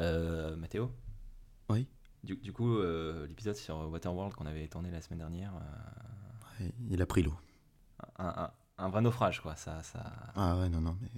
Euh, 0.00 0.56
Mathéo 0.56 0.90
Oui. 1.68 1.86
Du, 2.24 2.36
du 2.36 2.52
coup, 2.52 2.76
euh, 2.78 3.26
l'épisode 3.26 3.54
sur 3.56 3.76
Waterworld 3.90 4.34
qu'on 4.34 4.46
avait 4.46 4.66
tourné 4.68 4.90
la 4.90 5.00
semaine 5.00 5.18
dernière, 5.20 5.52
euh, 5.54 6.64
Ouais, 6.64 6.72
Il 6.90 7.00
a 7.02 7.06
pris 7.06 7.22
l'eau. 7.22 7.34
un, 8.18 8.26
un- 8.44 8.52
un 8.78 8.88
vrai 8.88 9.02
naufrage, 9.02 9.40
quoi. 9.40 9.56
Ça, 9.56 9.82
ça... 9.82 10.04
Ah 10.34 10.58
ouais, 10.58 10.68
non, 10.68 10.80
non, 10.80 10.96
mais. 11.00 11.08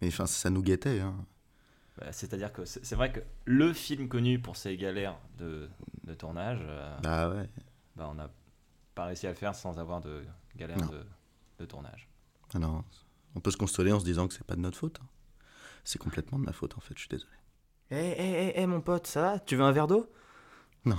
Mais 0.00 0.08
enfin, 0.08 0.26
ça 0.26 0.50
nous 0.50 0.62
guettait. 0.62 1.00
Hein. 1.00 1.14
bah, 1.98 2.12
C'est-à-dire 2.12 2.52
que 2.52 2.64
c'est 2.64 2.94
vrai 2.94 3.12
que 3.12 3.20
le 3.44 3.72
film 3.72 4.08
connu 4.08 4.38
pour 4.40 4.56
ses 4.56 4.76
galères 4.76 5.16
de, 5.38 5.68
de 6.04 6.14
tournage, 6.14 6.58
euh, 6.62 6.98
Bah 7.02 7.30
ouais. 7.30 7.48
bah, 7.96 8.08
on 8.10 8.14
n'a 8.14 8.30
pas 8.94 9.06
réussi 9.06 9.26
à 9.26 9.30
le 9.30 9.36
faire 9.36 9.54
sans 9.54 9.78
avoir 9.78 10.00
de 10.00 10.24
galères 10.56 10.88
de, 10.90 11.04
de 11.58 11.64
tournage. 11.64 12.08
Ah 12.52 12.58
non, 12.58 12.84
on 13.34 13.40
peut 13.40 13.50
se 13.50 13.56
consoler 13.56 13.92
en 13.92 13.98
se 14.00 14.04
disant 14.04 14.26
que 14.28 14.34
c'est 14.34 14.44
pas 14.46 14.56
de 14.56 14.60
notre 14.60 14.78
faute. 14.78 14.98
hein. 15.02 15.06
C'est 15.84 15.98
complètement 15.98 16.38
de 16.38 16.44
ma 16.44 16.52
faute 16.52 16.76
en 16.76 16.80
fait, 16.80 16.94
je 16.94 17.00
suis 17.00 17.08
désolé. 17.08 17.32
Eh, 17.90 17.96
eh, 17.96 18.48
eh, 18.48 18.52
eh, 18.62 18.66
mon 18.66 18.80
pote, 18.80 19.06
ça 19.06 19.22
va? 19.22 19.38
Tu 19.38 19.56
veux 19.56 19.62
un 19.62 19.72
verre 19.72 19.86
d'eau? 19.86 20.10
Non, 20.84 20.96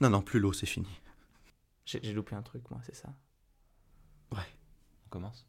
non, 0.00 0.10
non, 0.10 0.22
plus 0.22 0.40
l'eau, 0.40 0.52
c'est 0.52 0.66
fini. 0.66 0.88
J'ai 1.84 2.00
j'ai 2.02 2.12
loupé 2.12 2.34
un 2.34 2.42
truc, 2.42 2.70
moi, 2.70 2.80
c'est 2.84 2.94
ça? 2.96 3.08
On 5.06 5.08
commence? 5.08 5.46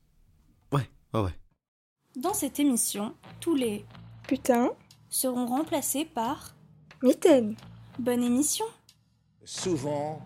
Ouais, 0.72 0.88
ouais, 1.14 1.22
ouais. 1.22 1.40
Dans 2.16 2.34
cette 2.34 2.60
émission, 2.60 3.16
tous 3.40 3.56
les 3.56 3.86
Putain, 4.28 4.70
seront 5.10 5.46
remplacés 5.48 6.06
par 6.06 6.56
mitaine. 7.02 7.56
bonne 7.98 8.22
émission. 8.24 8.66
Souvent, 9.44 10.24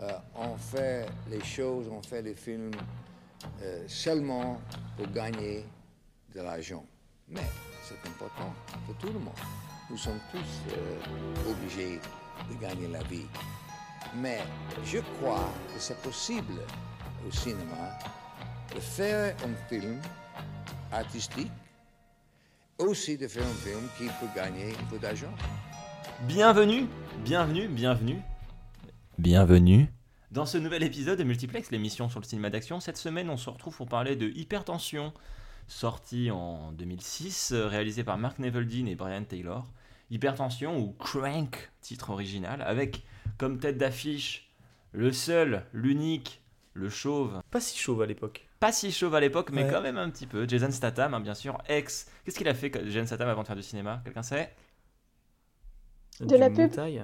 euh, 0.00 0.10
on 0.34 0.56
fait 0.56 1.06
les 1.28 1.42
choses, 1.42 1.88
on 1.88 2.02
fait 2.02 2.22
les 2.22 2.34
films 2.34 2.70
euh, 3.62 3.84
seulement 3.88 4.60
pour 4.96 5.08
gagner 5.08 5.64
de 6.34 6.40
l'argent. 6.40 6.86
Mais 7.28 7.42
c'est 7.92 8.08
important 8.08 8.54
pour 8.86 8.94
tout 8.96 9.12
le 9.12 9.18
monde. 9.18 9.34
Nous 9.90 9.96
sommes 9.96 10.20
tous 10.30 10.72
euh, 10.72 11.50
obligés 11.50 12.00
de 12.50 12.60
gagner 12.60 12.88
la 12.88 13.02
vie. 13.04 13.26
Mais 14.16 14.40
je 14.84 14.98
crois 14.98 15.52
que 15.72 15.80
c'est 15.80 16.00
possible 16.02 16.60
au 17.26 17.30
cinéma 17.30 17.98
de 18.74 18.80
faire 18.80 19.34
un 19.44 19.68
film 19.68 20.00
artistique, 20.92 21.50
aussi 22.78 23.16
de 23.16 23.28
faire 23.28 23.44
un 23.44 23.54
film 23.54 23.88
qui 23.96 24.04
peut 24.04 24.30
gagner 24.34 24.72
un 24.72 24.84
peu 24.90 24.98
d'argent. 24.98 25.32
Bienvenue, 26.22 26.86
bienvenue, 27.24 27.68
bienvenue, 27.68 28.20
bienvenue 29.18 29.88
dans 30.30 30.46
ce 30.46 30.56
nouvel 30.56 30.82
épisode 30.82 31.18
de 31.18 31.24
Multiplex, 31.24 31.70
l'émission 31.70 32.08
sur 32.08 32.18
le 32.18 32.24
cinéma 32.24 32.48
d'action. 32.48 32.80
Cette 32.80 32.96
semaine, 32.96 33.28
on 33.28 33.36
se 33.36 33.50
retrouve 33.50 33.76
pour 33.76 33.86
parler 33.86 34.16
de 34.16 34.28
Hypertension, 34.28 35.12
sorti 35.66 36.30
en 36.30 36.72
2006, 36.72 37.52
euh, 37.52 37.66
réalisé 37.66 38.04
par 38.04 38.18
Mark 38.18 38.38
Neveldine 38.38 38.88
et 38.88 38.94
Brian 38.94 39.24
Taylor. 39.24 39.66
Hypertension 40.10 40.78
ou 40.78 40.92
Crank, 40.98 41.70
titre 41.80 42.10
original, 42.10 42.60
avec 42.62 43.02
comme 43.38 43.58
tête 43.58 43.78
d'affiche 43.78 44.50
le 44.92 45.10
seul, 45.12 45.64
l'unique, 45.72 46.42
le 46.74 46.90
chauve. 46.90 47.40
Pas 47.50 47.60
si 47.60 47.78
chauve 47.78 48.02
à 48.02 48.06
l'époque. 48.06 48.46
Pas 48.60 48.72
si 48.72 48.92
chauve 48.92 49.14
à 49.14 49.20
l'époque, 49.20 49.50
mais 49.52 49.64
Ouais. 49.64 49.70
quand 49.70 49.80
même 49.80 49.96
un 49.96 50.10
petit 50.10 50.26
peu. 50.26 50.46
Jason 50.46 50.70
Statham, 50.70 51.14
hein, 51.14 51.20
bien 51.20 51.34
sûr, 51.34 51.58
ex. 51.66 52.10
Qu'est-ce 52.24 52.36
qu'il 52.38 52.48
a 52.48 52.54
fait, 52.54 52.70
Jason 52.90 53.06
Statham, 53.06 53.28
avant 53.28 53.42
de 53.42 53.46
faire 53.46 53.56
du 53.56 53.62
cinéma? 53.62 54.00
Quelqu'un 54.04 54.22
sait? 54.22 54.54
De 56.20 56.26
Du 56.26 56.36
la 56.36 56.48
pub? 56.50 56.70
Moutaille. 56.70 57.02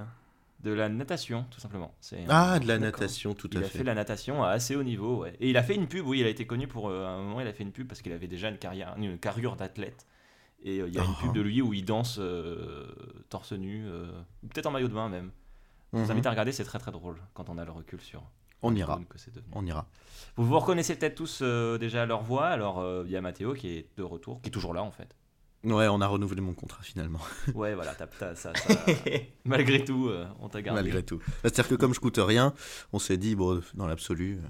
De 0.60 0.72
la 0.72 0.88
natation, 0.88 1.46
tout 1.50 1.60
simplement. 1.60 1.94
C'est 2.00 2.24
Ah, 2.28 2.58
de 2.58 2.66
la 2.66 2.78
D'accord. 2.78 3.00
natation, 3.00 3.32
tout 3.34 3.48
Il 3.52 3.58
à 3.58 3.60
a 3.60 3.64
fait. 3.64 3.78
fait 3.78 3.84
la 3.84 3.94
natation 3.94 4.42
à 4.42 4.48
assez 4.50 4.74
haut 4.74 4.82
niveau, 4.82 5.18
ouais. 5.22 5.36
Et 5.38 5.50
il 5.50 5.56
a 5.56 5.62
fait 5.62 5.76
une 5.76 5.86
pub, 5.86 6.04
oui, 6.04 6.18
il 6.20 6.26
a 6.26 6.28
été 6.28 6.46
connu 6.48 6.66
pour 6.66 6.88
euh, 6.88 7.06
à 7.06 7.10
un 7.10 7.22
moment, 7.22 7.40
il 7.40 7.46
a 7.46 7.52
fait 7.52 7.62
une 7.62 7.70
pub 7.70 7.86
parce 7.86 8.02
qu'il 8.02 8.12
avait 8.12 8.26
déjà 8.26 8.48
une 8.48 8.58
carrière, 8.58 8.94
une 8.98 9.18
carrure 9.18 9.54
d'athlète. 9.54 10.06
Et 10.64 10.80
euh, 10.80 10.88
il 10.88 10.94
y 10.94 10.98
a 10.98 11.04
une 11.04 11.14
Ah. 11.16 11.22
pub 11.22 11.32
de 11.32 11.40
lui 11.40 11.62
où 11.62 11.72
il 11.74 11.84
danse 11.84 12.16
euh, 12.18 12.88
torse 13.28 13.52
nu, 13.52 13.84
peut-être 14.48 14.66
en 14.66 14.72
maillot 14.72 14.88
de 14.88 14.94
bain 14.94 15.08
même. 15.08 15.30
Je 15.92 15.98
vous 15.98 16.04
Mhm. 16.06 16.10
invite 16.10 16.26
à 16.26 16.30
regarder, 16.30 16.50
c'est 16.52 16.64
très 16.64 16.80
très 16.80 16.90
drôle 16.90 17.16
quand 17.34 17.48
on 17.48 17.56
a 17.56 17.64
le 17.64 17.70
recul 17.70 18.00
sur 18.00 18.22
On 18.62 18.74
ira, 18.74 19.00
que 19.08 19.16
on 19.52 19.64
ira. 19.64 19.86
Vous 20.36 20.44
vous 20.44 20.58
reconnaissez 20.58 20.96
peut-être 20.96 21.14
tous 21.14 21.40
déjà 21.78 22.04
leur 22.04 22.22
voix. 22.24 22.48
Alors 22.48 22.84
il 23.06 23.10
y 23.12 23.16
a 23.16 23.20
Mathéo 23.20 23.54
qui 23.54 23.68
est 23.68 23.86
de 23.96 24.02
retour, 24.02 24.42
qui 24.42 24.48
est 24.48 24.52
toujours 24.52 24.74
là 24.74 24.82
en 24.82 24.90
fait. 24.90 25.14
Ouais, 25.64 25.88
on 25.88 26.00
a 26.00 26.06
renouvelé 26.06 26.40
mon 26.40 26.54
contrat 26.54 26.82
finalement, 26.82 27.18
Ouais, 27.54 27.74
voilà, 27.74 27.92
t'as- 27.94 28.06
t'as- 28.06 28.34
ça, 28.36 28.52
ça- 28.54 28.74
malgré 29.44 29.84
tout, 29.84 30.08
euh, 30.08 30.26
on 30.40 30.48
t'a 30.48 30.62
gardé. 30.62 30.80
malgré 30.82 31.02
tout. 31.02 31.20
C'est-à-dire 31.42 31.68
que 31.68 31.74
comme 31.74 31.92
je 31.94 32.00
coûte 32.00 32.18
rien, 32.22 32.54
on 32.92 32.98
s'est 32.98 33.16
dit, 33.16 33.34
bon, 33.34 33.60
dans 33.74 33.86
l'absolu. 33.88 34.34
euh, 34.42 34.48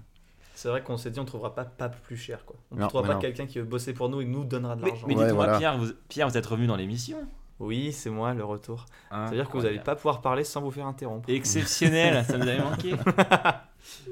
C'est 0.54 0.68
vrai 0.68 0.82
qu'on 0.82 0.96
s'est 0.98 1.10
dit 1.10 1.18
on 1.20 1.24
trouvera 1.24 1.54
pas 1.54 1.64
pape 1.64 2.02
plus 2.02 2.16
cher 2.18 2.44
quoi. 2.44 2.56
On 2.70 2.76
ne 2.76 2.86
trouvera 2.88 3.08
mais 3.08 3.14
pas 3.14 3.20
quelqu'un 3.20 3.46
qui 3.46 3.58
veut 3.58 3.64
bosser 3.64 3.94
pour 3.94 4.08
nous 4.10 4.20
et 4.20 4.24
nous 4.26 4.44
donnera 4.44 4.76
de 4.76 4.82
Mais, 4.82 4.88
l'argent. 4.88 5.06
mais 5.06 5.14
Ouais, 5.16 5.24
dites-moi, 5.26 5.44
voilà. 5.44 5.58
Pierre, 5.58 5.78
vous, 5.78 5.86
Pierre, 6.08 6.28
vous 6.28 6.36
êtes 6.36 6.46
revenu 6.46 6.66
dans 6.66 6.76
l'émission. 6.76 7.18
Oui, 7.60 7.92
c'est 7.92 8.10
moi 8.10 8.34
le 8.34 8.44
retour. 8.44 8.84
C'est-à-dire 9.10 9.48
que 9.48 9.56
vous 9.56 9.64
n'allez 9.64 9.80
pas 9.80 9.96
pouvoir 9.96 10.20
parler 10.20 10.44
sans 10.44 10.60
vous 10.60 10.70
faire 10.70 10.86
interrompre. 10.86 11.28
Exceptionnel, 11.30 12.24
ça 12.28 12.36
nous 12.38 12.46
avait 12.46 12.62
manqué. 12.62 12.94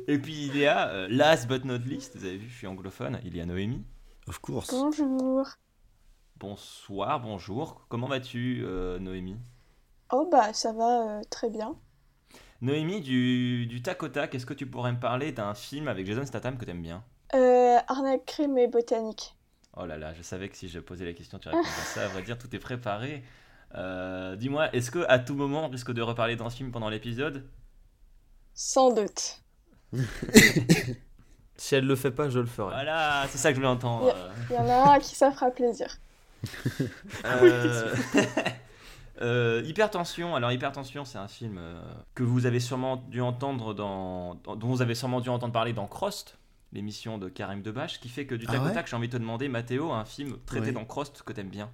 Et 0.09 0.19
puis 0.19 0.47
il 0.47 0.57
y 0.57 0.67
a, 0.67 0.89
euh, 0.89 1.09
last 1.11 1.47
but 1.47 1.65
not 1.65 1.79
least, 1.79 2.17
vous 2.17 2.25
avez 2.25 2.39
vu, 2.39 2.49
je 2.49 2.57
suis 2.57 2.67
anglophone, 2.67 3.21
il 3.25 3.37
y 3.37 3.41
a 3.41 3.47
Noémie. 3.47 3.85
Of 4.27 4.39
course. 4.41 4.71
Bonjour. 4.71 5.47
Bonsoir, 6.39 7.21
bonjour. 7.21 7.85
Comment 7.89 8.07
vas-tu, 8.07 8.63
euh, 8.65 8.99
Noémie? 8.99 9.37
Oh 10.11 10.27
bah 10.31 10.53
ça 10.53 10.73
va 10.73 11.19
euh, 11.19 11.23
très 11.31 11.49
bien. 11.49 11.77
Noémie, 12.61 13.01
du, 13.01 13.67
du 13.67 13.81
tac 13.83 14.03
au 14.03 14.09
tac, 14.09 14.35
est-ce 14.35 14.45
que 14.47 14.55
tu 14.55 14.67
pourrais 14.67 14.93
me 14.93 15.01
parler 15.01 15.33
d'un 15.33 15.55
film 15.55 15.89
avec 15.89 16.07
Jason 16.07 16.25
Statham 16.27 16.59
que 16.59 16.65
t'aimes 16.67 16.83
bien? 16.83 17.03
Euh, 17.35 17.79
arnaque 17.87 18.25
crime 18.27 18.59
et 18.59 18.67
botanique. 18.67 19.37
Oh 19.77 19.85
là 19.87 19.97
là, 19.99 20.13
je 20.15 20.23
savais 20.23 20.49
que 20.49 20.57
si 20.57 20.69
je 20.69 20.81
posais 20.81 21.05
la 21.05 21.13
question, 21.13 21.39
tu 21.39 21.49
répondrais 21.49 21.71
à 21.83 21.85
ça. 21.85 22.05
À 22.05 22.09
vrai 22.09 22.23
dire, 22.23 22.39
tout 22.39 22.55
est 22.55 22.59
préparé. 22.59 23.23
Euh, 23.75 24.35
Dis-moi, 24.37 24.73
est-ce 24.75 24.91
que 24.91 25.05
à 25.09 25.19
tout 25.19 25.35
moment 25.35 25.67
on 25.67 25.69
risque 25.69 25.93
de 25.93 26.03
reparler 26.03 26.37
d'un 26.37 26.51
film 26.51 26.71
pendant 26.73 26.89
l'épisode? 26.89 27.47
Sans 28.55 28.91
doute. 28.93 29.41
Si 31.57 31.75
elle 31.75 31.87
le 31.87 31.97
fait 31.97 32.11
pas, 32.11 32.29
je 32.29 32.39
le 32.39 32.47
ferai. 32.47 32.75
Voilà, 32.75 33.27
c'est 33.31 33.39
ça 33.39 33.49
que 33.51 33.55
je 33.55 33.61
voulais 33.61 33.69
entendre. 33.73 34.15
Il 34.51 34.57
y 34.57 34.59
en 34.59 34.69
a 34.69 34.75
un 34.75 34.91
à 34.93 35.01
qui 35.01 35.15
ça 35.15 35.31
fera 35.31 35.51
plaisir. 35.51 35.97
Euh, 37.25 37.95
euh, 39.23 39.63
Hypertension. 39.65 40.35
Alors 40.37 40.53
Hypertension, 40.53 41.05
c'est 41.05 41.19
un 41.19 41.29
film 41.29 41.57
euh, 41.59 41.81
que 42.15 42.23
vous 42.23 42.47
avez 42.47 42.61
sûrement 42.61 42.97
dû 42.97 43.21
entendre 43.21 43.75
dans, 43.75 44.35
dont 44.35 44.69
vous 44.69 44.83
avez 44.83 44.95
sûrement 44.95 45.21
dû 45.21 45.29
entendre 45.29 45.53
parler 45.53 45.73
dans 45.73 45.87
Crost, 45.87 46.39
l'émission 46.73 47.19
de 47.19 47.29
Karim 47.29 47.63
Debache, 47.63 48.01
qui 48.01 48.09
fait 48.09 48.27
que 48.27 48.35
du 48.35 48.47
Ah 48.47 48.53
tac 48.53 48.65
au 48.65 48.65
ouais 48.67 48.73
tac, 48.73 48.87
j'ai 48.89 48.97
envie 48.97 49.09
de 49.09 49.13
te 49.13 49.19
demander, 49.19 49.49
Mathéo, 49.49 49.93
un 49.93 50.05
film 50.05 50.37
traité 50.47 50.67
Ouais. 50.67 50.73
dans 50.73 50.85
Crost 50.85 51.23
que 51.25 51.33
t'aimes 51.33 51.51
bien? 51.51 51.71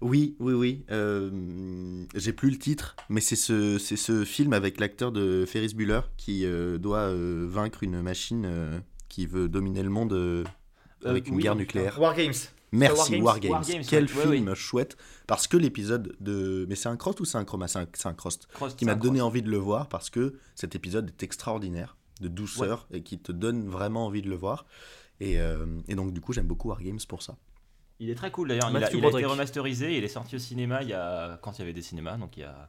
Oui, 0.00 0.36
oui, 0.40 0.52
oui. 0.52 0.84
euh, 0.90 2.04
J'ai 2.14 2.32
plus 2.32 2.50
le 2.50 2.58
titre, 2.58 2.96
mais 3.08 3.20
c'est 3.20 3.36
ce, 3.36 3.78
c'est 3.78 3.96
ce 3.96 4.24
film 4.24 4.52
avec 4.52 4.80
l'acteur 4.80 5.12
de 5.12 5.44
Ferris 5.46 5.74
Bueller 5.74 6.00
qui 6.16 6.44
euh, 6.44 6.76
doit 6.78 7.08
euh, 7.08 7.46
vaincre 7.48 7.82
une 7.84 8.02
machine 8.02 8.44
euh, 8.44 8.80
qui 9.08 9.26
veut 9.26 9.48
dominer 9.48 9.82
le 9.82 9.90
monde 9.90 10.12
euh, 10.12 10.44
avec 11.04 11.28
Euh, 11.28 11.30
une 11.30 11.36
oui, 11.36 11.42
guerre 11.42 11.54
nucléaire. 11.56 12.00
War 12.00 12.14
Games. 12.14 12.34
Merci 12.72 13.16
War 13.20 13.34
War 13.34 13.40
Games, 13.40 13.50
Games. 13.50 13.52
War 13.52 13.64
Games, 13.64 13.84
Quel 13.88 14.04
ouais, 14.06 14.26
ouais, 14.26 14.36
film 14.36 14.54
chouette 14.54 14.96
parce 15.26 15.46
que 15.46 15.56
l'épisode 15.56 16.16
de 16.20 16.64
mais 16.68 16.74
c'est 16.74 16.88
un 16.88 16.96
cross 16.96 17.20
ou 17.20 17.24
c'est 17.24 17.38
un 17.38 17.44
chroma? 17.44 17.68
C'est 17.68 17.78
un, 17.80 17.86
c'est 17.92 18.08
un 18.08 18.14
cross 18.14 18.38
qui 18.76 18.84
m'a 18.86 18.94
donné 18.94 19.20
envie 19.20 19.42
de 19.42 19.50
le 19.50 19.58
voir 19.58 19.88
parce 19.88 20.08
que 20.10 20.38
cet 20.54 20.74
épisode 20.74 21.08
est 21.10 21.22
extraordinaire 21.22 21.96
de 22.20 22.28
douceur 22.28 22.86
et 22.92 23.02
qui 23.02 23.18
te 23.18 23.30
donne 23.32 23.68
vraiment 23.68 24.06
envie 24.06 24.22
de 24.22 24.28
le 24.30 24.36
voir 24.36 24.64
et, 25.20 25.38
euh, 25.40 25.66
et 25.88 25.94
donc 25.94 26.12
du 26.12 26.20
coup 26.20 26.32
j'aime 26.32 26.46
beaucoup 26.46 26.68
War 26.68 26.80
Games 26.82 26.98
pour 27.08 27.22
ça. 27.22 27.36
Il 28.00 28.10
est 28.10 28.14
très 28.16 28.30
cool 28.32 28.48
d'ailleurs. 28.48 28.70
Il, 28.70 28.76
a, 28.76 28.80
Matthew 28.80 28.94
il 28.96 29.04
a 29.04 29.08
été 29.10 29.24
remasterisé. 29.26 29.96
Il 29.96 30.02
est 30.02 30.08
sorti 30.08 30.34
au 30.34 30.38
cinéma 30.40 30.82
il 30.82 30.88
y 30.88 30.92
a 30.94 31.38
quand 31.42 31.52
il 31.52 31.60
y 31.60 31.62
avait 31.62 31.72
des 31.72 31.82
cinémas, 31.82 32.16
donc 32.16 32.36
il 32.36 32.40
y 32.40 32.44
a. 32.44 32.68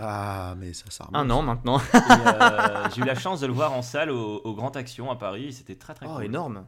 Ah 0.00 0.54
mais 0.56 0.72
ça 0.72 0.84
ça 0.88 1.04
remonte. 1.04 1.16
Un 1.20 1.30
an 1.30 1.42
maintenant. 1.42 1.80
Euh, 1.94 2.88
j'ai 2.94 3.02
eu 3.02 3.04
la 3.04 3.14
chance 3.14 3.40
de 3.40 3.46
le 3.46 3.52
voir 3.52 3.72
en 3.72 3.82
salle 3.82 4.10
au, 4.10 4.40
au 4.44 4.54
Grand 4.54 4.74
Action 4.76 5.10
à 5.10 5.16
Paris. 5.16 5.52
C'était 5.52 5.76
très 5.76 5.94
très 5.94 6.06
Oh, 6.06 6.14
cool. 6.16 6.24
énorme. 6.24 6.66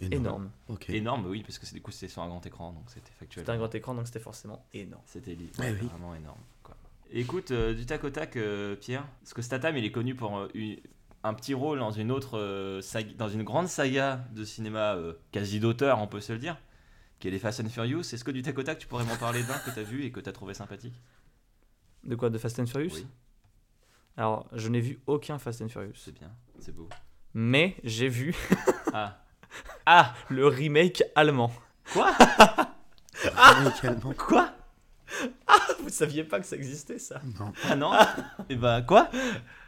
Énorme. 0.00 0.50
Énorme. 0.88 1.26
Oui, 1.26 1.42
parce 1.42 1.58
que 1.58 1.66
c'est 1.66 1.74
du 1.74 1.80
coup 1.82 1.90
c'était 1.90 2.08
sur 2.08 2.22
un 2.22 2.28
grand 2.28 2.44
écran, 2.44 2.72
donc 2.72 2.84
c'était 2.88 3.12
factuel. 3.18 3.42
C'était 3.44 3.52
un 3.52 3.56
grand 3.58 3.74
écran 3.74 3.94
donc 3.94 4.06
c'était 4.06 4.20
forcément 4.20 4.64
énorme. 4.72 5.02
C'était 5.06 5.36
Ouais, 5.58 5.76
oui. 5.80 5.86
vraiment 5.88 6.14
énorme. 6.14 6.40
Quoi. 6.62 6.76
Écoute, 7.10 7.50
euh, 7.50 7.72
du 7.74 7.86
tac 7.86 8.04
au 8.04 8.10
tac, 8.10 8.36
euh, 8.36 8.76
Pierre, 8.76 9.06
parce 9.20 9.32
que 9.34 9.42
Statham, 9.42 9.76
il 9.76 9.84
est 9.84 9.92
connu 9.92 10.14
pour 10.14 10.36
euh, 10.36 10.48
une- 10.54 10.78
un 11.24 11.34
petit 11.34 11.54
rôle 11.54 11.78
dans 11.78 11.90
une 11.90 12.10
autre 12.12 12.38
euh, 12.38 12.80
saga- 12.82 13.14
dans 13.16 13.28
une 13.28 13.42
grande 13.42 13.68
saga 13.68 14.24
de 14.32 14.44
cinéma 14.44 14.94
euh, 14.96 15.14
quasi 15.32 15.58
d'auteur, 15.60 15.98
on 16.00 16.06
peut 16.06 16.20
se 16.20 16.32
le 16.32 16.38
dire, 16.38 16.56
qui 17.18 17.28
est 17.28 17.30
les 17.30 17.38
Fast 17.38 17.60
and 17.60 17.68
Furious. 17.68 18.00
Est-ce 18.00 18.22
que 18.24 18.30
du 18.30 18.42
tac 18.42 18.56
au 18.58 18.62
tac, 18.62 18.78
tu 18.78 18.86
pourrais 18.86 19.04
m'en 19.04 19.16
parler 19.16 19.42
d'un 19.44 19.58
que 19.58 19.70
tu 19.70 19.78
as 19.78 19.82
vu 19.82 20.04
et 20.04 20.12
que 20.12 20.20
tu 20.20 20.28
as 20.28 20.32
trouvé 20.32 20.52
sympathique? 20.54 21.00
De 22.04 22.14
quoi? 22.16 22.28
De 22.30 22.38
Fast 22.38 22.58
and 22.60 22.66
Furious? 22.66 22.92
Oui, 22.96 23.06
Alors, 24.16 24.46
je 24.52 24.68
n'ai 24.68 24.80
vu 24.80 25.00
aucun 25.06 25.38
Fast 25.38 25.62
and 25.62 25.68
Furious. 25.68 25.94
c'est 25.96 26.12
bien, 26.14 26.30
c'est 26.60 26.74
beau. 26.74 26.88
Mais 27.34 27.76
j'ai 27.84 28.08
vu 28.08 28.34
Ah, 28.92 29.20
ah, 29.86 30.14
le 30.28 30.46
remake 30.46 31.02
allemand. 31.14 31.52
quoi? 31.92 32.12
Amicalement. 33.36 34.12
Quoi? 34.16 34.50
Vous 35.82 35.88
saviez 35.88 36.24
pas 36.24 36.40
que 36.40 36.46
ça 36.46 36.56
existait 36.56 36.98
ça? 36.98 37.20
Non. 37.38 37.52
Ah 37.68 37.76
non? 37.76 37.92
Et 38.50 38.56
bah 38.56 38.82
quoi? 38.82 39.08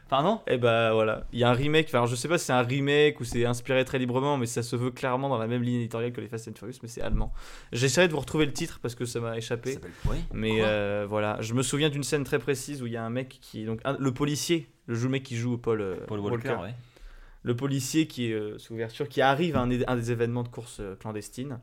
Pardon? 0.09 0.41
Et 0.47 0.57
bah 0.57 0.93
voilà, 0.95 1.25
il 1.33 1.39
y 1.39 1.45
a 1.45 1.51
un 1.51 1.53
remake, 1.53 1.87
enfin 1.89 2.07
je 2.07 2.15
sais 2.17 2.29
pas 2.29 2.39
si 2.39 2.47
c'est 2.47 2.53
un 2.55 2.63
remake 2.63 3.21
ou 3.21 3.25
c'est 3.25 3.45
inspiré 3.45 3.85
très 3.85 3.99
librement, 3.99 4.39
mais 4.39 4.47
ça 4.47 4.63
se 4.63 4.75
veut 4.75 4.91
clairement 4.91 5.29
dans 5.29 5.37
la 5.37 5.47
même 5.47 5.63
ligne 5.63 5.77
éditoriale 5.81 6.13
que 6.13 6.21
les 6.23 6.29
Fast 6.29 6.49
and 6.49 6.53
Furious, 6.59 6.79
mais 6.83 6.89
c'est 6.89 7.03
allemand. 7.03 7.31
J'essaierai 7.73 8.09
de 8.09 8.15
vous 8.15 8.21
retrouver 8.21 8.47
le 8.47 8.53
titre 8.55 8.79
parce 8.81 8.95
que 8.95 9.05
ça 9.05 9.21
m'a 9.21 9.33
Ça 9.33 9.37
échappé. 9.37 9.75
s'appelle- 9.75 9.91
Oui. 10.07 10.17
Mais 10.33 10.57
Quoi? 10.57 10.67
euh, 10.67 11.07
voilà, 11.09 11.37
je 11.41 11.53
me 11.53 11.63
souviens 11.63 11.91
d'une 11.91 12.05
scène 12.05 12.25
très 12.25 12.39
précise 12.39 12.83
où 12.83 12.87
il 12.87 12.93
y 12.95 12.97
a 12.97 13.05
un 13.05 13.11
mec 13.11 13.39
qui. 13.43 13.67
Donc, 13.67 13.81
un- 13.85 13.97
le 13.99 14.13
policier, 14.15 14.71
le 14.87 14.97
mec 15.11 15.23
qui 15.25 15.37
joue 15.37 15.59
Paul, 15.59 15.83
euh, 15.83 15.97
Paul 16.07 16.21
Walker, 16.21 16.57
ouais. 16.63 16.75
Le 17.49 17.57
policier 17.57 18.07
qui 18.07 18.31
est 18.31 18.35
euh, 18.35 18.59
sous 18.59 18.75
ouverture, 18.75 19.09
qui 19.09 19.21
arrive 19.23 19.57
à 19.57 19.61
un, 19.63 19.71
un 19.71 19.97
des 19.97 20.11
événements 20.13 20.43
de 20.43 20.49
course 20.49 20.79
euh, 20.81 20.95
clandestine. 20.97 21.59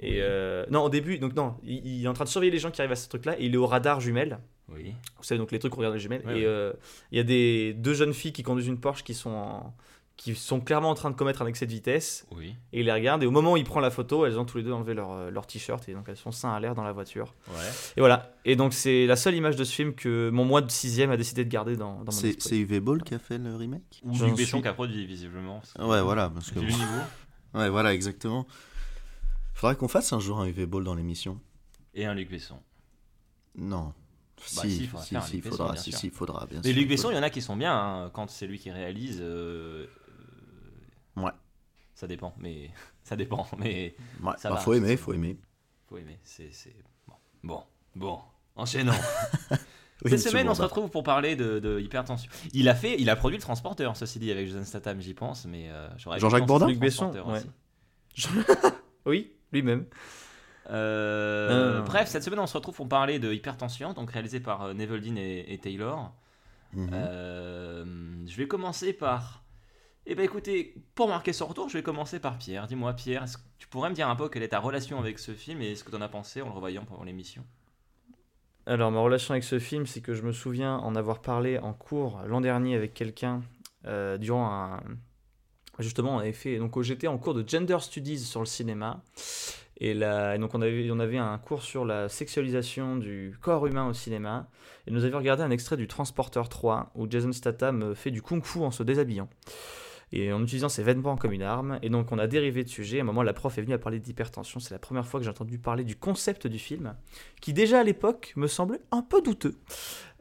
Et 0.00 0.16
euh, 0.20 0.64
non, 0.68 0.82
au 0.82 0.88
début, 0.88 1.18
donc 1.18 1.36
non, 1.36 1.54
il, 1.62 1.86
il 1.86 2.04
est 2.04 2.08
en 2.08 2.12
train 2.12 2.24
de 2.24 2.28
surveiller 2.28 2.50
les 2.50 2.58
gens 2.58 2.72
qui 2.72 2.80
arrivent 2.80 2.92
à 2.92 2.96
ce 2.96 3.08
truc-là 3.08 3.38
et 3.38 3.44
il 3.46 3.54
est 3.54 3.56
au 3.56 3.66
radar 3.66 4.00
jumelle. 4.00 4.40
Oui. 4.68 4.94
Vous 5.18 5.22
savez, 5.22 5.38
donc 5.38 5.52
les 5.52 5.60
trucs 5.60 5.74
où 5.74 5.76
on 5.76 5.80
regarde 5.80 5.94
les 5.94 6.00
jumelles. 6.00 6.22
Ouais, 6.26 6.32
et 6.32 6.40
ouais. 6.40 6.46
euh, 6.46 6.72
il 7.12 7.18
y 7.18 7.20
a 7.20 7.24
des 7.24 7.72
deux 7.74 7.94
jeunes 7.94 8.14
filles 8.14 8.32
qui 8.32 8.42
conduisent 8.42 8.66
une 8.66 8.80
Porsche 8.80 9.04
qui 9.04 9.14
sont, 9.14 9.30
en- 9.30 9.74
qui 10.22 10.36
sont 10.36 10.60
clairement 10.60 10.90
en 10.90 10.94
train 10.94 11.10
de 11.10 11.16
commettre 11.16 11.42
un 11.42 11.46
excès 11.48 11.66
de 11.66 11.72
vitesse. 11.72 12.26
Oui. 12.30 12.54
Et 12.72 12.78
il 12.80 12.86
les 12.86 12.92
regarde. 12.92 13.24
Et 13.24 13.26
au 13.26 13.32
moment 13.32 13.54
où 13.54 13.56
il 13.56 13.64
prend 13.64 13.80
la 13.80 13.90
photo, 13.90 14.24
elles 14.24 14.38
ont 14.38 14.44
tous 14.44 14.58
les 14.58 14.62
deux 14.62 14.70
enlevé 14.70 14.94
leur, 14.94 15.10
euh, 15.10 15.30
leur 15.32 15.48
t-shirt. 15.48 15.88
Et 15.88 15.94
donc 15.94 16.04
elles 16.08 16.16
sont 16.16 16.30
seins 16.30 16.52
à 16.52 16.60
l'air 16.60 16.76
dans 16.76 16.84
la 16.84 16.92
voiture. 16.92 17.34
Ouais. 17.48 17.70
Et 17.96 18.00
voilà. 18.00 18.32
Et 18.44 18.54
donc 18.54 18.72
c'est 18.72 19.06
la 19.06 19.16
seule 19.16 19.34
image 19.34 19.56
de 19.56 19.64
ce 19.64 19.74
film 19.74 19.94
que 19.94 20.30
mon 20.30 20.44
mois 20.44 20.60
de 20.60 20.70
sixième 20.70 21.10
a 21.10 21.16
décidé 21.16 21.44
de 21.44 21.50
garder 21.50 21.74
dans, 21.76 21.94
dans 22.04 22.04
mon 22.04 22.10
C'est 22.12 22.28
esprit. 22.28 22.48
c'est 22.50 22.58
UV 22.58 22.78
Ball 22.78 23.02
qui 23.02 23.14
a 23.14 23.18
fait 23.18 23.36
le 23.36 23.56
remake 23.56 24.00
Ou 24.04 24.16
Luc 24.16 24.36
Besson 24.36 24.62
qui 24.62 24.68
a 24.68 24.72
produit, 24.74 25.06
visiblement. 25.06 25.60
Ouais, 25.80 26.00
voilà. 26.02 26.30
Parce 26.30 26.52
que 26.52 26.60
le 26.60 26.66
niveau. 26.66 27.00
Ouais, 27.54 27.68
voilà, 27.68 27.92
exactement. 27.92 28.46
Faudrait 29.54 29.74
qu'on 29.74 29.88
fasse 29.88 30.12
un 30.12 30.20
jour 30.20 30.38
un 30.40 30.46
UV 30.46 30.66
Ball 30.66 30.84
dans 30.84 30.94
l'émission. 30.94 31.40
Et 31.94 32.04
un 32.06 32.14
Luc 32.14 32.30
Besson. 32.30 32.58
Non. 33.56 33.92
Bah, 34.56 34.62
si, 34.62 34.70
si, 34.70 34.86
faudra 34.86 35.04
si, 35.04 35.14
si, 35.22 35.36
Besson, 35.40 35.50
faudra, 35.56 35.72
bien 35.72 35.82
si, 35.82 36.10
faudra, 36.10 36.46
bien 36.46 36.60
Mais 36.64 36.70
sûr. 36.70 36.78
Luc 36.80 36.88
Besson, 36.88 37.10
il 37.10 37.16
y 37.16 37.18
en 37.18 37.22
a 37.22 37.30
qui 37.30 37.42
sont 37.42 37.56
bien 37.56 37.74
hein, 37.76 38.10
quand 38.12 38.30
c'est 38.30 38.46
lui 38.46 38.58
qui 38.60 38.70
réalise. 38.70 39.18
euh, 39.20 39.86
Ouais. 41.16 41.30
Ça 41.94 42.06
dépend, 42.06 42.34
mais 42.38 42.70
ça 43.04 43.16
dépend, 43.16 43.46
mais 43.58 43.94
Ouais, 44.22 44.32
ça 44.38 44.48
bah, 44.48 44.56
va, 44.56 44.60
faut 44.60 44.74
aimer, 44.74 44.96
faut 44.96 45.12
aimer. 45.12 45.38
faut 45.88 45.98
aimer. 45.98 46.18
C'est 46.24 46.52
c'est 46.52 46.74
bon, 47.06 47.14
bon, 47.42 47.62
bon. 47.94 48.18
Enchaînons. 48.56 48.92
Oui, 50.04 50.10
Cette 50.10 50.32
semaine, 50.32 50.48
on 50.48 50.54
se 50.54 50.62
retrouve 50.62 50.90
pour 50.90 51.04
parler 51.04 51.36
de, 51.36 51.60
de 51.60 51.78
hypertension. 51.78 52.28
Il 52.52 52.68
a 52.68 52.74
fait, 52.74 52.96
il 52.98 53.08
a 53.08 53.14
produit 53.14 53.38
le 53.38 53.42
transporteur, 53.42 53.96
ceci 53.96 54.18
dit, 54.18 54.32
avec 54.32 54.48
Jason 54.48 54.64
Statham, 54.64 55.00
j'y 55.00 55.14
pense, 55.14 55.46
mais 55.46 55.70
euh, 55.70 55.88
Jean-Jacques 55.96 56.44
Bourdin 56.44 56.66
Luc 56.66 56.80
Besson, 56.80 57.12
Transporteur 57.12 57.28
ouais. 57.28 57.42
aussi. 58.16 58.28
Oui, 59.06 59.32
lui-même. 59.52 59.86
Euh. 60.70 61.82
Bref, 61.82 62.08
cette 62.08 62.22
semaine, 62.22 62.38
on 62.40 62.46
se 62.46 62.56
retrouve 62.56 62.74
pour 62.74 62.88
parler 62.88 63.18
de 63.18 63.32
Hypertension, 63.32 63.92
donc 63.92 64.10
réalisé 64.10 64.40
par 64.40 64.62
euh, 64.62 64.74
Neville 64.74 65.00
Dean 65.00 65.16
et, 65.16 65.44
et 65.48 65.58
Taylor. 65.58 66.12
Mhm. 66.72 66.90
Euh, 66.92 67.84
je 68.26 68.36
vais 68.36 68.48
commencer 68.48 68.92
par. 68.92 69.41
Eh 70.04 70.16
ben 70.16 70.24
écoutez, 70.24 70.74
pour 70.96 71.06
marquer 71.06 71.32
son 71.32 71.46
retour, 71.46 71.68
je 71.68 71.78
vais 71.78 71.82
commencer 71.82 72.18
par 72.18 72.36
Pierre. 72.36 72.66
Dis-moi, 72.66 72.92
Pierre, 72.94 73.22
est-ce 73.22 73.36
que 73.36 73.42
tu 73.58 73.68
pourrais 73.68 73.88
me 73.88 73.94
dire 73.94 74.08
un 74.08 74.16
peu 74.16 74.28
quelle 74.28 74.42
est 74.42 74.48
ta 74.48 74.58
relation 74.58 74.98
avec 74.98 75.20
ce 75.20 75.32
film 75.32 75.62
et 75.62 75.76
ce 75.76 75.84
que 75.84 75.90
tu 75.90 75.96
en 75.96 76.00
as 76.00 76.08
pensé 76.08 76.42
en 76.42 76.46
le 76.46 76.52
revoyant 76.52 76.84
pendant 76.84 77.04
l'émission? 77.04 77.44
Alors, 78.66 78.90
ma 78.90 78.98
relation 78.98 79.32
avec 79.32 79.44
ce 79.44 79.60
film, 79.60 79.86
c'est 79.86 80.00
que 80.00 80.14
je 80.14 80.22
me 80.22 80.32
souviens 80.32 80.76
en 80.78 80.96
avoir 80.96 81.22
parlé 81.22 81.58
en 81.58 81.72
cours 81.72 82.20
l'an 82.26 82.40
dernier 82.40 82.74
avec 82.74 82.94
quelqu'un 82.94 83.42
euh, 83.86 84.18
durant 84.18 84.50
un. 84.52 84.80
Justement, 85.78 86.16
on 86.16 86.18
avait 86.18 86.32
fait. 86.32 86.58
Donc, 86.58 86.80
j'étais 86.82 87.06
en 87.06 87.16
cours 87.16 87.34
de 87.34 87.48
Gender 87.48 87.78
Studies 87.80 88.18
sur 88.18 88.40
le 88.40 88.46
cinéma. 88.46 89.02
Et 89.78 89.94
donc, 89.94 90.54
on 90.54 90.62
avait, 90.62 90.90
on 90.90 90.98
avait 90.98 91.18
un 91.18 91.38
cours 91.38 91.62
sur 91.62 91.84
la 91.84 92.08
sexualisation 92.08 92.96
du 92.96 93.36
corps 93.40 93.66
humain 93.66 93.86
au 93.86 93.92
cinéma. 93.92 94.48
Et 94.86 94.90
nous 94.90 95.04
avions 95.04 95.18
regardé 95.18 95.44
un 95.44 95.50
extrait 95.50 95.76
du 95.76 95.86
Transporteur 95.86 96.48
3 96.48 96.90
où 96.96 97.08
Jason 97.08 97.32
Statham 97.32 97.82
euh, 97.82 97.94
fait 97.94 98.10
du 98.10 98.20
kung-fu 98.20 98.58
en 98.60 98.72
se 98.72 98.82
déshabillant. 98.82 99.28
Et 100.12 100.32
en 100.32 100.42
utilisant 100.42 100.68
ses 100.68 100.82
vêtements 100.82 101.16
comme 101.16 101.32
une 101.32 101.42
arme. 101.42 101.78
Et 101.82 101.88
donc, 101.88 102.12
on 102.12 102.18
a 102.18 102.26
dérivé 102.26 102.64
de 102.64 102.68
sujet. 102.68 102.98
À 102.98 103.00
un 103.02 103.04
moment, 103.04 103.22
la 103.22 103.32
prof 103.32 103.56
est 103.56 103.62
venue 103.62 103.72
à 103.72 103.78
parler 103.78 103.98
d'hypertension. 103.98 104.60
C'est 104.60 104.74
la 104.74 104.78
première 104.78 105.06
fois 105.06 105.18
que 105.20 105.24
j'ai 105.24 105.30
entendu 105.30 105.58
parler 105.58 105.84
du 105.84 105.96
concept 105.96 106.46
du 106.46 106.58
film 106.58 106.94
qui 107.40 107.52
déjà 107.54 107.80
à 107.80 107.82
l'époque 107.82 108.32
me 108.36 108.46
semblait 108.46 108.80
un 108.90 109.00
peu 109.02 109.22
douteux. 109.22 109.54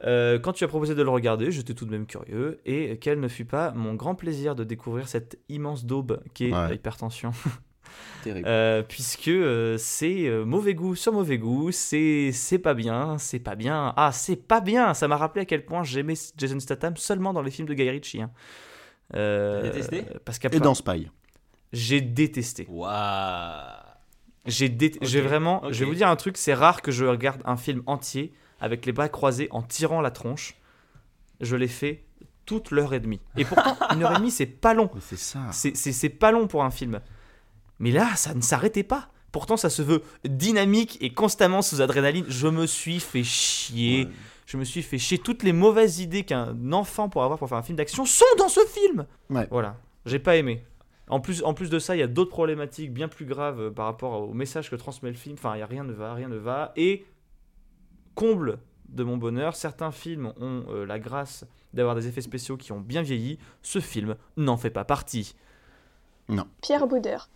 Euh, 0.06 0.40
quand 0.40 0.54
tu 0.54 0.64
as 0.64 0.68
proposé 0.68 0.96
de 0.96 1.04
le 1.04 1.10
regarder, 1.10 1.52
j'étais 1.52 1.74
tout 1.74 1.86
de 1.86 1.92
même 1.92 2.06
curieux, 2.08 2.60
et 2.66 2.98
quel 3.00 3.20
ne 3.20 3.28
fut 3.28 3.46
pas 3.46 3.72
mon 3.74 3.94
grand 3.94 4.16
plaisir 4.16 4.56
de 4.56 4.64
découvrir 4.64 5.08
cette 5.08 5.38
immense 5.50 5.86
daube 5.86 6.22
qui 6.34 6.46
est 6.46 6.52
Ouais. 6.54 6.70
la 6.70 6.74
hypertension, 6.74 7.32
Terrible. 8.24 8.48
Euh, 8.48 8.82
puisque 8.84 9.28
euh, 9.28 9.78
c'est 9.78 10.28
euh, 10.28 10.46
mauvais 10.46 10.74
goût 10.74 10.96
sur 10.96 11.12
mauvais 11.12 11.38
goût, 11.38 11.72
c'est 11.72 12.32
c'est 12.32 12.58
pas 12.60 12.74
bien, 12.74 13.18
c'est 13.20 13.40
pas 13.40 13.56
bien, 13.56 13.94
ah 13.98 14.12
c'est 14.12 14.38
pas 14.38 14.62
bien, 14.62 14.94
ça 14.94 15.08
m'a 15.08 15.18
rappelé 15.18 15.42
à 15.42 15.46
quel 15.46 15.66
point 15.66 15.84
j'aimais 15.84 16.14
Jason 16.38 16.60
Statham 16.60 16.96
seulement 16.98 17.34
dans 17.34 17.42
les 17.42 17.52
films 17.52 17.68
de 17.68 17.74
Guy 17.74 17.90
Ritchie. 17.90 18.22
hein. 18.22 18.32
Euh, 19.16 19.62
détesté 19.64 20.06
Parce 20.26 20.40
Et 20.52 20.60
dans 20.60 20.74
Spy. 20.74 21.10
j'ai 21.74 22.02
détesté. 22.02 22.66
Waouh 22.70 22.92
J'ai 24.46 24.70
dé- 24.70 24.92
Ok, 24.96 25.08
j'ai 25.08 25.22
vraiment. 25.22 25.62
Je 25.70 25.80
vais 25.80 25.86
vous 25.86 25.96
dire 25.96 26.08
un 26.10 26.16
truc, 26.16 26.38
c'est 26.38 26.54
rare 26.54 26.82
que 26.82 26.92
je 26.92 27.06
regarde 27.06 27.42
un 27.46 27.58
film 27.58 27.84
entier 27.86 28.34
avec 28.60 28.86
les 28.86 28.92
bras 28.92 29.10
croisés 29.10 29.48
en 29.52 29.62
tirant 29.62 30.02
la 30.02 30.12
tronche. 30.12 30.56
Je 31.42 31.56
l'ai 31.56 31.68
fait 31.68 32.04
toute 32.46 32.72
l'heure 32.72 32.94
et 32.94 33.00
demie. 33.00 33.20
Et 33.38 33.46
pourtant, 33.46 33.78
une 33.94 34.04
heure 34.04 34.14
et 34.14 34.18
demie, 34.18 34.32
c'est 34.32 34.46
pas 34.46 34.74
long. 34.74 34.90
C'est 35.02 35.18
ça. 35.20 35.40
C'est- 35.52 35.76
C'est 35.76 35.92
c'est 35.92 36.10
pas 36.10 36.32
long 36.32 36.48
pour 36.48 36.64
un 36.64 36.72
film. 36.72 37.00
Mais 37.80 37.92
là, 37.92 38.16
ça 38.16 38.34
ne 38.34 38.42
s'arrêtait 38.42 38.84
pas. 38.84 39.10
Pourtant, 39.32 39.58
ça 39.58 39.70
se 39.70 39.82
veut 39.82 40.04
dynamique 40.26 40.98
et 41.02 41.14
constamment 41.14 41.62
sous 41.62 41.82
adrénaline. 41.82 42.26
Je 42.28 42.48
me 42.48 42.68
suis 42.68 43.00
fait 43.00 43.24
chier. 43.24 44.06
Ouais. 44.06 44.12
Je 44.52 44.58
me 44.58 44.66
suis 44.66 44.82
fait 44.82 44.98
chier. 44.98 45.18
Toutes 45.18 45.44
les 45.44 45.54
mauvaises 45.54 46.02
idées 46.02 46.24
qu'un 46.24 46.74
enfant 46.74 47.08
pourrait 47.08 47.24
avoir 47.24 47.40
pour 47.40 47.48
faire 47.48 47.58
un 47.58 47.64
film 47.64 47.78
d'action 47.78 48.04
sont 48.04 48.26
dans 48.38 48.50
ce 48.50 48.60
film. 48.60 49.06
Ouais. 49.30 49.48
Voilà. 49.50 49.78
J'ai 50.06 50.20
pas 50.20 50.36
aimé. 50.36 50.66
En 51.08 51.22
plus, 51.22 51.42
en 51.46 51.54
plus 51.54 51.70
de 51.70 51.80
ça, 51.80 51.96
il 51.96 52.00
y 52.00 52.02
a 52.02 52.08
d'autres 52.08 52.32
problématiques 52.32 52.94
bien 52.94 53.08
plus 53.08 53.24
graves 53.24 53.62
euh, 53.62 53.72
par 53.72 53.86
rapport 53.86 54.24
au 54.24 54.34
message 54.34 54.70
que 54.70 54.76
transmet 54.76 55.10
le 55.10 55.16
film. 55.16 55.38
Enfin, 55.40 55.56
il 55.56 55.60
y 55.60 55.62
a 55.62 55.66
rien 55.66 55.86
ne 55.86 55.94
va, 55.94 56.14
rien 56.14 56.28
ne 56.28 56.36
va. 56.36 56.74
Et 56.76 57.06
comble 58.14 58.60
de 58.90 59.06
mon 59.06 59.16
bonheur, 59.16 59.56
certains 59.56 59.92
films 59.92 60.34
ont 60.42 60.66
euh, 60.68 60.86
la 60.86 61.00
grâce 61.00 61.46
d'avoir 61.74 61.96
des 61.96 62.10
effets 62.10 62.20
spéciaux 62.20 62.58
qui 62.58 62.74
ont 62.74 62.82
bien 62.82 63.04
vieilli. 63.04 63.40
Ce 63.62 63.80
film 63.80 64.18
n'en 64.36 64.58
fait 64.58 64.70
pas 64.70 64.84
partie. 64.84 65.34
Pierre 66.62 66.88
Boudère. 66.88 67.30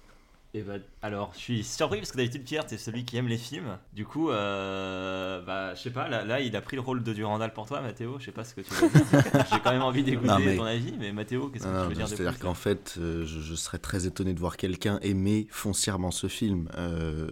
Et 0.53 0.61
bah, 0.61 0.79
alors, 1.05 1.31
je 1.35 1.39
suis 1.39 1.63
surpris 1.63 1.99
parce 1.99 2.11
que 2.11 2.17
d'habitude, 2.17 2.43
Pierre, 2.43 2.65
t'es 2.65 2.79
celui 2.79 3.05
qui 3.05 3.15
aime 3.15 3.27
les 3.27 3.37
films. 3.37 3.77
Du 3.93 4.05
coup, 4.05 4.31
euh, 4.31 5.39
bah, 5.45 5.75
je 5.75 5.81
sais 5.81 5.91
pas, 5.91 6.07
là, 6.07 6.25
là, 6.25 6.39
il 6.41 6.55
a 6.55 6.61
pris 6.61 6.75
le 6.77 6.81
rôle 6.81 7.03
de 7.03 7.13
Durandal 7.13 7.53
pour 7.53 7.67
toi, 7.67 7.79
Mathéo. 7.81 8.15
Je 8.17 8.25
sais 8.25 8.31
pas 8.31 8.43
ce 8.43 8.55
que 8.55 8.61
tu 8.61 8.73
veux 8.73 8.89
dire. 8.89 9.01
J'ai 9.53 9.59
quand 9.59 9.71
même 9.71 9.83
envie 9.83 10.01
d'écouter 10.01 10.27
Non, 10.27 10.39
mais- 10.39 10.57
ton 10.57 10.63
avis, 10.63 10.95
mais 10.97 11.11
Mathéo, 11.11 11.49
qu'est-ce 11.49 11.65
que 11.65 11.69
Non, 11.69 11.83
tu 11.83 11.89
veux 11.89 11.93
dire 11.93 12.05
de 12.05 12.09
C'est-à-dire 12.09 12.39
qu'en 12.39 12.55
fait, 12.55 12.95
euh, 12.97 13.23
je, 13.23 13.39
je 13.39 13.53
serais 13.53 13.77
très 13.77 14.07
étonné 14.07 14.33
de 14.33 14.39
voir 14.39 14.57
quelqu'un 14.57 14.97
aimer 15.03 15.45
foncièrement 15.51 16.09
ce 16.09 16.25
film. 16.25 16.69
Euh, 16.75 17.29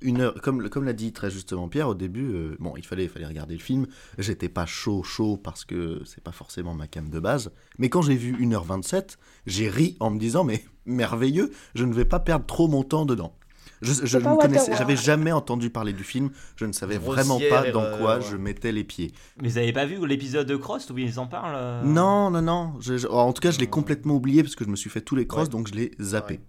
une 0.00 0.22
heure, 0.22 0.34
comme, 0.42 0.68
comme 0.68 0.84
l'a 0.84 0.92
dit 0.92 1.12
très 1.12 1.30
justement 1.30 1.68
Pierre 1.68 1.88
au 1.88 1.94
début, 1.94 2.32
euh, 2.34 2.56
bon, 2.58 2.74
il 2.76 2.84
fallait, 2.84 3.04
il 3.04 3.08
fallait 3.08 3.26
regarder 3.26 3.54
le 3.54 3.60
film. 3.62 3.86
J'étais 4.18 4.48
pas 4.48 4.66
chaud, 4.66 5.04
chaud 5.04 5.36
parce 5.36 5.64
que 5.64 6.02
c'est 6.04 6.24
pas 6.24 6.32
forcément 6.32 6.74
ma 6.74 6.88
cam 6.88 7.08
de 7.08 7.20
base. 7.20 7.52
Mais 7.78 7.88
quand 7.88 8.02
j'ai 8.02 8.16
vu 8.16 8.34
1h27, 8.44 9.16
j'ai 9.46 9.68
ri 9.68 9.96
en 10.00 10.10
me 10.10 10.18
disant, 10.18 10.42
mais 10.42 10.64
merveilleux, 10.86 11.50
je 11.74 11.84
ne 11.84 11.92
vais 11.92 12.04
pas 12.04 12.20
perdre 12.20 12.46
trop 12.46 12.68
mon 12.68 12.82
temps 12.84 12.95
dedans. 13.04 13.34
Je, 13.82 13.92
je 14.06 14.16
ne 14.16 14.36
connaissais, 14.40 14.74
j'avais 14.74 14.96
jamais 14.96 15.32
entendu 15.32 15.68
parler 15.68 15.92
du 15.92 16.02
film, 16.02 16.30
je 16.56 16.64
ne 16.64 16.72
savais 16.72 16.96
vraiment 16.96 17.38
pas 17.50 17.70
dans 17.70 17.98
quoi 17.98 18.16
ouais. 18.16 18.22
je 18.22 18.36
mettais 18.36 18.72
les 18.72 18.84
pieds. 18.84 19.12
Mais 19.42 19.48
vous 19.50 19.58
avez 19.58 19.72
pas 19.74 19.84
vu 19.84 20.04
l'épisode 20.06 20.46
de 20.46 20.56
Cross 20.56 20.88
où 20.88 20.96
ils 20.96 21.20
en 21.20 21.26
parlent 21.26 21.54
euh 21.56 21.82
Non, 21.82 22.30
non, 22.30 22.40
non. 22.40 22.72
je- 22.80 22.96
je- 22.96 23.06
en 23.06 23.34
tout 23.34 23.40
cas, 23.42 23.50
je 23.50 23.58
l'ai 23.58 23.66
complètement 23.66 24.14
oublié 24.14 24.42
parce 24.42 24.56
que 24.56 24.64
je 24.64 24.70
me 24.70 24.76
suis 24.76 24.88
fait 24.88 25.02
tous 25.02 25.14
les 25.14 25.26
Ouais. 25.30 25.46
donc 25.48 25.68
je 25.68 25.74
l'ai 25.74 25.90
zappé. 26.00 26.34
Ouais. 26.34 26.40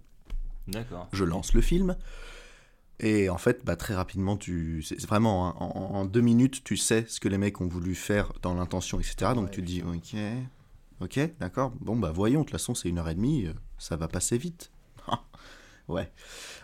D'accord. 0.68 1.08
Je 1.12 1.24
lance 1.24 1.52
le 1.52 1.60
film. 1.60 1.96
Et 3.00 3.28
en 3.28 3.38
fait, 3.38 3.60
bah, 3.64 3.76
très 3.76 3.94
rapidement, 3.94 4.36
tu, 4.38 4.82
c'est 4.82 5.00
vraiment 5.06 5.48
hein, 5.48 5.54
en, 5.60 5.98
en 6.00 6.04
deux 6.06 6.20
minutes, 6.22 6.64
tu 6.64 6.76
sais 6.78 7.04
ce 7.08 7.20
que 7.20 7.28
les 7.28 7.38
mecs 7.38 7.60
ont 7.60 7.68
voulu 7.68 7.94
faire 7.94 8.32
dans 8.42 8.54
l'intention, 8.54 8.98
etc. 9.00 9.32
Donc 9.34 9.44
Ouais, 9.44 9.50
tu 9.50 9.60
te 9.60 9.66
dis, 9.66 9.82
ok, 9.82 10.18
ok, 11.02 11.20
d'accord. 11.40 11.72
Bon 11.80 11.94
bah 11.96 12.10
voyons. 12.10 12.40
De 12.40 12.44
toute 12.46 12.52
façon, 12.52 12.74
c'est 12.74 12.88
une 12.88 12.98
heure 12.98 13.08
et 13.10 13.14
demie, 13.14 13.46
euh, 13.46 13.52
ça 13.78 13.96
va 13.96 14.08
passer 14.08 14.38
vite. 14.38 14.70
ouais. 15.88 16.10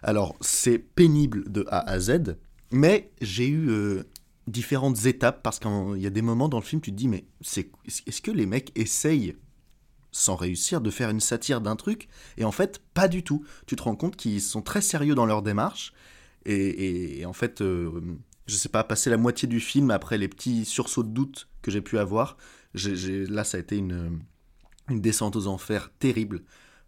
Alors 0.02 0.37
c'est 0.40 0.78
pénible 0.78 1.50
de 1.50 1.64
A 1.69 1.81
à 1.90 1.99
Z, 2.00 2.37
mais 2.71 3.11
j'ai 3.21 3.49
eu 3.49 3.69
euh, 3.71 4.04
différentes 4.47 5.07
étapes 5.07 5.43
parce 5.43 5.59
qu'il 5.59 5.99
y 5.99 6.07
a 6.07 6.11
des 6.11 6.23
moments 6.23 6.49
dans 6.49 6.59
le 6.59 6.64
film, 6.64 6.81
tu 6.81 6.90
te 6.93 6.97
dis, 6.97 7.09
mais 7.09 7.25
c'est, 7.40 7.71
est-ce 8.07 8.23
que 8.23 8.31
les 8.31 8.47
mecs 8.47 8.73
essayent 8.78 9.37
sans 10.12 10.37
réussir 10.37 10.81
de 10.81 10.90
faire 10.90 11.11
une 11.11 11.21
satire 11.21 11.61
d'un 11.61 11.76
truc? 11.76 12.09
Et 12.38 12.45
en 12.45 12.52
fait 12.52 12.81
pas 12.95 13.09
du 13.09 13.23
tout. 13.25 13.45
Tu 13.66 13.76
te 13.76 13.83
rends 13.83 13.97
compte 13.97 14.16
qu'ils 14.16 14.40
sont 14.43 14.62
très 14.62 14.81
sérieux 14.81 15.14
dans 15.14 15.26
leur 15.26 15.43
démarche 15.43 15.93
et, 16.47 17.25
en 17.26 17.33
fait 17.33 17.62
euh, 17.62 17.90
je 18.47 18.57
sais 18.57 18.69
pas 18.69 18.85
passer 18.85 19.11
la 19.11 19.16
moitié 19.16 19.49
du 19.49 19.61
film 19.61 19.90
après 19.90 20.19
les 20.19 20.28
petits 20.28 20.64
sursauts 20.66 21.02
de 21.02 21.09
doute 21.09 21.49
que 21.62 21.71
j'ai 21.71 21.81
pu 21.81 21.99
avoir 21.99 22.37
j'ai- 22.75 23.26
là 23.26 23.45
ça 23.45 23.57
a 23.57 23.61
été 23.61 23.78
une 23.78 24.21
descente 24.90 25.37
aux 25.37 25.47
enfers 25.47 25.90
terrible 25.99 26.43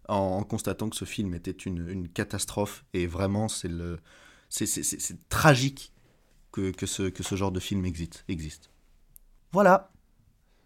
en, 0.07 0.15
en 0.39 0.43
constatant 0.43 0.89
que 0.89 0.95
ce 0.95 1.05
film 1.05 1.33
était 1.33 1.51
une, 1.51 1.87
une 1.89 2.07
catastrophe 2.09 2.85
et 2.93 3.07
vraiment 3.07 3.47
c'est 3.47 3.67
le 3.67 3.99
c'est 4.49 4.65
c'est- 4.65 4.83
c'est- 4.83 4.99
c'est 4.99 5.27
tragique 5.29 5.91
que, 6.51 6.71
que, 6.71 6.85
ce, 6.85 7.03
que 7.03 7.21
ce 7.23 7.35
genre 7.35 7.51
de 7.51 7.59
film 7.59 7.85
existe. 7.85 8.23
existe. 8.27 8.69
Voilà. 9.51 9.91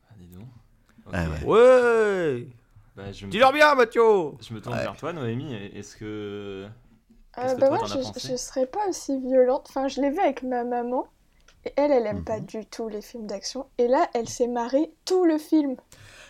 Ah, 0.09 0.13
dis 0.17 0.27
donc. 0.27 0.47
Ah 1.11 1.25
Ok. 1.25 1.31
ouais. 1.31 1.45
Ouais 1.47 2.47
Bah, 2.95 3.11
je 3.11 3.25
me- 3.25 3.31
Dis-leur 3.31 3.51
bien, 3.53 3.73
Mathieu 3.75 4.01
Je 4.41 4.53
me 4.53 4.61
tourne 4.61 4.75
Ouais. 4.75 4.83
vers 4.83 4.95
toi, 4.95 5.11
Noémie. 5.13 5.53
Est-ce 5.53 5.95
que. 5.95 6.67
Euh, 7.37 7.55
que 7.55 7.59
bah 7.59 7.67
toi, 7.69 7.87
je, 7.87 8.19
je 8.29 8.35
serais 8.35 8.67
pas 8.67 8.87
aussi 8.89 9.19
violente. 9.19 9.65
Enfin, 9.69 9.87
je 9.87 10.01
l'ai 10.01 10.09
vu 10.11 10.19
avec 10.19 10.43
ma 10.43 10.63
maman. 10.63 11.07
Et 11.65 11.73
elle, 11.75 11.91
elle 11.91 12.05
aime 12.07 12.17
Mhm. 12.19 12.23
pas 12.25 12.39
du 12.39 12.65
tout 12.65 12.87
les 12.89 13.01
films 13.01 13.27
d'action. 13.27 13.67
Et 13.77 13.87
là, 13.87 14.09
elle 14.13 14.27
s'est 14.27 14.47
marrée 14.47 14.91
tout 15.05 15.25
le 15.25 15.37
film. 15.37 15.75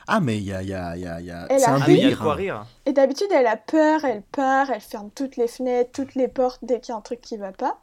Ah, 0.08 0.20
mais 0.20 0.38
il 0.38 0.44
y 0.44 0.54
a. 0.54 0.62
il 0.62 0.70
Y 0.70 0.74
a, 0.74 0.96
il 0.98 1.04
y 1.04 1.08
a, 1.08 1.20
il 1.22 1.26
y 1.28 1.32
a... 1.32 1.46
Elle 1.50 1.60
C'est 1.60 1.66
a 1.68 1.74
un 1.76 1.82
Ah, 1.82 1.86
délire. 1.86 2.20
quoi 2.20 2.34
rire. 2.34 2.66
Et 2.86 2.92
d'habitude, 2.94 3.28
elle 3.32 3.48
a 3.48 3.56
peur, 3.56 4.04
elle 4.04 4.24
part, 4.24 4.70
elle 4.72 4.82
ferme 4.82 5.10
toutes 5.12 5.38
les 5.38 5.48
fenêtres, 5.48 5.92
toutes 5.94 6.16
les 6.16 6.28
portes 6.28 6.60
dès 6.64 6.80
qu'il 6.82 6.92
y 6.92 6.96
a 6.96 6.98
un 6.98 7.02
truc 7.02 7.22
qui 7.22 7.38
va 7.38 7.52
pas. 7.54 7.78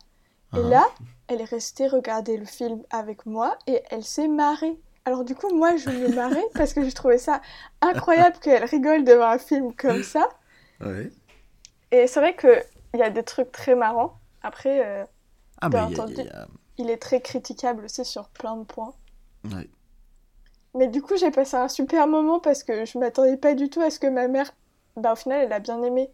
Et 0.55 0.61
Ah. 0.64 0.69
là, 0.69 0.87
elle 1.28 1.40
est 1.40 1.45
restée 1.45 1.87
regarder 1.88 2.37
le 2.37 2.45
film 2.47 2.83
avec 2.90 3.25
moi 3.26 3.57
et 3.67 3.83
elle 3.90 4.05
s'est 4.05 4.28
marrée. 4.28 4.78
Alors 5.05 5.25
du 5.25 5.35
coup, 5.35 5.55
moi, 5.55 5.76
je 5.76 5.88
me 5.88 6.09
marrais 6.14 6.45
parce 6.55 6.75
que 6.75 6.85
je 6.87 6.95
trouvais 6.95 7.19
ça 7.19 7.40
incroyable 7.81 8.37
qu'elle 8.40 8.64
rigole 8.64 9.05
devant 9.05 9.28
un 9.31 9.38
film 9.38 9.73
comme 9.75 10.02
ça. 10.02 10.28
Ouais. 10.85 11.11
Et 11.93 12.07
c'est 12.07 12.21
vrai 12.21 12.37
qu'il 12.37 12.62
y 12.99 13.02
a 13.02 13.09
des 13.11 13.23
trucs 13.23 13.52
très 13.52 13.75
marrants. 13.75 14.19
Après, 14.43 14.83
euh, 14.85 15.05
Ah, 15.61 15.69
Bien 15.71 15.85
entendu. 15.87 16.14
il 16.19 16.25
y 16.26 16.28
a- 16.28 16.47
il 16.78 16.90
est 16.90 16.99
très 16.99 17.20
critiquable 17.20 17.85
aussi 17.85 18.04
sur 18.04 18.28
plein 18.30 18.56
de 18.56 18.64
points. 18.64 18.94
ouais. 19.44 19.68
Mais 20.75 20.88
du 20.88 21.02
coup, 21.02 21.16
j'ai 21.16 21.30
passé 21.30 21.56
un 21.56 21.68
super 21.68 22.06
moment 22.06 22.40
parce 22.40 22.62
que 22.62 22.85
je 22.85 22.99
m'attendais 22.99 23.37
pas 23.37 23.54
du 23.54 23.68
tout 23.68 23.80
à 23.80 23.90
ce 23.90 23.99
que 23.99 24.06
ma 24.06 24.28
mère, 24.28 24.52
bah 24.97 25.12
au 25.12 25.16
final, 25.16 25.44
elle 25.44 25.52
a 25.52 25.61
bien 25.61 25.82
aimé. 25.82 26.11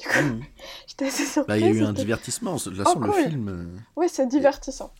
Du 0.00 0.08
coup, 0.08 0.18
Mhm. 0.20 0.42
j'étais 0.86 1.06
assez 1.06 1.24
surprise. 1.24 1.46
Bah, 1.46 1.58
il 1.58 1.64
y 1.64 1.68
a 1.68 1.72
eu 1.72 1.82
un 1.84 1.92
divertissement. 1.92 2.56
De 2.56 2.60
toute 2.62 2.76
façon, 2.76 2.98
Oh, 2.98 3.04
le 3.04 3.12
cool. 3.12 3.22
film. 3.30 3.48
euh, 3.48 3.78
Ouais, 3.96 4.08
c'est 4.08 4.26
divertissant. 4.26 4.92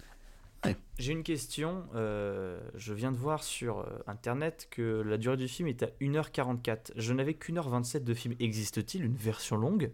J'ai 0.99 1.13
une 1.13 1.23
question. 1.23 1.85
euh, 1.95 2.61
je 2.75 2.93
viin 2.93 3.13
de 3.13 3.17
voir 3.17 3.45
sur 3.45 3.79
euh, 3.81 3.85
internet 4.09 4.67
que 4.71 5.03
la 5.07 5.17
durée 5.17 5.37
du 5.37 5.47
film 5.49 5.69
est 5.69 5.83
à 5.85 5.89
1h44. 6.01 6.93
Je 6.97 7.13
n'avais 7.13 7.35
qu'une 7.35 7.57
heure 7.59 7.69
27 7.69 8.05
de 8.05 8.15
film. 8.15 8.35
Existe-t-il 8.41 9.05
une 9.05 9.15
version 9.15 9.57
longue? 9.57 9.93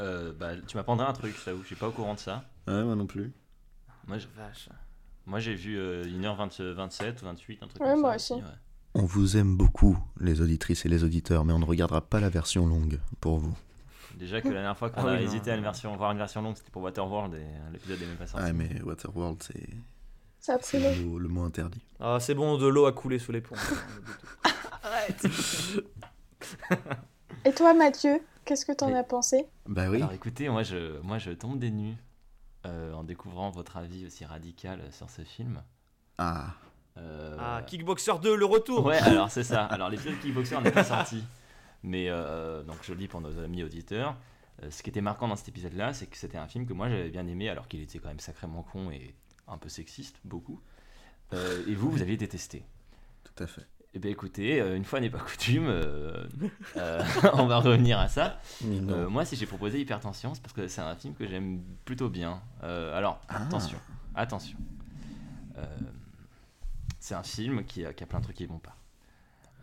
Euh, 0.00 0.32
bah, 0.32 0.52
tu 0.66 0.76
m'apprendrais 0.76 1.06
un 1.06 1.12
truc, 1.12 1.36
je 1.38 1.44
t'avoue. 1.44 1.62
Je 1.62 1.66
suis 1.68 1.76
pas 1.76 1.88
au 1.88 1.92
courant 1.92 2.14
de 2.14 2.18
ça. 2.18 2.44
Ouais, 2.66 2.82
moi 2.84 2.96
non 2.96 3.06
plus. 3.06 3.32
Moi, 4.06 4.18
je- 4.18 4.26
vache. 4.36 4.68
Moi, 5.26 5.40
j'ai 5.40 5.54
vu 5.54 5.76
euh, 5.78 6.04
1h27 6.04 7.22
ou 7.22 7.24
28, 7.26 7.58
un 7.62 7.66
truc 7.66 7.82
Ouais, 7.82 7.90
comme 7.92 8.00
moi 8.00 8.18
ça. 8.18 8.34
aussi. 8.34 8.42
ouais. 8.44 8.50
On 8.94 9.04
vous 9.04 9.36
aime 9.36 9.56
beaucoup, 9.56 9.98
les 10.20 10.40
auditrices 10.40 10.86
et 10.86 10.88
les 10.88 11.04
auditeurs, 11.04 11.44
mais 11.44 11.52
on 11.52 11.58
ne 11.58 11.64
regardera 11.64 12.00
pas 12.00 12.20
la 12.20 12.28
version 12.30 12.66
longue 12.66 12.98
pour 13.20 13.38
vous. 13.38 13.54
Déjà 14.16 14.40
que 14.40 14.48
la 14.48 14.54
dernière 14.54 14.78
fois 14.78 14.88
qu'on 14.90 15.02
Ah 15.02 15.10
a 15.10 15.14
oui, 15.16 15.18
non. 15.20 15.26
hésité 15.26 15.50
à 15.50 15.56
une 15.56 15.62
version, 15.62 15.94
voir 15.96 16.12
une 16.12 16.18
version 16.18 16.40
longue, 16.40 16.56
c'était 16.56 16.70
pour 16.70 16.82
Waterworld 16.82 17.34
et 17.34 17.44
l'épisode 17.72 18.00
est 18.00 18.06
même 18.06 18.16
pas 18.16 18.26
sorti. 18.26 18.46
Ah, 18.48 18.52
mais 18.54 18.80
Waterworld, 18.82 19.42
c'est 19.42 19.68
Ça 20.40 20.54
a 20.54 20.58
c'est 20.62 20.78
pris 20.80 20.96
le, 20.96 21.02
long. 21.04 21.10
mot- 21.10 21.18
le 21.18 21.28
mot 21.28 21.42
interdit. 21.44 21.82
Ah, 22.00 22.18
c'est 22.20 22.34
bon, 22.34 22.56
de 22.56 22.66
l'eau 22.66 22.86
a 22.86 22.92
coulé 22.92 23.18
sous 23.18 23.32
les 23.32 23.40
ponts. 23.42 23.56
Arrête 24.82 25.26
Et 27.44 27.52
toi, 27.52 27.74
Mathieu, 27.74 28.20
qu'est-ce 28.44 28.64
que 28.64 28.72
t'en 28.72 28.88
Mais- 28.88 28.98
as 28.98 29.04
pensé? 29.04 29.44
Bah 29.66 29.88
oui. 29.90 29.96
Alors 29.96 30.12
écoutez, 30.12 30.48
moi 30.48 30.62
je, 30.62 31.00
moi 31.02 31.18
je 31.18 31.32
tombe 31.32 31.58
des 31.58 31.70
nues 31.70 31.96
euh, 32.66 32.92
en 32.92 33.04
découvrant 33.04 33.50
votre 33.50 33.76
avis 33.78 34.06
aussi 34.06 34.24
radical 34.24 34.80
sur 34.92 35.08
ce 35.08 35.22
film. 35.22 35.62
Ah. 36.18 36.54
Euh, 36.98 37.36
Ah, 37.38 37.62
Kickboxer 37.66 38.18
2, 38.22 38.34
le 38.36 38.44
retour 38.44 38.84
Ouais, 38.84 38.98
alors 39.02 39.30
c'est 39.30 39.44
ça. 39.44 39.64
Alors 39.66 39.88
l'épisode 39.88 40.14
de 40.16 40.22
Kickboxer 40.22 40.60
n'est 40.60 40.70
pas 40.70 40.84
sorti. 40.84 41.22
Mais 41.82 42.06
euh, 42.10 42.62
donc 42.62 42.76
je 42.82 42.92
le 42.92 42.98
dis 42.98 43.08
pour 43.08 43.20
nos 43.20 43.38
amis 43.38 43.62
auditeurs. 43.62 44.16
Euh, 44.62 44.70
ce 44.70 44.82
qui 44.82 44.90
était 44.90 45.02
marquant 45.02 45.28
dans 45.28 45.36
cet 45.36 45.48
épisode-là, 45.48 45.92
c'est 45.92 46.06
que 46.06 46.16
c'était 46.16 46.38
un 46.38 46.48
film 46.48 46.66
que 46.66 46.72
moi 46.72 46.88
j'avais 46.88 47.10
bien 47.10 47.26
aimé, 47.26 47.48
alors 47.48 47.68
qu'il 47.68 47.80
était 47.82 47.98
quand 47.98 48.08
même 48.08 48.20
sacrément 48.20 48.62
con 48.62 48.90
et 48.90 49.14
un 49.46 49.58
peu 49.58 49.68
sexiste, 49.68 50.16
beaucoup. 50.24 50.60
Euh, 51.32 51.62
et 51.68 51.74
vous, 51.74 51.90
vous 51.90 52.02
aviez 52.02 52.16
détesté. 52.16 52.64
Tout 53.24 53.42
à 53.42 53.46
fait. 53.46 53.66
Eh 53.96 53.98
bien 53.98 54.10
écoutez, 54.10 54.60
euh, 54.60 54.76
une 54.76 54.84
fois 54.84 55.00
n'est 55.00 55.08
pas 55.08 55.20
coutume, 55.20 55.68
euh, 55.68 56.26
euh, 56.76 57.02
on 57.32 57.46
va 57.46 57.60
revenir 57.60 57.98
à 57.98 58.08
ça. 58.10 58.38
Euh, 58.62 59.08
moi, 59.08 59.24
si 59.24 59.36
j'ai 59.36 59.46
proposé 59.46 59.80
Hypertension, 59.80 60.34
c'est 60.34 60.42
parce 60.42 60.52
que 60.52 60.68
c'est 60.68 60.82
un 60.82 60.94
film 60.96 61.14
que 61.14 61.26
j'aime 61.26 61.62
plutôt 61.86 62.10
bien. 62.10 62.42
Euh, 62.62 62.94
alors, 62.94 63.22
Ah. 63.30 63.44
attention, 63.44 63.78
attention. 64.14 64.58
Euh, 65.56 65.64
c'est 67.00 67.14
un 67.14 67.22
film 67.22 67.64
qui 67.64 67.86
a, 67.86 67.94
qui 67.94 68.04
a 68.04 68.06
plein 68.06 68.18
de 68.18 68.24
trucs 68.24 68.36
qui 68.36 68.44
vont 68.44 68.58
pas. 68.58 68.76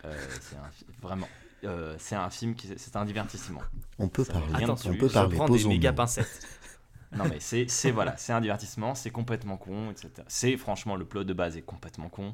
Euh, 0.06 0.12
c'est 0.42 0.58
vraiment. 1.00 1.30
Euh, 1.64 1.96
c'est 2.00 2.16
un 2.16 2.32
film 2.32 2.56
qui 2.56 2.68
c'est 2.76 2.96
un 2.96 3.06
divertissement. 3.06 3.62
on 4.00 4.08
peut 4.08 4.24
ça 4.24 4.34
parler. 4.34 4.64
Attention, 4.64 4.94
on 4.94 4.98
peut 4.98 5.10
je 5.10 5.14
parler. 5.14 5.36
prends 5.36 5.48
des 5.48 5.64
méga 5.68 5.94
pincettes. 5.94 6.48
Non 7.16 7.26
mais 7.30 7.40
c'est 7.40 7.70
c'est 7.70 7.92
voilà, 7.92 8.18
c'est 8.18 8.34
un 8.34 8.42
divertissement, 8.42 8.96
c'est 8.96 9.12
complètement 9.12 9.56
con, 9.56 9.92
etc. 9.92 10.10
C'est 10.28 10.58
franchement 10.58 10.96
le 10.96 11.06
plot 11.06 11.24
de 11.24 11.34
base 11.34 11.56
est 11.56 11.62
complètement 11.62 12.10
con. 12.10 12.34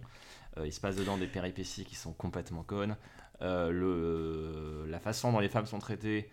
Euh, 0.57 0.65
il 0.67 0.73
se 0.73 0.79
passe 0.79 0.95
dedans 0.95 1.17
des 1.17 1.27
péripéties 1.27 1.85
qui 1.85 1.95
sont 1.95 2.13
complètement 2.13 2.63
connes. 2.63 2.95
Euh, 3.41 3.69
le 3.71 4.85
la 4.89 4.99
façon 4.99 5.31
dont 5.31 5.39
les 5.39 5.49
femmes 5.49 5.65
sont 5.65 5.79
traitées, 5.79 6.29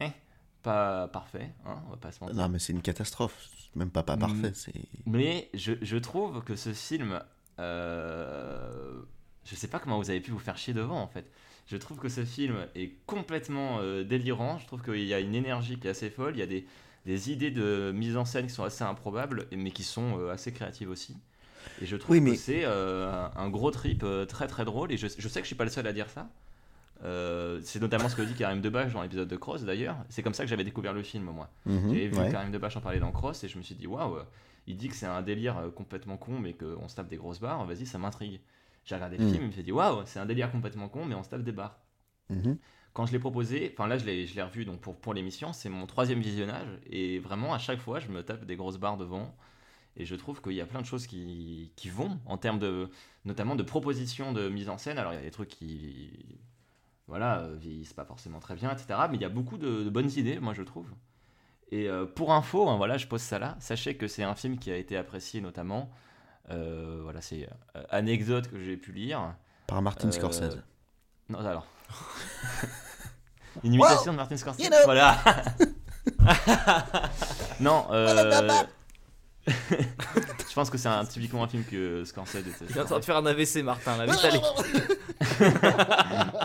eh, 0.00 0.08
pas 0.62 1.08
parfait, 1.08 1.50
hein, 1.66 1.82
on 1.86 1.90
va 1.90 1.96
pas 1.96 2.12
se 2.12 2.20
mentir. 2.20 2.36
Non, 2.36 2.48
mais 2.48 2.58
c'est 2.58 2.72
une 2.72 2.82
catastrophe. 2.82 3.48
Même 3.74 3.90
pas 3.90 4.02
pas 4.04 4.16
Mm. 4.16 4.20
parfait. 4.20 4.52
C'est. 4.54 4.72
Mais 5.06 5.50
je, 5.54 5.72
je 5.82 5.96
trouve 5.96 6.44
que 6.44 6.54
ce 6.54 6.72
film, 6.72 7.20
euh, 7.58 9.02
je 9.44 9.54
sais 9.54 9.68
pas 9.68 9.78
comment 9.80 9.98
vous 9.98 10.10
avez 10.10 10.20
pu 10.20 10.30
vous 10.30 10.38
faire 10.38 10.56
chier 10.56 10.74
devant 10.74 11.00
en 11.00 11.08
fait. 11.08 11.30
Je 11.66 11.76
trouve 11.76 11.98
que 11.98 12.08
ce 12.08 12.24
film 12.24 12.66
est 12.74 12.92
complètement 13.06 13.78
euh, 13.80 14.04
délirant. 14.04 14.58
Je 14.58 14.66
trouve 14.66 14.82
qu'il 14.82 15.04
y 15.04 15.14
a 15.14 15.20
une 15.20 15.34
énergie 15.34 15.78
qui 15.78 15.86
est 15.86 15.90
assez 15.90 16.10
folle. 16.10 16.34
Il 16.36 16.40
y 16.40 16.42
a 16.42 16.46
des, 16.46 16.66
des 17.06 17.30
idées 17.32 17.50
de 17.50 17.90
mise 17.94 18.16
en 18.16 18.24
scène 18.26 18.46
qui 18.46 18.52
sont 18.52 18.64
assez 18.64 18.84
improbables, 18.84 19.46
mais 19.50 19.70
qui 19.70 19.82
sont 19.82 20.18
euh, 20.20 20.30
assez 20.30 20.52
créatives 20.52 20.90
aussi. 20.90 21.16
Et 21.82 21.86
je 21.86 21.96
trouve 21.96 22.12
Oui, 22.16 22.20
mais- 22.20 22.32
que 22.32 22.36
c'est 22.36 22.62
euh, 22.64 23.26
un- 23.36 23.48
gros 23.50 23.70
trip 23.70 24.02
euh, 24.04 24.24
très 24.26 24.46
très 24.46 24.64
drôle. 24.64 24.92
Et 24.92 24.96
je, 24.96 25.06
je 25.16 25.28
sais 25.28 25.40
que 25.40 25.44
je 25.44 25.48
suis 25.48 25.56
pas 25.56 25.64
le 25.64 25.70
seul 25.70 25.86
à 25.86 25.92
dire 25.92 26.08
ça. 26.10 26.28
Euh, 27.02 27.60
c'est 27.64 27.80
notamment 27.80 28.08
ce 28.08 28.16
que 28.16 28.22
dit 28.22 28.34
Karim 28.34 28.60
Debache 28.60 28.92
dans 28.92 29.02
l'épisode 29.02 29.28
de 29.28 29.36
Cross 29.36 29.64
d'ailleurs. 29.64 29.96
C'est 30.08 30.22
comme 30.22 30.32
ça 30.34 30.44
que 30.44 30.48
j'avais 30.48 30.64
découvert 30.64 30.92
le 30.92 31.02
film 31.02 31.24
moi. 31.24 31.50
Mhm, 31.66 31.88
J'avais 31.88 32.08
vu 32.08 32.16
ouais. 32.18 32.30
Karim 32.30 32.50
Debache 32.52 32.76
en 32.76 32.80
parler 32.80 33.00
dans 33.00 33.10
Cross 33.12 33.44
et 33.44 33.48
je 33.48 33.58
me 33.58 33.62
suis 33.62 33.74
dit 33.74 33.86
waouh, 33.86 34.18
il 34.66 34.76
dit 34.76 34.88
que 34.88 34.94
c'est 34.94 35.06
un 35.06 35.20
délire 35.20 35.56
complètement 35.74 36.16
con 36.16 36.38
mais 36.38 36.52
qu'on 36.54 36.88
se 36.88 36.94
tape 36.94 37.08
des 37.08 37.16
grosses 37.16 37.40
barres, 37.40 37.64
vas-y 37.66 37.84
ça 37.84 37.98
m'intrigue. 37.98 38.40
J'ai 38.84 38.94
regardé 38.94 39.16
le 39.18 39.24
Mm. 39.24 39.30
film 39.30 39.36
et 39.36 39.40
je 39.42 39.46
me 39.48 39.52
suis 39.52 39.62
dit 39.64 39.72
waouh, 39.72 40.02
c'est 40.06 40.18
un 40.20 40.26
délire 40.26 40.50
complètement 40.50 40.88
con 40.88 41.04
mais 41.04 41.14
on 41.14 41.22
se 41.22 41.28
tape 41.30 41.42
des 41.42 41.52
barres. 41.52 41.78
Mhm. 42.30 42.56
Quand 42.94 43.06
je 43.06 43.12
l'ai 43.12 43.18
proposé, 43.18 43.74
enfin 43.76 43.88
là 43.88 43.98
je 43.98 44.04
l'ai, 44.06 44.24
je 44.26 44.36
l'ai 44.36 44.42
revu 44.42 44.64
donc 44.64 44.80
pour, 44.80 44.94
pour 44.96 45.12
l'émission, 45.14 45.52
c'est 45.52 45.68
mon 45.68 45.86
troisième 45.86 46.20
visionnage 46.20 46.68
et 46.88 47.18
vraiment 47.18 47.52
à 47.52 47.58
chaque 47.58 47.80
fois 47.80 47.98
je 47.98 48.08
me 48.08 48.22
tape 48.22 48.44
des 48.46 48.54
grosses 48.56 48.78
barres 48.78 48.96
devant 48.96 49.34
et 49.96 50.04
je 50.04 50.14
trouve 50.16 50.40
qu'il 50.42 50.52
y 50.52 50.60
a 50.60 50.66
plein 50.66 50.80
de 50.80 50.86
choses 50.86 51.06
qui, 51.06 51.72
qui 51.76 51.88
vont 51.90 52.18
en 52.26 52.36
termes 52.38 52.58
de 52.58 52.90
notamment 53.24 53.54
de 53.56 53.62
propositions 53.62 54.32
de 54.32 54.48
mise 54.48 54.68
en 54.68 54.78
scène. 54.78 54.98
Alors 54.98 55.12
il 55.12 55.16
y 55.16 55.18
a 55.18 55.22
des 55.22 55.30
trucs 55.30 55.48
qui 55.50 56.40
voilà 57.06 57.40
euh, 57.40 57.54
vieillissent 57.56 57.92
pas 57.92 58.04
forcément 58.04 58.40
très 58.40 58.54
bien, 58.54 58.70
etc. 58.72 58.86
Mais 59.10 59.16
il 59.16 59.22
y 59.22 59.26
a 59.26 59.28
beaucoup 59.28 59.58
de, 59.58 59.82
de 59.84 59.90
bonnes 59.90 60.10
idées, 60.16 60.38
moi 60.40 60.54
je 60.54 60.62
trouve. 60.62 60.88
Et 61.70 61.88
euh, 61.88 62.06
pour 62.06 62.32
info, 62.32 62.68
hein, 62.68 62.76
voilà, 62.76 62.98
je 62.98 63.06
pose 63.06 63.20
ça 63.22 63.38
là. 63.38 63.56
Sachez 63.60 63.96
que 63.96 64.06
c'est 64.08 64.22
un 64.22 64.34
film 64.34 64.58
qui 64.58 64.70
a 64.70 64.76
été 64.76 64.96
apprécié 64.96 65.40
notamment. 65.40 65.90
euh, 66.50 67.00
voilà, 67.02 67.20
c'est 67.20 67.48
anecdote 67.90 68.48
que 68.50 68.58
j'ai 68.62 68.76
pu 68.76 68.92
lire. 68.92 69.34
Par 69.66 69.80
Martin 69.82 70.08
Euh, 70.08 70.12
Scorsese. 70.12 70.58
Non, 71.30 71.38
alors. 71.38 71.66
Une 73.64 73.72
imitation 73.74 74.12
de 74.12 74.16
Martin 74.16 74.36
Scorsese. 74.36 74.62
you 74.64 74.68
know. 74.68 74.76
Voilà. 74.84 75.16
non, 77.60 77.86
euh... 77.90 78.62
je 79.46 80.54
pense 80.54 80.70
que 80.70 80.78
c'est 80.78 80.88
un, 80.88 81.04
typiquement 81.04 81.44
un 81.44 81.48
film 81.48 81.64
que 81.64 82.04
Scorsese 82.04 82.36
était. 82.36 82.64
Il 82.70 82.76
est 82.76 82.80
en 82.80 82.84
train 82.84 82.98
de 82.98 83.04
faire 83.04 83.16
un 83.18 83.26
AVC, 83.26 83.62
Martin, 83.62 83.96
là, 83.98 84.06
vite 84.06 84.24
allez. 84.24 84.40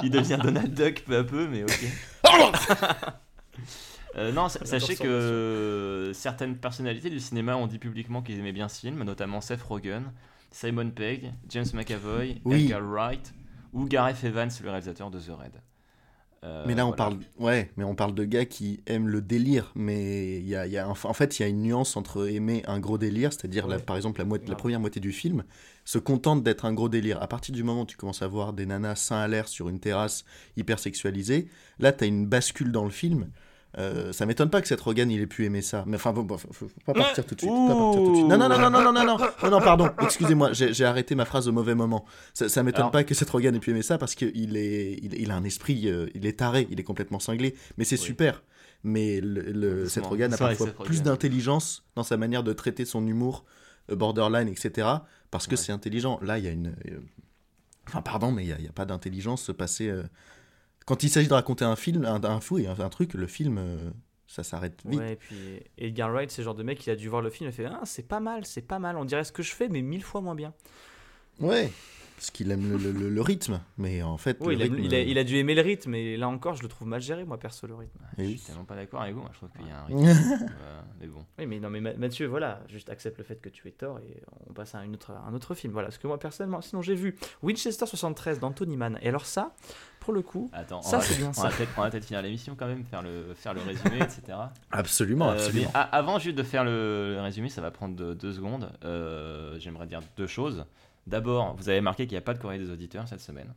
Il 0.03 0.12
devient 0.12 0.38
Donald 0.41 0.74
Duck 0.74 1.03
peu 1.06 1.18
à 1.18 1.24
peu, 1.24 1.48
mais 1.48 1.63
ok. 1.63 1.86
Euh, 4.15 4.32
non, 4.32 4.50
sa- 4.50 4.65
sachez 4.65 4.96
que 4.96 6.12
certaines 6.15 6.58
personnalités 6.58 7.12
du 7.12 7.20
cinéma 7.20 7.56
ont 7.56 7.68
dit 7.68 7.77
publiquement 7.77 8.24
qu'ils 8.24 8.39
aimaient 8.39 8.51
bien 8.51 8.68
ce 8.68 8.79
film, 8.79 9.03
notamment 9.03 9.39
Seth 9.39 9.62
Rogen, 9.62 10.12
Simon 10.51 10.89
Pegg, 10.89 11.32
James 11.50 11.68
McAvoy, 11.74 12.41
Oui. 12.44 12.63
Edgar 12.63 12.82
Wright 12.82 13.32
ou 13.72 13.86
Gareth 13.86 14.24
Evans, 14.24 14.50
le 14.63 14.70
réalisateur 14.70 15.12
de 15.12 15.20
The 15.20 15.29
Raid. 15.38 15.53
Euh, 16.46 16.63
Mais 16.65 16.74
là, 16.74 16.86
on 16.86 16.91
voilà. 16.91 16.98
parle, 16.98 17.17
ouais, 17.38 17.69
mais 17.75 17.84
on 17.84 17.96
parle 17.96 18.15
de 18.15 18.24
gars 18.24 18.46
qui 18.46 18.79
aiment 18.86 19.10
le 19.10 19.22
délire. 19.22 19.72
Mais 19.75 20.38
il 20.38 20.48
y 20.48 20.55
a, 20.55 20.65
il 20.67 20.72
y 20.72 20.77
a, 20.77 20.88
en 20.88 20.93
fait, 21.13 21.38
il 21.38 21.41
y 21.41 21.46
a 21.46 21.50
une 21.50 21.62
nuance 21.62 21.98
entre 21.98 22.29
aimer 22.29 22.63
un 22.65 22.79
gros 22.79 22.98
délire, 22.98 23.34
c'est-à-dire, 23.34 23.67
Ouais. 23.67 23.77
par 23.79 23.98
exemple, 23.98 24.24
la, 24.24 24.38
la 24.48 24.55
première 24.55 24.79
moitié 24.79 25.01
du 25.01 25.12
film, 25.12 25.43
se 25.84 25.98
contente 25.98 26.41
d'être 26.43 26.63
un 26.65 26.74
gros 26.74 26.88
délire. 26.88 27.22
À 27.22 27.27
partir 27.27 27.53
du 27.53 27.63
moment 27.63 27.81
où 27.81 27.86
tu 27.86 27.98
commences 27.98 28.22
à 28.22 28.27
voir 28.27 28.53
des 28.53 28.65
nanas 28.65 28.96
seins 28.96 29.19
à 29.19 29.27
l'air 29.27 29.48
sur 29.50 29.67
une 29.67 29.79
terrasse 29.81 30.24
hyper 30.55 30.79
sexualisée, 30.79 31.50
là, 31.79 31.91
tu 31.91 32.05
as 32.05 32.08
une 32.08 32.25
bascule 32.25 32.72
dans 32.72 32.86
le 32.86 32.91
film. 32.91 33.29
Euh, 33.77 34.11
ça 34.13 34.25
m'étonne 34.25 34.49
pas 34.49 34.61
que 34.61 34.67
cette 34.67 34.81
Rogan 34.81 35.11
il 35.11 35.21
ait 35.21 35.27
pu 35.27 35.45
aimer 35.45 35.61
ça. 35.61 35.83
Mais 35.85 35.97
enfin, 35.97 36.11
bon, 36.11 36.23
bon, 36.23 36.38
faut, 36.39 36.67
pas 36.85 36.93
partir 36.93 37.23
tout 37.25 37.35
de 37.35 37.39
suite. 37.41 37.51
pas 37.51 37.75
partir 37.75 38.01
tout 38.03 38.09
de 38.09 38.15
suite. 38.15 38.27
Non, 38.27 38.38
non, 38.38 38.49
non, 38.49 38.57
non, 38.57 38.69
non, 38.71 38.81
non, 38.81 38.93
non, 38.93 39.05
non, 39.05 39.17
non, 39.43 39.49
non, 39.51 39.59
pardon. 39.59 39.89
Excusez-moi, 40.01 40.53
j'ai 40.53 40.85
arrêté 40.85 41.13
ma 41.13 41.25
phrase 41.25 41.47
au 41.47 41.51
mauvais 41.51 41.75
moment. 41.75 42.03
Ça, 42.33 42.49
ça 42.49 42.63
m'étonne 42.63 42.89
pas 42.91 43.03
que 43.03 43.13
cette 43.13 43.29
Rogan 43.29 43.55
ait 43.55 43.59
pu 43.59 43.69
aimer 43.69 43.83
ça 43.83 43.97
parce 43.99 44.15
qu'il 44.15 44.57
est, 44.57 44.93
il, 45.03 45.13
il 45.13 45.29
a 45.31 45.35
un 45.35 45.43
esprit, 45.43 45.88
euh, 45.88 46.07
il 46.15 46.25
est 46.25 46.39
taré, 46.39 46.67
il 46.71 46.79
est 46.79 46.83
complètement 46.83 47.19
cinglé. 47.19 47.55
Mais 47.77 47.83
c'est 47.83 47.99
Oui. 47.99 48.05
super. 48.05 48.43
Mais 48.83 49.21
le, 49.21 49.41
le-. 49.41 49.88
Seth 49.89 50.05
Rogen 50.05 50.33
a 50.33 50.38
parfois 50.38 50.65
Seth 50.67 50.75
Rogen. 50.77 50.85
plus 50.88 51.03
d'intelligence 51.03 51.83
dans 51.95 52.03
sa 52.03 52.17
manière 52.17 52.43
de 52.43 52.53
traiter 52.53 52.85
son 52.85 53.05
humour 53.05 53.43
euh, 53.91 53.95
borderline, 53.95 54.47
etc. 54.47 54.88
Parce 55.31 55.45
que 55.45 55.51
Ouais. 55.51 55.57
c'est 55.57 55.71
intelligent. 55.73 56.17
Là, 56.23 56.39
il 56.39 56.45
y 56.45 56.47
a 56.47 56.51
une. 56.51 56.73
euh, 56.89 56.97
Enfin, 57.88 58.01
pardon, 58.01 58.31
mais 58.31 58.43
il 58.43 58.47
n'y 58.47 58.67
a, 58.67 58.69
a 58.69 58.73
pas 58.73 58.85
d'intelligence 58.85 59.41
se 59.43 59.51
passer. 59.51 59.89
euh, 59.89 60.03
Quand 60.89 61.03
il 61.03 61.10
s'agit 61.12 61.27
de 61.27 61.34
raconter 61.36 61.63
un 61.63 61.75
film, 61.75 62.03
un, 62.03 62.24
un 62.24 62.39
fou 62.41 62.58
et 62.58 62.65
un, 62.65 62.79
un 62.79 62.89
truc, 62.89 63.13
le 63.13 63.27
film, 63.27 63.60
euh, 63.60 63.91
ça 64.25 64.41
s'arrête 64.41 64.81
vite. 64.86 65.00
Ouais, 65.00 65.13
et 65.13 65.15
puis 65.17 65.62
Edgar 65.77 66.12
Wright, 66.12 66.31
c'est 66.31 66.41
le 66.41 66.46
genre 66.46 66.55
de 66.55 66.63
mec 66.63 66.79
qui 66.79 66.89
a 66.89 66.96
dû 66.96 67.10
voir 67.10 67.22
le 67.22 67.29
film 67.29 67.48
et 67.48 67.53
fait 67.53 67.65
Ah, 67.65 67.81
c'est 67.86 68.08
pas 68.08 68.19
mal, 68.19 68.43
c'est 68.43 68.63
pas 68.63 68.79
mal, 68.79 68.98
on 68.98 69.05
dirait 69.05 69.24
ce 69.24 69.31
que 69.31 69.43
je 69.43 69.53
fais, 69.53 69.69
mais 69.69 69.84
mille 69.84 70.03
fois 70.03 70.22
moins 70.22 70.34
bien. 70.34 70.51
Ouais. 71.39 71.72
Parce 72.19 72.31
qu'il 72.31 72.51
aime 72.51 72.69
le, 72.69 72.77
le- 72.77 72.91
le- 72.91 73.09
le 73.09 73.21
rythme. 73.21 73.61
Mais 73.77 74.03
en 74.03 74.17
fait, 74.17 74.38
Oui, 74.41 74.47
le 74.47 74.53
il 74.53 74.61
a, 74.61 74.63
rythme, 74.65 74.79
il, 74.83 74.93
a, 74.95 74.99
il 75.01 75.17
a 75.17 75.23
dû 75.23 75.38
aimer 75.38 75.55
le 75.55 75.61
rythme, 75.61 75.95
et 75.95 76.17
là 76.17 76.27
encore, 76.27 76.55
je 76.55 76.63
le 76.63 76.67
trouve 76.67 76.85
mal 76.88 76.99
géré, 77.01 77.23
moi, 77.23 77.38
perso, 77.39 77.65
le 77.65 77.75
rythme. 77.75 77.97
eh 78.17 78.23
Je 78.23 78.27
oui. 78.27 78.38
suis 78.38 78.47
tellement 78.47 78.65
pas 78.65 78.75
d'accord 78.75 79.01
avec 79.01 79.15
vous. 79.15 79.21
moi, 79.21 79.29
Je 79.31 79.38
trouve 79.38 79.49
qu'il 79.57 79.65
y 79.67 79.71
a 79.71 79.79
un 79.79 79.85
rythme. 79.85 80.03
euh, 80.61 80.81
mais 80.99 81.07
bon. 81.07 81.23
Oui, 81.38 81.45
mais 81.45 81.59
non, 81.61 81.69
mais 81.69 81.79
Ma- 81.79 81.93
Mathieu, 81.93 82.27
voilà, 82.27 82.59
juste 82.67 82.89
accepte 82.89 83.17
le 83.17 83.23
fait 83.23 83.39
que 83.41 83.47
tu 83.47 83.65
aies 83.69 83.71
tort 83.71 83.99
et 83.99 84.21
on 84.49 84.53
passe 84.53 84.75
à 84.75 84.83
une 84.83 84.95
autre, 84.95 85.11
un 85.11 85.33
autre 85.33 85.55
film. 85.55 85.71
Voilà, 85.71 85.88
parce 85.88 85.97
que 85.97 86.07
moi, 86.07 86.19
personnellement, 86.19 86.59
sinon 86.61 86.81
j'ai 86.81 86.95
vu 86.95 87.15
Winchester 87.41 87.85
73 87.85 88.39
d'Anthony 88.41 88.75
Mann, 88.75 88.99
et 89.01 89.07
alors 89.07 89.25
ça, 89.25 89.53
pour 90.01 90.13
le 90.13 90.21
coup, 90.21 90.49
Attends, 90.51 90.81
Ça, 90.81 90.97
on 90.97 90.99
va, 90.99 91.05
c'est 91.05 91.17
bien, 91.17 91.29
on 91.29 91.33
ça. 91.33 91.43
va 91.43 91.49
peut-être 91.55 91.69
on 91.77 91.81
va 91.83 91.89
peut-être 91.89 92.05
finir 92.05 92.21
l'émission 92.21 92.55
quand 92.59 92.67
même, 92.67 92.83
faire 92.83 93.01
le, 93.01 93.33
faire 93.33 93.53
le 93.53 93.61
résumé, 93.61 93.97
etc. 94.01 94.38
Absolument, 94.71 95.29
Euh, 95.29 95.33
absolument. 95.35 95.71
mais 95.73 95.79
avant 95.93 96.19
juste 96.19 96.35
de 96.38 96.43
faire 96.43 96.65
le, 96.65 97.13
le 97.15 97.21
résumé, 97.21 97.47
ça 97.47 97.61
va 97.61 97.71
prendre 97.71 97.95
deux, 97.95 98.13
deux 98.13 98.33
secondes. 98.33 98.71
Euh, 98.83 99.57
J'aimerais 99.59 99.88
dire 99.88 100.01
deux 100.17 100.27
choses. 100.27 100.65
D'abord, 101.09 101.55
vous 101.57 101.69
avez 101.69 101.81
marqué 101.81 102.05
qu'il 102.05 102.13
n'y 102.13 102.19
a 102.19 102.21
pas 102.21 102.33
de 102.35 102.39
courrier 102.39 102.59
des 102.59 102.69
auditeurs 102.69 103.07
cette 103.07 103.21
semaine. 103.21 103.53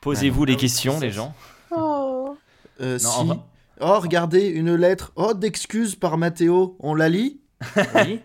Posez-vous 0.00 0.44
les 0.44 0.54
Ah 0.54 0.56
oui, 0.56 0.60
questions, 0.60 0.98
les 0.98 1.12
gens. 1.12 1.34
Oh. 1.70 2.36
Euh, 2.80 2.98
Non, 3.02 3.32
si. 3.32 3.40
Oh, 3.80 4.00
regardez, 4.00 4.48
une 4.48 4.74
lettre. 4.74 5.12
Oh, 5.14 5.34
d'excuses 5.34 5.94
par 5.94 6.18
Mathéo. 6.18 6.76
On 6.80 6.94
la 6.94 7.08
lit 7.08 7.40
oui, 7.94 8.20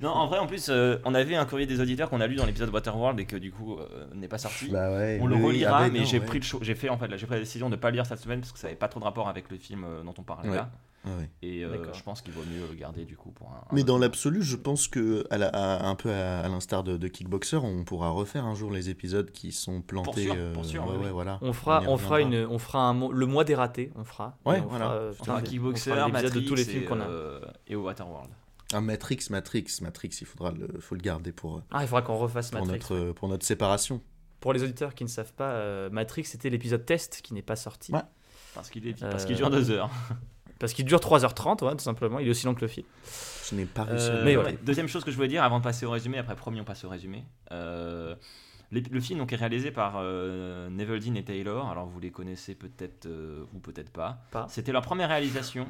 Non, 0.00 0.10
en 0.10 0.26
vrai, 0.26 0.38
en 0.38 0.46
plus, 0.46 0.68
euh, 0.68 0.96
on 1.04 1.14
avait 1.14 1.36
un 1.36 1.44
courrier 1.44 1.66
des 1.66 1.80
auditeurs 1.80 2.10
qu'on 2.10 2.20
a 2.20 2.26
lu 2.26 2.34
dans 2.34 2.46
l'épisode 2.46 2.70
Waterworld 2.70 3.18
et 3.20 3.24
que 3.26 3.36
du 3.36 3.50
coup 3.52 3.76
euh, 3.78 4.06
n'est 4.14 4.28
pas 4.28 4.38
sorti. 4.38 4.68
Bah 4.68 4.90
ouais. 4.90 5.18
on 5.22 5.26
le 5.26 5.36
oui, 5.36 5.42
relira, 5.44 5.78
ah 5.84 5.88
mais 5.88 6.04
j'ai 6.04 6.18
ouais. 6.18 6.26
pris 6.26 6.38
le 6.40 6.44
j'ai 6.62 6.74
fait 6.74 6.88
en 6.88 6.98
fait, 6.98 7.06
j'ai 7.16 7.26
pris 7.26 7.34
la 7.36 7.40
décision 7.40 7.68
de 7.70 7.76
pas 7.76 7.90
le 7.90 7.94
lire 7.96 8.06
cette 8.06 8.20
semaine 8.20 8.40
parce 8.40 8.52
que 8.52 8.58
ça 8.58 8.66
n'avait 8.68 8.78
pas 8.78 8.88
trop 8.88 9.00
de 9.00 9.04
rapport 9.04 9.28
avec 9.28 9.50
le 9.50 9.56
film 9.56 9.84
dont 10.04 10.14
on 10.18 10.22
parlait 10.22 10.50
Ouais. 10.50 10.56
là. 10.56 10.70
Ah 11.08 11.16
ouais. 11.16 11.30
Et 11.42 11.64
euh, 11.64 11.70
D'accord. 11.70 11.94
je 11.94 12.02
pense 12.02 12.20
qu'il 12.20 12.32
vaut 12.34 12.42
mieux 12.44 12.66
le 12.70 12.74
garder 12.74 13.04
du 13.04 13.16
coup 13.16 13.30
pour 13.30 13.48
un. 13.50 13.54
un 13.56 13.74
Mais 13.74 13.82
dans 13.84 13.96
l'absolu, 13.98 14.42
je 14.42 14.56
pense 14.56 14.88
que, 14.88 15.24
à 15.30 15.38
la- 15.38 15.48
à- 15.48 15.86
un 15.88 15.94
peu 15.94 16.10
à, 16.12 16.40
à 16.40 16.48
l'instar 16.48 16.84
de, 16.84 16.96
de 16.96 17.08
Kickboxer, 17.08 17.56
on 17.56 17.84
pourra 17.84 18.10
refaire 18.10 18.44
un 18.44 18.54
jour 18.54 18.70
les 18.70 18.90
épisodes 18.90 19.30
qui 19.30 19.52
sont 19.52 19.80
plantés. 19.80 20.24
sûr, 20.24 20.34
euh, 20.36 20.52
pour 20.52 20.64
sûr, 20.64 20.82
ouais, 20.84 20.90
oui, 20.90 20.96
ouais, 20.98 21.04
oui. 21.06 21.10
voilà. 21.12 21.38
on 21.40 21.52
fera, 21.52 21.82
on 21.86 21.96
fera, 21.96 22.20
une, 22.20 22.46
on 22.50 22.58
fera 22.58 22.80
un, 22.82 22.92
mo- 22.92 23.12
le 23.12 23.26
mois 23.26 23.44
des 23.44 23.54
ratés, 23.54 23.90
on 23.96 24.04
fera. 24.04 24.36
Ouais, 24.44 24.60
on 24.64 24.68
voilà. 24.68 24.84
fera, 24.86 24.94
euh, 24.96 25.12
On 25.28 25.32
on 25.38 25.40
Kickboxer, 25.42 25.90
fera 25.92 26.08
Matrix 26.08 26.30
de 26.42 26.46
tous 26.46 26.54
les 26.54 26.64
films 26.64 26.84
qu'on 26.84 27.00
a. 27.00 27.04
euh, 27.08 27.40
et 27.66 27.76
Waterworld. 27.76 28.30
Un 28.74 28.82
Matrix, 28.82 29.20
Matrix, 29.30 29.64
Matrix, 29.80 30.10
il 30.20 30.26
faudra 30.26 30.52
le, 30.52 30.78
faut 30.80 30.94
le 30.94 31.00
garder 31.00 31.32
pour, 31.32 31.62
Ah, 31.70 31.82
il 31.84 31.86
faudra 31.88 32.02
qu'on 32.02 32.18
refasse 32.18 32.50
pour, 32.50 32.66
Matrix. 32.66 32.94
notre, 32.94 33.12
pour 33.12 33.28
notre 33.28 33.46
séparation. 33.46 34.02
Pour 34.40 34.52
les 34.52 34.62
auditeurs 34.62 34.94
qui 34.94 35.04
ne 35.04 35.08
savent 35.08 35.32
pas, 35.32 35.52
euh, 35.52 35.88
Matrix 35.90 36.24
c'était 36.24 36.50
l'épisode 36.50 36.84
test 36.84 37.22
qui 37.22 37.32
n'est 37.34 37.42
pas 37.42 37.56
sorti. 37.56 37.92
Ouais. 37.92 38.02
Parce 38.54 38.70
qu'il 38.70 38.86
est, 38.86 39.02
Euh, 39.02 39.10
parce 39.10 39.24
qu'il 39.24 39.36
dure 39.36 39.50
deux 39.50 39.70
heures. 39.70 39.90
Parce 40.58 40.72
qu'il 40.72 40.84
dure 40.84 40.98
3h30, 40.98 41.64
ouais, 41.64 41.72
tout 41.72 41.78
simplement. 41.84 42.18
Il 42.18 42.26
est 42.26 42.30
aussi 42.30 42.46
long 42.46 42.54
que 42.54 42.62
le 42.62 42.68
film. 42.68 42.86
Je 43.48 43.54
n'ai 43.54 43.64
pas 43.64 43.84
réussi. 43.84 44.08
Euh, 44.10 44.22
à- 44.22 44.24
mais 44.24 44.36
ouais. 44.36 44.44
ouais. 44.44 44.58
Deuxième 44.64 44.88
chose 44.88 45.04
que 45.04 45.10
je 45.10 45.16
voulais 45.16 45.28
dire 45.28 45.42
avant 45.44 45.58
de 45.58 45.64
passer 45.64 45.86
au 45.86 45.90
résumé, 45.90 46.18
après 46.18 46.34
promis 46.36 46.60
on 46.60 46.64
passe 46.64 46.84
au 46.84 46.88
résumé. 46.88 47.24
Euh, 47.52 48.14
les- 48.72 48.80
le 48.82 49.00
film 49.00 49.20
donc, 49.20 49.32
est 49.32 49.36
réalisé 49.36 49.70
par 49.70 49.94
euh, 49.98 50.68
Neveldine 50.68 51.16
et 51.16 51.24
Taylor, 51.24 51.68
alors 51.70 51.86
vous 51.86 52.00
les 52.00 52.10
connaissez 52.10 52.54
peut-être 52.54 53.06
euh, 53.06 53.44
ou 53.54 53.58
peut-être 53.60 53.90
pas. 53.90 54.18
Pas. 54.32 54.46
C'était 54.50 54.72
leur 54.72 54.82
première 54.82 55.08
réalisation 55.08 55.66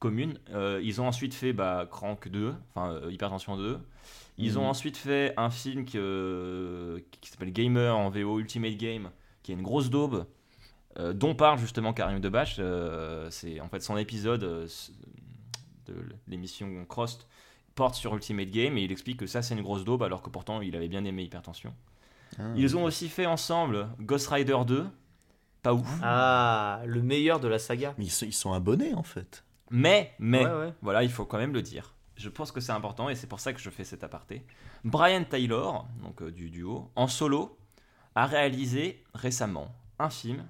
commune. 0.00 0.38
Euh, 0.52 0.80
ils 0.82 1.00
ont 1.00 1.06
ensuite 1.06 1.34
fait 1.34 1.52
bah, 1.52 1.86
Crank 1.90 2.28
2, 2.28 2.52
enfin 2.74 2.92
euh, 2.94 3.10
Hypertension 3.12 3.56
2. 3.56 3.78
Ils 4.38 4.58
ont 4.58 4.62
Mhm. 4.62 4.68
ensuite 4.68 4.96
fait 4.96 5.34
un 5.36 5.50
film 5.50 5.84
que- 5.84 7.02
qui 7.20 7.30
s'appelle 7.30 7.52
Gamer 7.52 7.96
en 7.96 8.08
VO 8.10 8.38
Ultimate 8.38 8.76
Game, 8.76 9.10
qui 9.42 9.52
est 9.52 9.54
une 9.54 9.62
grosse 9.62 9.90
daube, 9.90 10.24
euh, 10.98 11.12
dont 11.12 11.34
parle 11.34 11.58
justement 11.58 11.92
Karim 11.92 12.20
Debache. 12.20 12.56
Euh, 12.58 13.28
c'est 13.30 13.60
en 13.60 13.68
fait 13.68 13.80
son 13.80 13.96
épisode 13.96 14.42
euh, 14.42 14.66
de 15.86 15.94
l'émission 16.28 16.84
Crost 16.86 17.28
porte 17.74 17.94
sur 17.94 18.14
Ultimate 18.14 18.50
Game 18.50 18.76
et 18.76 18.82
il 18.82 18.92
explique 18.92 19.18
que 19.18 19.26
ça 19.26 19.42
c'est 19.42 19.54
une 19.54 19.62
grosse 19.62 19.84
daube 19.84 20.02
alors 20.02 20.22
que 20.22 20.30
pourtant 20.30 20.60
il 20.60 20.74
avait 20.76 20.88
bien 20.88 21.04
aimé 21.04 21.22
Hypertension. 21.24 21.74
Ah. 22.38 22.42
Ils 22.56 22.76
ont 22.76 22.84
aussi 22.84 23.08
fait 23.08 23.26
ensemble 23.26 23.88
Ghost 24.00 24.28
Rider 24.28 24.58
2, 24.66 24.86
pas 25.62 25.74
ouf. 25.74 25.88
Ah, 26.02 26.82
le 26.86 27.02
meilleur 27.02 27.40
de 27.40 27.48
la 27.48 27.58
saga. 27.58 27.94
Mais 27.98 28.04
ils 28.06 28.10
sont, 28.10 28.26
ils 28.26 28.32
sont 28.32 28.52
abonnés 28.52 28.94
en 28.94 29.02
fait. 29.02 29.44
Mais, 29.70 30.14
mais, 30.18 30.44
Ouais, 30.44 30.52
ouais. 30.52 30.74
voilà, 30.82 31.04
il 31.04 31.10
faut 31.10 31.24
quand 31.24 31.38
même 31.38 31.52
le 31.52 31.62
dire. 31.62 31.94
Je 32.16 32.28
pense 32.28 32.52
que 32.52 32.60
c'est 32.60 32.72
important 32.72 33.08
et 33.08 33.14
c'est 33.14 33.28
pour 33.28 33.40
ça 33.40 33.52
que 33.52 33.60
je 33.60 33.70
fais 33.70 33.84
cet 33.84 34.04
aparté. 34.04 34.44
Brian 34.84 35.24
Taylor, 35.24 35.86
donc 36.02 36.20
euh, 36.22 36.30
du 36.30 36.50
duo, 36.50 36.90
en 36.96 37.06
solo, 37.06 37.56
a 38.14 38.26
réalisé 38.26 39.02
récemment 39.14 39.74
un 39.98 40.10
film 40.10 40.44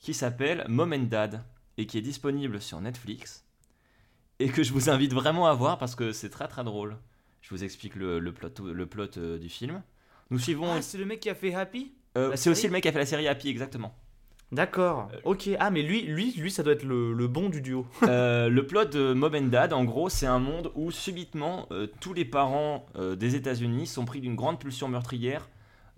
qui 0.00 0.14
s'appelle 0.14 0.64
Mom 0.68 0.92
and 0.92 1.04
Dad 1.10 1.42
et 1.78 1.86
qui 1.86 1.98
est 1.98 2.02
disponible 2.02 2.60
sur 2.60 2.80
Netflix 2.80 3.44
et 4.38 4.48
que 4.48 4.62
je 4.62 4.72
vous 4.72 4.90
invite 4.90 5.12
vraiment 5.12 5.46
à 5.46 5.54
voir 5.54 5.78
parce 5.78 5.94
que 5.94 6.12
c'est 6.12 6.30
très 6.30 6.48
très 6.48 6.64
drôle. 6.64 6.96
Je 7.42 7.50
vous 7.54 7.64
explique 7.64 7.94
le, 7.94 8.18
le 8.18 8.32
plot, 8.32 8.50
le 8.60 8.86
plot 8.86 9.16
euh, 9.18 9.38
du 9.38 9.48
film. 9.48 9.82
Nous 10.30 10.38
suivons. 10.38 10.72
Ah, 10.72 10.82
c'est 10.82 10.98
le 10.98 11.04
mec 11.04 11.20
qui 11.20 11.30
a 11.30 11.34
fait 11.34 11.54
Happy? 11.54 11.92
Euh, 12.16 12.32
c'est 12.34 12.50
aussi 12.50 12.66
le 12.66 12.72
mec 12.72 12.82
qui 12.82 12.88
a 12.88 12.92
fait 12.92 12.98
la 12.98 13.06
série 13.06 13.28
Happy, 13.28 13.48
exactement. 13.48 13.94
D'accord. 14.52 15.08
Euh, 15.12 15.18
Ok. 15.24 15.48
Ah, 15.58 15.70
mais 15.70 15.82
lui, 15.82 16.02
lui, 16.02 16.32
lui, 16.32 16.50
ça 16.50 16.62
doit 16.62 16.72
être 16.72 16.82
le, 16.82 17.12
le 17.12 17.28
bon 17.28 17.48
du 17.48 17.60
duo. 17.62 17.86
Le 18.02 18.60
plot 18.60 18.86
de 18.86 19.12
Mom 19.12 19.34
and 19.34 19.48
Dad, 19.48 19.72
en 19.72 19.84
gros, 19.84 20.08
c'est 20.08 20.26
un 20.26 20.38
monde 20.38 20.70
où 20.74 20.90
subitement 20.90 21.68
tous 22.00 22.12
les 22.12 22.24
parents 22.24 22.86
des 23.16 23.34
États-Unis 23.36 23.86
sont 23.86 24.04
pris 24.04 24.20
d'une 24.20 24.36
grande 24.36 24.58
pulsion 24.60 24.88
meurtrière. 24.88 25.48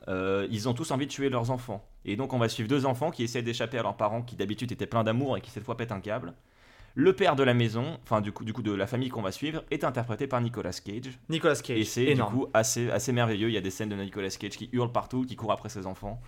Euh, 0.06 0.46
ils 0.50 0.68
ont 0.68 0.74
tous 0.74 0.90
envie 0.92 1.06
de 1.06 1.10
tuer 1.10 1.28
leurs 1.28 1.50
enfants. 1.50 1.84
Et 2.04 2.16
donc, 2.16 2.32
on 2.32 2.38
va 2.38 2.48
suivre 2.48 2.68
deux 2.68 2.86
enfants 2.86 3.10
qui 3.10 3.24
essaient 3.24 3.42
d'échapper 3.42 3.78
à 3.78 3.82
leurs 3.82 3.96
parents 3.96 4.22
qui 4.22 4.36
d'habitude 4.36 4.70
étaient 4.72 4.86
pleins 4.86 5.04
d'amour 5.04 5.36
et 5.36 5.40
qui 5.40 5.50
cette 5.50 5.64
fois 5.64 5.76
pètent 5.76 5.92
un 5.92 6.00
câble. 6.00 6.34
Le 6.94 7.12
père 7.14 7.36
de 7.36 7.42
la 7.42 7.54
maison, 7.54 7.98
enfin 8.02 8.20
du 8.20 8.32
coup, 8.32 8.44
du 8.44 8.52
coup 8.52 8.62
de 8.62 8.72
la 8.72 8.86
famille 8.86 9.08
qu'on 9.08 9.22
va 9.22 9.30
suivre, 9.30 9.62
est 9.70 9.84
interprété 9.84 10.26
par 10.26 10.40
Nicolas 10.40 10.72
Cage. 10.72 11.18
Nicolas 11.28 11.54
Cage. 11.56 11.78
Et 11.78 11.84
c'est 11.84 12.14
du 12.14 12.22
coup 12.22 12.46
assez, 12.54 12.90
assez 12.90 13.12
merveilleux. 13.12 13.48
Il 13.48 13.54
y 13.54 13.58
a 13.58 13.60
des 13.60 13.70
scènes 13.70 13.90
de 13.90 13.96
Nicolas 13.96 14.30
Cage 14.30 14.56
qui 14.56 14.68
hurle 14.72 14.90
partout, 14.90 15.24
qui 15.24 15.36
court 15.36 15.52
après 15.52 15.68
ses 15.68 15.86
enfants 15.86 16.20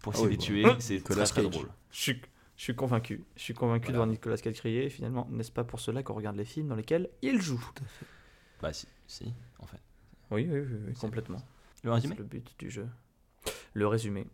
pour 0.00 0.14
Ah 0.14 0.18
essayer 0.18 0.28
oui, 0.30 0.36
de 0.36 0.62
bah. 0.64 0.70
les 0.70 0.76
tuer. 0.76 0.80
C'est 0.80 0.94
Nicolas 0.94 1.24
très 1.24 1.32
très 1.34 1.42
Cage. 1.42 1.50
drôle. 1.52 1.68
Je 1.92 2.00
suis, 2.00 2.20
je 2.56 2.62
suis 2.62 2.74
convaincu. 2.74 3.24
Je 3.36 3.42
suis 3.42 3.54
convaincu 3.54 3.90
de 3.92 3.96
voir 3.96 4.06
Nicolas 4.08 4.36
Cage 4.38 4.54
crier. 4.56 4.88
Finalement, 4.90 5.28
n'est-ce 5.30 5.52
pas 5.52 5.62
pour 5.64 5.78
cela 5.78 6.02
qu'on 6.02 6.14
regarde 6.14 6.36
les 6.36 6.44
films 6.46 6.68
dans 6.68 6.76
lesquels 6.76 7.08
il 7.22 7.40
joue? 7.40 7.64
Bah 8.62 8.72
si, 8.72 8.88
si, 9.06 9.32
en 9.60 9.66
fait. 9.66 9.82
Oui, 10.30 10.48
oui, 10.50 10.58
oui, 10.60 10.78
oui, 10.88 10.94
complètement. 10.94 11.38
Le 11.84 11.92
résumé 11.92 12.14
C'est 12.16 12.22
le 12.22 12.26
but 12.26 12.54
du 12.58 12.70
jeu. 12.70 12.88
Le 13.76 13.86
résumé. 13.86 14.26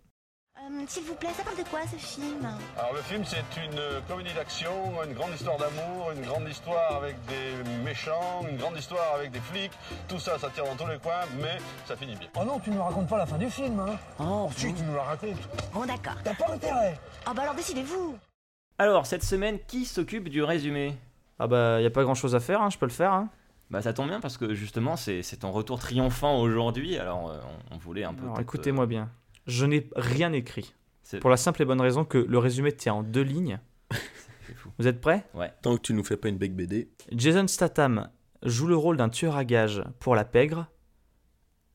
Euh, 0.56 0.84
S'il 0.86 1.02
vous 1.02 1.16
plaît, 1.16 1.30
ça 1.36 1.42
parle 1.42 1.56
de 1.56 1.64
quoi 1.68 1.80
ce 1.90 1.96
film? 1.96 2.46
Alors 2.78 2.92
le 2.94 3.00
film 3.02 3.24
c'est 3.24 3.42
une 3.60 3.76
euh, 3.76 4.00
comédie 4.06 4.32
d'action, 4.34 4.70
une 5.04 5.14
grande 5.14 5.32
histoire 5.34 5.56
d'amour, 5.58 6.12
une 6.14 6.22
grande 6.22 6.48
histoire 6.48 6.94
avec 6.94 7.16
des 7.26 7.68
méchants, 7.82 8.44
une 8.48 8.56
grande 8.56 8.76
histoire 8.78 9.16
avec 9.16 9.32
des 9.32 9.40
flics, 9.40 9.72
tout 10.06 10.20
ça 10.20 10.38
ça 10.38 10.48
tire 10.50 10.62
dans 10.64 10.76
tous 10.76 10.88
les 10.88 10.98
coins 11.00 11.24
mais 11.40 11.58
ça 11.86 11.96
finit 11.96 12.14
bien. 12.14 12.28
Oh 12.40 12.44
non, 12.44 12.60
tu 12.60 12.70
ne 12.70 12.76
nous 12.76 12.84
racontes 12.84 13.08
pas 13.08 13.18
la 13.18 13.26
fin 13.26 13.36
du 13.36 13.50
film, 13.50 13.80
hein 13.80 13.96
Oh, 14.20 14.48
Si, 14.56 14.72
tu 14.72 14.82
nous 14.84 14.94
la 14.94 15.02
racontes. 15.02 15.48
bon 15.74 15.86
d'accord. 15.86 16.14
T'as 16.22 16.34
pas 16.34 16.52
intérêt. 16.52 16.96
Oh 17.28 17.32
bah 17.34 17.42
alors 17.42 17.56
décidez-vous 17.56 18.16
Alors, 18.78 19.06
cette 19.06 19.24
semaine, 19.24 19.58
qui 19.66 19.86
s'occupe 19.86 20.28
du 20.28 20.44
résumé? 20.44 20.96
Ah 21.40 21.48
bah, 21.48 21.80
y 21.80 21.86
a 21.86 21.90
pas 21.90 22.04
grand 22.04 22.14
chose 22.14 22.36
à 22.36 22.40
faire, 22.40 22.62
hein, 22.62 22.70
je 22.70 22.78
peux 22.78 22.86
le 22.86 22.92
faire. 22.92 23.12
Hein. 23.12 23.28
Bah 23.70 23.82
ça 23.82 23.92
tombe 23.92 24.06
bien 24.08 24.20
parce 24.20 24.36
que 24.36 24.54
justement 24.54 24.94
c'est 24.96 25.22
c'est 25.24 25.38
ton 25.38 25.50
retour 25.50 25.80
triomphant 25.80 26.38
aujourd'hui, 26.38 26.96
alors 26.96 27.28
euh, 27.30 27.40
on, 27.70 27.74
on 27.74 27.78
voulait 27.78 28.04
un 28.04 28.14
peu... 28.14 28.22
Alors 28.24 28.38
écoutez-moi 28.38 28.86
bien. 28.86 29.08
Je 29.46 29.66
n'ai 29.66 29.88
rien 29.96 30.32
écrit. 30.32 30.74
C'est- 31.02 31.18
Pour 31.20 31.30
la 31.30 31.36
simple 31.36 31.62
et 31.62 31.64
bonne 31.64 31.80
raison 31.80 32.04
que 32.04 32.18
le 32.18 32.38
résumé 32.38 32.72
tient 32.72 32.94
en 32.94 33.02
deux 33.02 33.22
lignes. 33.22 33.58
fou. 34.56 34.70
Vous 34.78 34.86
êtes 34.86 35.00
prêts? 35.00 35.26
Tant 35.62 35.76
que 35.76 35.82
tu 35.82 35.94
nous 35.94 36.04
fais 36.04 36.16
pas 36.16 36.28
une 36.28 36.38
bec 36.38 36.54
BD. 36.54 36.90
Jason 37.12 37.46
Statham 37.48 38.10
joue 38.44 38.66
le 38.66 38.76
rôle 38.76 38.96
d'un 38.96 39.08
tueur 39.08 39.36
à 39.36 39.44
gages 39.44 39.82
pour 39.98 40.14
la 40.14 40.24
pègre. 40.24 40.66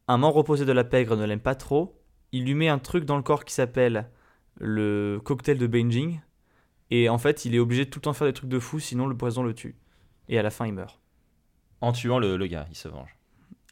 Un 0.08 0.18
membre 0.18 0.38
opposé 0.38 0.66
de 0.66 0.72
la 0.72 0.84
pègre 0.84 1.16
ne 1.18 1.26
l'aime 1.26 1.40
pas 1.42 1.56
trop. 1.56 2.00
Il 2.32 2.46
lui 2.46 2.54
met 2.56 2.68
un 2.70 2.80
truc 2.80 3.06
dans 3.06 3.18
le 3.18 3.24
corps 3.24 3.46
qui 3.46 3.54
s'appelle 3.54 4.10
le 4.60 5.20
cocktail 5.24 5.58
de 5.58 5.68
binging. 5.68 6.20
Et 6.90 7.10
en 7.10 7.18
fait, 7.18 7.44
il 7.46 7.54
est 7.56 7.60
obligé 7.60 7.86
de 7.86 7.90
tout 7.90 8.00
le 8.00 8.04
temps 8.04 8.14
faire 8.14 8.28
des 8.28 8.34
trucs 8.34 8.50
de 8.50 8.60
fou, 8.60 8.80
sinon 8.80 9.08
le 9.08 9.18
poison 9.18 9.44
le 9.44 9.54
tue. 9.54 9.76
Et 10.30 10.40
à 10.40 10.44
la 10.44 10.50
fin, 10.50 10.66
il 10.66 10.74
meurt. 10.74 11.00
En 11.82 11.92
tuant 11.92 12.20
le, 12.20 12.38
le 12.38 12.48
gars, 12.48 12.66
il 12.70 12.76
se 12.76 12.88
venge. 12.88 13.16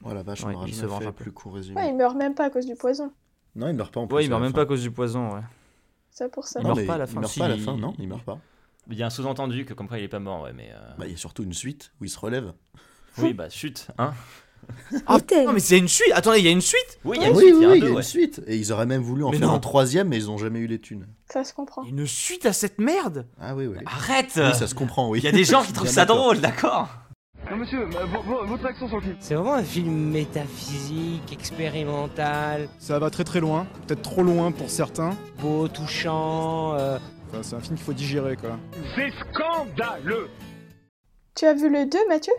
Oh 0.03 0.13
la 0.13 0.21
vache, 0.23 0.43
Ouais, 0.43 0.53
on 0.55 0.65
il 0.65 0.75
se 0.75 0.85
venge 0.85 1.01
fait 1.03 1.07
un 1.07 1.11
peu. 1.13 1.23
plus 1.23 1.31
court 1.31 1.53
résumé. 1.55 1.79
Ouais, 1.79 1.89
il 1.89 1.95
meurt 1.95 2.15
même 2.15 2.35
pas 2.35 2.45
à 2.45 2.49
cause 2.49 2.65
du 2.65 2.75
poison. 2.75 3.11
Non, 3.55 3.67
il 3.69 3.73
meurt 3.75 3.93
pas 3.93 3.99
en 4.01 4.07
plus. 4.07 4.15
Ouais, 4.17 4.23
il 4.25 4.29
meurt 4.29 4.41
même 4.41 4.51
fin. 4.51 4.55
pas 4.55 4.61
à 4.61 4.65
cause 4.65 4.81
du 4.81 4.91
poison, 4.91 5.33
ouais. 5.35 5.41
C'est 6.11 6.31
pour 6.31 6.45
ça. 6.47 6.59
Il 6.61 6.67
Non, 6.67 6.75
meurt 6.75 6.87
pas 6.87 6.93
à 6.95 6.97
la 6.99 7.07
fin. 7.07 7.13
Il 7.15 7.19
meurt 7.21 7.31
Si, 7.33 7.39
pas 7.39 7.45
à 7.45 7.49
la 7.49 7.57
fin, 7.57 7.77
non, 7.77 7.93
il 7.99 8.07
meurt 8.07 8.23
pas. 8.23 8.39
Il 8.89 8.97
y 8.97 9.03
a 9.03 9.07
un 9.07 9.09
sous-entendu 9.09 9.65
que 9.65 9.73
comme 9.73 9.87
quoi 9.87 9.97
il 9.97 10.03
est 10.03 10.07
pas 10.09 10.19
mort, 10.19 10.43
ouais, 10.43 10.53
mais... 10.53 10.69
euh, 10.71 10.77
Bah, 10.97 11.05
il 11.07 11.11
y 11.11 11.15
a 11.15 11.17
surtout 11.17 11.43
une 11.43 11.53
suite 11.53 11.91
où 11.99 12.05
il 12.05 12.09
se 12.09 12.19
relève. 12.19 12.53
Oui, 13.17 13.33
bah 13.33 13.49
chut, 13.49 13.87
hein 13.97 14.13
Ah, 15.07 15.17
Putain. 15.19 15.45
non, 15.45 15.53
mais 15.53 15.59
c'est 15.59 15.77
une 15.77 15.87
suite 15.87 16.11
Attendez, 16.13 16.39
il 16.39 16.45
y 16.45 16.47
a 16.47 16.51
une 16.51 16.59
suite 16.61 16.99
Oui, 17.05 17.17
il 17.17 17.23
y 17.23 17.25
a 17.25 17.29
une 17.29 17.35
oui, 17.37 17.43
suite, 17.45 17.55
oui, 17.55 17.59
il 17.59 17.63
y 17.63 17.65
a 17.65 17.69
un 17.69 17.71
oui, 17.71 17.77
il 17.77 17.79
y 17.79 17.81
deux, 17.81 17.87
a 17.87 17.89
une 17.91 17.95
ouais. 17.95 18.03
suite. 18.03 18.41
Et 18.47 18.57
ils 18.57 18.71
auraient 18.73 18.85
même 18.85 19.01
voulu 19.01 19.23
en 19.23 19.31
Mais 19.31 19.37
faire 19.37 19.47
non. 19.47 19.53
un 19.55 19.59
troisième, 19.59 20.09
mais 20.09 20.17
ils 20.17 20.29
ont 20.29 20.37
jamais 20.37 20.59
eu 20.59 20.67
les 20.67 20.79
thunes. 20.79 21.07
Ça 21.31 21.43
se 21.43 21.53
comprend. 21.53 21.83
Une 21.85 22.05
suite 22.05 22.45
à 22.45 22.53
cette 22.53 22.77
merde 22.79 23.25
Ah 23.39 23.55
oui, 23.55 23.67
oui. 23.67 23.77
Arrête 23.85 24.33
Oui, 24.35 24.53
ça 24.53 24.67
se 24.67 24.75
comprend, 24.75 25.09
oui. 25.09 25.19
Il 25.19 25.23
y 25.23 25.27
a 25.27 25.31
des 25.31 25.43
gens 25.45 25.63
qui 25.63 25.71
trouvent 25.73 25.87
ça 25.87 26.05
drôle, 26.05 26.39
d'accord 26.41 26.89
monsieur, 27.53 27.81
euh, 27.83 28.05
vo- 28.05 28.21
vo- 28.23 28.45
votre 28.45 28.65
action 28.65 28.87
sur 28.87 28.97
le 28.97 29.03
film. 29.03 29.15
C'est 29.19 29.35
vraiment 29.35 29.53
un 29.55 29.63
film 29.63 29.93
métaphysique, 30.11 31.31
expérimental, 31.31 32.67
Ça 32.79 32.97
va 32.99 33.09
très 33.09 33.23
très 33.23 33.39
loin, 33.39 33.67
peut-être 33.87 34.01
trop 34.01 34.23
loin 34.23 34.51
pour 34.51 34.69
certains. 34.69 35.15
beau, 35.39 35.67
touchant. 35.67 36.73
euh, 36.75 36.97
Enfin, 37.29 37.43
c'est 37.43 37.55
un 37.55 37.59
film 37.59 37.75
qu'il 37.75 37.85
faut 37.85 37.93
digérer 37.93 38.37
quoi. 38.37 38.57
C'est 38.95 39.11
scandaleux 39.33 40.29
Tu 41.35 41.45
as 41.45 41.53
vu 41.53 41.69
le 41.69 41.85
2, 41.85 41.97
Mathieu? 42.07 42.33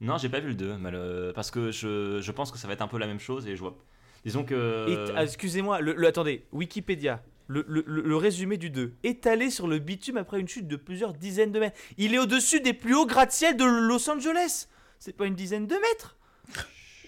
Non, 0.00 0.18
j'ai 0.18 0.28
pas 0.28 0.40
vu 0.40 0.48
le 0.48 0.54
2, 0.54 0.76
mais 0.78 0.90
le- 0.90 1.32
parce 1.34 1.50
que 1.50 1.70
je, 1.70 2.20
je 2.20 2.32
pense 2.32 2.50
que 2.52 2.58
ça 2.58 2.66
va 2.68 2.74
être 2.74 2.82
un 2.82 2.88
peu 2.88 2.98
la 2.98 3.06
même 3.06 3.20
chose 3.20 3.46
et 3.46 3.56
je 3.56 3.60
vois. 3.60 3.76
Disons 4.24 4.44
que. 4.44 4.86
Et- 4.88 5.12
ah, 5.16 5.22
Excusez-moi, 5.24 5.80
le, 5.80 5.94
le- 5.94 6.06
attendez, 6.06 6.44
Wikipédia. 6.52 7.22
Le, 7.48 7.64
le- 7.68 7.84
le- 7.86 8.16
résumé 8.16 8.56
du 8.56 8.70
2. 8.70 8.94
Étalé 9.04 9.50
sur 9.50 9.68
le 9.68 9.78
bitume 9.78 10.16
après 10.16 10.40
une 10.40 10.48
chute 10.48 10.66
de 10.66 10.76
plusieurs 10.76 11.12
dizaines 11.12 11.52
de 11.52 11.60
mètres. 11.60 11.78
Il 11.96 12.12
est 12.14 12.18
au-dessus 12.18 12.60
des 12.60 12.72
plus 12.72 12.94
hauts 12.96 13.06
gratte-ciel 13.06 13.56
de 13.56 13.64
Los 13.64 14.10
Angeles. 14.10 14.66
C'est 14.98 15.16
pas 15.16 15.26
une 15.26 15.34
dizaine 15.36 15.66
de 15.68 15.74
mètres 15.76 16.16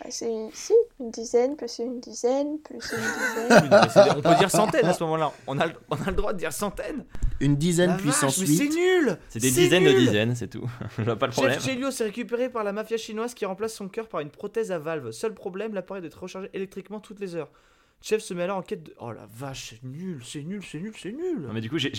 bah, 0.01 0.07
C'est 0.11 0.31
si, 0.53 0.72
une 1.01 1.11
dizaine, 1.11 1.57
plus 1.57 1.79
une 1.81 1.98
dizaine, 2.01 2.59
plus 2.61 2.77
une 2.77 3.68
dizaine. 3.68 4.14
On 4.16 4.20
peut 4.22 4.35
dire 4.38 4.51
centaines 4.51 4.87
à 4.87 4.92
ce 4.92 5.03
moment-là. 5.05 5.33
On 5.48 5.59
a, 5.59 5.66
le- 5.66 5.72
on 5.90 5.96
a 5.96 6.07
le 6.11 6.16
droit 6.16 6.33
de 6.33 6.38
dire 6.38 6.53
centaines. 6.53 7.05
Une 7.40 7.57
dizaine 7.57 7.90
La 7.90 7.96
puissance 7.96 8.38
vache, 8.38 8.48
mais 8.48 8.55
c'est 8.55 8.64
8. 8.64 8.74
nul 8.77 9.18
C'est 9.31 9.38
des 9.40 9.51
dizaines 9.51 9.85
de 9.85 9.90
nul 9.90 9.98
dizaines, 9.98 10.35
c'est 10.37 10.48
tout. 10.48 10.68
je 10.98 11.03
vois 11.03 11.16
pas 11.16 11.27
le 11.27 11.33
problème. 11.33 11.55
Chef 11.61 11.64
Chelios 11.64 11.90
est 11.90 12.05
récupéré 12.05 12.48
par 12.48 12.62
la 12.62 12.72
mafia 12.72 12.96
chinoise 12.96 13.35
qui 13.35 13.44
remplace 13.44 13.74
son 13.74 13.88
cœur 13.88 14.09
par 14.09 14.20
une 14.20 14.31
prothèse 14.31 14.70
à 14.70 14.79
valve. 14.79 15.11
Seul 15.11 15.35
problème, 15.35 15.74
l'appareil 15.74 16.01
doit 16.03 16.09
être 16.09 16.22
rechargé 16.22 16.48
électriquement 16.53 17.01
toutes 17.01 17.18
les 17.20 17.35
heures. 17.35 17.51
Chef 18.00 18.22
se 18.22 18.32
met 18.32 18.44
alors 18.44 18.58
en 18.58 18.62
quête 18.62 18.84
de... 18.84 18.94
Oh 18.98 19.11
la 19.12 19.26
vache, 19.26 19.70
c'est 19.70 19.82
nul, 19.82 20.20
c'est 20.24 20.42
nul, 20.44 20.62
c'est 20.64 20.78
nul, 20.80 20.92
c'est 20.96 21.12
nul. 21.12 21.40
Non, 21.42 21.52
mais 21.52 21.61
du 21.61 21.68
coup, 21.68 21.78
j'ai- 21.78 21.90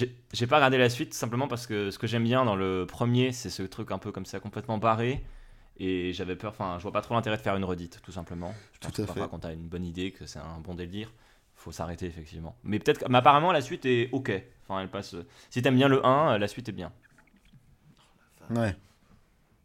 pas 0.47 0.55
regardé 0.55 0.77
la 0.77 0.89
suite 0.89 1.13
simplement 1.13 1.47
parce 1.47 1.67
que 1.67 1.91
ce 1.91 1.99
que 1.99 2.07
j'aime 2.07 2.23
bien 2.23 2.45
dans 2.45 2.55
le 2.55 2.85
premier, 2.87 3.31
c'est 3.33 3.49
ce 3.49 3.63
truc 3.63 3.91
un 3.91 3.97
peu 3.97 4.11
comme 4.11 4.25
ça, 4.25 4.39
complètement 4.39 4.77
barré. 4.77 5.23
Et 5.77 6.11
j'avais 6.13 6.35
peur, 6.35 6.51
enfin, 6.51 6.75
je 6.77 6.83
vois 6.83 6.91
pas 6.91 7.01
trop 7.01 7.13
l'intérêt 7.15 7.37
de 7.37 7.41
faire 7.41 7.55
une 7.55 7.63
redite, 7.63 8.01
tout 8.01 8.11
simplement. 8.11 8.53
Je 8.73 8.79
pense 8.79 8.93
Tout 8.93 9.01
à 9.01 9.03
que 9.03 9.07
parfois, 9.07 9.25
fait. 9.25 9.29
quand 9.31 9.39
t'as 9.39 9.53
une 9.53 9.67
bonne 9.67 9.85
idée, 9.85 10.11
que 10.11 10.25
c'est 10.25 10.39
un 10.39 10.59
bon 10.59 10.73
délire, 10.73 11.11
faut 11.55 11.71
s'arrêter, 11.71 12.05
effectivement. 12.07 12.55
Mais 12.63 12.79
peut-être 12.79 13.07
mais 13.09 13.17
apparemment, 13.17 13.51
la 13.51 13.61
suite 13.61 13.85
est 13.85 14.09
ok. 14.11 14.31
Enfin, 14.67 14.81
elle 14.81 14.89
passe. 14.89 15.15
Si 15.49 15.61
t'aimes 15.61 15.75
bien 15.75 15.87
le 15.87 16.05
1, 16.05 16.37
la 16.37 16.47
suite 16.47 16.67
est 16.69 16.73
bien. 16.73 16.91
Ouais. 18.49 18.75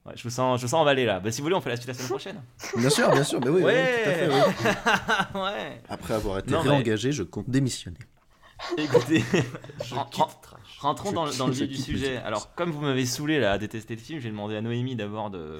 Ouais, 0.06 0.12
je 0.16 0.22
vous 0.22 0.30
sens, 0.30 0.60
je 0.60 0.66
vous 0.66 0.70
sens 0.70 0.80
emballé 0.80 1.06
là. 1.06 1.18
Bah, 1.20 1.30
si 1.32 1.40
vous 1.40 1.44
voulez, 1.46 1.54
on 1.56 1.60
fait 1.62 1.70
la 1.70 1.76
suite 1.76 1.88
la 1.88 1.94
semaine 1.94 2.08
prochaine. 2.08 2.42
Bien 2.76 2.90
sûr, 2.90 3.10
bien 3.10 3.24
sûr, 3.24 3.40
mais 3.40 3.48
oui, 3.48 3.62
oui, 3.64 3.72
tout 3.72 4.10
à 4.10 4.12
fait, 4.12 4.28
oui. 4.28 5.40
ouais. 5.40 5.82
Après 5.88 6.14
avoir 6.14 6.38
été 6.40 6.50
Non, 6.50 6.62
mais- 6.62 6.70
réengagé, 6.70 7.10
je 7.12 7.22
compte 7.22 7.48
démissionner. 7.48 7.96
Écoutez, 8.76 9.20
Je 9.84 9.94
quitte 10.10 10.24
rentrons 10.80 11.10
Je 11.10 11.14
dans, 11.14 11.24
le- 11.26 11.34
dans 11.36 11.46
le 11.46 11.52
quitte- 11.54 11.70
vif 11.70 11.76
du 11.78 11.82
sujet. 11.82 12.16
Alors, 12.18 12.54
comme 12.54 12.70
vous 12.70 12.80
m'avez 12.82 13.06
saoulé 13.06 13.38
là, 13.40 13.52
à 13.52 13.58
détester 13.58 13.94
le 13.94 14.00
film, 14.00 14.20
j'ai 14.20 14.28
demandé 14.30 14.56
à 14.56 14.60
Noémie 14.60 14.94
d'abord 14.94 15.30
de 15.30 15.58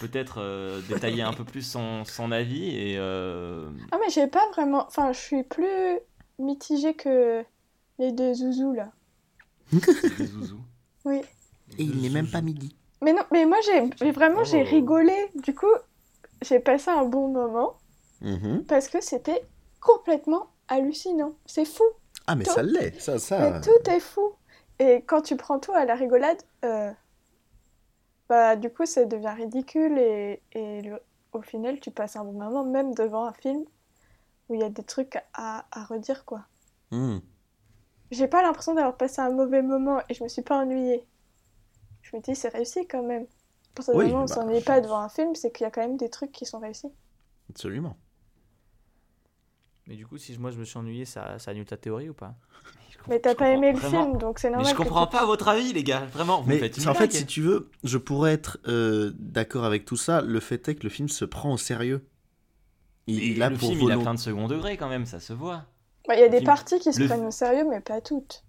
peut-être 0.00 0.36
euh, 0.40 0.80
détailler 0.88 1.22
un 1.22 1.32
peu 1.32 1.44
plus 1.44 1.62
son, 1.62 2.04
son 2.04 2.32
avis 2.32 2.68
et 2.76 2.96
euh, 2.98 3.68
Ah, 3.92 3.96
mais 4.00 4.10
j'ai 4.10 4.26
pas 4.26 4.46
vraiment. 4.52 4.86
Enfin, 4.88 5.12
je 5.12 5.18
suis 5.18 5.42
plus 5.44 5.98
mitigée 6.40 6.94
que 6.94 7.42
les 8.00 8.12
deux 8.12 8.34
zouzous 8.34 8.74
là. 8.74 8.90
des 9.72 10.26
zouzous. 10.26 10.60
Oui. 11.04 11.20
Et 11.78 11.82
il 11.84 12.00
n'est 12.02 12.10
même 12.10 12.28
pas 12.28 12.40
midi. 12.40 12.74
Mais 13.02 13.12
non, 13.12 13.22
mais 13.30 13.46
moi 13.46 13.58
j'ai 13.62 14.10
vraiment 14.10 14.44
j'ai 14.44 14.62
Oh. 14.62 14.70
rigolé. 14.70 15.14
Du 15.36 15.54
coup, 15.54 15.66
j'ai 16.42 16.58
passé 16.60 16.90
un 16.90 17.04
bon 17.04 17.28
moment 17.28 17.74
Mhm. 18.20 18.64
parce 18.66 18.88
que 18.88 19.00
c'était 19.00 19.42
complètement 19.80 20.48
hallucinant. 20.68 21.32
C'est 21.46 21.64
fou. 21.64 21.84
Ah, 22.26 22.34
mais 22.34 22.44
Tout- 22.44 22.52
ça 22.52 22.62
l'est, 22.62 23.00
ça, 23.00 23.18
ça. 23.18 23.38
Mais 23.50 23.60
tout 23.60 23.90
est 23.90 24.00
fou. 24.00 24.32
Et 24.80 25.02
quand 25.02 25.22
tu 25.22 25.36
prends 25.36 25.58
tout 25.58 25.72
à 25.72 25.84
la 25.84 25.94
rigolade, 25.94 26.42
euh, 26.64 26.90
bah 28.28 28.56
du 28.56 28.70
coup 28.70 28.84
ça 28.86 29.04
devient 29.04 29.32
ridicule 29.36 29.98
et, 29.98 30.42
et 30.52 30.82
le- 30.82 31.00
au 31.32 31.40
final 31.42 31.80
tu 31.80 31.90
passes 31.90 32.16
un 32.16 32.24
bon 32.24 32.32
moment 32.32 32.64
même 32.64 32.94
devant 32.94 33.24
un 33.24 33.32
film 33.32 33.64
où 34.48 34.54
il 34.54 34.60
y 34.60 34.64
a 34.64 34.68
des 34.68 34.82
trucs 34.84 35.16
à, 35.34 35.64
à 35.70 35.84
redire 35.84 36.24
quoi. 36.24 36.42
Hmm. 36.90 37.18
J'ai 38.10 38.28
pas 38.28 38.42
l'impression 38.42 38.74
d'avoir 38.74 38.96
passé 38.96 39.20
un 39.20 39.30
mauvais 39.30 39.62
moment 39.62 40.00
et 40.08 40.14
je 40.14 40.22
me 40.24 40.28
suis 40.28 40.42
pas 40.42 40.56
ennuyée. 40.58 41.06
Je 42.10 42.16
me 42.16 42.22
dis 42.22 42.34
c'est 42.34 42.48
réussi 42.48 42.86
quand 42.86 43.02
même. 43.02 43.26
Pour 43.74 43.84
ce 43.84 43.92
Oui, 43.92 44.06
moment 44.06 44.22
on 44.22 44.26
bah, 44.26 44.34
s'ennuie 44.34 44.60
pas 44.62 44.80
devant 44.80 44.98
un 45.00 45.08
film, 45.08 45.34
c'est 45.34 45.52
qu'il 45.52 45.64
y 45.64 45.66
a 45.66 45.70
quand 45.70 45.82
même 45.82 45.96
des 45.96 46.08
trucs 46.08 46.32
qui 46.32 46.46
sont 46.46 46.58
réussis. 46.58 46.88
Absolument. 47.50 47.96
Mais 49.86 49.96
du 49.96 50.06
coup, 50.06 50.18
si 50.18 50.36
moi 50.38 50.50
je 50.50 50.58
me 50.58 50.64
suis 50.64 50.78
ennuyé, 50.78 51.04
ça, 51.04 51.38
ça 51.38 51.50
annule 51.52 51.64
ta 51.64 51.76
théorie 51.76 52.08
ou 52.10 52.14
pas? 52.14 52.34
Mais 53.08 53.20
t'as 53.20 53.32
Je 53.32 53.36
pas 53.36 53.50
aimé 53.50 53.72
le 53.72 53.78
vraiment- 53.78 54.04
film 54.04 54.18
donc 54.18 54.38
c'est 54.38 54.48
Mais 54.50 54.56
normal. 54.56 54.70
je 54.72 54.76
que 54.76 54.82
comprends 54.82 55.06
tu- 55.06 55.12
pas 55.16 55.24
votre 55.24 55.48
avis, 55.48 55.72
les 55.72 55.82
gars. 55.84 56.04
Vraiment, 56.06 56.42
vous 56.42 56.48
Mais 56.48 56.58
faites 56.58 56.76
une 56.76 56.88
en 56.88 56.94
fait, 56.94 57.12
si 57.12 57.24
tu 57.26 57.40
veux, 57.42 57.70
je 57.84 57.96
pourrais 57.96 58.32
être 58.32 58.58
euh, 58.66 59.12
d'accord 59.18 59.64
avec 59.64 59.84
tout 59.84 59.96
ça. 59.96 60.20
Le 60.20 60.40
fait 60.40 60.68
est 60.68 60.74
que 60.74 60.82
le 60.82 60.88
film 60.90 61.08
se 61.08 61.24
prend 61.24 61.52
au 61.52 61.56
sérieux. 61.58 62.06
Il, 63.06 63.22
il 63.22 63.42
a 63.42 63.48
le 63.48 63.56
pour 63.56 63.68
film, 63.70 63.80
il 63.82 63.92
a 63.92 63.96
plein 63.98 64.12
de 64.14 64.18
second 64.18 64.48
degré 64.48 64.76
quand 64.76 64.88
même, 64.88 65.06
ça 65.06 65.20
se 65.20 65.32
voit. 65.32 65.64
Bah, 66.06 66.14
Il 66.16 66.20
y 66.20 66.24
a 66.24 66.28
des 66.28 66.38
film- 66.38 66.46
parties 66.46 66.78
qui 66.80 66.92
se 66.92 67.00
le- 67.00 67.06
prennent 67.06 67.24
au 67.24 67.30
sérieux 67.30 67.64
mais 67.68 67.80
pas 67.80 68.00
toutes. 68.02 68.44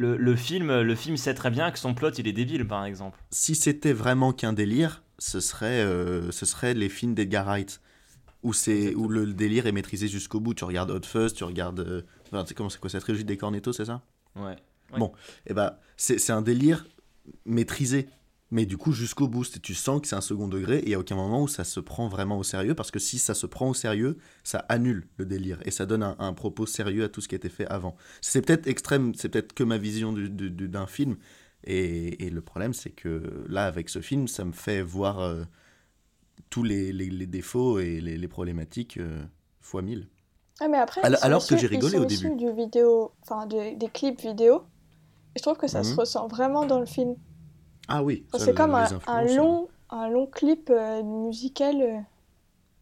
Le, 0.00 0.16
le 0.16 0.34
film, 0.34 0.80
le 0.80 0.94
film 0.94 1.18
sait 1.18 1.34
très 1.34 1.50
bien 1.50 1.70
que 1.70 1.78
son 1.78 1.92
plot, 1.92 2.12
il 2.12 2.26
est 2.26 2.32
débile, 2.32 2.66
par 2.66 2.86
exemple. 2.86 3.18
Si 3.32 3.54
c'était 3.54 3.92
vraiment 3.92 4.32
qu'un 4.32 4.54
délire, 4.54 5.02
ce 5.18 5.40
serait, 5.40 5.84
euh, 5.84 6.30
ce 6.30 6.46
serait 6.46 6.72
les 6.72 6.88
films 6.88 7.14
d'Edgar 7.14 7.44
Wright. 7.44 7.82
Où, 8.42 8.54
c'est, 8.54 8.94
où 8.94 9.08
le 9.08 9.26
délire 9.34 9.66
est 9.66 9.72
maîtrisé 9.72 10.08
jusqu'au 10.08 10.40
bout. 10.40 10.54
Tu 10.54 10.64
regardes 10.64 10.90
Hot 10.90 11.04
Fuzz, 11.04 11.34
tu 11.34 11.44
regardes. 11.44 11.80
euh, 11.80 12.00
enfin, 12.28 12.44
tu 12.44 12.48
sais 12.48 12.54
comment 12.54 12.70
c'est 12.70 12.80
quoi 12.80 12.88
cette 12.88 13.02
trilogie 13.02 13.26
des 13.26 13.36
Cornetto, 13.36 13.74
c'est 13.74 13.84
ça? 13.84 14.00
Ouais. 14.36 14.56
Bon, 14.96 15.12
et 15.46 15.52
ben 15.52 15.76
c'est, 15.98 16.18
c'est 16.18 16.32
un 16.32 16.40
délire 16.40 16.86
maîtrisé. 17.44 18.08
Mais 18.52 18.66
du 18.66 18.76
coup, 18.76 18.90
jusqu'au 18.90 19.28
bout, 19.28 19.44
tu 19.62 19.74
sens 19.74 20.00
que 20.00 20.08
c'est 20.08 20.16
un 20.16 20.20
second 20.20 20.48
degré 20.48 20.78
et 20.78 20.82
il 20.86 20.88
n'y 20.88 20.94
a 20.94 20.98
aucun 20.98 21.14
moment 21.14 21.42
où 21.42 21.48
ça 21.48 21.62
se 21.62 21.78
prend 21.78 22.08
vraiment 22.08 22.36
au 22.36 22.42
sérieux 22.42 22.74
parce 22.74 22.90
que 22.90 22.98
si 22.98 23.20
ça 23.20 23.32
se 23.34 23.46
prend 23.46 23.68
au 23.70 23.74
sérieux, 23.74 24.18
ça 24.42 24.58
annule 24.68 25.06
le 25.18 25.24
délire 25.24 25.60
et 25.64 25.70
ça 25.70 25.86
donne 25.86 26.02
un, 26.02 26.16
un 26.18 26.32
propos 26.32 26.66
sérieux 26.66 27.04
à 27.04 27.08
tout 27.08 27.20
ce 27.20 27.28
qui 27.28 27.36
a 27.36 27.38
été 27.38 27.48
fait 27.48 27.66
avant. 27.68 27.94
C'est 28.20 28.42
peut-être 28.42 28.66
extrême, 28.66 29.14
c'est 29.14 29.28
peut-être 29.28 29.52
que 29.52 29.62
ma 29.62 29.78
vision 29.78 30.12
du- 30.12 30.28
du- 30.28 30.50
du- 30.50 30.68
d'un 30.68 30.88
film 30.88 31.16
et, 31.62 32.26
et 32.26 32.30
le 32.30 32.40
problème, 32.40 32.74
c'est 32.74 32.90
que 32.90 33.44
là, 33.48 33.66
avec 33.66 33.88
ce 33.88 34.00
film, 34.00 34.26
ça 34.26 34.44
me 34.44 34.52
fait 34.52 34.82
voir 34.82 35.20
euh, 35.20 35.44
tous 36.48 36.64
les, 36.64 36.92
les- 36.92 37.10
les 37.10 37.26
défauts 37.28 37.78
et 37.78 38.00
les, 38.00 38.16
les 38.18 38.28
problématiques 38.28 38.96
euh, 38.96 39.22
fois 39.60 39.82
mille. 39.82 40.08
Ah, 40.58 40.66
mais 40.68 40.78
après, 40.78 41.00
Alors- 41.02 41.24
alors 41.24 41.46
que 41.46 41.56
j'ai 41.56 41.68
rigolé 41.68 41.98
au 41.98 42.04
début. 42.04 42.34
du 42.34 42.50
vidéo, 42.52 43.12
enfin 43.22 43.46
de- 43.46 43.78
des 43.78 43.88
clips 43.88 44.20
vidéo. 44.20 44.64
Et 45.36 45.38
je 45.38 45.42
trouve 45.42 45.56
que 45.56 45.68
ça 45.68 45.84
se 45.84 45.92
Mhm. 45.92 45.98
ressent 46.00 46.26
vraiment 46.26 46.66
dans 46.66 46.80
le 46.80 46.86
film. 46.86 47.14
Ah 47.90 48.02
oui, 48.02 48.24
Enfin, 48.28 48.38
ça, 48.38 48.44
c'est 48.46 48.50
le- 48.52 48.56
comme 48.56 48.74
un, 48.74 49.24
long, 49.36 49.68
un 49.90 50.08
long 50.08 50.26
clip 50.26 50.70
euh, 50.70 51.02
musical 51.02 51.76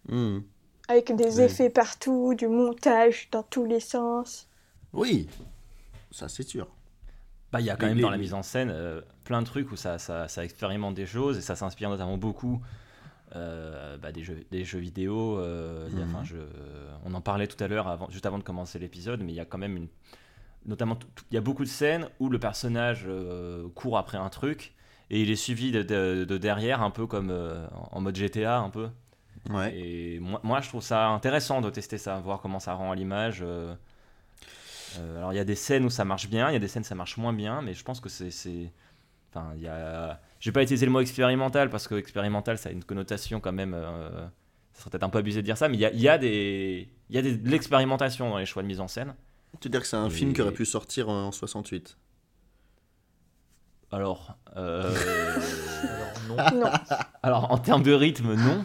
euh, 0.09 0.37
hmm. 0.39 0.43
avec 0.89 1.15
des 1.17 1.39
Ouais. 1.39 1.45
effets 1.47 1.71
partout, 1.71 2.35
du 2.35 2.47
montage 2.49 3.29
dans 3.33 3.43
tous 3.43 3.65
les 3.65 3.81
sens. 3.81 4.49
Oui, 4.93 5.29
ça 6.11 6.29
c'est 6.29 6.43
sûr. 6.43 6.69
Bah, 7.53 7.61
il 7.61 7.67
y 7.67 7.71
a 7.71 7.77
quand 7.77 7.87
Les- 7.87 7.95
même 7.95 8.03
dans 8.03 8.09
les- 8.11 8.17
la 8.17 8.23
mise 8.23 8.35
en 8.35 8.43
scène 8.43 8.71
euh, 8.71 9.01
plein 9.25 9.41
de 9.41 9.47
trucs 9.47 9.73
où 9.73 9.77
ça, 9.77 9.99
ça, 9.99 10.29
ça 10.29 10.45
expérimente 10.45 10.95
des 10.95 11.07
choses 11.07 11.39
et 11.39 11.41
ça 11.41 11.57
s'inspire 11.57 11.89
notamment 11.89 12.19
beaucoup 12.19 12.61
euh, 13.37 13.97
bah, 13.99 14.13
des, 14.13 14.23
jeux, 14.23 14.45
des 14.51 14.65
jeux 14.65 14.79
vidéo. 14.79 15.39
il 15.91 15.99
y 15.99 16.03
a- 16.03 16.05
enfin, 16.05 16.25
je- 16.25 16.37
on 17.05 17.13
en 17.15 17.21
parlait 17.21 17.47
tout 17.47 17.63
à 17.63 17.69
l'heure, 17.69 17.89
avant, 17.89 18.09
juste 18.11 18.25
avant 18.27 18.39
de 18.39 18.43
commencer 18.43 18.79
l'épisode, 18.79 19.21
mais 19.23 19.33
il 19.33 19.37
y 19.37 19.41
a 19.41 19.45
quand 19.47 19.59
même 19.59 19.77
une. 19.77 19.89
Notamment, 20.67 20.99
il 21.31 21.35
y 21.35 21.39
a 21.39 21.41
beaucoup 21.43 21.65
de 21.65 21.69
scènes 21.69 22.09
où 22.21 22.29
le 22.29 22.39
personnage 22.39 23.05
euh, 23.07 23.69
court 23.75 23.97
après 23.99 24.19
un 24.19 24.29
truc 24.29 24.75
et 25.11 25.21
il 25.23 25.31
est 25.31 25.37
suivi 25.37 25.73
de, 25.73 25.83
de- 25.83 26.25
de 26.25 26.39
derrière, 26.39 26.83
un 26.83 26.91
peu 26.91 27.07
comme 27.07 27.31
euh, 27.31 27.67
en 27.93 28.01
mode 28.01 28.17
GTA, 28.17 28.59
un 28.59 28.71
peu. 28.71 28.89
Ouais. 29.51 29.75
Et 29.79 30.19
moi, 30.21 30.41
moi, 30.43 30.61
je 30.61 30.69
trouve 30.69 30.83
ça 30.83 31.09
intéressant 31.09 31.61
de 31.61 31.71
tester 31.71 31.97
ça, 31.99 32.19
voir 32.21 32.41
comment 32.41 32.61
ça 32.61 32.75
rend 32.75 32.93
à 32.93 32.95
l'image. 32.97 33.39
euh. 33.43 33.75
Euh, 34.99 35.19
alors, 35.19 35.33
il 35.33 35.37
y 35.37 35.41
a 35.41 35.45
des 35.45 35.55
scènes 35.55 35.85
où 35.85 35.91
ça 35.91 36.05
marche 36.05 36.29
bien, 36.29 36.49
il 36.51 36.55
y 36.55 36.57
a 36.57 36.61
des 36.61 36.69
scènes 36.69 36.83
où 36.83 36.87
ça 36.87 36.95
marche 36.95 37.17
moins 37.19 37.33
bien, 37.33 37.63
mais 37.63 37.75
je 37.75 37.85
pense 37.85 38.01
que 38.01 38.09
c'est. 38.09 38.73
Enfin, 39.31 39.53
il 39.57 39.63
y 39.63 39.69
a. 39.69 40.21
Je 40.41 40.49
vais 40.51 40.53
pas 40.53 40.63
utiliser 40.63 40.87
le 40.87 40.93
mot 40.93 41.01
expérimental 41.01 41.69
parce 41.71 41.87
que 41.89 41.95
expérimental, 41.95 42.59
ça 42.59 42.69
a 42.71 42.73
une 42.73 42.85
connotation 42.85 43.41
quand 43.41 43.53
même. 43.53 43.77
Ça 44.73 44.81
serait 44.83 44.91
peut-être 44.91 45.03
un 45.03 45.09
peu 45.11 45.19
abusé 45.19 45.41
de 45.43 45.45
dire 45.45 45.57
ça, 45.59 45.69
mais 45.69 45.77
il 45.77 45.81
y 45.81 45.85
a, 45.87 45.93
y 45.93 46.09
a 46.09 46.19
des. 46.19 46.89
Y 47.11 47.19
a 47.19 47.23
des- 47.23 47.37
de 47.37 47.49
l'expérimentation 47.51 48.31
dans 48.31 48.39
les 48.39 48.47
choix 48.47 48.63
de 48.63 48.69
mise 48.69 48.81
en 48.81 48.89
scène. 48.89 49.15
Tu 49.61 49.69
veux 49.69 49.71
dire 49.73 49.81
que 49.81 49.87
c'est 49.87 49.97
un 49.97 50.07
Et- 50.07 50.11
film 50.11 50.33
qui 50.33 50.41
aurait 50.43 50.53
pu 50.53 50.65
sortir 50.67 51.09
en 51.09 51.33
68 51.33 51.97
Alors. 53.91 54.37
euh, 54.57 54.95
Alors 56.29 56.53
non. 56.53 56.61
Non. 56.61 56.71
Alors, 57.23 57.51
en 57.53 57.59
termes 57.59 57.83
de 57.83 57.93
rythme, 57.93 58.35
non. 58.35 58.65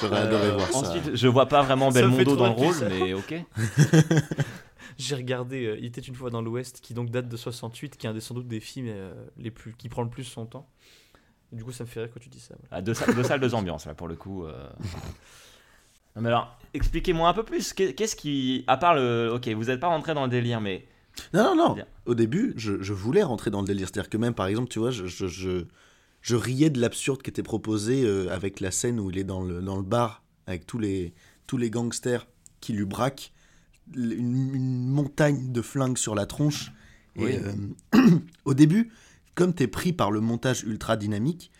J'aurais 0.00 0.20
adoré 0.20 0.46
Euh, 0.48 0.56
voir 0.56 0.68
ça. 0.70 0.78
Ensuite, 0.78 1.14
je 1.16 1.28
vois 1.28 1.46
pas 1.46 1.62
vraiment 1.62 1.90
Ça 1.90 2.02
me 2.02 2.10
fait 2.12 2.24
Belmondo 2.24 2.36
trop 2.36 2.36
dans 2.36 2.46
le 2.46 2.52
rôle, 2.52 2.88
mais 2.88 3.14
ok. 3.14 3.34
J'ai 4.98 5.14
regardé 5.14 5.66
euh, 5.66 5.76
Il 5.78 5.84
était 5.84 6.00
une 6.00 6.14
fois 6.14 6.30
dans 6.30 6.40
l'Ouest, 6.40 6.80
qui 6.80 6.94
donc 6.94 7.10
date 7.10 7.28
de 7.28 7.36
68, 7.36 7.96
qui 7.98 8.06
est 8.06 8.10
un 8.10 8.14
des 8.14 8.20
sans 8.20 8.34
doute 8.34 8.48
des 8.48 8.60
films 8.60 8.86
euh, 8.88 9.12
les 9.36 9.50
plus, 9.50 9.74
qui 9.74 9.88
prend 9.90 10.02
le 10.02 10.08
plus 10.08 10.24
son 10.24 10.46
temps. 10.46 10.68
Du 11.52 11.62
coup, 11.64 11.72
ça 11.72 11.84
me 11.84 11.88
fait 11.88 12.00
rire 12.00 12.08
quand 12.12 12.20
tu 12.20 12.28
dis 12.30 12.40
ça. 12.40 12.54
voilà. 12.58 12.68
Ah, 12.78 12.82
deux, 12.82 12.94
salles, 12.94 13.14
deux 13.14 13.22
salles, 13.22 13.40
deux 13.40 13.54
ambiances, 13.54 13.86
là, 13.86 13.94
pour 13.94 14.08
le 14.08 14.16
coup. 14.16 14.44
euh. 14.44 14.68
Non, 16.16 16.22
mais 16.22 16.28
alors, 16.28 16.56
expliquez-moi 16.72 17.28
un 17.28 17.34
peu 17.34 17.42
plus. 17.44 17.72
Qu'est- 17.74 17.92
Qu'est-ce 17.92 18.16
qui. 18.16 18.64
À 18.66 18.76
part 18.78 18.94
le. 18.94 19.30
Ok, 19.34 19.46
vous 19.48 19.64
n'êtes 19.64 19.80
pas 19.80 19.88
rentré 19.88 20.14
dans 20.14 20.24
le 20.24 20.30
délire, 20.30 20.60
mais. 20.62 20.86
Non, 21.34 21.44
non, 21.44 21.56
non. 21.56 21.74
Au 22.06 22.14
début, 22.14 22.52
je, 22.56 22.82
je 22.82 22.92
voulais 22.92 23.22
rentrer 23.22 23.50
dans 23.50 23.60
le 23.60 23.66
délire. 23.66 23.88
C'est-à-dire 23.88 24.10
que 24.10 24.16
même, 24.16 24.34
par 24.34 24.46
exemple, 24.46 24.68
tu 24.68 24.78
vois, 24.78 24.90
je, 24.90 25.06
je, 25.06 25.26
je, 25.26 25.64
je 26.20 26.36
riais 26.36 26.70
de 26.70 26.80
l'absurde 26.80 27.22
qui 27.22 27.30
était 27.30 27.42
proposé 27.42 28.04
euh, 28.04 28.28
avec 28.30 28.60
la 28.60 28.70
scène 28.70 29.00
où 29.00 29.10
il 29.10 29.18
est 29.18 29.24
dans 29.24 29.42
le, 29.42 29.60
dans 29.62 29.76
le 29.76 29.82
bar 29.82 30.22
avec 30.46 30.66
tous 30.66 30.78
les, 30.78 31.14
tous 31.46 31.56
les 31.56 31.70
gangsters 31.70 32.26
qui 32.60 32.72
lui 32.72 32.84
braquent 32.84 33.32
une, 33.94 34.54
une 34.54 34.88
montagne 34.88 35.52
de 35.52 35.62
flingues 35.62 35.98
sur 35.98 36.14
la 36.14 36.26
tronche. 36.26 36.72
Oui. 37.16 37.32
Et 37.32 37.38
euh, 37.38 38.10
au 38.44 38.54
début, 38.54 38.92
comme 39.34 39.54
tu 39.54 39.62
es 39.64 39.66
pris 39.68 39.92
par 39.92 40.10
le 40.10 40.20
montage 40.20 40.62
ultra 40.64 40.96
dynamique, 40.96 41.50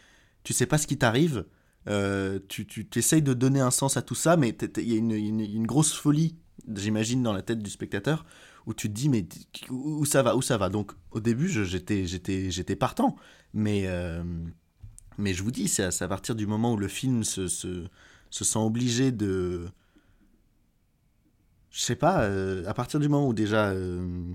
tu 0.44 0.52
sais 0.52 0.66
pas 0.66 0.78
ce 0.78 0.86
qui 0.86 0.98
t'arrive. 0.98 1.44
euh, 1.88 2.40
tu, 2.48 2.66
tu 2.66 2.86
essayes 2.96 3.22
de 3.22 3.32
donner 3.32 3.60
un 3.60 3.70
sens 3.70 3.96
à 3.96 4.02
tout 4.02 4.14
ça, 4.16 4.36
mais 4.36 4.52
t'es- 4.52 4.68
t'es- 4.68 4.82
il 4.82 4.92
y 4.92 4.94
a 4.94 4.98
une, 4.98 5.12
une- 5.12 5.40
une 5.40 5.66
grosse 5.66 5.92
folie, 5.92 6.34
j'imagine, 6.74 7.22
dans 7.22 7.32
la 7.32 7.42
tête 7.42 7.62
du 7.62 7.70
spectateur, 7.70 8.24
où 8.66 8.74
tu 8.74 8.88
te 8.88 8.92
dis, 8.92 9.08
mais 9.08 9.26
où 9.70 10.04
ça 10.04 10.22
va, 10.22 10.36
où 10.36 10.42
ça 10.42 10.58
va? 10.58 10.68
Donc 10.68 10.92
au 11.12 11.20
début, 11.20 11.48
j'étais 11.48 12.06
j'étais- 12.06 12.50
j'étais 12.50 12.76
partant, 12.76 13.16
mais, 13.54 13.84
euh, 13.86 14.22
mais 15.18 15.32
je 15.34 15.42
vous 15.42 15.52
dis, 15.52 15.68
c'est 15.68 16.02
à, 16.02 16.08
partir 16.08 16.34
du 16.34 16.46
moment 16.46 16.74
où 16.74 16.76
le 16.76 16.88
film 16.88 17.24
se, 17.24 17.48
se, 17.48 17.86
se 18.30 18.44
sent 18.44 18.58
obligé 18.58 19.12
de. 19.12 19.66
Je 21.70 21.80
sais 21.80 21.96
pas, 21.96 22.22
euh, 22.22 22.64
à 22.66 22.74
partir 22.74 22.98
du 23.00 23.08
moment 23.08 23.28
où 23.28 23.34
déjà 23.34 23.68
euh, 23.68 24.32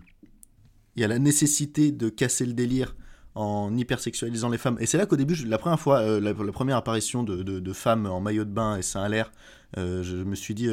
il 0.96 1.02
y 1.02 1.04
a 1.04 1.08
la 1.08 1.20
nécessité 1.20 1.92
de 1.92 2.10
casser 2.10 2.46
le 2.46 2.54
délire 2.54 2.96
en 3.36 3.76
hypersexualisant 3.76 4.50
les 4.50 4.58
femmes. 4.58 4.78
Et 4.80 4.86
c'est 4.86 4.98
là 4.98 5.06
qu'au 5.06 5.16
début, 5.16 5.36
la 5.46 5.58
première 5.58 5.80
fois, 5.80 6.20
la, 6.20 6.34
première 6.34 6.78
apparition 6.78 7.24
de, 7.24 7.44
de- 7.44 7.74
femmes 7.74 8.06
en 8.06 8.20
maillot 8.20 8.44
de 8.44 8.50
bain 8.52 8.78
et 8.78 8.82
seins 8.82 9.04
à 9.04 9.10
l'air, 9.10 9.32
je 9.78 10.18
me 10.18 10.36
suis 10.36 10.54
dit, 10.54 10.68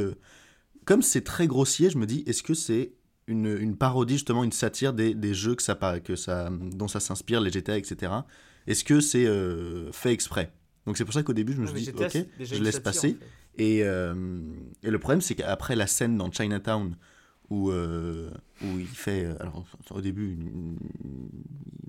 comme 0.85 1.03
c'est 1.03 1.23
très 1.23 1.47
grossier, 1.47 1.89
je 1.89 1.99
me 1.99 2.07
dis, 2.07 2.25
est-ce 2.27 2.43
que 2.43 2.55
c'est 2.55 2.98
une, 3.29 3.47
une 3.61 3.77
parodie, 3.77 4.15
justement, 4.15 4.43
une 4.43 4.53
satire 4.53 4.93
des, 4.93 5.15
des 5.15 5.35
jeux 5.35 5.55
que 5.55 5.63
ça, 5.63 5.77
que 6.03 6.17
ça, 6.17 6.49
dont 6.51 6.89
ça 6.89 6.99
s'inspire, 7.01 7.41
les 7.41 7.51
GTA, 7.53 7.77
etc. 7.79 8.13
Est-ce 8.67 8.83
que 8.85 9.01
c'est 9.01 9.27
euh, 9.27 9.93
fait 9.93 10.13
exprès? 10.13 10.53
Donc 10.87 10.97
c'est 10.97 11.05
pour 11.05 11.15
ça 11.15 11.23
qu'au 11.23 11.33
début, 11.35 11.53
je 11.53 11.61
me 11.61 11.67
Ouais, 11.67 11.79
suis 11.81 11.93
dit, 11.93 12.03
ok, 12.03 12.27
je 12.41 12.55
laisse 12.63 12.75
satire, 12.77 12.83
passer. 12.83 13.09
en 13.09 13.25
fait. 13.57 13.63
Et, 13.63 13.83
euh, 13.85 14.41
et 14.83 14.91
le 14.91 14.99
problème, 14.99 15.21
c'est 15.21 15.35
qu'après 15.35 15.77
la 15.77 15.87
scène 15.87 16.17
dans 16.17 16.31
Chinatown, 16.31 16.97
où, 17.51 17.71
euh, 17.71 18.31
où 18.63 18.79
il 18.79 18.87
fait, 18.87 19.25
euh, 19.25 19.35
alors 19.41 19.65
au 19.91 20.01
début, 20.01 20.33
une- 20.35 20.77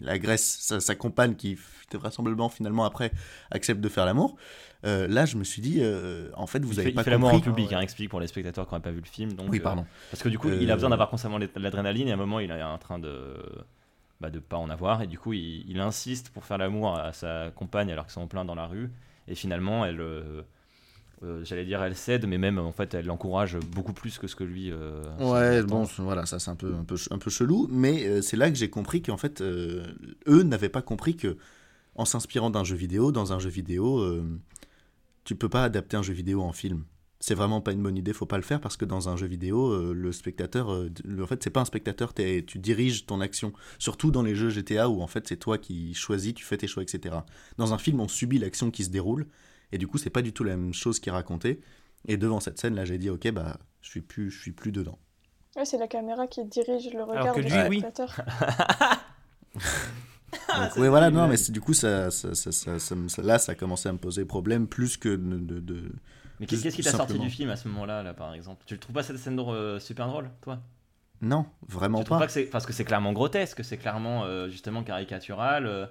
il 0.02 0.10
agresse 0.10 0.60
sa, 0.62 0.80
sa 0.80 0.96
compagne 0.96 1.36
qui 1.36 1.58
vraisemblablement 1.94 2.50
finalement 2.50 2.86
après 2.86 3.12
accepte 3.52 3.82
de 3.82 3.90
faire 3.90 4.06
l'amour. 4.06 4.38
Euh, 4.86 5.08
là, 5.08 5.26
je 5.26 5.36
me 5.38 5.44
suis 5.44 5.62
dit, 5.62 5.80
euh, 5.82 6.30
en 6.36 6.48
fait, 6.48 6.64
vous 6.64 6.74
il 6.74 6.80
avez 6.80 6.90
fait, 6.90 6.96
pas 6.96 7.02
il 7.02 7.04
fait 7.06 7.12
l'amour 7.12 7.34
en 7.34 7.40
public, 7.42 7.74
hein, 7.74 7.82
explique 7.82 8.10
pour 8.10 8.20
les 8.22 8.28
spectateurs 8.28 8.66
qui 8.68 8.72
n'auraient 8.74 8.82
pas 8.84 8.92
vu 8.92 9.02
le 9.02 9.06
film. 9.08 9.34
Donc, 9.34 9.50
Oui, 9.50 9.60
pardon. 9.60 9.86
parce 10.12 10.24
que 10.24 10.30
du 10.30 10.38
coup, 10.40 10.50
il 10.50 10.70
a 10.72 10.76
besoin 10.76 10.90
d'avoir 10.92 11.10
constamment 11.10 11.38
l'ad- 11.38 11.50
l'adrénaline 11.58 12.08
et 12.08 12.12
à 12.12 12.14
un 12.14 12.18
moment, 12.18 12.40
il 12.40 12.52
est 12.52 12.64
en 12.64 12.78
train 12.78 13.00
de 13.00 13.36
bah, 14.22 14.30
de 14.30 14.40
pas 14.40 14.58
en 14.58 14.70
avoir 14.70 15.02
et 15.02 15.08
du 15.08 15.18
coup, 15.18 15.32
il, 15.34 15.64
il 15.70 15.80
insiste 15.80 16.30
pour 16.30 16.44
faire 16.44 16.58
l'amour 16.58 16.98
à 16.98 17.14
sa 17.14 17.52
compagne 17.52 17.90
alors 17.92 18.06
qu'ils 18.06 18.14
sont 18.14 18.22
en 18.22 18.28
plein 18.28 18.44
dans 18.44 18.56
la 18.56 18.68
rue 18.68 18.90
et 19.30 19.36
finalement, 19.36 19.86
elle, 19.86 20.02
euh, 21.24 21.44
j'allais 21.44 21.66
dire, 21.66 21.82
elle 21.84 21.96
cède, 21.96 22.26
mais 22.28 22.38
même 22.38 22.58
en 22.60 22.72
fait, 22.72 22.94
elle 22.94 23.06
l'encourage 23.06 23.58
beaucoup 23.76 23.94
plus 23.94 24.18
que 24.18 24.28
ce 24.28 24.36
que 24.36 24.44
lui. 24.44 24.72
euh, 24.72 25.04
Ouais, 25.20 25.62
bon, 25.64 25.84
voilà, 26.00 26.26
ça 26.26 26.40
c'est 26.40 26.50
un 26.52 26.56
peu, 26.56 26.74
un 26.74 26.84
peu, 26.86 26.96
un 27.12 27.18
peu 27.18 27.30
chelou, 27.30 27.68
mais 27.70 28.06
euh, 28.08 28.22
c'est 28.22 28.38
là 28.38 28.50
que 28.50 28.56
j'ai 28.58 28.70
compris 28.70 29.02
qu'en 29.02 29.18
fait, 29.18 29.42
eux 29.42 30.44
n'avaient 30.44 30.70
pas 30.70 30.82
compris 30.82 31.16
que 31.18 31.38
en 31.96 32.06
s'inspirant 32.06 32.50
d'un 32.50 32.64
jeu 32.64 32.76
vidéo, 32.78 33.12
dans 33.12 33.34
un 33.34 33.40
jeu 33.40 33.50
vidéo, 33.50 34.02
tu 35.24 35.36
peux 35.36 35.50
pas 35.50 35.64
adapter 35.64 35.98
un 35.98 36.02
jeu 36.04 36.14
vidéo 36.14 36.42
en 36.42 36.54
film. 36.54 36.84
C'est 37.22 37.36
vraiment 37.36 37.60
pas 37.60 37.74
une 37.74 37.84
bonne 37.84 37.98
idée, 37.98 38.14
faut 38.14 38.26
pas 38.26 38.38
le 38.38 38.44
faire 38.44 38.62
parce 38.62 38.78
que 38.78 38.86
dans 38.86 39.10
un 39.10 39.18
jeu 39.18 39.28
vidéo, 39.28 39.92
le 39.92 40.12
spectateur, 40.14 40.86
le- 41.04 41.24
en 41.24 41.28
fait, 41.28 41.44
c'est 41.44 41.50
pas 41.50 41.60
un 41.60 41.66
spectateur, 41.66 42.14
tu 42.14 42.60
diriges 42.60 43.06
ton 43.06 43.20
action. 43.20 43.52
Surtout 43.78 44.10
dans 44.12 44.24
les 44.24 44.36
jeux 44.36 44.50
GTA 44.50 44.88
où 44.88 45.02
en 45.02 45.08
fait 45.08 45.28
c'est 45.28 45.36
toi 45.36 45.58
qui 45.58 45.94
choisis, 45.94 46.34
tu 46.34 46.46
fais 46.46 46.56
tes 46.56 46.68
choix, 46.68 46.82
etc. 46.82 47.26
Dans 47.58 47.74
un 47.74 47.78
film, 47.78 48.00
on 48.00 48.08
subit 48.08 48.40
l'action 48.40 48.72
qui 48.72 48.86
se 48.86 48.90
déroule 48.90 49.28
et 49.72 49.78
du 49.78 49.88
coup, 49.88 49.98
c'est 49.98 50.10
pas 50.10 50.22
du 50.22 50.34
tout 50.34 50.44
la 50.44 50.56
même 50.58 50.74
chose 50.74 51.00
qui 51.00 51.10
est 51.10 51.12
racontée. 51.12 51.62
Et 52.08 52.18
devant 52.18 52.40
cette 52.40 52.60
scène, 52.60 52.76
là, 52.76 52.86
j'ai 52.86 52.98
dit, 52.98 53.10
ok, 53.10 53.30
bah, 53.32 53.58
je 53.82 53.90
suis 53.90 54.02
plus, 54.02 54.32
je 54.32 54.40
suis 54.42 54.52
plus 54.52 54.72
dedans. 54.72 54.98
Ouais, 55.56 55.66
c'est 55.66 55.78
la 55.78 55.88
caméra 55.88 56.28
qui 56.28 56.46
dirige 56.46 56.94
le 56.94 57.04
regard 57.04 57.36
que 57.36 57.42
du 57.42 57.50
lui, 57.50 57.62
oui. 57.70 57.80
spectateur. 57.80 58.16
Donc, 60.56 60.76
oui, 60.78 60.88
voilà, 60.88 61.10
non, 61.10 61.28
mais 61.28 61.36
du 61.50 61.62
coup, 61.62 61.74
ça, 61.74 62.12
ça, 62.12 62.34
ça, 62.36 62.52
ça- 62.52 62.80
ça 62.80 62.96
me- 62.96 63.08
ça- 63.08 63.22
là, 63.22 63.40
ça 63.40 63.52
a 63.54 63.56
commencé 63.56 63.90
à 63.90 63.94
me 63.94 63.98
poser 63.98 64.26
problème 64.26 64.68
plus 64.68 64.98
que 64.98 65.10
de. 65.10 65.38
de, 65.38 65.60
de- 65.60 65.92
Mais 66.40 66.46
qu'est-ce 66.46 66.70
qui 66.70 66.84
t'a 66.84 66.92
sorti 66.92 67.20
du 67.20 67.30
film 67.30 67.50
à 67.50 67.56
ce 67.56 67.68
moment-là, 67.68 68.04
là, 68.04 68.14
par 68.14 68.34
exemple? 68.34 68.64
Tu 68.66 68.74
le 68.76 68.80
trouves 68.80 68.94
pas 68.96 69.04
cette 69.04 69.18
scène 69.18 69.40
euh, 69.40 69.80
super 69.80 70.08
drôle, 70.08 70.30
toi? 70.42 70.60
Non, 71.22 71.46
vraiment 71.68 72.00
Tu 72.00 72.06
trouves 72.06 72.18
pas. 72.18 72.24
pas 72.24 72.28
que 72.28 72.32
c'est 72.32 72.44
parce 72.46 72.66
que 72.66 72.72
c'est 72.74 72.86
clairement 72.86 73.12
grotesque, 73.12 73.64
c'est 73.64 73.78
clairement 73.78 74.24
euh, 74.24 74.48
justement 74.50 74.84
caricatural. 74.84 75.66
euh, 75.66 75.86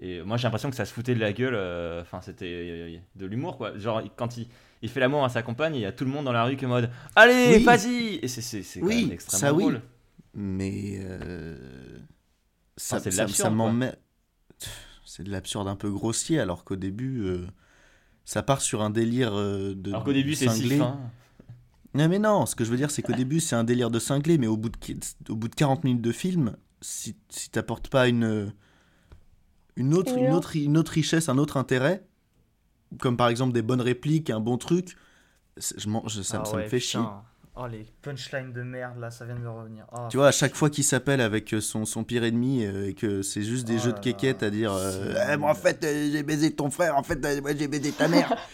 et 0.00 0.22
moi 0.22 0.36
j'ai 0.36 0.44
l'impression 0.44 0.70
que 0.70 0.76
ça 0.76 0.84
se 0.84 0.92
foutait 0.92 1.14
de 1.14 1.20
la 1.20 1.32
gueule. 1.32 1.54
euh, 1.54 2.02
Enfin 2.02 2.20
c'était 2.20 2.46
euh, 2.46 2.96
de 3.16 3.26
l'humour 3.26 3.56
quoi. 3.56 3.76
Genre 3.78 4.02
quand 4.16 4.36
il, 4.36 4.48
il 4.82 4.88
fait 4.88 5.00
l'amour 5.00 5.24
à 5.24 5.28
sa 5.28 5.42
compagne, 5.42 5.74
il 5.76 5.80
y 5.80 5.86
a 5.86 5.92
tout 5.92 6.04
le 6.04 6.10
monde 6.10 6.24
dans 6.24 6.32
la 6.32 6.44
rue 6.44 6.56
qui 6.56 6.64
est 6.64 6.66
en 6.66 6.70
mode 6.70 6.90
allez 7.16 7.58
Oui. 7.58 7.64
vas-y. 7.64 8.18
Et 8.22 8.28
c'est 8.28 8.80
quand 8.80 8.86
même 8.86 8.96
Oui, 9.04 9.08
extrêmement 9.12 9.40
ça 9.40 9.54
oui. 9.54 9.62
drôle. 9.62 9.80
Mais. 10.34 10.98
euh, 11.00 11.56
ça, 12.76 12.96
Enfin, 12.96 13.10
c'est 13.10 13.24
de 13.24 13.32
ça, 13.32 13.50
m'emmène. 13.50 13.96
C'est 15.06 15.22
de 15.22 15.30
l'absurde 15.30 15.68
un 15.68 15.76
peu 15.76 15.90
grossier, 15.90 16.40
alors 16.40 16.64
qu'au 16.64 16.76
début, 16.76 17.20
euh, 17.22 17.46
ça 18.24 18.42
part 18.42 18.60
sur 18.60 18.82
un 18.82 18.90
délire 18.90 19.32
euh, 19.34 19.74
de. 19.74 19.90
Alors 19.90 20.04
qu'au 20.04 20.12
début 20.12 20.34
c'est 20.34 20.48
si 20.48 20.62
cinglé. 20.62 20.78
fin. 20.78 20.98
Non, 21.94 22.08
mais 22.08 22.18
non, 22.18 22.46
ce 22.46 22.56
que 22.56 22.64
je 22.64 22.70
veux 22.70 22.76
dire, 22.76 22.90
c'est 22.90 23.02
qu'au 23.02 23.12
début, 23.12 23.38
c'est 23.38 23.54
un 23.54 23.62
délire 23.62 23.90
de 23.90 24.00
cinglé, 24.00 24.36
mais 24.38 24.48
au 24.48 24.56
bout 24.56 24.68
de, 24.70 24.76
au 25.28 25.36
bout 25.36 25.46
de 25.48 25.54
40 25.54 25.84
minutes 25.84 26.02
de 26.02 26.10
film, 26.10 26.56
si, 26.80 27.14
si 27.28 27.50
t'apportes 27.50 27.86
pas 27.88 28.08
une, 28.08 28.52
une, 29.76 29.94
autre, 29.94 30.16
une, 30.16 30.32
autre, 30.32 30.56
une 30.56 30.76
autre 30.78 30.92
richesse, 30.92 31.28
un 31.28 31.38
autre 31.38 31.56
intérêt, 31.56 32.04
comme 32.98 33.16
par 33.16 33.28
exemple 33.28 33.52
des 33.52 33.62
bonnes 33.62 33.80
répliques, 33.80 34.30
un 34.30 34.40
bon 34.40 34.56
truc, 34.58 34.96
je, 35.56 35.74
je- 36.06 36.22
ça, 36.22 36.40
Ah 36.42 36.44
ça 36.44 36.56
me 36.56 36.62
fait 36.62 36.68
putain. 36.78 36.78
chier. 36.78 37.00
Oh, 37.56 37.68
les 37.68 37.86
punchlines 38.02 38.52
de 38.52 38.62
merde, 38.62 38.98
là, 38.98 39.12
ça 39.12 39.24
vient 39.24 39.36
de 39.36 39.40
me 39.40 39.48
revenir. 39.50 39.84
Oh, 39.92 40.08
Tu 40.10 40.16
vois, 40.16 40.26
à 40.28 40.32
chaque 40.32 40.56
fois 40.56 40.70
qu'il 40.70 40.82
s'appelle 40.82 41.20
avec 41.20 41.54
euh, 41.54 41.60
son, 41.60 41.84
son 41.84 42.02
pire 42.02 42.24
ennemi 42.24 42.64
euh, 42.64 42.88
et 42.88 42.94
que 42.94 43.22
c'est 43.22 43.42
juste 43.42 43.64
des 43.64 43.76
Oh 43.76 43.78
jeux 43.78 43.92
de 43.92 43.96
là, 44.10 44.36
à 44.46 44.50
dire 44.50 44.72
euh, 44.72 45.14
Eh, 45.32 45.36
moi, 45.36 45.52
en 45.52 45.54
fait 45.54 45.84
euh, 45.84 46.08
j'ai 46.10 46.24
baisé 46.24 46.52
ton 46.52 46.68
frère, 46.70 46.96
en 46.98 47.04
fait 47.04 47.24
euh, 47.24 47.40
moi 47.40 47.52
j'ai 47.56 47.68
baisé 47.68 47.92
ta 47.92 48.08
mère. 48.08 48.34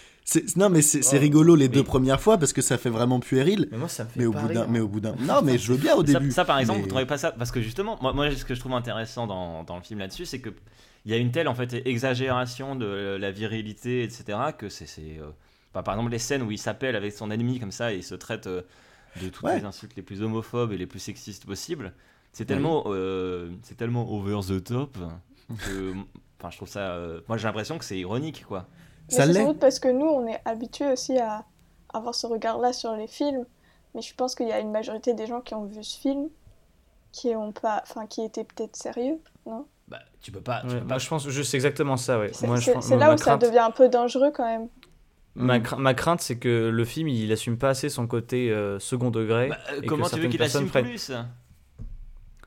Non 0.55 0.69
mais 0.69 0.81
c'est 0.83 1.01
Oh, 1.17 1.19
rigolo 1.19 1.57
les 1.57 1.69
deux 1.69 1.83
premières 1.83 2.21
fois 2.21 2.39
parce 2.39 2.53
que 2.53 2.61
ça 2.63 2.79
fait 2.79 2.91
vraiment 2.91 3.19
puéril. 3.19 3.69
Mais 3.73 3.79
moi, 3.79 3.89
ça 3.89 4.05
me 4.05 4.11
fait 4.11 4.21
Mais 4.21 4.27
au 4.27 4.33
bout 4.33 4.47
d'un, 4.49 4.67
mais 4.69 4.79
au 4.79 4.87
bout 4.87 5.01
d'un, 5.01 5.17
non 5.19 5.41
mais 5.43 5.59
je 5.59 5.73
veux 5.73 5.79
bien 5.79 5.97
au 5.97 6.07
Ça, 6.07 6.21
début. 6.21 6.31
ça, 6.31 6.45
par 6.45 6.59
exemple, 6.61 6.77
mais- 6.81 6.83
vous 6.85 6.89
trouvez 6.89 7.07
pas 7.07 7.19
ça 7.19 7.33
Parce 7.33 7.51
que 7.51 7.61
justement, 7.63 7.99
moi, 8.01 8.13
moi 8.13 8.31
ce 8.31 8.45
que 8.45 8.55
je 8.55 8.61
trouve 8.61 8.75
intéressant 8.75 9.27
dans, 9.27 9.65
dans 9.65 9.77
le 9.77 9.83
film 9.83 9.99
là-dessus, 9.99 10.27
c'est 10.27 10.41
que 10.41 10.51
il 11.05 11.11
y 11.13 11.15
a 11.15 11.17
une 11.19 11.31
telle 11.33 11.49
en 11.49 11.55
fait 11.55 11.75
exagération 11.87 12.77
de 12.77 13.17
la 13.21 13.31
virilité, 13.31 14.03
etc. 14.03 14.39
Que 14.57 14.69
c'est, 14.69 14.87
c'est 14.87 15.19
euh, 15.19 15.31
enfin, 15.73 15.83
par 15.83 15.95
exemple 15.95 16.11
les 16.11 16.19
scènes 16.19 16.43
où 16.43 16.51
il 16.51 16.59
s'appelle 16.59 16.97
avec 16.97 17.13
son 17.13 17.31
ennemi 17.31 17.59
comme 17.61 17.73
ça 17.73 17.93
et 17.93 17.97
il 17.99 18.05
se 18.05 18.15
traite 18.15 18.47
euh, 18.47 18.63
de 19.23 19.29
toutes 19.29 19.45
Ouais. 19.45 19.59
les 19.59 19.65
insultes 19.65 19.97
les 19.97 20.03
plus 20.03 20.23
homophobes 20.23 20.73
et 20.73 20.79
les 20.79 20.87
plus 20.87 20.99
sexistes 21.01 21.47
possibles. 21.47 21.95
C'est 22.33 22.45
tellement, 22.45 22.85
euh, 22.87 23.51
c'est 23.63 23.77
tellement 23.77 24.09
over 24.13 24.41
the 24.47 24.63
top 24.63 24.97
que, 25.65 25.95
enfin, 26.39 26.51
je 26.51 26.57
trouve 26.59 26.69
ça. 26.69 26.93
euh, 26.93 27.21
moi, 27.29 27.37
j'ai 27.37 27.47
l'impression 27.49 27.77
que 27.79 27.85
c'est 27.85 27.99
ironique, 27.99 28.45
quoi. 28.47 28.69
Mais 29.09 29.15
Ça 29.17 29.27
c'est 29.27 29.33
l'est. 29.33 29.41
sans 29.41 29.49
doute 29.49 29.59
parce 29.59 29.81
que 29.81 29.89
nous, 29.89 30.07
on 30.07 30.27
est 30.29 30.41
habitués 30.45 30.93
aussi 30.93 31.19
à 31.19 31.45
avoir 31.93 32.15
ce 32.15 32.27
regard-là 32.29 32.73
sur 32.73 32.95
les 32.95 33.09
films. 33.09 33.47
Mais 33.95 34.03
je 34.03 34.15
pense 34.15 34.37
qu'il 34.37 34.47
y 34.47 34.53
a 34.53 34.61
une 34.61 34.71
majorité 34.71 35.15
des 35.15 35.27
gens 35.27 35.41
qui 35.41 35.55
ont 35.55 35.65
vu 35.65 35.83
ce 35.83 35.99
film 35.99 36.29
qui 37.13 37.35
ont 37.35 37.51
pas, 37.53 37.83
enfin, 37.83 38.07
qui 38.07 38.23
étaient 38.23 38.45
peut-être 38.45 38.77
sérieux, 38.77 39.19
non? 39.47 39.67
Bah, 39.91 39.99
tu 40.23 40.31
peux 40.31 40.41
pas. 40.41 40.61
tu 40.61 40.67
Ouais, 40.69 40.73
peux 40.75 40.79
moi, 40.81 40.89
pas- 40.89 40.99
je 40.99 41.09
pense 41.09 41.27
que 41.27 41.43
c'est 41.43 41.57
exactement 41.57 41.97
ça, 41.97 42.19
ouais. 42.19 42.31
C'est 42.33 42.47
je 42.47 42.95
là 42.97 43.13
où 43.13 43.17
ça 43.19 43.25
crainte- 43.25 43.43
devient 43.43 43.59
un 43.59 43.71
peu 43.73 43.89
dangereux 43.89 44.31
quand 44.35 44.47
même. 44.47 44.69
Ma, 45.37 45.59
cra- 45.61 45.77
ma 45.79 45.95
crainte, 45.95 46.21
c'est 46.21 46.37
que 46.39 46.69
le 46.69 46.85
film, 46.85 47.09
il 47.09 47.31
assume 47.33 47.57
pas 47.57 47.71
assez 47.71 47.89
son 47.89 48.07
côté 48.07 48.51
euh, 48.51 48.79
second 48.79 49.11
degré. 49.11 49.49
Bah, 49.49 49.59
euh, 49.71 49.79
et 49.79 49.81
que 49.83 49.87
comment 49.87 50.09
tu 50.09 50.21
veux 50.21 50.29
qu'il 50.29 50.43
assume 50.43 50.69
prennent- 50.69 50.85
plus? 50.87 51.13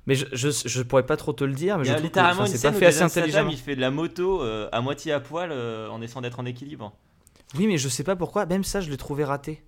Mais 0.06 0.16
je, 0.16 0.26
je, 0.34 0.50
je 0.66 0.82
pourrais 0.84 1.06
pas 1.06 1.16
trop 1.16 1.32
te 1.32 1.46
le 1.46 1.54
dire, 1.54 1.78
mais 1.78 1.86
Il 1.86 1.88
y 1.88 1.92
je 1.92 1.96
que 1.98 2.02
littéralement 2.04 2.46
c'est 2.46 2.58
scène 2.58 2.72
pas 2.72 2.78
où 2.78 2.80
fait 2.80 2.86
assez 2.88 3.02
intelligemment. 3.04 3.50
il 3.50 3.58
fait 3.58 3.76
de 3.78 3.82
la 3.82 3.90
moto 3.90 4.42
euh, 4.42 4.68
à 4.74 4.82
moitié 4.82 5.14
à 5.14 5.22
poil 5.22 5.50
euh, 5.52 5.88
en 5.90 6.02
essayant 6.02 6.20
d'être 6.22 6.40
en 6.42 6.46
équilibre. 6.46 6.92
Oui, 7.58 7.68
mais 7.68 7.78
je 7.78 7.88
sais 7.88 8.04
pas 8.04 8.16
pourquoi, 8.18 8.46
même 8.46 8.66
ça, 8.66 8.82
je 8.82 8.90
l'ai 8.90 8.98
trouvé 8.98 9.24
raté. 9.24 9.64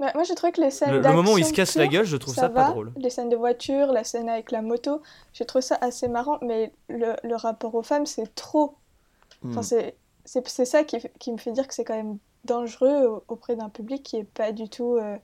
Moi, 0.00 0.22
j'ai 0.22 0.34
trouvé 0.36 0.52
que 0.52 0.60
les 0.60 0.70
scènes 0.70 0.92
Le, 0.92 1.00
le 1.00 1.12
moment 1.12 1.32
où 1.32 1.38
il 1.38 1.44
se 1.44 1.52
casse 1.52 1.74
la 1.76 1.88
gueule, 1.88 2.04
je 2.04 2.16
trouve 2.16 2.34
ça, 2.34 2.48
va. 2.48 2.66
pas 2.66 2.70
drôle. 2.70 2.92
Les 2.96 3.10
scènes 3.10 3.28
de 3.28 3.36
voiture, 3.36 3.92
la 3.92 4.04
scène 4.04 4.28
avec 4.28 4.52
la 4.52 4.62
moto, 4.62 5.02
j'ai 5.32 5.44
trouvé 5.44 5.60
ça 5.62 5.76
assez 5.80 6.06
marrant, 6.06 6.38
mais 6.40 6.72
le, 6.88 7.14
le 7.24 7.34
rapport 7.36 7.74
aux 7.74 7.82
femmes, 7.82 8.06
c'est 8.06 8.32
trop. 8.34 8.76
Enfin, 9.44 9.60
Mm. 9.60 9.62
c'est, 9.64 9.96
c'est, 10.24 10.46
c'est 10.48 10.64
ça 10.64 10.84
qui, 10.84 10.98
qui 11.18 11.32
me 11.32 11.38
fait 11.38 11.52
dire 11.52 11.66
que 11.66 11.74
c'est 11.74 11.84
quand 11.84 11.96
même 11.96 12.18
dangereux 12.44 13.06
au- 13.06 13.24
auprès 13.28 13.56
d'un 13.56 13.68
public 13.70 14.02
qui 14.04 14.16
est 14.18 14.24
pas 14.24 14.52
du 14.52 14.68
tout 14.68 14.96
euh, 14.96 15.16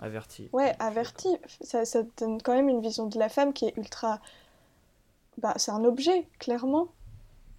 Averti. 0.00 0.48
ouais, 0.52 0.74
averti. 0.78 1.28
Ça, 1.60 1.84
ça 1.84 2.02
donne 2.18 2.40
quand 2.42 2.54
même 2.54 2.68
une 2.70 2.80
vision 2.80 3.06
de 3.06 3.18
la 3.18 3.28
femme 3.28 3.52
qui 3.52 3.66
est 3.66 3.76
ultra. 3.76 4.20
Bah, 5.38 5.52
c'est 5.56 5.70
un 5.70 5.84
objet, 5.84 6.26
clairement. 6.38 6.88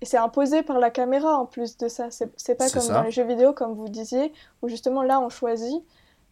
Et 0.02 0.06
c'est 0.06 0.18
imposé 0.18 0.62
par 0.64 0.80
la 0.80 0.90
caméra 0.92 1.38
en 1.40 1.46
plus 1.46 1.78
de 1.78 1.88
ça. 1.88 2.12
C'est, 2.12 2.32
c'est 2.38 2.56
pas 2.56 2.70
comme 2.70 2.82
ça. 2.84 2.94
dans 2.94 3.02
les 3.04 3.12
jeux 3.12 3.24
vidéo, 3.26 3.54
comme 3.54 3.74
vous 3.74 3.90
disiez, 3.90 4.32
où 4.62 4.68
justement 4.68 5.02
là 5.04 5.20
on 5.20 5.30
choisit. 5.30 5.84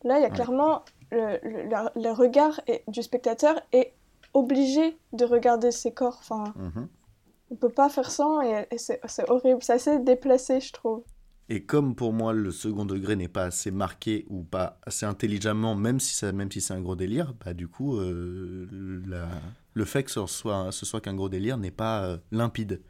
Là, 0.05 0.19
il 0.19 0.21
y 0.21 0.25
a 0.25 0.29
Ouais. 0.29 0.33
clairement 0.33 0.83
le, 1.11 1.37
le, 1.43 1.63
le- 1.69 2.01
le 2.03 2.11
regard 2.11 2.61
est- 2.67 2.83
du 2.87 3.01
spectateur 3.03 3.59
est 3.73 3.93
obligé 4.33 4.97
de 5.13 5.25
regarder 5.25 5.71
ses 5.71 5.93
corps. 5.93 6.17
Enfin, 6.19 6.53
Mhm. 6.55 6.87
On 7.51 7.55
peut 7.55 7.69
pas 7.69 7.89
faire 7.89 8.09
sans 8.09 8.41
et, 8.41 8.65
et 8.71 8.77
c'est 8.79 8.99
c'est 9.05 9.29
horrible. 9.29 9.59
C'est 9.61 9.73
assez 9.73 9.99
déplacé, 9.99 10.59
je 10.59 10.73
trouve. 10.73 11.03
Et 11.47 11.63
comme 11.63 11.93
pour 11.93 12.11
moi 12.11 12.33
le 12.33 12.49
second 12.49 12.85
degré 12.85 13.15
n'est 13.15 13.27
pas 13.27 13.43
assez 13.45 13.69
marqué 13.69 14.25
ou 14.31 14.41
pas 14.43 14.79
assez 14.83 15.05
intelligemment, 15.05 15.75
même 15.75 15.99
si, 15.99 16.15
ça, 16.15 16.31
même 16.31 16.51
si 16.51 16.59
c'est 16.59 16.73
un 16.73 16.81
gros 16.81 16.95
délire, 16.95 17.35
bah 17.45 17.53
du 17.53 17.67
coup 17.67 17.97
euh, 17.99 18.67
la- 19.05 19.29
le 19.75 19.85
fait 19.85 20.03
que 20.03 20.09
ce 20.11 20.25
soit, 20.25 20.71
ce 20.71 20.87
soit 20.87 21.01
qu'un 21.01 21.13
gros 21.13 21.29
délire 21.29 21.57
n'est 21.57 21.69
pas 21.69 22.03
euh, 22.05 22.17
limpide. 22.31 22.81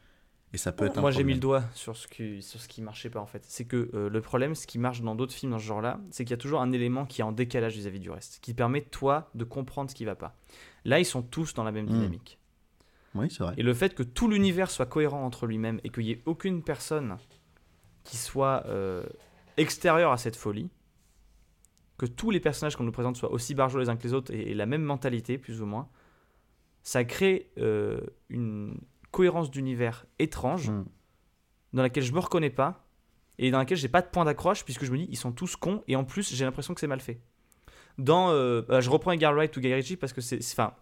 Et 0.52 0.58
ça 0.58 0.72
peut 0.72 0.86
être 0.86 0.98
un 0.98 1.00
Moi 1.00 1.10
j'ai 1.10 1.24
mis 1.24 1.34
le 1.34 1.40
doigt 1.40 1.64
sur 1.74 1.96
ce 1.96 2.06
qui, 2.06 2.40
sur 2.40 2.60
ce 2.60 2.68
qui 2.68 2.80
marchait 2.80 3.10
pas 3.10 3.20
en 3.20 3.26
fait. 3.26 3.44
C'est 3.46 3.64
que 3.64 3.90
euh, 3.94 4.08
le 4.08 4.20
problème, 4.20 4.54
ce 4.54 4.66
qui 4.66 4.78
marche 4.78 5.02
dans 5.02 5.14
d'autres 5.14 5.34
films 5.34 5.52
dans 5.52 5.58
ce 5.58 5.64
genre-là, 5.64 6.00
c'est 6.10 6.24
qu'il 6.24 6.30
y 6.30 6.34
a 6.34 6.38
toujours 6.38 6.60
un 6.60 6.72
élément 6.72 7.04
qui 7.04 7.20
est 7.20 7.24
en 7.24 7.32
décalage 7.32 7.74
vis-à-vis 7.74 8.00
du 8.00 8.10
reste, 8.10 8.38
qui 8.40 8.54
permet 8.54 8.80
toi 8.82 9.28
de 9.34 9.44
comprendre 9.44 9.90
ce 9.90 9.94
qui 9.94 10.04
va 10.04 10.14
pas. 10.14 10.36
Là, 10.84 10.98
ils 11.00 11.04
sont 11.04 11.22
tous 11.22 11.52
dans 11.54 11.64
la 11.64 11.72
même 11.72 11.86
Mm. 11.86 11.90
dynamique. 11.90 12.38
Oui, 13.14 13.30
c'est 13.30 13.42
vrai. 13.42 13.54
Et 13.56 13.62
le 13.62 13.74
fait 13.74 13.94
que 13.94 14.02
tout 14.02 14.28
l'univers 14.28 14.70
soit 14.70 14.86
cohérent 14.86 15.24
entre 15.24 15.46
lui-même 15.46 15.80
et 15.84 15.90
qu'il 15.90 16.04
n'y 16.04 16.12
ait 16.12 16.22
aucune 16.26 16.62
personne 16.62 17.16
qui 18.04 18.16
soit 18.16 18.64
euh, 18.66 19.04
extérieure 19.56 20.12
à 20.12 20.16
cette 20.16 20.36
folie, 20.36 20.70
que 21.98 22.06
tous 22.06 22.30
les 22.30 22.40
personnages 22.40 22.76
qu'on 22.76 22.84
nous 22.84 22.92
présente 22.92 23.16
soient 23.16 23.32
aussi 23.32 23.54
barjots 23.54 23.78
les 23.80 23.88
uns 23.88 23.96
que 23.96 24.02
les 24.04 24.12
autres 24.14 24.32
et, 24.32 24.50
et 24.50 24.54
la 24.54 24.66
même 24.66 24.82
mentalité, 24.82 25.38
plus 25.38 25.60
ou 25.62 25.66
moins, 25.66 25.88
ça 26.82 27.04
crée 27.04 27.50
euh, 27.58 28.00
une 28.28 28.78
cohérence 29.16 29.50
d'univers 29.50 30.04
étrange 30.18 30.70
Mm. 30.70 30.84
dans 31.72 31.82
laquelle 31.82 32.04
je 32.04 32.12
me 32.12 32.20
reconnais 32.20 32.50
pas 32.62 32.70
et 33.38 33.50
dans 33.50 33.58
laquelle 33.58 33.78
j'ai 33.78 33.88
pas 33.88 34.02
de 34.02 34.08
point 34.08 34.24
d'accroche 34.24 34.64
puisque 34.64 34.84
je 34.84 34.92
me 34.92 34.98
dis 34.98 35.08
ils 35.10 35.16
sont 35.16 35.32
tous 35.32 35.56
cons 35.56 35.82
et 35.88 35.96
en 35.96 36.04
plus 36.04 36.34
j'ai 36.34 36.44
l'impression 36.44 36.74
que 36.74 36.80
c'est 36.80 36.86
mal 36.96 37.00
fait. 37.00 37.18
Dans, 37.98 38.30
euh, 38.30 38.62
bah, 38.68 38.80
je 38.80 38.90
reprends 38.90 39.12
Edgar 39.12 39.32
Wright 39.34 39.56
ou 39.56 39.60
Guy 39.60 39.72
Ritchie 39.72 39.96
parce 39.96 40.12
que 40.12 40.20
c'est, 40.20 40.38
enfin, 40.52 40.74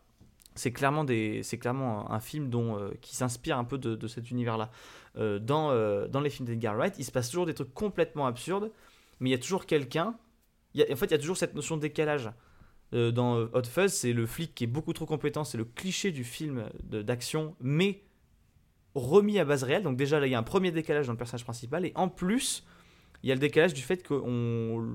c'est 0.57 0.73
clairement 0.73 1.05
des, 1.05 1.43
c'est 1.45 1.59
clairement 1.59 2.11
un, 2.11 2.17
un 2.17 2.21
film 2.21 2.49
dont 2.51 2.77
euh, 2.79 2.91
qui 3.01 3.15
s'inspire 3.17 3.57
un 3.59 3.65
peu 3.65 3.79
de, 3.79 3.95
de 3.95 4.07
cet 4.09 4.31
univers-là. 4.33 4.71
Euh, 5.17 5.39
dans, 5.39 5.71
dans 6.09 6.21
les 6.21 6.31
films 6.31 6.47
d'Edgar 6.49 6.75
Wright, 6.77 6.95
il 6.99 7.05
se 7.05 7.13
passe 7.13 7.29
toujours 7.31 7.47
des 7.47 7.55
trucs 7.55 7.73
complètement 7.73 8.27
absurdes, 8.27 8.71
mais 9.21 9.29
il 9.31 9.33
y 9.33 9.37
a 9.37 9.39
toujours 9.39 9.65
quelqu'un. 9.67 10.17
a- 10.77 10.93
en 10.93 10.97
fait, 10.97 11.07
il 11.07 11.13
y 11.13 11.15
a 11.15 11.19
toujours 11.19 11.37
cette 11.37 11.55
notion 11.55 11.77
de 11.77 11.83
décalage. 11.83 12.31
Dans 12.93 13.39
Hot 13.53 13.65
Fuzz, 13.65 13.93
c'est 13.93 14.13
le 14.13 14.25
flic 14.27 14.55
qui 14.55 14.63
est 14.65 14.69
beaucoup 14.69 14.93
trop 14.93 15.07
compétent, 15.07 15.43
c'est 15.43 15.59
le 15.59 15.65
cliché 15.65 16.13
du 16.13 16.23
film 16.23 16.69
d'action, 16.85 17.57
mais 17.61 18.03
remis 18.95 19.39
à 19.39 19.45
base 19.45 19.63
réelle. 19.63 19.83
Donc 19.83 19.97
déjà 19.97 20.21
là, 20.21 20.27
il 20.27 20.31
y 20.31 20.35
a 20.35 20.39
un 20.39 20.45
premier 20.45 20.71
décalage 20.71 21.07
dans 21.07 21.13
le 21.13 21.19
personnage 21.19 21.45
principal, 21.45 21.85
et 21.85 21.93
en 21.95 22.09
plus, 22.09 22.65
il 23.23 23.29
y 23.29 23.31
a 23.33 23.35
le 23.35 23.41
décalage 23.41 23.73
du 23.73 23.81
fait 23.81 24.07
qu'on 24.07 24.87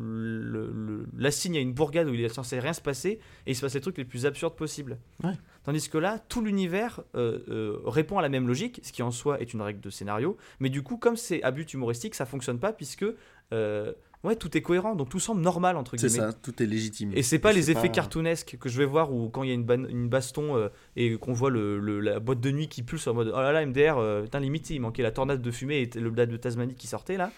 l'assigne 1.18 1.58
à 1.58 1.60
une 1.60 1.74
bourgade 1.74 2.08
où 2.08 2.14
il 2.14 2.24
est 2.24 2.30
censé 2.30 2.60
rien 2.60 2.74
se 2.74 2.82
passer, 2.82 3.20
et 3.48 3.52
il 3.52 3.56
se 3.56 3.62
passe 3.62 3.74
les 3.74 3.82
trucs 3.82 3.98
les 3.98 4.06
plus 4.06 4.28
absurdes 4.28 4.56
possibles. 4.56 5.00
Ouais. 5.24 5.34
Tandis 5.64 5.90
que 5.90 5.98
là, 5.98 6.20
tout 6.30 6.44
l'univers 6.44 7.02
euh, 7.16 7.40
euh, 7.50 7.80
répond 7.86 8.20
à 8.20 8.22
la 8.22 8.30
même 8.30 8.48
logique, 8.48 8.82
ce 8.84 8.92
qui 8.92 9.02
en 9.02 9.10
soi 9.10 9.42
est 9.42 9.54
une 9.54 9.62
règle 9.62 9.82
de 9.82 9.90
scénario, 9.90 10.38
mais 10.60 10.70
du 10.70 10.84
coup, 10.84 10.98
comme 10.98 11.18
c'est 11.18 11.42
à 11.42 11.50
but 11.50 11.74
humoristique, 11.74 12.14
ça 12.14 12.28
fonctionne 12.28 12.60
pas 12.60 12.72
puisque 12.72 13.06
euh, 13.52 13.94
ouais, 14.24 14.36
tout 14.36 14.56
est 14.58 14.62
cohérent, 14.62 14.96
donc 14.96 15.10
tout 15.10 15.20
semble 15.20 15.42
normal 15.42 15.78
entre 15.78 15.98
C'est 15.98 16.08
guillemets. 16.08 16.28
ça, 16.28 16.34
tout 16.34 16.62
est 16.62 16.66
légitime. 16.66 17.12
Et 17.16 17.24
c'est 17.24 17.40
pas 17.40 17.52
les 17.54 17.64
C'est 17.64 17.72
effets 17.72 17.82
pas- 17.88 17.88
cartoonesques 17.90 18.58
que 18.60 18.70
je 18.70 18.78
vais 18.78 18.86
voir 18.86 19.14
où 19.14 19.30
quand 19.30 19.44
il 19.44 19.50
y 19.50 19.52
a 19.52 19.56
une, 19.56 19.64
ban- 19.64 19.88
une 19.88 20.10
baston 20.10 20.56
euh, 20.58 20.70
et 20.96 21.18
qu'on 21.18 21.34
voit 21.34 21.50
le, 21.50 21.80
le- 21.80 22.00
la 22.00 22.20
boîte 22.20 22.40
de 22.42 22.52
nuit 22.52 22.68
qui 22.68 22.84
pulse 22.84 23.08
en 23.08 23.14
mode 23.14 23.32
oh 23.34 23.38
là 23.40 23.52
là 23.52 23.66
MDR, 23.66 23.98
euh, 23.98 24.24
putain 24.24 24.40
limite 24.40 24.70
il 24.70 24.80
manquait 24.82 25.04
la 25.04 25.12
tornade 25.12 25.42
de 25.42 25.52
fumée 25.52 25.82
et 25.94 26.00
le 26.00 26.10
blade 26.10 26.30
de 26.30 26.38
Tasmanie 26.38 26.76
qui 26.76 26.88
sortait 26.88 27.18
là. 27.18 27.32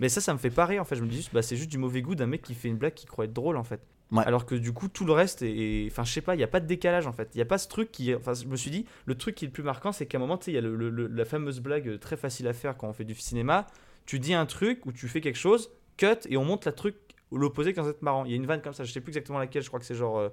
Mais 0.00 0.08
ça, 0.08 0.20
ça 0.20 0.32
me 0.32 0.38
fait 0.38 0.50
pas 0.50 0.66
rire 0.66 0.82
en 0.82 0.84
fait. 0.84 0.96
Je 0.96 1.02
me 1.02 1.06
dis 1.08 1.16
juste, 1.16 1.32
bah, 1.32 1.42
c'est 1.42 1.56
juste 1.56 1.70
du 1.70 1.78
mauvais 1.78 2.02
goût 2.02 2.14
d'un 2.14 2.26
mec 2.26 2.42
qui 2.42 2.54
fait 2.54 2.68
une 2.68 2.76
blague 2.78 2.94
qui 2.94 3.06
croit 3.06 3.26
être 3.26 3.32
drôle 3.32 3.56
en 3.56 3.62
fait. 3.64 3.80
Ouais. 4.10 4.24
Alors 4.26 4.44
que 4.46 4.54
du 4.54 4.72
coup, 4.72 4.88
tout 4.88 5.04
le 5.06 5.12
reste 5.12 5.40
est. 5.42 5.86
Enfin, 5.90 6.04
je 6.04 6.12
sais 6.12 6.20
pas, 6.20 6.34
il 6.34 6.40
y 6.40 6.44
a 6.44 6.48
pas 6.48 6.60
de 6.60 6.66
décalage 6.66 7.06
en 7.06 7.12
fait. 7.12 7.30
Il 7.34 7.38
y 7.38 7.40
a 7.42 7.46
pas 7.46 7.56
ce 7.58 7.68
truc 7.68 7.90
qui. 7.92 8.14
Enfin, 8.14 8.34
je 8.34 8.46
me 8.46 8.56
suis 8.56 8.70
dit, 8.70 8.84
le 9.06 9.14
truc 9.14 9.34
qui 9.34 9.44
est 9.44 9.48
le 9.48 9.52
plus 9.52 9.62
marquant, 9.62 9.92
c'est 9.92 10.06
qu'à 10.06 10.18
un 10.18 10.20
moment, 10.20 10.36
tu 10.36 10.46
sais, 10.46 10.50
il 10.50 10.54
y 10.54 10.58
a 10.58 10.60
le- 10.60 10.76
le- 10.76 10.90
le- 10.90 11.06
la 11.06 11.24
fameuse 11.24 11.60
blague 11.60 11.98
très 12.00 12.16
facile 12.16 12.46
à 12.48 12.52
faire 12.52 12.76
quand 12.76 12.88
on 12.88 12.92
fait 12.92 13.04
du 13.04 13.14
cinéma. 13.14 13.66
Tu 14.04 14.18
dis 14.18 14.34
un 14.34 14.44
truc 14.44 14.84
ou 14.86 14.92
tu 14.92 15.08
fais 15.08 15.20
quelque 15.22 15.38
chose, 15.38 15.70
cut, 15.96 16.26
et 16.28 16.36
on 16.36 16.44
monte 16.44 16.64
la 16.64 16.72
truc 16.72 16.96
l'opposé 17.30 17.72
quand 17.74 17.84
c'est 17.84 18.02
marrant. 18.02 18.24
Il 18.24 18.30
y 18.30 18.34
a 18.34 18.36
une 18.36 18.46
vanne 18.46 18.60
comme 18.62 18.74
ça, 18.74 18.84
je 18.84 18.92
sais 18.92 19.00
plus 19.00 19.10
exactement 19.10 19.38
laquelle, 19.38 19.62
je 19.62 19.68
crois 19.68 19.80
que 19.80 19.86
c'est 19.86 19.94
genre. 19.94 20.18
euh, 20.18 20.28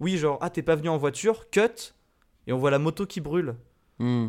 Oui, 0.00 0.16
genre, 0.18 0.38
ah, 0.40 0.50
t'es 0.50 0.62
pas 0.62 0.76
venu 0.76 0.88
en 0.88 0.96
voiture, 0.98 1.48
cut, 1.50 1.94
et 2.46 2.52
on 2.52 2.58
voit 2.58 2.70
la 2.70 2.78
moto 2.78 3.06
qui 3.06 3.20
brûle. 3.20 3.56
Hmm. 3.98 4.28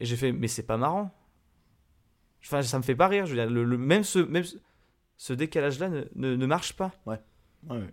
Et 0.00 0.04
j'ai 0.06 0.16
fait, 0.16 0.32
mais 0.32 0.48
c'est 0.48 0.62
pas 0.62 0.76
marrant. 0.76 1.12
Enfin, 2.44 2.62
ça 2.62 2.78
me 2.78 2.82
fait 2.84 2.94
pas 2.96 3.08
rire. 3.08 3.26
Je 3.26 3.34
veux 3.34 3.36
dire, 3.42 3.50
le, 3.50 3.64
le- 3.64 3.78
même 3.78 4.04
ce, 4.04 4.20
même 4.20 4.44
ce, 4.44 4.56
ce 5.16 5.32
décalage-là 5.32 5.88
ne, 5.88 6.04
ne, 6.14 6.36
ne 6.36 6.46
marche 6.46 6.74
pas. 6.74 6.92
Ouais, 7.06 7.20
ouais. 7.68 7.92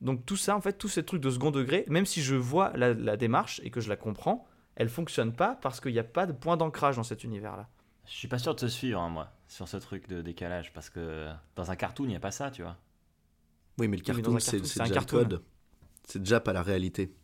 Donc 0.00 0.26
tout 0.26 0.36
ça, 0.36 0.56
en 0.56 0.60
fait, 0.60 0.74
tous 0.74 0.88
ces 0.88 1.04
trucs 1.04 1.20
de 1.22 1.30
second 1.30 1.50
degré, 1.50 1.84
même 1.88 2.06
si 2.06 2.22
je 2.22 2.34
vois 2.34 2.72
la, 2.76 2.92
la 2.92 3.16
démarche 3.16 3.60
et 3.64 3.70
que 3.70 3.80
je 3.80 3.88
la 3.88 3.96
comprends, 3.96 4.46
elle 4.74 4.88
fonctionne 4.88 5.32
pas 5.32 5.54
parce 5.62 5.80
qu'il 5.80 5.92
n'y 5.92 5.98
a 5.98 6.04
pas 6.04 6.26
de 6.26 6.32
point 6.32 6.56
d'ancrage 6.56 6.96
dans 6.96 7.02
cet 7.04 7.24
univers-là. 7.24 7.68
Je 8.06 8.12
suis 8.12 8.28
pas 8.28 8.38
sûr 8.38 8.54
de 8.54 8.60
te 8.60 8.66
suivre, 8.66 9.00
hein, 9.00 9.08
moi, 9.08 9.30
sur 9.52 9.68
ce 9.68 9.76
truc 9.76 10.08
de 10.08 10.22
décalage, 10.22 10.72
parce 10.72 10.90
que 10.90 11.28
dans 11.56 11.70
un 11.70 11.76
cartoon, 11.76 12.04
il 12.04 12.08
n'y 12.08 12.16
a 12.16 12.20
pas 12.20 12.30
ça, 12.30 12.50
tu 12.50 12.62
vois. 12.62 12.76
Oui, 13.78 13.88
mais 13.88 13.96
le 13.96 14.02
cartoon, 14.02 14.36
un 14.36 14.38
c'est 14.40 14.56
un 14.80 14.84
déjà 14.84 14.94
le 14.94 14.94
cartoon. 14.94 15.18
code. 15.24 15.42
C'est 16.06 16.18
déjà 16.20 16.40
pas 16.40 16.52
la 16.52 16.62
réalité. 16.62 17.14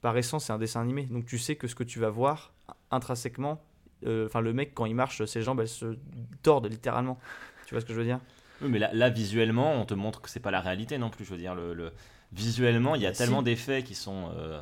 Par 0.00 0.16
essence, 0.16 0.44
c'est 0.46 0.52
un 0.52 0.58
dessin 0.58 0.82
animé. 0.82 1.04
Donc 1.04 1.24
tu 1.26 1.38
sais 1.38 1.56
que 1.56 1.66
ce 1.66 1.74
que 1.74 1.84
tu 1.84 1.98
vas 1.98 2.10
voir 2.10 2.52
intrinsèquement, 2.90 3.62
euh, 4.06 4.26
enfin 4.26 4.40
le 4.40 4.52
mec 4.52 4.74
quand 4.74 4.84
il 4.86 4.94
marche, 4.94 5.24
ses 5.24 5.42
jambes 5.42 5.60
elles 5.60 5.68
se 5.68 5.96
tordent 6.42 6.66
littéralement. 6.66 7.18
Tu 7.66 7.74
vois 7.74 7.80
ce 7.80 7.86
que 7.86 7.92
je 7.94 7.98
veux 7.98 8.04
dire? 8.04 8.20
Oui, 8.60 8.68
mais 8.70 8.78
là, 8.78 8.90
là, 8.92 9.10
visuellement, 9.10 9.72
on 9.74 9.84
te 9.84 9.94
montre 9.94 10.20
que 10.20 10.28
c'est 10.30 10.40
pas 10.40 10.50
la 10.50 10.60
réalité 10.60 10.98
non 10.98 11.10
plus. 11.10 11.24
Je 11.24 11.30
veux 11.30 11.36
dire, 11.38 11.54
le, 11.54 11.74
le- 11.74 11.92
visuellement, 12.32 12.94
il 12.94 13.02
y 13.02 13.06
a 13.06 13.10
Bah, 13.10 13.16
tellement 13.16 13.38
si. 13.40 13.44
d'effets 13.44 13.82
qui 13.82 13.94
sont 13.94 14.30
euh, 14.36 14.60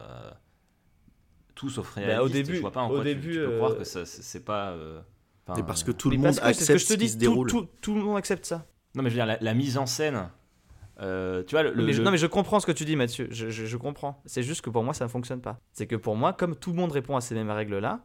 tout 1.55 1.70
sauf 1.70 1.94
Bah, 1.94 2.00
réalistes. 2.00 2.22
au 2.22 2.28
début- 2.28 2.55
je 2.57 2.61
vois 2.61 2.72
pas 2.72 2.81
en 2.83 2.90
au 2.90 2.94
quoi 2.94 3.05
tu- 3.05 3.14
début, 3.14 3.33
tu, 3.33 3.38
peux 3.40 3.48
euh, 3.48 3.57
croire 3.57 3.76
que 3.76 3.85
ça, 3.85 4.07
c'est 4.07 4.22
c'est 4.22 4.44
pas. 4.44 4.72
Enfin, 5.46 5.61
Et 5.61 5.62
parce 5.62 5.85
que 5.85 5.90
euh, 5.90 5.94
tout 5.94 6.11
le 6.11 6.16
monde 6.18 6.37
que 6.37 6.52
c'est 6.52 6.64
ce 6.64 6.72
que 6.72 6.78
accepte 6.78 6.78
je 6.81 6.85
te 6.87 6.92
ce 6.92 6.94
qui 6.94 6.98
dis, 6.98 7.09
se 7.11 7.14
tout, 7.14 7.20
déroule. 7.20 7.48
tout, 7.48 7.68
tout 7.81 7.94
le 7.94 8.02
monde 8.02 8.16
accepte 8.16 8.44
ça. 8.46 8.66
Non, 8.94 9.02
mais 9.02 9.11
je 9.11 9.14
veux 9.14 9.18
dire, 9.18 9.26
la, 9.26 9.38
la 9.40 9.55
mise 9.55 9.78
en 9.78 9.87
scène. 9.87 10.28
euh, 11.00 11.42
tu 11.44 11.55
vois, 11.55 11.62
le, 11.62 11.74
mais 11.74 11.92
je, 11.92 11.98
le- 11.98 12.05
non 12.05 12.11
mais 12.11 12.18
je 12.18 12.26
comprends 12.26 12.61
ce 12.61 12.66
que 12.66 12.72
tu 12.72 12.85
dis 12.85 12.96
Mathieu, 12.96 13.28
je, 13.31 13.48
je- 13.50 13.66
je 13.66 13.76
comprends. 13.76 14.22
C'est 14.26 14.42
juste 14.42 14.61
que 14.61 14.70
pour 14.70 14.85
moi 14.85 14.94
ça 14.94 15.05
ne 15.07 15.11
fonctionne 15.11 15.40
pas. 15.40 15.59
C'est 15.72 15.87
que 15.87 15.96
pour 15.96 16.16
moi, 16.16 16.33
comme 16.33 16.55
tout 16.57 16.70
le 16.70 16.76
monde 16.76 16.92
répond 16.92 17.16
à 17.16 17.20
ces 17.20 17.35
mêmes 17.35 17.50
règles-là, 17.50 18.05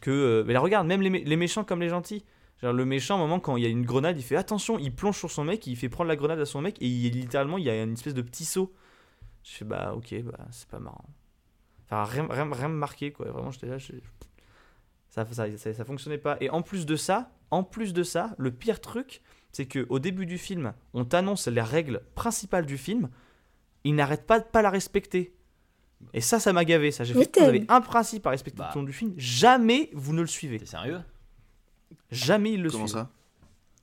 que... 0.00 0.10
euh, 0.10 0.44
mais 0.46 0.52
là 0.54 0.60
regarde, 0.60 0.86
même 0.86 1.02
les, 1.02 1.10
mé- 1.10 1.24
les 1.24 1.36
méchants 1.36 1.64
comme 1.64 1.80
les 1.80 1.88
gentils. 1.90 2.24
Genre, 2.62 2.72
le 2.72 2.84
méchant, 2.84 3.16
à 3.16 3.18
un 3.18 3.20
moment, 3.20 3.40
quand 3.40 3.56
il 3.56 3.64
y 3.64 3.66
a 3.66 3.68
une 3.68 3.84
grenade, 3.84 4.16
il 4.18 4.22
fait 4.22 4.36
attention, 4.36 4.78
il 4.78 4.94
plonge 4.94 5.18
sur 5.18 5.30
son 5.30 5.44
mec, 5.44 5.66
il 5.66 5.76
fait 5.76 5.88
prendre 5.88 6.08
la 6.08 6.16
grenade 6.16 6.38
à 6.40 6.46
son 6.46 6.60
mec, 6.60 6.80
et 6.80 6.86
il, 6.86 7.10
littéralement, 7.12 7.58
il 7.58 7.64
y 7.64 7.68
a 7.70 7.82
une 7.82 7.92
espèce 7.94 8.14
de 8.14 8.22
petit 8.22 8.44
saut. 8.44 8.72
Je 9.42 9.50
fais 9.50 9.64
bah 9.64 9.92
ok, 9.94 10.14
bah 10.22 10.38
c'est 10.50 10.68
pas 10.68 10.78
marrant. 10.78 11.04
Enfin, 11.86 12.04
rien, 12.04 12.26
rien, 12.30 12.48
rien 12.50 12.68
me 12.68 12.74
marqué, 12.76 13.12
quoi. 13.12 13.26
Vraiment, 13.30 13.50
j'étais 13.50 13.66
là, 13.66 13.76
je- 13.78 13.92
ça, 15.14 15.24
ça, 15.30 15.56
ça, 15.56 15.72
ça 15.72 15.84
fonctionnait 15.84 16.18
pas. 16.18 16.36
Et 16.40 16.50
en 16.50 16.60
plus 16.62 16.86
de 16.86 16.96
ça, 16.96 17.30
en 17.52 17.62
plus 17.62 17.92
de 17.92 18.02
ça, 18.02 18.34
le 18.36 18.50
pire 18.50 18.80
truc, 18.80 19.22
c'est 19.52 19.66
que 19.66 19.86
au 19.88 20.00
début 20.00 20.26
du 20.26 20.38
film, 20.38 20.74
on 20.92 21.04
t'annonce 21.04 21.46
les 21.46 21.60
règles 21.60 22.02
principales 22.16 22.66
du 22.66 22.76
film, 22.76 23.08
il 23.84 23.94
n'arrête 23.94 24.26
pas 24.26 24.40
de 24.40 24.44
pas 24.44 24.60
la 24.60 24.70
respecter. 24.70 25.36
Et 26.14 26.20
ça, 26.20 26.40
ça 26.40 26.52
m'a 26.52 26.64
gavé. 26.64 26.90
Ça, 26.90 27.04
j'ai 27.04 27.14
fait. 27.14 27.30
Vous 27.38 27.44
avez 27.44 27.64
un 27.68 27.80
principe 27.80 28.26
à 28.26 28.30
respecter 28.30 28.58
Bah. 28.58 28.70
tout 28.72 28.78
le 28.78 28.82
long 28.82 28.86
du 28.86 28.92
film. 28.92 29.14
Jamais 29.16 29.90
vous 29.92 30.12
ne 30.12 30.20
le 30.20 30.26
suivez. 30.26 30.58
T'es 30.58 30.66
sérieux? 30.66 31.00
Jamais 32.10 32.52
il 32.54 32.62
le 32.62 32.70
Comment 32.70 32.86
suit. 32.88 32.94
ça? 32.94 33.10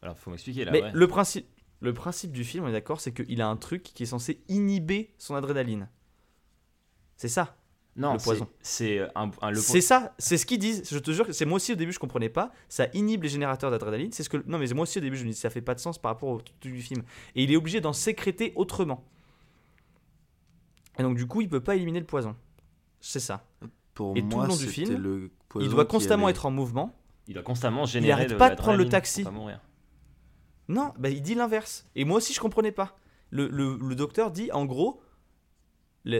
Alors, 0.01 0.17
faut 0.17 0.31
m'expliquer 0.31 0.65
là. 0.65 0.71
Mais 0.71 0.83
ouais. 0.83 0.91
le 0.93 1.07
principe, 1.07 1.47
le 1.79 1.93
principe 1.93 2.33
du 2.33 2.43
film, 2.43 2.65
on 2.65 2.67
est 2.67 2.73
d'accord, 2.73 2.99
c'est 2.99 3.13
qu'il 3.13 3.41
a 3.41 3.47
un 3.47 3.55
truc 3.57 3.83
qui 3.83 4.03
est 4.03 4.07
censé 4.07 4.43
inhiber 4.49 5.13
son 5.17 5.35
adrénaline. 5.35 5.87
C'est 7.15 7.29
ça. 7.29 7.55
Non, 7.97 8.13
le 8.13 8.19
c'est- 8.19 8.23
poison. 8.25 8.47
C'est 8.62 8.99
un, 9.15 9.32
un- 9.41 9.49
le 9.51 9.58
po- 9.58 9.62
C'est 9.62 9.82
ça, 9.82 10.13
c'est 10.17 10.38
ce 10.38 10.45
qu'ils 10.45 10.60
disent. 10.60 10.84
Je 10.89 10.97
te 10.97 11.12
jure 11.12 11.25
que 11.27 11.34
c'est 11.34 11.45
moi 11.45 11.58
aussi 11.58 11.73
au 11.73 11.75
début 11.75 11.91
je 11.91 11.99
comprenais 11.99 12.30
pas. 12.30 12.51
Ça 12.69 12.88
inhibe 12.93 13.23
les 13.23 13.30
générateurs 13.30 13.69
d'adrénaline. 13.71 14.12
C'est 14.12 14.23
ce 14.23 14.30
que 14.30 14.38
non 14.47 14.58
mais 14.58 14.67
moi 14.73 14.84
aussi 14.84 14.97
au 14.97 15.01
début 15.01 15.17
je 15.17 15.25
me 15.25 15.30
dis 15.32 15.36
ça 15.36 15.49
fait 15.49 15.62
pas 15.62 15.75
de 15.75 15.80
sens 15.80 15.97
par 15.97 16.12
rapport 16.13 16.30
au 16.30 16.41
truc 16.41 16.58
du 16.62 16.82
film. 16.82 17.04
Et 17.36 17.43
il 17.43 17.51
est 17.51 17.58
obligé 17.58 17.82
d'en 17.82 17.93
sécréter 17.93 18.54
autrement. 18.56 19.04
Et 20.99 21.04
donc 21.04 21.17
du 21.17 21.25
coup 21.27 21.41
il 21.41 21.49
peut 21.49 21.60
pas 21.62 21.75
éliminer 21.75 21.99
le 21.99 22.06
poison. 22.06 22.36
C'est 22.99 23.19
ça. 23.19 23.45
Pour 23.93 24.15
Et 24.15 24.21
tout 24.27 24.39
le 24.41 24.47
long 24.47 24.56
du 24.56 24.67
film, 24.67 24.95
le 24.97 25.32
Il 25.60 25.69
doit 25.69 25.86
constamment 25.86 26.27
allait- 26.27 26.32
être 26.32 26.45
en 26.45 26.51
mouvement. 26.51 26.95
Il 27.27 27.34
doit 27.34 27.43
constamment 27.43 27.86
générer. 27.86 28.12
arrête 28.13 28.30
de 28.32 28.36
pas 28.36 28.49
de 28.49 28.56
prendre 28.56 28.77
le 28.77 28.88
taxi. 28.89 29.25
Non, 30.67 30.93
bah, 30.97 31.10
il 31.10 31.21
dit 31.21 31.36
l'inverse. 31.36 31.86
Et 31.95 32.06
moi 32.06 32.17
aussi, 32.17 32.34
je 32.34 32.39
comprenais 32.39 32.71
pas. 32.71 32.95
Le, 33.30 33.47
le- 33.49 33.77
le 33.77 33.95
docteur 33.95 34.32
dit, 34.32 34.49
en 34.54 34.65
gros, 34.65 35.01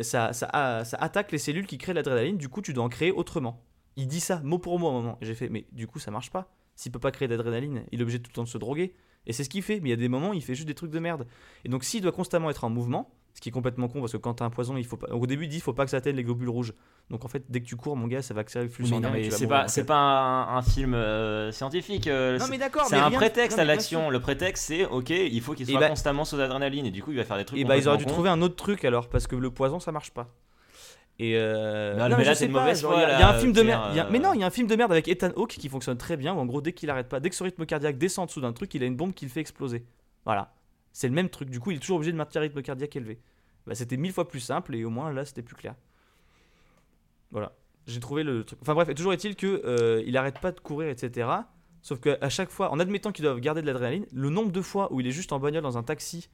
ça, 0.04 0.34
ça, 0.34 0.48
a- 0.54 0.86
ça 0.86 0.98
attaque 0.98 1.32
les 1.32 1.38
cellules 1.38 1.65
qui 1.67 1.78
créent 1.78 1.94
l'adrénaline, 1.94 2.38
du 2.38 2.50
coup, 2.50 2.62
tu 2.62 2.74
dois 2.74 2.84
en 2.84 2.89
créer 2.89 3.12
autrement. 3.12 3.64
Il 3.95 4.08
dit 4.08 4.20
ça, 4.20 4.39
mot 4.43 4.60
pour 4.60 4.80
mot, 4.80 4.88
à 4.88 4.91
un 4.91 4.93
moment. 4.93 5.18
J'ai 5.22 5.36
fait, 5.36 5.49
mais 5.49 5.66
du 5.72 5.88
coup, 5.88 5.99
ça 5.99 6.12
marche 6.12 6.32
pas. 6.32 6.53
S'il 6.76 6.91
peut 6.91 6.99
pas 6.99 7.12
créer 7.12 7.28
d'adrénaline, 7.28 7.84
il 7.91 7.99
est 7.99 8.03
obligé 8.03 8.20
tout 8.20 8.30
le 8.30 8.36
temps 8.36 8.43
de 8.43 8.47
se 8.47 8.58
droguer. 8.58 8.93
Et 9.28 9.34
c'est 9.34 9.43
ce 9.43 9.49
qu'il 9.49 9.62
fait, 9.62 9.80
mais 9.80 9.89
il 9.89 9.91
y 9.91 9.93
a 9.93 9.97
des 9.97 10.08
moments, 10.08 10.34
il 10.34 10.41
fait 10.41 10.56
juste 10.56 10.68
des 10.68 10.74
trucs 10.74 10.91
de 10.91 10.99
merde. 10.99 11.28
Et 11.66 11.70
donc, 11.70 11.84
s'il 11.84 12.01
doit 12.01 12.12
constamment 12.12 12.49
être 12.49 12.64
en 12.64 12.70
mouvement, 12.70 13.14
ce 13.34 13.42
qui 13.42 13.50
est 13.50 13.52
complètement 13.52 13.88
con, 13.88 14.00
parce 14.02 14.12
que 14.12 14.18
quand 14.18 14.34
t'as 14.36 14.46
un 14.46 14.50
poison, 14.50 14.76
il 14.78 14.86
faut 14.86 14.98
pas... 14.98 15.08
au 15.14 15.26
début, 15.26 15.46
il 15.46 15.48
dit, 15.50 15.58
il 15.58 15.62
faut 15.62 15.74
pas 15.74 15.86
que 15.86 15.92
ça 15.92 15.98
atteigne 15.98 16.16
les 16.16 16.24
globules 16.24 16.50
rouges. 16.50 16.74
Donc, 17.10 17.24
en 17.26 17.28
fait, 17.28 17.44
dès 17.50 17.60
que 17.62 17.66
tu 17.66 17.76
cours, 17.76 17.96
mon 17.96 18.08
gars, 18.08 18.22
ça 18.22 18.34
va 18.34 18.42
accélérer 18.42 18.68
le 18.68 18.74
flux 18.74 18.84
Oui, 18.84 18.90
sanguin 18.90 19.12
c'est 19.32 19.48
pas, 19.48 19.68
c'est 19.68 19.86
pas 19.86 19.96
un, 19.98 20.58
un 20.58 20.62
film 20.62 20.94
euh, 20.94 21.52
scientifique. 21.52 22.08
euh, 22.08 22.38
Non, 22.38 22.46
c'est- 22.46 22.52
mais 22.52 22.58
d'accord, 22.58 22.86
C'est 22.88 22.96
un 22.98 23.08
rien- 23.08 23.18
prétexte 23.18 23.58
non, 23.58 23.64
à 23.64 23.66
l'action. 23.66 24.10
Le 24.10 24.20
prétexte, 24.20 24.66
c'est 24.66 24.86
ok, 24.86 25.10
il 25.10 25.42
faut 25.42 25.54
qu'il 25.54 25.68
Et 25.70 25.72
soit 25.72 25.80
bah- 25.80 25.90
constamment 25.90 26.26
sous 26.26 26.40
adrénaline 26.40 26.86
et 26.86 26.92
du 26.92 27.02
coup, 27.04 27.12
il 27.12 27.18
va 27.18 27.24
faire 27.24 27.38
des 27.38 27.46
trucs. 27.46 27.60
Et 27.60 27.64
bah 27.66 27.78
ils 27.78 27.88
auraient 27.88 27.98
dû 27.98 28.06
trouver 28.06 28.30
un 28.30 28.42
autre 28.42 28.56
truc 28.56 28.86
alors 28.86 29.08
parce 29.10 29.28
que 29.28 29.36
le 29.36 29.50
poison 29.52 29.80
ça 29.80 29.92
marche 29.92 30.12
pas. 30.12 30.28
Et 31.20 31.34
euh, 31.36 31.94
Non, 31.98 32.10
non, 32.10 32.18
mais 32.18 32.24
là, 32.24 32.34
mauvaise 32.50 32.82
genre, 32.82 32.94
foi, 32.94 33.02
il 33.04 33.20
y 33.20 33.22
a- 33.22 33.30
un 33.30 33.34
film 33.38 33.52
de 33.52 33.62
merde. 33.62 33.98
a-. 33.98 34.10
Mais 34.10 34.18
non, 34.20 34.34
il 34.34 34.40
y 34.40 34.44
a 34.44 34.48
un 34.48 34.52
film 34.52 34.68
de 34.68 34.76
merde 34.76 34.92
avec 34.92 35.08
Ethan 35.08 35.30
Hawke 35.36 35.52
qui 35.52 35.70
fonctionne 35.70 35.98
très 35.98 36.18
bien. 36.18 36.34
Où 36.34 36.40
en 36.40 36.46
gros, 36.46 36.62
dès 36.62 36.74
qu'il 36.74 36.90
arrête 36.90 37.10
pas, 37.10 37.20
dès 37.20 37.30
que 37.30 37.36
son 37.36 37.44
rythme 37.44 37.66
cardiaque 37.66 37.98
descend 37.98 38.24
en 38.24 38.26
dessous 38.28 38.42
d'un 38.42 38.54
truc, 38.54 38.74
il 38.74 38.82
a 38.84 38.86
une 38.88 38.96
bombe 38.96 39.14
qui 39.14 39.26
le 39.26 39.32
fait 39.32 39.42
exploser. 39.42 39.84
Voilà. 40.26 40.52
C'est 40.94 41.08
le 41.08 41.14
même 41.14 41.30
truc. 41.30 41.50
Du 41.50 41.60
coup, 41.60 41.72
il 41.72 41.78
est 41.78 41.80
toujours 41.80 41.98
obligé 41.98 42.12
de 42.12 42.18
maintenir 42.18 42.42
un 42.42 42.44
rythme 42.44 42.62
cardiaque 42.62 42.96
élevé. 42.96 43.20
Bah, 43.68 43.76
c'était 43.76 43.98
mille 43.98 44.12
fois 44.14 44.28
plus 44.28 44.39
simple 44.39 44.76
et 44.76 44.84
au 44.86 44.89
moins 44.89 45.12
là, 45.12 45.24
c'était 45.26 45.42
plus 45.44 45.56
clair. 45.56 45.76
Voilà. 47.32 47.52
J'ai 47.88 48.00
trouvé 48.00 48.24
le 48.24 48.44
truc. 48.44 48.60
Enfin 48.62 48.74
bref, 48.74 48.89
et 48.89 48.96
toujours 48.96 49.14
est-il 49.14 49.36
que 49.36 49.62
euh, 49.66 50.04
il 50.06 50.16
arrête 50.18 50.39
pas 50.39 50.52
de 50.52 50.60
courir, 50.60 50.89
etc. 50.89 51.30
Sauf 51.82 52.00
qu'à 52.00 52.30
chaque 52.30 52.50
fois, 52.52 52.72
en 52.72 52.80
admettant 52.80 53.12
qu'il 53.12 53.24
doit 53.26 53.39
garder 53.39 53.62
de 53.62 53.68
l'adrénaline, 53.68 54.06
le 54.14 54.30
nombre 54.30 54.52
de 54.52 54.62
fois 54.62 54.92
où 54.94 55.00
il 55.00 55.08
est 55.08 55.12
juste 55.12 55.32
en 55.32 55.39
bagnole 55.39 55.64
dans 55.64 55.78
un 55.78 55.84
taxi 55.84 56.30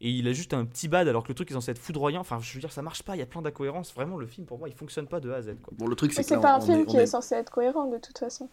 et 0.00 0.10
il 0.10 0.28
a 0.28 0.32
juste 0.32 0.52
un 0.54 0.64
petit 0.66 0.86
bad 0.88 1.08
alors 1.08 1.22
que 1.24 1.28
le 1.28 1.34
truc 1.34 1.50
est 1.50 1.54
censé 1.54 1.70
être 1.70 1.78
foudroyant, 1.78 2.20
enfin 2.20 2.38
je 2.40 2.52
veux 2.54 2.60
dire, 2.60 2.70
ça 2.70 2.82
marche 2.82 3.02
pas, 3.02 3.16
il 3.16 3.18
y 3.18 3.22
a 3.22 3.26
plein 3.26 3.40
d'incohérences. 3.42 3.94
Vraiment, 3.94 4.16
le 4.18 4.26
film 4.26 4.46
pour 4.46 4.58
moi 4.58 4.68
il 4.68 4.74
fonctionne 4.74 5.06
pas 5.08 5.20
de 5.20 5.30
A 5.30 5.36
à 5.36 5.42
Z. 5.42 5.56
Quoi. 5.62 5.72
Bon, 5.76 5.86
le 5.86 5.96
truc, 5.96 6.12
c'est 6.12 6.22
que 6.22 6.28
c'est 6.28 6.40
pas 6.40 6.54
un 6.56 6.60
film 6.60 6.80
est- 6.80 6.86
qui 6.86 6.96
est- 6.98 7.06
censé 7.06 7.34
être 7.34 7.50
cohérent 7.50 7.86
de 7.90 7.98
toute 7.98 8.18
façon. 8.18 8.48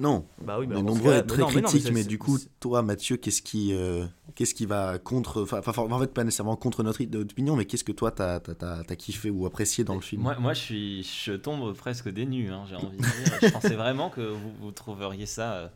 Non, 0.00 0.26
Bah 0.42 0.56
oui, 0.58 0.66
on 0.66 0.70
bah 0.70 0.78
est 0.78 0.82
nombreux 0.82 1.12
à 1.12 1.16
être 1.18 1.26
mais 1.36 1.42
très 1.44 1.54
mais 1.54 1.62
critiques, 1.62 1.84
mais 1.86 1.90
mais, 1.92 2.04
du 2.04 2.18
coup, 2.18 2.38
toi, 2.58 2.82
Mathieu, 2.82 3.16
qu'est-ce 3.18 3.42
qui, 3.42 3.74
euh, 3.74 4.06
qu'est-ce 4.34 4.54
qui 4.54 4.66
va 4.66 4.98
contre, 4.98 5.42
enfin, 5.42 5.60
enfin, 5.64 5.82
en 5.82 5.98
fait, 5.98 6.12
pas 6.14 6.24
nécessairement 6.24 6.56
contre 6.56 6.82
notre 6.82 7.02
opinion, 7.18 7.54
mais 7.54 7.66
qu'est-ce 7.66 7.84
que 7.84 7.92
toi, 7.92 8.10
t'as, 8.10 8.40
t'as, 8.40 8.54
t'as, 8.54 8.82
t'as 8.82 8.96
kiffé 8.96 9.28
ou 9.30 9.44
apprécié 9.46 9.84
dans 9.84 9.94
le 9.94 10.00
film? 10.00 10.22
Moi, 10.22 10.36
moi 10.38 10.54
je, 10.54 10.60
suis, 10.60 11.02
je 11.02 11.32
tombe 11.34 11.74
presque 11.76 12.08
des 12.08 12.24
nues, 12.26 12.50
hein, 12.50 12.64
j'ai 12.68 12.76
envie 12.76 12.96
de 12.96 13.02
dire. 13.02 13.38
Je 13.42 13.48
pensais 13.50 13.74
vraiment 13.76 14.08
que 14.10 14.22
vous, 14.22 14.52
vous 14.60 14.70
trouveriez 14.72 15.26
ça. 15.26 15.52
euh, 15.54 15.68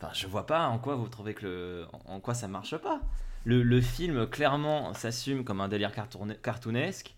Enfin, 0.00 0.12
je 0.14 0.26
vois 0.26 0.46
pas 0.46 0.66
en 0.66 0.78
quoi 0.80 0.96
vous 0.96 1.06
trouvez 1.08 1.32
que 1.32 1.44
le. 1.46 1.86
En 2.06 2.18
quoi 2.18 2.34
ça 2.34 2.48
marche 2.48 2.76
pas. 2.76 3.00
Le, 3.44 3.62
le 3.62 3.80
film, 3.80 4.26
clairement, 4.26 4.92
s'assume 4.94 5.44
comme 5.44 5.60
un 5.60 5.68
délire 5.68 5.92
cartourne- 5.92 6.34
cartoonesque. 6.42 7.14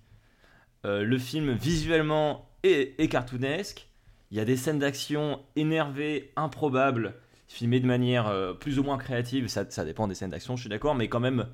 Euh, 0.84 1.02
le 1.02 1.18
film, 1.18 1.52
visuellement, 1.52 2.50
est, 2.62 2.94
est 3.00 3.08
cartoonesque. 3.08 3.88
Il 4.30 4.36
y 4.36 4.40
a 4.40 4.44
des 4.44 4.56
scènes 4.56 4.78
d'action 4.78 5.40
énervées, 5.56 6.32
improbables, 6.36 7.14
filmées 7.48 7.80
de 7.80 7.86
manière 7.86 8.26
euh, 8.26 8.52
plus 8.52 8.78
ou 8.78 8.82
moins 8.82 8.98
créative. 8.98 9.48
Ça, 9.48 9.84
dépend 9.84 10.08
des 10.08 10.14
scènes 10.14 10.30
d'action, 10.30 10.56
je 10.56 10.62
suis 10.62 10.70
d'accord, 10.70 10.94
mais 10.94 11.08
quand 11.08 11.20
même. 11.20 11.46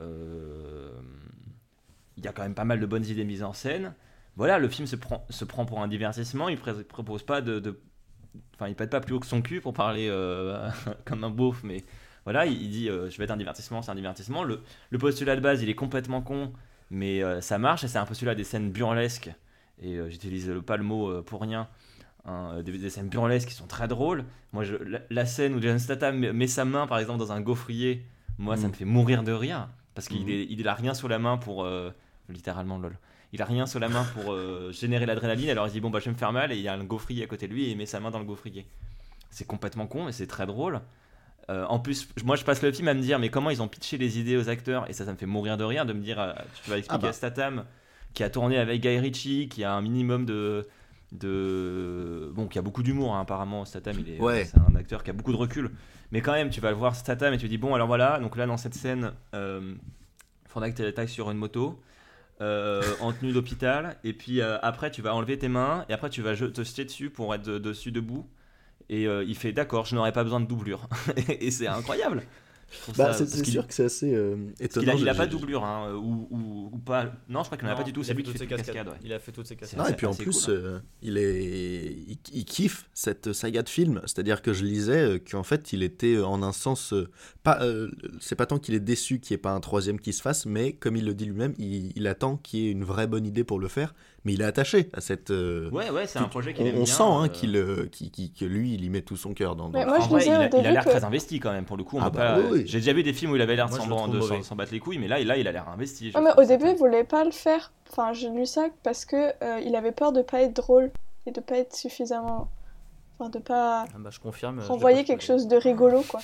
euh, 0.00 0.90
il 2.16 2.24
y 2.24 2.28
a 2.28 2.32
quand 2.32 2.42
même 2.42 2.54
pas 2.54 2.64
mal 2.64 2.78
de 2.80 2.86
bonnes 2.86 3.04
idées 3.04 3.24
mises 3.24 3.42
en 3.42 3.52
scène. 3.52 3.94
Voilà, 4.36 4.58
le 4.58 4.68
film 4.68 4.86
se 4.86 4.96
prend, 4.96 5.66
pour 5.66 5.80
un 5.80 5.88
divertissement, 5.88 6.48
il 6.48 6.56
ne 6.56 6.82
propose 6.82 7.22
pas 7.22 7.40
de, 7.40 7.80
Enfin, 8.54 8.68
il 8.68 8.74
pète 8.74 8.90
pas 8.90 9.00
plus 9.00 9.14
haut 9.14 9.20
que 9.20 9.26
son 9.26 9.42
cul 9.42 9.60
pour 9.60 9.74
parler 9.74 10.08
euh, 10.08 10.68
comme 11.04 11.24
un 11.24 11.30
beauf, 11.30 11.62
mais 11.64 11.84
voilà, 12.24 12.46
il, 12.46 12.70
dit 12.70 12.86
je 12.86 13.16
vais 13.18 13.24
être 13.24 13.30
un 13.30 13.36
divertissement, 13.36 13.82
c'est 13.82 13.90
un 13.90 13.96
divertissement. 13.96 14.44
Le, 14.44 14.62
postulat 14.98 15.36
de 15.36 15.40
base, 15.40 15.62
il 15.62 15.68
est 15.68 15.74
complètement 15.74 16.22
con, 16.22 16.52
mais 16.90 17.20
ça 17.40 17.58
marche, 17.58 17.84
c'est 17.86 17.98
un 17.98 18.06
postulat 18.06 18.34
des 18.34 18.44
scènes 18.44 18.70
burlesques, 18.70 19.30
et 19.82 19.98
j'utilise 20.08 20.52
pas 20.66 20.76
le 20.76 20.84
mot 20.84 21.22
pour 21.22 21.42
rien, 21.42 21.68
hein, 22.24 22.62
des, 22.62 22.72
des 22.72 22.90
scènes 22.90 23.08
burlesques 23.08 23.48
qui 23.48 23.54
sont 23.54 23.66
très 23.66 23.88
drôles. 23.88 24.24
Moi, 24.52 24.64
je, 24.64 24.76
la, 24.76 25.00
la 25.10 25.26
scène 25.26 25.54
où 25.54 25.60
Jason 25.60 25.78
Statham 25.78 26.18
met, 26.18 26.46
sa 26.46 26.64
main, 26.64 26.86
par 26.86 26.98
exemple, 26.98 27.18
dans 27.18 27.32
un 27.32 27.40
gaufrier, 27.40 28.04
moi, 28.38 28.56
ça 28.56 28.66
Mm. 28.66 28.70
me 28.70 28.74
fait 28.74 28.84
mourir 28.84 29.22
de 29.22 29.32
rire, 29.32 29.68
parce 29.94 30.08
qu'il 30.08 30.28
il 30.28 30.68
a 30.68 30.74
rien 30.74 30.94
sur 30.94 31.08
la 31.08 31.18
main 31.18 31.36
pour... 31.36 31.64
euh, 31.64 31.90
littéralement, 32.30 32.78
lol. 32.78 32.96
Il 33.34 33.42
a 33.42 33.44
rien 33.44 33.66
sur 33.66 33.80
la 33.80 33.88
main 33.88 34.04
pour 34.14 34.32
euh, 34.32 34.72
générer 34.72 35.06
l'adrénaline, 35.06 35.50
alors 35.50 35.66
il 35.66 35.72
dit 35.72 35.80
bon 35.80 35.90
bah 35.90 35.98
je 35.98 36.04
vais 36.06 36.12
me 36.12 36.16
faire 36.16 36.32
mal 36.32 36.52
et 36.52 36.56
il 36.56 36.62
y 36.62 36.68
a 36.68 36.72
un 36.74 36.84
gaufrier 36.84 37.24
à 37.24 37.26
côté 37.26 37.48
de 37.48 37.52
lui 37.52 37.64
et 37.64 37.70
il 37.72 37.76
met 37.76 37.84
sa 37.84 37.98
main 38.00 38.10
dans 38.12 38.20
le 38.20 38.24
gaufrier. 38.24 38.64
C'est 39.30 39.44
complètement 39.46 39.86
con 39.88 40.04
mais 40.04 40.12
c'est 40.12 40.28
très 40.28 40.46
drôle. 40.46 40.80
Euh, 41.50 41.66
en 41.66 41.80
plus, 41.80 42.08
moi 42.24 42.36
je 42.36 42.44
passe 42.44 42.62
le 42.62 42.70
film 42.72 42.86
à 42.88 42.94
me 42.94 43.00
dire 43.02 43.18
mais 43.18 43.28
comment 43.30 43.50
ils 43.50 43.60
ont 43.60 43.66
pitché 43.68 43.98
les 43.98 44.18
idées 44.20 44.36
aux 44.36 44.48
acteurs? 44.48 44.88
Et 44.88 44.92
ça 44.92 45.04
ça 45.04 45.12
me 45.12 45.16
fait 45.16 45.26
mourir 45.26 45.56
de 45.56 45.64
rire 45.64 45.84
de 45.84 45.92
me 45.92 46.00
dire 46.00 46.16
tu 46.62 46.70
vas 46.70 46.78
expliquer 46.78 47.02
bah. 47.02 47.08
à 47.08 47.12
Statham 47.12 47.64
qui 48.14 48.22
a 48.22 48.30
tourné 48.30 48.56
avec 48.56 48.80
Guy 48.80 48.98
Ritchie, 49.00 49.48
qui 49.48 49.64
a 49.64 49.74
un 49.74 49.82
minimum 49.82 50.24
de 50.24 50.66
de 51.18 52.30
bon 52.34 52.46
qui 52.48 52.58
a 52.58 52.62
beaucoup 52.62 52.82
d'humour 52.82 53.14
hein, 53.14 53.20
apparemment 53.22 53.64
Statham 53.64 53.96
il 53.98 54.08
est 54.10 54.20
Ouais. 54.20 54.44
c'est 54.44 54.58
un 54.58 54.74
acteur 54.76 55.02
qui 55.02 55.10
a 55.10 55.12
beaucoup 55.12 55.32
de 55.32 55.36
recul. 55.36 55.70
Mais 56.12 56.20
quand 56.20 56.32
même 56.32 56.50
tu 56.50 56.60
vas 56.60 56.70
le 56.70 56.76
voir 56.76 56.94
Statham 56.94 57.32
et 57.34 57.38
tu 57.38 57.44
te 57.44 57.50
dis 57.50 57.58
bon 57.58 57.74
alors 57.74 57.86
voilà 57.86 58.18
donc 58.20 58.36
là 58.36 58.46
dans 58.46 58.56
cette 58.56 58.74
scène 58.74 59.12
euh, 59.34 59.74
faudra 60.46 60.70
que 60.70 60.76
tu 60.76 60.84
attaques 60.84 61.08
sur 61.08 61.30
une 61.30 61.38
moto 61.38 61.80
euh, 62.40 62.82
en 63.00 63.12
tenue 63.12 63.32
d'hôpital 63.32 63.96
et 64.04 64.12
puis 64.12 64.40
euh, 64.40 64.58
après 64.62 64.90
tu 64.90 65.02
vas 65.02 65.14
enlever 65.14 65.38
tes 65.38 65.48
mains 65.48 65.84
et 65.88 65.92
après 65.92 66.10
tu 66.10 66.20
vas 66.22 66.34
te 66.36 66.62
jeter 66.64 66.84
dessus 66.84 67.10
pour 67.10 67.34
être 67.34 67.44
de- 67.44 67.58
dessus 67.58 67.92
debout 67.92 68.26
et 68.88 69.06
euh, 69.06 69.24
il 69.24 69.36
fait 69.36 69.52
d'accord 69.52 69.86
je 69.86 69.94
n'aurais 69.94 70.12
pas 70.12 70.24
besoin 70.24 70.40
de 70.40 70.46
doublure. 70.46 70.88
Et 71.40 71.50
c'est 71.50 71.66
incroyable 71.68 72.22
Bah, 72.96 73.12
c'est, 73.12 73.44
sûr 73.44 73.66
que 73.66 73.74
c'est 73.74 73.84
assez 73.84 74.14
euh, 74.14 74.36
parce 74.58 74.76
étonnant. 74.76 74.92
a, 74.92 74.96
il 74.96 75.08
a 75.08 75.14
pas 75.14 75.26
de 75.26 75.30
doublure 75.30 75.64
hein, 75.64 75.94
ou, 75.94 76.28
ou, 76.30 76.70
ou 76.72 76.78
pas 76.78 77.12
non 77.28 77.40
je 77.42 77.46
crois 77.46 77.58
qu'il 77.58 77.66
n'en 77.66 77.72
a 77.74 77.76
pas 77.76 77.82
du 77.84 77.92
tout 77.92 78.02
c'est 78.02 78.14
lui 78.14 78.22
qui 78.22 78.32
fait 78.32 78.38
ses 78.38 78.46
cascades 78.46 78.66
cascades. 78.66 78.88
ouais. 78.88 78.98
Il 79.04 79.12
a 79.12 79.18
fait 79.18 79.32
toutes 79.32 79.46
ses 79.46 79.56
cascades. 79.56 79.78
Non, 79.78 79.86
et 79.86 79.94
puis 79.94 80.06
en 80.06 80.14
plus, 80.14 80.46
cool, 80.46 80.54
hein. 80.54 80.58
euh, 80.58 80.78
il, 81.02 81.18
est, 81.18 81.92
il, 82.08 82.18
il 82.32 82.44
kiffe 82.44 82.88
cette 82.94 83.32
saga 83.32 83.62
de 83.62 83.68
films. 83.68 84.00
C'est-à-dire 84.02 84.42
que 84.42 84.52
je 84.52 84.64
lisais 84.64 85.00
euh, 85.02 85.18
qu'en 85.18 85.42
fait, 85.42 85.72
il 85.72 85.82
était 85.82 86.14
euh, 86.16 86.26
en 86.26 86.42
un 86.42 86.52
sens. 86.52 86.92
euh, 86.92 87.08
pas, 87.42 87.62
euh, 87.62 87.90
c'est 88.20 88.36
pas 88.36 88.46
tant 88.46 88.58
qu'il 88.58 88.74
est 88.74 88.80
déçu 88.80 89.20
qu'il 89.20 89.34
n'y 89.34 89.38
ait 89.38 89.42
pas 89.42 89.52
un 89.52 89.60
troisième 89.60 90.00
qui 90.00 90.12
se 90.12 90.22
fasse, 90.22 90.46
mais 90.46 90.72
comme 90.72 90.96
il 90.96 91.04
le 91.04 91.14
dit 91.14 91.26
lui-même, 91.26 91.54
il, 91.58 91.92
il 91.96 92.06
attend 92.06 92.36
qu'il 92.36 92.60
y 92.60 92.68
ait 92.68 92.70
une 92.70 92.84
vraie 92.84 93.06
bonne 93.06 93.26
idée 93.26 93.44
pour 93.44 93.58
le 93.58 93.68
faire. 93.68 93.94
Mais 94.24 94.32
il 94.32 94.40
est 94.40 94.44
attaché 94.46 94.88
à 94.94 95.00
cette. 95.02 95.30
euh, 95.30 95.68
ouais 95.70 95.90
ouais 95.90 96.06
c'est 96.06 96.18
un 96.18 96.28
projet 96.28 96.54
qu'il 96.54 96.64
on, 96.64 96.68
aime 96.68 96.74
on 96.76 96.84
bien, 96.84 96.94
sent 96.94 97.02
hein, 97.02 97.24
euh, 97.24 97.28
qu'il, 97.28 97.56
euh, 97.56 97.86
qu'il- 97.92 98.10
qu'il- 98.10 98.32
que 98.32 98.44
lui, 98.46 98.72
il 98.72 98.82
y 98.84 98.88
met 98.88 99.02
tout 99.02 99.16
son 99.18 99.34
cœur 99.34 99.54
dans. 99.54 99.68
dans 99.68 99.84
moi, 99.84 99.98
en 99.98 100.00
je 100.00 100.08
vrai, 100.08 100.18
disais 100.20 100.30
il 100.30 100.34
a, 100.34 100.38
il 100.38 100.44
a 100.44 100.48
début 100.48 100.72
l'air 100.72 100.84
que- 100.84 100.90
très 100.90 101.04
investi 101.04 101.40
quand 101.40 101.52
même 101.52 101.66
pour 101.66 101.76
le 101.76 101.84
coup. 101.84 101.98
On 101.98 102.02
Ah 102.02 102.08
bah 102.10 102.34
pas- 102.34 102.38
oui, 102.40 102.46
oui. 102.50 102.62
J'ai 102.66 102.78
déjà 102.78 102.94
vu 102.94 103.02
des 103.02 103.12
films 103.12 103.32
où 103.32 103.36
il 103.36 103.42
avait 103.42 103.54
l'air 103.56 103.68
de 103.68 103.74
s'en 104.42 104.56
battre 104.56 104.72
les 104.72 104.80
couilles, 104.80 104.98
mais 104.98 105.08
là, 105.08 105.22
là 105.22 105.36
il 105.36 105.46
a 105.46 105.52
l'air 105.52 105.68
investi. 105.68 106.10
Ouais, 106.14 106.22
mais 106.22 106.30
au 106.42 106.46
début, 106.46 106.68
il 106.70 106.76
voulait 106.76 107.04
pas 107.04 107.22
le 107.24 107.32
faire. 107.32 107.70
Enfin, 107.90 108.12
j'ai 108.14 108.30
lu 108.30 108.46
ça 108.46 108.68
parce 108.82 109.04
que 109.04 109.16
euh, 109.44 109.60
il 109.64 109.76
avait 109.76 109.92
peur 109.92 110.12
de 110.12 110.22
pas 110.22 110.40
être 110.40 110.54
drôle 110.56 110.90
et 111.26 111.30
de 111.30 111.40
pas 111.40 111.58
être 111.58 111.74
suffisamment. 111.76 112.48
Enfin, 113.18 113.28
de 113.30 113.38
pas 113.38 113.84
Ah 113.94 113.98
bah, 113.98 114.10
je 114.10 114.18
confirme. 114.20 114.60
renvoyer 114.60 115.04
quelque 115.04 115.22
chose 115.22 115.46
de 115.48 115.56
rigolo, 115.56 116.02
quoi. 116.08 116.20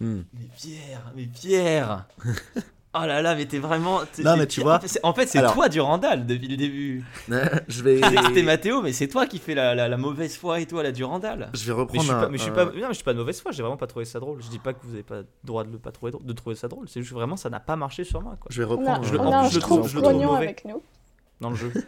Hmm. 0.00 0.22
Mais 0.32 0.46
Pierre, 0.56 1.12
mais 1.14 1.26
Pierre 1.26 2.06
Oh 2.96 3.04
là 3.06 3.20
là, 3.22 3.34
mais 3.34 3.44
t'es 3.46 3.58
vraiment. 3.58 4.00
Non, 4.22 4.36
mais 4.36 4.46
tu 4.46 4.60
vois, 4.60 4.80
En 5.02 5.12
fait, 5.14 5.26
c'est- 5.26 5.38
alors- 5.38 5.54
toi 5.54 5.68
du 5.68 5.80
Randall 5.80 6.26
depuis 6.26 6.46
le 6.48 6.56
début. 6.56 7.04
je 7.68 7.82
vais. 7.82 8.00
C'était 8.28 8.42
Mathéo, 8.42 8.82
mais 8.82 8.92
c'est 8.92 9.08
toi 9.08 9.26
qui 9.26 9.38
fais 9.38 9.54
la, 9.54 9.74
la- 9.74 9.88
la 9.88 9.96
mauvaise 9.96 10.36
foi 10.36 10.60
et 10.60 10.66
toi, 10.66 10.82
la 10.84 10.92
du 10.92 11.02
Randall. 11.02 11.50
Je 11.54 11.58
vais 11.58 11.64
Mais 11.64 11.64
je 11.66 11.72
reprendre 11.72 12.02
suis 12.04 12.12
un- 12.12 12.20
pas, 12.20 12.28
mais 12.28 12.38
je 12.38 12.42
suis 12.42 12.50
un- 12.52 12.54
pas, 12.54 12.64
non, 12.66 12.72
mais 12.74 12.88
je 12.88 12.92
suis 12.94 13.04
pas 13.04 13.12
de 13.12 13.18
mauvaise 13.18 13.40
foi. 13.40 13.50
J'ai 13.52 13.62
vraiment 13.62 13.76
pas 13.76 13.86
trouvé 13.88 14.04
ça 14.04 14.20
drôle. 14.20 14.40
Je 14.42 14.48
dis 14.48 14.58
pas 14.60 14.72
que 14.72 14.84
vous 14.86 14.94
avez 14.94 15.02
pas 15.02 15.16
le 15.18 15.26
droit 15.42 15.64
de 15.64 15.72
le 15.72 15.78
pas 15.78 15.90
trouver 15.90 16.12
de 16.22 16.32
trouver 16.32 16.54
ça 16.54 16.68
drôle. 16.68 16.88
C'est 16.88 17.02
juste 17.02 17.12
vraiment 17.14 17.36
ça 17.36 17.50
n'a 17.50 17.60
pas 17.60 17.74
marché 17.76 18.04
sur 18.04 18.22
moi 18.22 18.36
quoi. 18.40 18.48
Je 18.50 18.62
vais 18.62 18.68
On 18.68 18.86
a, 18.86 18.94
reprendre. 18.96 19.04
Je 19.04 19.16
en 19.16 19.42
plus, 19.42 19.54
je 19.54 19.58
trouve- 19.60 19.78
trouve 19.80 19.88
je 19.90 19.96
le 19.96 20.02
trouve 20.02 20.12
grognon 20.14 20.32
mauvais. 20.32 20.44
avec 20.44 20.64
nous. 20.64 20.82
Dans 21.40 21.50
le 21.50 21.56
jeu. 21.56 21.72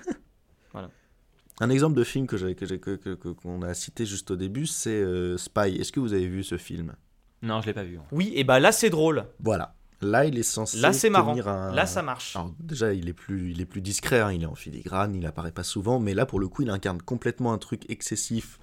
Un 1.59 1.71
exemple 1.71 1.95
de 1.97 2.05
film 2.05 2.27
que 2.27 2.37
j'ai, 2.37 2.55
que 2.55 2.67
j'ai, 2.67 2.79
que, 2.79 2.97
que- 2.97 3.15
que- 3.15 3.31
qu'on 3.31 3.63
a 3.63 3.73
cité 3.73 4.05
juste 4.05 4.31
au 4.31 4.37
début, 4.37 4.67
c'est 4.67 4.91
euh, 4.91 5.39
Spy. 5.39 5.77
Est-ce 5.81 5.91
que 5.91 6.01
vous 6.01 6.13
avez 6.13 6.27
vu 6.27 6.45
ce 6.45 6.59
film? 6.59 6.93
Non, 7.41 7.63
je 7.63 7.67
l'ai 7.67 7.73
pas 7.73 7.83
vu. 7.83 7.99
Oui, 8.13 8.31
et 8.35 8.45
bah 8.45 8.61
là 8.61 8.73
c'est 8.73 8.91
drôle. 8.91 9.25
Voilà. 9.41 9.75
Là, 10.03 10.25
il 10.27 10.39
est 10.39 10.43
censé. 10.43 10.79
Là 10.79 10.93
c'est 10.93 11.09
marrant. 11.11 11.35
un- 11.47 11.73
Là 11.75 11.87
ça 11.87 12.03
marche. 12.03 12.37
Alors, 12.37 12.53
déjà, 12.61 12.93
il 12.93 13.09
est 13.09 13.13
plus, 13.15 13.51
il 13.53 13.61
est 13.61 13.67
plus 13.67 13.81
discret. 13.81 14.21
hein, 14.21 14.33
il 14.33 14.43
est 14.43 14.47
en 14.47 14.55
filigrane, 14.55 15.15
il 15.15 15.25
apparaît 15.27 15.53
pas 15.53 15.63
souvent, 15.65 15.99
mais 16.01 16.13
là, 16.15 16.27
pour 16.27 16.39
le 16.41 16.49
coup, 16.49 16.63
il 16.63 16.71
incarne 16.71 17.01
complètement 17.01 17.53
un 17.53 17.59
truc 17.59 17.89
excessif, 17.89 18.59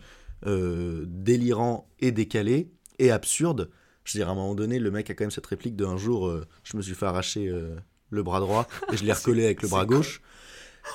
euh, 0.45 1.05
délirant 1.07 1.88
et 1.99 2.11
décalé 2.11 2.71
et 2.99 3.11
absurde. 3.11 3.69
Je 4.03 4.13
veux 4.13 4.19
dire, 4.19 4.29
à 4.29 4.34
un 4.34 4.36
moment 4.36 4.53
donné, 4.55 4.79
le 4.79 4.91
mec 4.91 5.09
a 5.09 5.13
quand 5.15 5.23
même 5.23 5.31
cette 5.31 5.45
réplique 5.47 5.75
de 5.75 5.86
un 5.86 5.97
jour, 5.97 6.27
euh, 6.27 6.45
je 6.63 6.75
me 6.77 6.81
suis 6.81 6.93
fait 6.93 7.05
arracher 7.05 7.47
euh, 7.47 7.75
le 8.09 8.21
bras 8.23 8.39
droit 8.41 8.67
et 8.91 8.97
je 8.97 9.03
l'ai 9.05 9.13
recollé 9.13 9.45
avec 9.45 9.61
le 9.61 9.69
bras 9.69 9.86
gauche. 9.86 10.21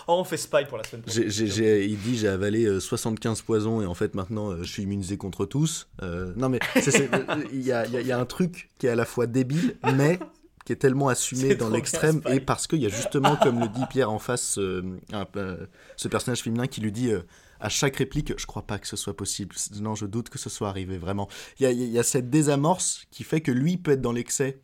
Oh, 0.06 0.14
on 0.18 0.24
fait 0.24 0.36
Spy 0.36 0.64
pour 0.68 0.78
la 0.78 0.84
semaine 0.84 1.02
j'ai- 1.06 1.84
il 1.86 1.98
dit 1.98 2.16
j'ai 2.18 2.28
avalé 2.28 2.64
euh, 2.66 2.78
75 2.80 3.42
poisons 3.42 3.80
et 3.80 3.86
en 3.86 3.94
fait 3.94 4.14
maintenant 4.14 4.50
euh, 4.50 4.62
je 4.62 4.70
suis 4.70 4.82
immunisé 4.82 5.16
contre 5.16 5.46
tous. 5.46 5.88
Euh, 6.02 6.32
non 6.36 6.48
mais 6.48 6.58
euh, 6.76 7.44
il 7.52 7.62
y, 7.62 7.72
a, 7.72 7.86
y 7.86 8.06
y 8.06 8.12
un 8.12 8.26
truc 8.26 8.68
qui 8.78 8.86
est 8.86 8.90
à 8.90 8.94
la 8.96 9.04
fois 9.04 9.26
débile 9.26 9.76
mais 9.96 10.18
qui 10.66 10.72
est 10.72 10.76
tellement 10.76 11.08
assumé 11.08 11.54
dans 11.54 11.70
l'extrême 11.70 12.20
et 12.30 12.40
parce 12.40 12.66
qu'il 12.66 12.80
y 12.82 12.86
a 12.86 12.90
justement 12.90 13.36
comme 13.42 13.60
le 13.60 13.68
dit 13.68 13.84
Pierre 13.88 14.10
en 14.10 14.18
face 14.18 14.58
euh, 14.58 14.82
un- 15.12 15.26
euh, 15.36 15.66
ce 15.96 16.08
personnage 16.08 16.42
féminin 16.42 16.66
qui 16.66 16.80
lui 16.82 16.92
dit 16.92 17.10
euh, 17.10 17.22
à 17.60 17.68
chaque 17.70 17.96
réplique 17.96 18.38
je 18.38 18.44
crois 18.46 18.62
pas 18.66 18.78
que 18.78 18.86
ce 18.86 18.96
soit 18.96 19.16
possible 19.16 19.56
non 19.80 19.94
je 19.94 20.04
doute 20.06 20.28
que 20.28 20.38
ce 20.38 20.50
soit 20.50 20.68
arrivé 20.68 20.98
vraiment. 20.98 21.28
Il 21.60 21.70
y 21.70 21.84
y 21.92 21.98
a 21.98 22.02
cette 22.02 22.28
désamorce 22.28 23.06
qui 23.10 23.24
fait 23.24 23.40
que 23.40 23.50
lui 23.52 23.78
peut 23.78 23.92
être 23.92 24.02
dans 24.02 24.12
l'excès 24.12 24.60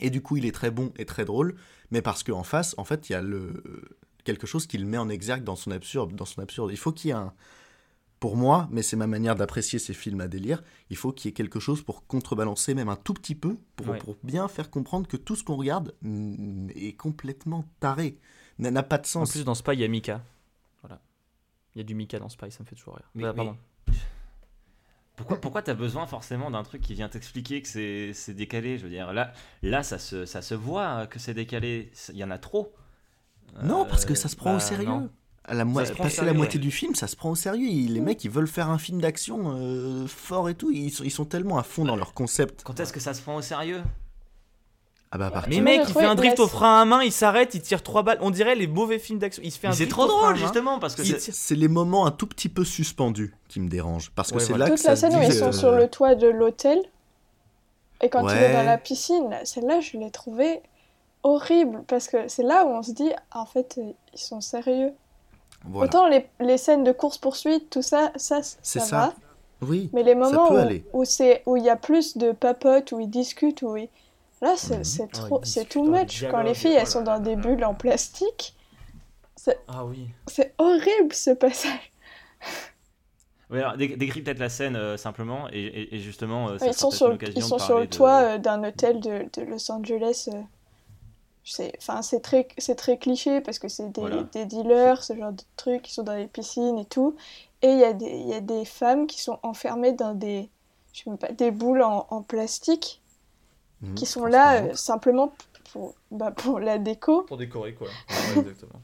et 0.00 0.08
du 0.10 0.22
coup 0.22 0.38
il 0.38 0.46
est 0.46 0.52
très 0.52 0.70
bon 0.70 0.92
et 0.96 1.04
très 1.04 1.24
drôle 1.26 1.56
mais 1.90 2.00
parce 2.02 2.22
qu'en 2.22 2.42
face 2.42 2.74
en 2.78 2.84
fait 2.84 3.08
il 3.10 3.12
y 3.12 3.14
a 3.14 3.20
le 3.22 3.62
quelque 4.26 4.46
chose 4.46 4.66
qui 4.66 4.76
le 4.76 4.84
met 4.86 4.98
en 4.98 5.08
exergue 5.08 5.44
dans 5.44 5.56
son 5.56 5.70
absurde. 5.70 6.14
Dans 6.14 6.26
son 6.26 6.42
absurde. 6.42 6.70
Il 6.72 6.76
faut 6.76 6.92
qu'il 6.92 7.08
y 7.08 7.10
ait 7.12 7.16
un... 7.16 7.32
Pour 8.20 8.36
moi, 8.36 8.66
mais 8.70 8.80
c'est 8.82 8.96
ma 8.96 9.06
manière 9.06 9.36
d'apprécier 9.36 9.78
ces 9.78 9.92
films 9.92 10.22
à 10.22 10.26
délire, 10.28 10.62
il 10.88 10.96
faut 10.96 11.12
qu'il 11.12 11.28
y 11.28 11.30
ait 11.30 11.34
quelque 11.34 11.60
chose 11.60 11.82
pour 11.82 12.06
contrebalancer 12.06 12.72
même 12.74 12.88
un 12.88 12.96
tout 12.96 13.12
petit 13.12 13.34
peu, 13.34 13.58
pour, 13.76 13.88
Ouais. 13.88 13.98
pour 13.98 14.16
bien 14.22 14.48
faire 14.48 14.70
comprendre 14.70 15.06
que 15.06 15.18
tout 15.18 15.36
ce 15.36 15.44
qu'on 15.44 15.56
regarde 15.56 15.94
mm, 16.00 16.70
est 16.74 16.94
complètement 16.96 17.68
taré, 17.78 18.18
n'a 18.58 18.70
n'a 18.70 18.82
pas 18.82 18.96
de 18.96 19.02
En 19.02 19.06
sens. 19.06 19.32
plus 19.32 19.44
dans 19.44 19.54
Spy 19.54 19.72
il 19.74 19.80
y 19.80 19.84
a 19.84 19.88
Mika. 19.88 20.22
Voilà. 20.80 20.98
Il 21.74 21.78
y 21.78 21.80
a 21.82 21.84
du 21.84 21.94
Mika 21.94 22.18
dans 22.18 22.30
Spy, 22.30 22.50
ça 22.50 22.60
me 22.62 22.64
fait 22.66 22.74
toujours 22.74 22.94
rire. 22.96 23.10
Mais- 23.14 23.22
Bah, 23.24 23.32
mais- 23.32 23.36
pardon. 23.36 23.56
Pourquoi, 25.16 25.40
pourquoi 25.40 25.62
t'as 25.62 25.74
besoin 25.74 26.06
forcément 26.06 26.50
d'un 26.50 26.62
truc 26.62 26.82
qui 26.82 26.94
vient 26.94 27.08
t'expliquer 27.10 27.60
que 27.62 27.68
c'est 27.68 28.12
c'est 28.14 28.34
décalé 28.34 28.76
Je 28.78 28.84
veux 28.84 28.90
dire, 28.90 29.12
là, 29.14 29.32
là 29.62 29.82
ça, 29.82 29.98
se, 29.98 30.26
ça 30.26 30.40
se 30.42 30.54
voit 30.54 31.06
que 31.06 31.18
c'est 31.18 31.32
décalé. 31.34 31.90
Il 32.10 32.16
y 32.16 32.24
en 32.24 32.30
a 32.30 32.38
trop. 32.38 32.74
Non, 33.62 33.84
parce 33.86 34.04
que 34.04 34.14
ça 34.14 34.28
se 34.28 34.36
prend 34.36 34.50
bah, 34.52 34.56
au 34.56 34.60
sérieux. 34.60 34.86
non. 34.88 35.08
À 35.48 35.54
la 35.54 35.64
passer 35.64 35.94
sérieux, 36.16 36.26
la 36.26 36.32
moitié 36.34 36.58
ouais. 36.58 36.64
du 36.64 36.72
film, 36.72 36.96
ça 36.96 37.06
se 37.06 37.14
prend 37.14 37.30
au 37.30 37.36
sérieux. 37.36 37.68
Ils- 37.68 37.92
Les 37.94 38.00
mecs, 38.00 38.24
ils 38.24 38.30
veulent 38.30 38.48
faire 38.48 38.68
un 38.68 38.78
film 38.78 39.00
d'action 39.00 39.54
euh, 39.56 40.06
fort 40.08 40.48
et 40.48 40.54
tout. 40.54 40.72
Ils 40.72 40.90
sont, 40.90 41.04
ils 41.04 41.10
sont 41.12 41.24
tellement 41.24 41.56
à 41.56 41.62
fond 41.62 41.84
dans 41.84 41.94
leur 41.94 42.14
concept. 42.14 42.62
Quand 42.64 42.80
est-ce 42.80 42.92
que 42.92 42.98
ça 42.98 43.14
se 43.14 43.22
prend 43.22 43.36
au 43.36 43.42
sérieux? 43.42 43.80
Ah 45.12 45.18
bah, 45.18 45.26
à 45.26 45.30
partir- 45.30 45.62
Mais 45.62 45.78
mec, 45.78 45.86
il 45.88 45.94
fait 45.94 46.04
un 46.04 46.16
drift 46.16 46.40
au 46.40 46.48
frein 46.48 46.80
à 46.82 46.84
main, 46.84 47.00
il 47.04 47.12
s'arrête, 47.12 47.54
il 47.54 47.60
tire 47.62 47.84
trois 47.84 48.02
balles. 48.02 48.18
On 48.22 48.30
dirait 48.30 48.56
les 48.56 48.66
mauvais 48.66 48.98
films 48.98 49.20
d'action. 49.20 49.40
Il 49.44 49.52
se 49.52 49.58
fait 49.60 49.68
un 49.68 49.72
c'est 49.72 49.84
drift 49.84 49.92
trop 49.92 50.06
au 50.06 50.08
frein 50.08 50.18
à 50.18 50.32
drôle 50.32 50.36
justement 50.36 50.78
parce 50.80 50.96
que 50.96 51.04
c'est- 51.04 51.54
les 51.54 51.68
moments 51.68 52.06
un 52.06 52.10
tout 52.10 52.26
petit 52.26 52.48
peu 52.48 52.64
suspendus 52.64 53.32
qui 53.48 53.60
me 53.60 53.68
dérangent. 53.68 54.10
Parce 54.16 54.30
que 54.30 54.34
Ouais, 54.34 54.40
c'est 54.40 54.48
voilà. 54.48 54.64
là 54.64 54.70
que 54.72 54.76
Toute 54.76 54.84
la 54.84 54.96
ça 54.96 55.08
scène 55.10 55.16
où 55.18 55.22
ils 55.22 55.32
sont 55.32 55.46
euh, 55.46 55.52
sur 55.52 55.70
le 55.70 55.86
toit 55.88 56.16
de 56.16 56.26
l'hôtel 56.26 56.80
et 58.02 58.08
quand 58.10 58.28
il 58.28 58.36
est 58.36 58.52
dans 58.52 58.64
la 58.64 58.78
piscine, 58.78 59.30
celle-là, 59.44 59.78
je 59.80 59.96
l'ai 59.96 60.10
trouvée 60.10 60.60
horrible 61.26 61.82
parce 61.88 62.08
que 62.08 62.28
c'est 62.28 62.42
là 62.42 62.64
où 62.64 62.68
on 62.70 62.82
se 62.82 62.92
dit, 62.92 63.10
en 63.32 63.46
fait, 63.46 63.76
euh, 63.78 63.92
ils 64.14 64.18
sont 64.18 64.40
sérieux. 64.40 64.92
voilà. 65.64 65.86
Autant 65.88 66.06
les, 66.08 66.26
les 66.40 66.58
scènes 66.58 66.84
de 66.84 66.92
course-poursuite, 66.92 67.70
tout 67.70 67.82
ça, 67.82 68.12
ça, 68.16 68.42
ça, 68.42 68.56
C'est 68.62 68.78
va. 68.80 68.86
ça. 68.86 69.14
Oui. 69.62 69.88
Mais 69.92 70.02
les 70.02 70.12
ça 70.12 70.18
moments 70.18 70.50
où, 70.52 71.00
où 71.00 71.04
c'est 71.04 71.42
où 71.46 71.56
il 71.56 71.64
y 71.64 71.70
a 71.70 71.76
plus 71.76 72.16
de 72.16 72.32
papotes, 72.32 72.92
où 72.92 73.00
ils 73.00 73.08
discutent, 73.10 73.62
où 73.62 73.76
ils... 73.76 73.88
là 74.42 74.54
c'est 74.56 74.84
c'est 74.84 75.08
Ah, 75.14 75.18
trop, 75.26 75.40
c'est 75.44 75.66
too 75.68 75.84
much. 75.84 76.24
Quand 76.30 76.42
les 76.42 76.54
filles 76.54 76.74
oh 76.76 76.80
elles 76.80 76.86
sont 76.86 77.02
dans 77.02 77.20
des 77.20 77.36
bulles 77.36 77.64
en 77.64 77.74
plastique, 77.74 78.54
Ah 79.68 79.84
oui. 79.86 80.08
c'est 80.26 80.54
horrible 80.58 81.12
ce 81.14 81.30
passage. 81.30 81.92
Ouais, 83.48 83.60
alors, 83.60 83.76
dé- 83.76 83.96
décris 83.96 84.22
peut-être 84.22 84.40
la 84.40 84.48
scène 84.48 84.74
euh, 84.74 84.96
simplement 84.96 85.48
et, 85.52 85.60
et- 85.60 85.94
et 85.94 85.98
justement 86.00 86.48
euh, 86.48 86.58
ça 86.58 86.66
ils 86.66 86.74
sera 86.74 86.90
sont 86.90 86.90
sur, 86.90 87.18
ils 87.36 87.42
sont 87.44 87.60
sur 87.60 87.78
le 87.78 87.86
de- 87.86 87.90
toit 87.96 88.22
euh, 88.22 88.38
d'un 88.38 88.64
hôtel 88.64 88.98
de, 89.00 89.28
de 89.34 89.42
Los 89.42 89.70
Angeles. 89.70 90.28
euh, 90.34 90.40
enfin 91.78 92.02
c'est 92.02 92.20
très 92.20 92.48
c'est 92.58 92.74
très 92.76 92.98
cliché 92.98 93.40
parce 93.40 93.58
que 93.58 93.68
c'est 93.68 93.90
des, 93.92 94.00
Voilà. 94.00 94.22
des 94.32 94.46
dealers, 94.46 95.02
ce 95.04 95.16
genre 95.16 95.32
de 95.32 95.42
trucs 95.56 95.82
qui 95.82 95.92
sont 95.92 96.02
dans 96.02 96.14
les 96.14 96.26
piscines 96.28 96.78
et 96.78 96.84
tout. 96.84 97.16
Et 97.62 97.68
il 97.72 97.78
y 97.78 97.84
a 97.84 97.92
des 97.92 98.06
il 98.10 98.28
y 98.28 98.34
a 98.34 98.40
des 98.40 98.64
femmes 98.64 99.06
qui 99.06 99.20
sont 99.20 99.38
enfermées 99.42 99.92
dans 99.92 100.14
des 100.14 100.50
je 100.92 101.02
sais 101.04 101.10
même 101.10 101.18
pas 101.18 101.32
des 101.32 101.50
boules 101.50 101.82
en, 101.82 102.06
en 102.10 102.22
plastique 102.22 103.02
Mhm, 103.82 103.94
qui 103.94 104.06
sont 104.06 104.24
là 104.26 104.62
euh, 104.62 104.74
simplement 104.74 105.32
pour 105.72 105.94
bah, 106.10 106.30
pour 106.32 106.60
la 106.60 106.78
déco. 106.78 107.22
Pour 107.22 107.36
décorer 107.36 107.74
quoi. 107.74 107.88
Ouais, 108.10 108.38
exactement. 108.38 108.80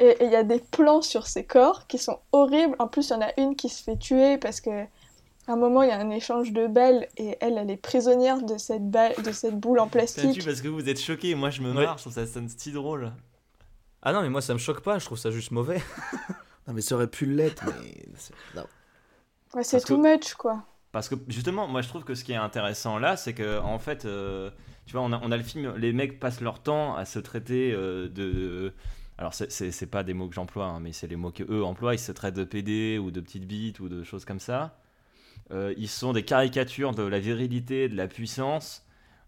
Et 0.00 0.16
il 0.24 0.30
y 0.30 0.36
a 0.36 0.44
des 0.44 0.60
plans 0.60 1.02
sur 1.02 1.26
ces 1.26 1.44
corps 1.44 1.86
qui 1.88 1.98
sont 1.98 2.18
horribles. 2.32 2.76
En 2.78 2.86
plus, 2.86 3.08
il 3.08 3.12
y 3.12 3.16
en 3.16 3.20
a 3.22 3.32
une 3.36 3.56
qui 3.56 3.68
se 3.68 3.82
fait 3.82 3.96
tuer 3.96 4.38
parce 4.38 4.60
que 4.60 4.86
un 5.52 5.56
moment, 5.56 5.82
il 5.82 5.88
y 5.88 5.92
a 5.92 5.98
un 5.98 6.10
échange 6.10 6.52
de 6.52 6.66
balles 6.66 7.06
et 7.16 7.36
elle, 7.40 7.58
elle 7.58 7.70
est 7.70 7.76
prisonnière 7.76 8.42
de 8.42 8.58
cette, 8.58 8.88
balle, 8.90 9.14
de 9.24 9.32
cette 9.32 9.58
boule 9.58 9.78
en 9.80 9.88
plastique. 9.88 10.32
tue 10.38 10.44
parce 10.44 10.60
que 10.60 10.68
vous 10.68 10.88
êtes 10.88 11.00
choqués, 11.00 11.34
moi 11.34 11.50
je 11.50 11.62
me 11.62 11.72
Ouais. 11.74 11.84
marre, 11.84 11.96
je 11.98 12.02
trouve 12.04 12.12
ça 12.12 12.26
sonne 12.26 12.48
si 12.48 12.72
drôle. 12.72 13.12
Ah 14.02 14.12
non, 14.12 14.22
mais 14.22 14.28
moi 14.30 14.40
ça 14.40 14.52
me 14.54 14.58
choque 14.58 14.80
pas, 14.80 14.98
je 14.98 15.04
trouve 15.04 15.18
ça 15.18 15.30
juste 15.30 15.50
mauvais. 15.50 15.80
Non, 16.66 16.74
mais 16.74 16.82
ça 16.82 16.96
aurait 16.96 17.06
pu 17.08 17.24
l'être, 17.24 17.64
mais. 17.80 18.04
c'est- 18.18 18.34
non. 18.54 18.64
Ouais, 19.54 19.64
c'est 19.64 19.78
Parce 19.78 19.84
too 19.86 19.96
que- 20.02 20.14
much, 20.16 20.34
quoi. 20.34 20.62
Parce 20.92 21.08
que 21.08 21.14
justement, 21.28 21.66
moi 21.66 21.80
je 21.80 21.88
trouve 21.88 22.04
que 22.04 22.14
ce 22.14 22.24
qui 22.24 22.32
est 22.32 22.36
intéressant 22.36 22.98
là, 22.98 23.16
c'est 23.16 23.32
que 23.32 23.58
en 23.60 23.78
fait, 23.78 24.04
euh, 24.04 24.50
tu 24.84 24.92
vois, 24.92 25.00
on 25.00 25.12
a, 25.14 25.20
on 25.22 25.32
a 25.32 25.36
le 25.38 25.42
film, 25.42 25.74
les 25.76 25.94
mecs 25.94 26.20
passent 26.20 26.42
leur 26.42 26.62
temps 26.62 26.94
à 26.94 27.06
se 27.06 27.18
traiter 27.18 27.72
euh, 27.72 28.08
de. 28.10 28.74
Alors 29.16 29.32
c'est- 29.32 29.50
c'est 29.50 29.70
c'est 29.70 29.86
pas 29.86 30.02
des 30.02 30.12
mots 30.12 30.28
que 30.28 30.34
j'emploie, 30.34 30.66
hein, 30.66 30.78
mais 30.80 30.92
c'est 30.92 31.06
les 31.06 31.16
mots 31.16 31.30
que 31.32 31.42
eux 31.50 31.64
emploient. 31.64 31.94
Ils 31.94 31.98
se 31.98 32.12
traitent 32.12 32.34
de 32.36 32.44
PD 32.44 32.98
ou 32.98 33.10
de 33.10 33.20
petites 33.22 33.46
bites 33.46 33.80
ou 33.80 33.88
de 33.88 34.02
choses 34.04 34.26
comme 34.26 34.38
ça. 34.40 34.78
Euh, 35.50 35.74
ils 35.78 35.88
sont 35.88 36.12
des 36.12 36.24
caricatures 36.24 36.92
de 36.94 37.02
la 37.02 37.18
virilité, 37.20 37.88
de 37.88 37.96
la 37.96 38.08
puissance. 38.08 38.84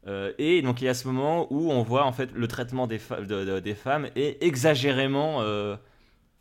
Euh, 0.06 0.32
et 0.38 0.62
donc 0.62 0.80
il 0.80 0.86
y 0.86 0.88
a 0.88 0.94
ce 0.94 1.06
moment 1.06 1.46
où 1.52 1.70
on 1.70 1.82
voit 1.82 2.04
en 2.06 2.12
fait 2.12 2.30
le 2.32 2.48
traitement 2.48 2.86
des, 2.86 2.98
de- 2.98 3.44
de- 3.44 3.61
des 3.61 3.74
femmes 3.74 4.08
est 4.16 4.42
exagérément, 4.42 5.42
euh, 5.42 5.76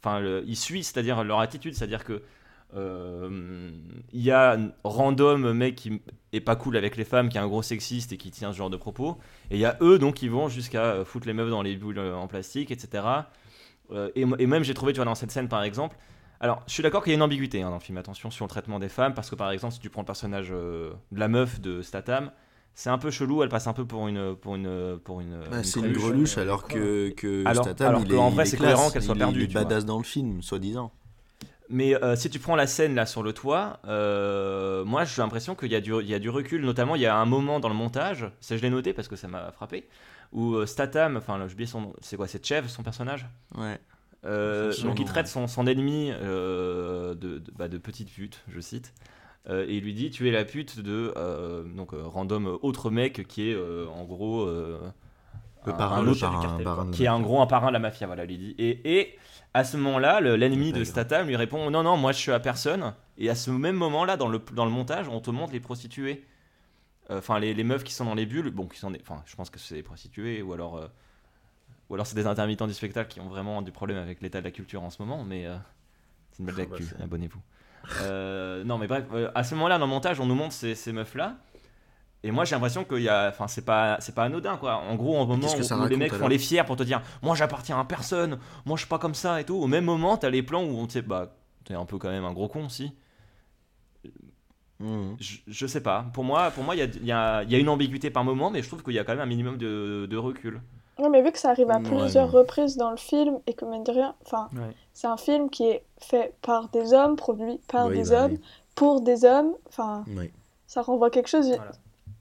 enfin 0.03 0.19
le- 0.19 0.43
il 0.47 0.55
suit, 0.57 0.83
c'est-à-dire 0.83 1.23
leur 1.23 1.39
attitude, 1.41 1.73
c'est-à-dire 1.75 2.03
que 2.05 2.21
euh, 2.75 3.71
il 4.13 4.21
y 4.21 4.31
a 4.31 4.53
un 4.53 4.71
random 4.83 5.53
mec 5.53 5.75
qui 5.75 6.01
est 6.33 6.39
pas 6.41 6.55
cool 6.55 6.77
avec 6.77 6.97
les 6.97 7.03
femmes, 7.05 7.29
qui 7.29 7.37
est 7.37 7.41
un 7.41 7.47
gros 7.47 7.63
sexiste 7.63 8.11
et 8.13 8.17
qui 8.17 8.31
tient 8.31 8.51
ce 8.53 8.57
genre 8.57 8.69
de 8.69 8.77
propos, 8.77 9.17
et 9.51 9.55
il 9.55 9.59
y 9.59 9.65
a 9.65 9.77
eux 9.81 9.99
donc 9.99 10.15
qui 10.15 10.27
vont 10.29 10.49
jusqu'à 10.49 10.83
euh, 10.83 11.05
foutre 11.05 11.27
les 11.27 11.33
meufs 11.33 11.49
dans 11.49 11.61
les 11.63 11.75
boules 11.77 11.99
euh, 11.99 12.15
en 12.15 12.27
plastique, 12.27 12.71
etc. 12.71 13.03
Euh, 13.91 14.09
et, 14.15 14.21
et 14.21 14.45
même 14.47 14.63
j'ai 14.63 14.73
trouvé, 14.73 14.93
tu 14.93 14.97
vois, 14.97 15.05
dans 15.05 15.15
cette 15.15 15.31
scène 15.31 15.49
par 15.49 15.63
exemple, 15.63 15.97
alors 16.39 16.63
je 16.67 16.73
suis 16.73 16.83
d'accord 16.83 17.03
qu'il 17.03 17.11
y 17.11 17.13
a 17.13 17.17
une 17.17 17.21
ambiguïté 17.21 17.61
hein, 17.61 17.69
dans 17.69 17.75
le 17.77 17.81
film, 17.81 17.97
attention 17.97 18.31
sur 18.31 18.45
le 18.45 18.49
traitement 18.49 18.79
des 18.79 18.89
femmes, 18.89 19.13
parce 19.13 19.29
que 19.29 19.35
par 19.35 19.51
exemple 19.51 19.73
si 19.73 19.79
tu 19.79 19.89
prends 19.89 20.01
le 20.01 20.05
personnage 20.05 20.49
euh, 20.51 20.91
de 21.11 21.19
la 21.19 21.27
meuf 21.27 21.59
de 21.59 21.81
Statham, 21.81 22.31
c'est 22.75 22.89
un 22.89 22.97
peu 22.97 23.11
chelou, 23.11 23.43
elle 23.43 23.49
passe 23.49 23.67
un 23.67 23.73
peu 23.73 23.85
pour 23.85 24.07
une 24.07 24.35
pour 24.35 24.55
une 24.55 24.97
pour 25.03 25.19
une. 25.21 25.37
Bah, 25.51 25.63
c'est 25.63 25.79
une 25.81 25.91
greluche 25.91 26.37
alors 26.37 26.65
que, 26.67 27.09
que 27.09 27.45
Alors- 27.45 27.65
Statham, 27.65 27.89
alors 27.89 28.01
il 28.01 28.07
que, 28.07 28.13
est, 28.13 28.17
en 28.17 28.29
vrai, 28.29 28.43
est 28.43 28.45
c'est 28.47 28.57
cohérent 28.57 28.89
qu'elle 28.89 29.03
soit 29.03 29.15
Il 29.15 29.19
perdue, 29.19 29.39
Il 29.43 29.49
est 29.49 29.51
vois. 29.53 29.63
badass 29.63 29.85
dans 29.85 29.97
le 29.97 30.03
film, 30.05 30.41
soi-disant. 30.41 30.91
Mais 31.71 31.93
euh, 32.03 32.15
si 32.15 32.29
tu 32.31 32.39
prends 32.39 32.55
la 32.55 32.65
scène 32.67 32.95
là 32.95 33.05
sur 33.05 33.21
le 33.21 33.31
toit, 33.33 33.79
euh, 33.85 34.83
moi 34.85 35.03
j'ai 35.03 35.21
l'impression 35.21 35.53
qu'il 35.55 35.71
y, 35.71 35.75
a 35.75 35.81
du- 35.81 35.93
il 36.01 36.07
y 36.07 36.15
a 36.15 36.19
du 36.19 36.29
recul, 36.29 36.65
notamment 36.65 36.95
il 36.95 37.01
y 37.01 37.05
a 37.05 37.15
un 37.15 37.25
moment 37.25 37.59
dans 37.59 37.69
le 37.69 37.75
montage, 37.75 38.25
ça 38.39 38.57
je 38.57 38.61
l'ai 38.63 38.71
noté 38.71 38.91
parce 38.93 39.07
que 39.07 39.15
ça 39.15 39.27
m'a 39.27 39.51
frappé, 39.51 39.87
où 40.31 40.65
Statham, 40.65 41.17
enfin 41.17 41.37
là, 41.37 41.47
j'ai 41.47 41.53
oublié 41.53 41.67
son 41.67 41.81
nom, 41.81 41.93
c'est 42.01 42.17
quoi, 42.17 42.27
c'est 42.27 42.43
Chev 42.43 42.67
son 42.67 42.81
personnage? 42.81 43.27
Ouais. 43.55 43.77
Euh, 44.25 44.73
donc 44.83 44.99
il 44.99 45.05
traite 45.05 45.27
son, 45.27 45.47
son 45.47 45.65
ennemi 45.65 46.11
euh, 46.11 47.15
de, 47.15 47.39
de, 47.39 47.51
bah, 47.55 47.67
de 47.69 47.77
petite 47.77 48.11
pute, 48.11 48.43
je 48.49 48.59
cite. 48.59 48.93
Euh, 49.47 49.65
et 49.67 49.77
il 49.77 49.83
lui 49.83 49.93
dit 49.93 50.09
tu 50.11 50.27
es 50.27 50.31
la 50.31 50.43
pute 50.43 50.79
de 50.81 51.13
donc 51.75 51.91
random 51.93 52.57
autre 52.61 52.89
mec 52.91 53.25
qui 53.27 53.49
est 53.49 53.55
en 53.57 54.03
gros 54.03 54.45
Le 54.45 54.77
un- 55.65 55.71
parrain, 55.73 55.97
un 55.99 56.03
le 56.03 56.13
parrain, 56.15 56.41
cartel, 56.41 56.63
parrain 56.65 56.83
quoi, 56.83 56.91
qui 56.91 57.03
est 57.05 57.07
un 57.07 57.13
mafia. 57.13 57.23
gros 57.25 57.41
un 57.41 57.47
parrain 57.47 57.67
de 57.67 57.73
la 57.73 57.79
mafia 57.79 58.07
voilà 58.07 58.25
lui 58.25 58.37
dit 58.37 58.55
et, 58.57 58.99
et 58.99 59.17
à 59.53 59.63
ce 59.63 59.77
moment-là 59.77 60.19
le- 60.19 60.35
l'ennemi 60.35 60.73
de. 60.73 60.83
Statham 60.83 61.27
lui 61.27 61.37
répond 61.37 61.69
non 61.71 61.83
non 61.83 61.95
moi 61.95 62.11
je 62.11 62.17
suis 62.17 62.31
à 62.33 62.39
personne 62.41 62.93
et 63.17 63.29
à 63.29 63.35
ce 63.35 63.49
même 63.51 63.75
moment 63.77 64.03
là 64.03 64.17
dans 64.17 64.27
le, 64.27 64.39
dans 64.53 64.65
le 64.65 64.71
montage 64.71 65.07
on 65.07 65.21
te 65.21 65.31
montre 65.31 65.53
les 65.53 65.59
prostituées 65.61 66.25
enfin 67.09 67.39
les, 67.39 67.53
les 67.53 67.63
meufs 67.63 67.83
qui 67.85 67.93
sont 67.93 68.05
dans 68.05 68.15
les 68.15 68.25
bulles 68.25 68.51
bon 68.51 68.67
qui 68.67 68.77
sont 68.77 68.91
enfin 69.01 69.23
je 69.25 69.35
pense 69.37 69.49
que 69.49 69.57
c'est 69.59 69.75
des 69.75 69.83
prostituées 69.83 70.41
ou 70.41 70.51
alors 70.53 70.89
ou 71.89 71.95
alors 71.95 72.05
c'est 72.05 72.15
des 72.15 72.27
intermittents 72.27 72.67
du 72.67 72.73
spectacle 72.73 73.11
qui 73.11 73.19
ont 73.19 73.27
vraiment 73.27 73.61
du 73.61 73.71
problème 73.71 73.97
avec 73.97 74.21
l'état 74.21 74.39
de 74.39 74.45
la 74.45 74.51
culture 74.51 74.83
en 74.83 74.89
ce 74.89 75.01
moment, 75.01 75.23
mais 75.23 75.45
euh, 75.47 75.57
c'est 76.31 76.43
une 76.43 76.45
belle 76.51 76.67
Ah 76.71 76.75
bah, 76.97 77.03
abonnez-vous. 77.03 77.41
Euh, 78.01 78.63
non 78.63 78.77
mais 78.77 78.87
bref, 78.87 79.05
euh, 79.13 79.31
à 79.33 79.43
ce 79.43 79.55
moment-là 79.55 79.79
dans 79.79 79.85
le 79.85 79.89
montage 79.89 80.19
on 80.19 80.25
nous 80.25 80.35
montre 80.35 80.53
ces, 80.53 80.75
ces 80.75 80.91
meufs-là, 80.91 81.37
et 82.23 82.29
moi 82.31 82.45
j'ai 82.45 82.53
l'impression 82.55 82.83
qu'il 82.83 83.01
y 83.01 83.09
a, 83.09 83.29
enfin 83.29 83.47
c'est 83.47 83.63
pas, 83.65 83.97
c'est 84.01 84.13
pas 84.13 84.25
anodin 84.25 84.57
quoi. 84.57 84.75
En 84.75 84.95
gros 84.95 85.17
en 85.17 85.25
moment 85.25 85.47
que 85.47 85.73
où, 85.73 85.83
où 85.83 85.87
les 85.87 85.97
mecs 85.97 86.13
font 86.13 86.27
les 86.27 86.37
fiers 86.37 86.63
pour 86.65 86.75
te 86.75 86.83
dire, 86.83 87.01
moi 87.23 87.35
j'appartiens 87.35 87.79
à 87.79 87.85
personne, 87.85 88.37
moi 88.65 88.75
je 88.75 88.81
suis 88.81 88.89
pas 88.89 88.99
comme 88.99 89.15
ça 89.15 89.41
et 89.41 89.45
tout, 89.45 89.55
au 89.55 89.67
même 89.67 89.85
moment 89.85 90.17
t'as 90.17 90.29
les 90.29 90.43
plans 90.43 90.63
où 90.63 90.77
on 90.77 90.85
te 90.87 90.93
sait, 90.93 91.01
bah 91.01 91.35
t'es 91.63 91.73
un 91.73 91.85
peu 91.85 91.97
quand 91.97 92.09
même 92.09 92.25
un 92.25 92.33
gros 92.33 92.49
con 92.49 92.65
aussi. 92.65 92.93
Mhm. 94.79 95.17
Je, 95.19 95.37
je 95.47 95.67
sais 95.67 95.81
pas, 95.81 96.09
pour 96.13 96.23
moi 96.23 96.51
pour 96.51 96.63
moi 96.63 96.75
il 96.75 96.79
y 96.79 96.81
a, 96.81 96.85
il 96.85 97.05
y, 97.05 97.11
a, 97.11 97.43
il 97.43 97.51
y 97.51 97.55
a 97.55 97.57
une 97.57 97.69
ambiguïté 97.69 98.11
par 98.11 98.23
moment, 98.23 98.51
mais 98.51 98.61
je 98.61 98.67
trouve 98.67 98.83
qu'il 98.83 98.93
y 98.93 98.99
a 98.99 99.03
quand 99.03 99.13
même 99.13 99.21
un 99.21 99.25
minimum 99.25 99.57
de, 99.57 100.05
de 100.09 100.17
recul. 100.17 100.61
Ouais, 100.99 101.09
mais 101.09 101.21
vu 101.21 101.31
que 101.31 101.39
ça 101.39 101.49
arrive 101.51 101.71
à 101.71 101.77
Ouais, 101.77 101.83
plusieurs 101.83 102.27
non. 102.31 102.39
reprises 102.39 102.75
dans 102.77 102.91
le 102.91 102.97
film 102.97 103.39
et 103.47 103.53
que 103.53 103.65
mine 103.65 103.83
de 103.83 103.91
rien, 103.91 104.15
enfin, 104.25 104.49
Ouais. 104.53 104.75
c'est 104.93 105.07
un 105.07 105.17
film 105.17 105.49
qui 105.49 105.65
est 105.65 105.83
fait 105.99 106.33
par 106.41 106.69
des 106.69 106.93
hommes, 106.93 107.15
produit 107.15 107.59
par 107.67 107.87
Oui, 107.87 107.95
des 108.01 108.09
bah 108.09 108.25
hommes, 108.25 108.31
oui. 108.33 108.41
pour 108.75 109.01
des 109.01 109.23
hommes, 109.25 109.53
enfin, 109.67 110.03
Oui. 110.15 110.31
ça 110.67 110.81
renvoie 110.81 111.09
quelque 111.09 111.27
chose, 111.29 111.47
Voilà. 111.47 111.71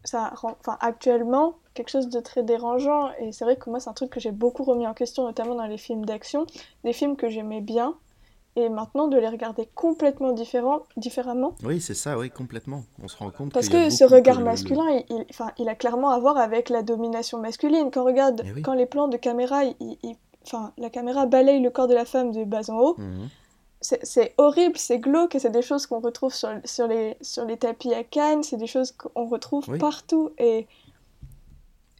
ça 0.05 0.29
rend, 0.35 0.57
enfin, 0.61 0.76
actuellement, 0.81 1.57
quelque 1.74 1.91
chose 1.91 2.09
de 2.09 2.20
très 2.20 2.43
dérangeant. 2.43 3.11
Et 3.20 3.33
c'est 3.33 3.45
vrai 3.45 3.57
que 3.57 3.68
moi, 3.70 3.81
c'est 3.81 3.91
un 3.91 3.95
truc 3.95 4.11
que 4.11 4.20
j'ai 4.20 4.33
beaucoup 4.33 4.62
remis 4.64 4.87
en 4.87 4.95
question, 4.95 5.24
notamment 5.24 5.55
dans 5.55 5.66
les 5.66 5.79
films 5.79 6.05
d'action, 6.05 6.47
des 6.85 6.93
films 6.93 7.16
que 7.16 7.29
j'aimais 7.29 7.61
bien, 7.61 7.95
et 8.59 8.68
maintenant 8.68 9.06
de 9.06 9.16
les 9.16 9.28
regarder 9.28 9.68
complètement 9.74 10.32
différent, 10.32 10.80
différemment. 10.96 11.54
Oui, 11.64 11.80
c'est 11.80 11.94
ça, 11.94 12.18
oui, 12.18 12.28
complètement. 12.30 12.82
On 13.02 13.06
se 13.09 13.16
rend 13.16 13.30
compte 13.30 13.52
Parce 13.52 13.68
que 13.68 13.88
ce 13.90 14.04
regard 14.04 14.40
masculin, 14.40 14.84
il, 14.90 15.04
il- 15.11 15.26
enfin, 15.30 15.52
il 15.59 15.68
a 15.68 15.74
clairement 15.76 16.11
à 16.11 16.18
voir 16.18 16.36
avec 16.36 16.68
la 16.68 16.82
domination 16.82 17.38
masculine. 17.38 17.90
Quand 17.92 18.02
on 18.02 18.04
regarde, 18.04 18.42
oui. 18.56 18.62
quand 18.62 18.74
les 18.74 18.86
plans 18.86 19.06
de 19.09 19.16
caméra, 19.16 19.61
enfin, 20.44 20.72
la 20.76 20.90
caméra 20.90 21.26
balaye 21.26 21.61
le 21.61 21.70
corps 21.70 21.86
de 21.88 21.94
la 21.94 22.04
femme 22.04 22.32
de 22.32 22.42
bas 22.44 22.68
en 22.68 22.78
haut, 22.78 22.94
Mhm. 22.98 23.28
c'est 23.80 24.04
c'est 24.04 24.34
horrible, 24.38 24.76
c'est 24.76 24.98
glauque, 24.98 25.36
et 25.36 25.38
c'est 25.38 25.50
des 25.50 25.62
choses 25.62 25.86
qu'on 25.86 26.00
retrouve 26.00 26.34
sur, 26.34 26.48
sur, 26.64 26.88
les, 26.88 27.16
sur 27.20 27.44
les 27.44 27.56
tapis 27.59 27.94
à 27.94 28.02
Cannes, 28.02 28.42
c'est 28.42 28.56
des 28.56 28.66
choses 28.66 28.90
qu'on 28.92 29.26
retrouve 29.26 29.64
Oui. 29.68 29.78
partout. 29.78 30.30
Et, 30.38 30.66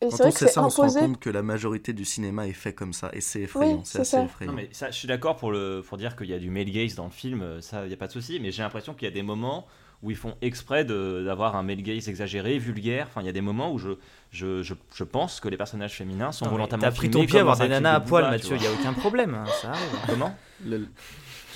et 0.01 0.11
c'est 0.11 0.19
Quand 0.19 0.25
on 0.27 0.31
que 0.31 0.39
sait 0.39 0.47
c'est 0.47 0.53
ça, 0.53 0.65
on 0.65 0.71
se 0.71 0.77
rend 0.81 0.85
imposé. 0.85 1.01
compte 1.01 1.19
que 1.21 1.31
la 1.31 1.43
majorité 1.43 1.93
du 1.93 2.05
cinéma 2.05 2.47
est 2.47 2.53
fait 2.53 2.73
comme 2.73 2.93
ça, 2.93 3.11
et 3.13 3.21
c'est 3.21 3.41
effrayant, 3.43 3.77
Oui, 3.77 3.81
c'est 3.85 4.01
assez 4.01 4.11
ça. 4.17 4.25
effrayant. 4.25 4.53
Non 4.53 4.57
mais 4.57 4.69
ça, 4.73 4.91
je 4.91 4.97
suis 4.97 5.09
d'accord 5.09 5.37
pour 5.37 5.51
le 5.51 5.83
pour 5.87 5.99
dire 5.99 6.15
qu'il 6.17 6.29
y 6.29 6.35
a 6.35 6.39
du 6.39 6.51
male 6.51 6.71
gaze 6.71 6.95
dans 6.95 7.05
le 7.07 7.11
film, 7.11 7.43
euh, 7.43 7.61
ça 7.61 7.87
y 7.87 7.93
a 7.93 7.97
pas 7.97 8.07
de 8.07 8.13
souci. 8.13 8.39
Mais 8.41 8.51
j'ai 8.53 8.63
l'impression 8.63 8.95
qu'il 8.95 9.05
y 9.07 9.11
a 9.11 9.15
des 9.15 9.23
moments 9.23 9.67
où 10.03 10.13
ils 10.13 10.17
font 10.17 10.37
exprès 10.43 10.85
de- 10.85 11.25
d'avoir 11.25 11.57
un 11.57 11.65
male 11.65 11.83
gaze 11.83 12.09
exagéré, 12.09 12.59
vulgaire. 12.59 13.07
Enfin, 13.09 13.21
il 13.21 13.27
y 13.27 13.29
a 13.29 13.33
des 13.33 13.41
moments 13.41 13.73
où 13.73 13.79
je 13.79 13.91
je, 14.31 14.63
je, 14.63 14.75
je 14.95 15.03
pense 15.05 15.41
que 15.41 15.49
les 15.49 15.57
personnages 15.57 15.95
féminins 15.95 16.31
sont 16.33 16.45
Non, 16.45 16.53
volontairement 16.53 16.83
T'as 16.85 16.93
pris 16.93 17.11
ton 17.11 17.25
pied 17.27 17.39
à 17.39 17.41
avoir 17.41 17.57
des 17.59 17.67
nanas 17.69 17.95
à 17.95 18.01
poil, 18.01 18.25
Booba, 18.25 18.39
tu 18.39 18.51
Mathieu, 18.53 18.57
il 18.57 18.63
vois. 18.63 18.69
y 18.69 18.77
a 18.77 18.81
aucun 18.81 18.93
problème, 18.93 19.35
hein, 19.35 19.45
ça 19.61 19.71
arrive. 19.71 19.89
Comment? 20.09 20.37
Le- 20.65 20.87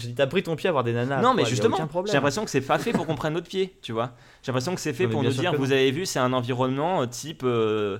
J'ai 0.00 0.08
dit, 0.08 0.14
t'as 0.14 0.26
pris 0.26 0.42
ton 0.42 0.56
pied 0.56 0.66
à 0.68 0.70
avoir 0.70 0.82
des 0.82 0.92
nanas 0.94 1.18
à 1.18 1.20
Non, 1.20 1.34
mais 1.34 1.44
justement, 1.44 1.76
j'ai 2.06 2.12
l'impression 2.14 2.44
que 2.44 2.50
c'est 2.50 2.62
pas 2.62 2.78
fait 2.80 2.92
pour 2.92 3.06
qu'on 3.06 3.14
prenne 3.14 3.34
notre 3.34 3.46
pied, 3.48 3.76
tu 3.82 3.92
vois. 3.92 4.12
J'ai 4.42 4.50
l'impression 4.50 4.74
que 4.74 4.80
c'est 4.80 4.92
fait 4.94 5.04
Non, 5.04 5.10
pour 5.10 5.22
nous 5.22 5.30
dire, 5.30 5.54
vous 5.54 5.70
avez 5.70 5.90
vu, 5.92 6.06
c'est 6.06 6.18
un 6.18 6.32
environnement 6.32 7.02
euh, 7.02 7.06
type, 7.06 7.42
euh, 7.44 7.98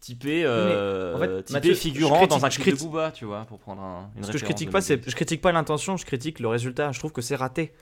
typé, 0.00 0.44
euh, 0.44 1.14
en 1.16 1.18
fait, 1.18 1.42
typé 1.44 1.52
Mathieu, 1.54 1.74
figurant 1.74 2.18
critique- 2.18 2.30
dans 2.30 2.44
un 2.46 2.48
clip 2.48 2.74
de 2.74 2.80
Booba, 2.80 3.10
tu 3.12 3.24
vois, 3.24 3.44
pour 3.44 3.58
prendre 3.58 3.82
un, 3.82 4.10
une 4.16 4.24
Ce 4.24 4.32
que 4.32 4.38
je 4.38 4.44
critique 4.44 4.70
pas, 4.70 4.80
c'est 4.80 5.08
je 5.08 5.14
critique 5.14 5.40
pas 5.40 5.52
l'intention, 5.52 5.96
je 5.96 6.04
critique 6.06 6.40
le 6.40 6.48
résultat. 6.48 6.92
Je 6.92 6.98
trouve 6.98 7.12
que 7.12 7.22
c'est 7.22 7.36
raté. 7.36 7.72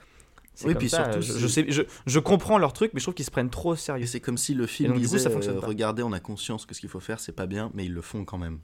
Oui, 0.65 0.73
puis 0.73 0.89
ça, 0.89 1.03
surtout, 1.03 1.21
je, 1.21 1.47
sais, 1.47 1.65
je, 1.69 1.83
je 2.07 2.19
comprends 2.19 2.57
leur 2.57 2.73
truc, 2.73 2.91
mais 2.95 2.99
je 2.99 3.05
trouve 3.05 3.13
qu'ils 3.13 3.25
se 3.25 3.29
prennent 3.29 3.51
trop 3.51 3.73
au 3.73 3.75
sérieux. 3.75 4.07
C'est 4.07 4.19
comme 4.19 4.37
si 4.39 4.55
le 4.55 4.65
film 4.65 4.89
donc, 4.93 4.99
du 5.01 5.07
coup, 5.07 5.13
disait 5.13 5.23
ça 5.23 5.29
fonctionne 5.29 5.57
euh, 5.57 5.61
pas. 5.61 5.67
Regardez, 5.67 6.01
on 6.01 6.11
a 6.13 6.19
conscience 6.19 6.65
que 6.65 6.73
ce 6.73 6.79
qu'il 6.79 6.89
faut 6.89 6.99
faire, 6.99 7.19
c'est 7.19 7.31
pas 7.31 7.45
bien, 7.45 7.69
mais 7.75 7.85
ils 7.85 7.93
le 7.93 8.01
font 8.01 8.25
quand 8.25 8.39
même. 8.39 8.59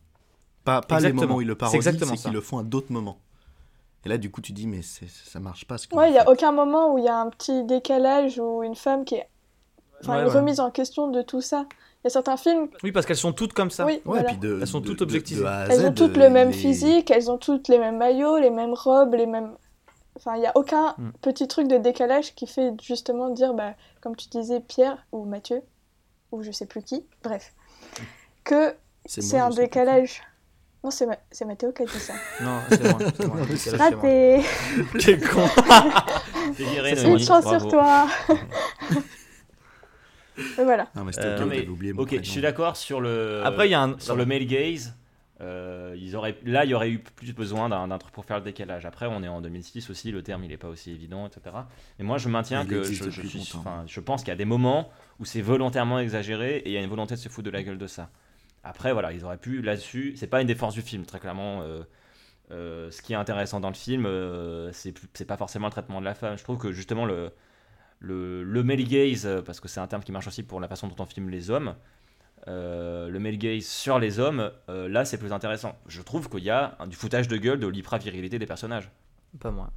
Pas, 0.64 0.82
pas 0.82 0.95
les 0.99 1.06
Exactement. 1.06 1.22
moments 1.28 1.36
où 1.36 1.41
ils 1.41 1.47
le 1.47 1.54
C'est 1.54 1.58
parodient, 1.58 1.78
exactement 1.78 2.12
c'est 2.12 2.18
ça. 2.18 2.30
qu'ils 2.30 2.34
le 2.34 2.41
font 2.41 2.58
à 2.58 2.64
d'autres 2.64 2.91
moments. 2.91 3.20
Et 4.06 4.10
là, 4.10 4.18
du 4.18 4.32
coup, 4.32 4.41
tu 4.41 4.54
dis, 4.54 4.66
mais 4.66 4.82
ça 4.82 5.39
marche 5.39 5.66
pas. 5.66 5.78
Ce 5.78 5.88
Ouais, 5.93 6.08
il 6.08 6.12
vous 6.12 6.16
y 6.16 6.20
a 6.20 6.30
aucun 6.30 6.51
moment 6.51 6.93
où 6.93 6.97
il 6.97 7.06
y 7.06 7.10
a 7.10 7.16
un 7.18 7.30
petit 7.30 7.64
décalage 7.64 8.39
ou 8.39 8.64
une 8.64 8.76
femme 8.76 9.06
qui 9.06 9.16
est. 9.16 9.30
Enfin, 10.01 10.16
Ouais, 10.16 10.22
une 10.24 10.28
ouais. 10.30 10.34
remise 10.34 10.60
en 10.60 10.72
question 10.72 11.10
de 11.12 11.22
tout 11.22 11.41
ça. 11.41 11.68
Il 12.04 12.08
y 12.08 12.08
a 12.08 12.10
certains 12.10 12.36
films, 12.36 12.68
Oui, 12.84 12.91
parce 12.91 13.06
qu'elles 13.06 13.16
sont 13.16 13.32
toutes 13.32 13.54
comme 13.54 13.72
ça. 13.72 13.86
Oui, 13.86 13.93
Ouais, 13.93 14.01
voilà. 14.04 14.24
puis 14.26 14.38
de, 14.38 14.60
Elles 14.62 14.68
sont 14.68 14.82
toutes 14.82 14.99
de- 14.99 15.45
à 15.45 15.68
elles 15.70 15.86
ont 15.86 15.93
toutes 15.93 16.18
le 16.18 16.30
même 16.30 16.49
les- 16.49 16.54
physique, 16.54 17.10
elles 17.12 17.32
ont 17.32 17.38
toutes 17.38 17.70
les 17.70 17.78
mêmes 17.80 17.97
maillots, 17.97 18.38
les 18.38 18.49
mêmes 18.49 18.74
robes, 18.74 19.14
les 19.14 19.26
mêmes. 19.26 19.54
Enfin, 20.18 20.36
il 20.36 20.41
n'y 20.41 20.45
a 20.47 20.51
aucun 20.56 20.95
Mm. 20.97 21.12
petit 21.22 21.47
truc 21.47 21.68
de 21.70 21.78
décalage 21.78 22.36
qui 22.36 22.45
fait 22.45 22.72
justement 22.82 23.30
dire, 23.30 23.54
bah, 23.54 23.74
comme 24.01 24.16
tu 24.18 24.28
disais, 24.28 24.60
Pierre 24.60 24.97
ou 25.14 25.24
Mathieu, 25.26 25.62
ou 26.34 26.43
je 26.43 26.51
sais 26.51 26.66
plus 26.66 26.84
qui, 26.84 27.06
bref, 27.24 27.54
que 28.43 28.76
C'est 29.06 29.38
un 29.39 29.49
décalage. 29.49 30.22
Non, 30.84 30.91
c'est 30.91 31.06
Ma- 31.06 31.18
c'est 31.32 31.45
Mathéo 31.45 31.72
qui 31.72 31.84
a 31.84 31.86
dit 31.86 31.91
ça. 31.99 32.14
Non, 32.41 32.60
c'est 32.70 32.84
moi. 32.84 32.99
c'est. 33.56 33.76
Raté 33.78 34.41
Quel 34.99 35.22
con 35.30 35.47
c'est 36.58 37.04
Une 37.08 37.20
chance 37.20 37.47
sur 37.47 37.68
toi 37.70 38.08
Et 40.38 40.64
voilà. 40.64 40.88
Non, 40.96 41.04
mais 41.04 41.12
c'était 41.12 41.28
Euh, 41.28 41.46
mais- 41.46 41.56
j'avais 41.58 41.68
oublié 41.68 41.94
mon 41.94 42.04
ok, 42.04 42.18
je 42.24 42.30
suis 42.30 42.42
d'accord 42.42 42.76
sur 42.78 43.02
le. 43.02 43.42
Après, 43.46 43.68
il 43.68 43.72
y 43.72 43.76
a 43.76 43.82
un. 43.82 44.00
sur 44.00 44.16
le 44.16 44.26
male 44.26 44.46
gaze. 44.46 44.96
euh, 45.42 45.94
ils 45.98 46.16
auraient, 46.16 46.38
là, 46.46 46.64
il 46.64 46.72
y 46.72 46.74
aurait 46.74 46.90
eu 46.90 47.00
plus 47.00 47.34
besoin 47.34 47.68
d'un 47.68 47.88
d'un 47.90 47.98
truc 47.98 48.14
pour 48.14 48.24
faire 48.24 48.38
le 48.38 48.44
décalage. 48.44 48.86
Après, 48.86 49.08
on 49.08 49.22
est 49.24 49.28
en 49.28 49.42
2006 49.42 49.90
aussi, 49.90 50.12
le 50.12 50.22
terme 50.24 50.44
il 50.46 50.52
est 50.54 50.58
pas 50.58 50.70
aussi 50.70 50.92
évident, 50.92 51.28
etc. 51.28 51.42
Et 52.00 52.04
moi, 52.04 52.18
je 52.18 52.30
maintiens 52.30 52.62
Il 52.64 52.70
que 52.70 52.84
je, 52.84 53.10
je 53.10 53.22
suis, 53.28 54.02
pense 54.02 54.22
qu'il 54.22 54.30
y 54.30 54.32
a 54.32 54.36
des 54.38 54.46
moments 54.46 54.90
où 55.20 55.26
c'est 55.26 55.42
volontairement 55.42 56.00
exagéré 56.00 56.58
et 56.58 56.70
il 56.70 56.72
y 56.72 56.78
a 56.78 56.82
une 56.82 56.90
volonté 56.90 57.16
de 57.16 57.20
se 57.20 57.28
foutre 57.30 57.46
de 57.48 57.52
la 57.52 57.62
gueule 57.64 57.78
de 57.78 57.88
ça. 57.88 58.10
Après, 58.64 58.94
voilà, 58.94 59.12
ils 59.12 59.26
auraient 59.26 59.38
pu 59.38 59.62
là-dessus. 59.62 60.14
C'est 60.16 60.28
pas 60.28 60.40
une 60.40 60.48
des 60.48 60.56
forces 60.56 60.76
du 60.76 60.82
film, 60.82 61.04
très 61.06 61.20
clairement. 61.20 61.62
euh, 61.64 61.82
euh, 62.52 62.92
ce 62.92 63.02
qui 63.02 63.12
est 63.14 63.18
intéressant 63.18 63.60
dans 63.60 63.70
le 63.70 63.74
film, 63.76 64.06
euh, 64.06 64.70
c'est 64.72 65.26
pas 65.26 65.38
forcément 65.38 65.68
le 65.68 65.72
traitement 65.72 66.00
de 66.00 66.06
la 66.06 66.14
femme. 66.14 66.38
Je 66.38 66.44
trouve 66.44 66.58
que 66.58 66.72
justement 66.72 67.06
le 67.06 67.32
le, 68.04 68.43
le 68.43 68.64
male 68.64 68.84
gaze, 68.84 69.26
euh, 69.26 69.41
parce 69.41 69.60
que 69.60 69.68
c'est 69.68 69.80
un 69.80 69.88
terme 69.88 70.04
qui 70.04 70.12
marche 70.12 70.28
aussi 70.28 70.43
pour 70.43 70.60
la 70.60 70.68
façon 70.68 70.88
dont 70.88 70.95
on 70.99 71.06
filme 71.06 71.30
les 71.30 71.49
hommes, 71.49 71.74
euh, 72.49 73.08
le 73.08 73.20
male 73.20 73.38
gaze 73.38 73.64
sur 73.66 73.97
les 73.99 74.20
hommes, 74.20 74.51
euh, 74.70 74.89
là 74.89 75.06
c'est 75.06 75.18
plus 75.18 75.32
intéressant. 75.32 75.78
Je 75.88 76.01
trouve 76.01 76.30
qu'il 76.30 76.43
y 76.43 76.49
a 76.49 76.78
du 76.88 76.95
foutage 76.97 77.28
de 77.30 77.38
gueule 77.38 77.60
de 77.60 77.68
l'hyper-virilité 77.68 78.38
des 78.38 78.45
personnages. 78.45 78.91
Pas 79.39 79.51
moi. 79.51 79.72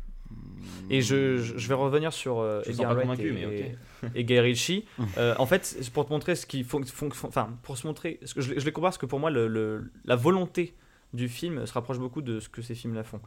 Et 0.90 1.02
je, 1.02 1.36
je, 1.36 1.68
vais 1.68 1.74
revenir 1.74 2.12
sur 2.12 2.40
euh, 2.40 2.60
Je 2.66 2.72
Edgar 2.72 2.94
Wright 2.96 3.20
et, 3.20 3.30
mais 3.30 3.76
et, 4.14 4.20
et 4.20 4.24
Guy 4.24 4.40
Ritchie. 4.40 4.84
En 5.38 5.46
fait, 5.46 5.64
c'est 5.64 5.88
pour 5.92 6.04
te 6.06 6.12
montrer 6.12 6.34
ce 6.34 6.46
qui 6.46 6.66
enfin 7.22 7.56
pour 7.62 7.78
se 7.78 7.86
montrer, 7.86 8.18
ce 8.24 8.34
que 8.34 8.40
je, 8.40 8.58
je 8.58 8.64
les 8.64 8.72
compare 8.72 8.88
parce 8.90 8.98
que 8.98 9.06
pour 9.06 9.20
moi 9.20 9.30
le, 9.30 9.46
le- 9.46 9.92
la 10.04 10.16
volonté 10.16 10.74
du 11.12 11.28
film 11.28 11.64
se 11.64 11.72
rapproche 11.72 11.98
beaucoup 12.00 12.20
de 12.22 12.40
ce 12.40 12.48
que 12.48 12.60
ces 12.62 12.74
films-là 12.74 13.04
font. 13.04 13.20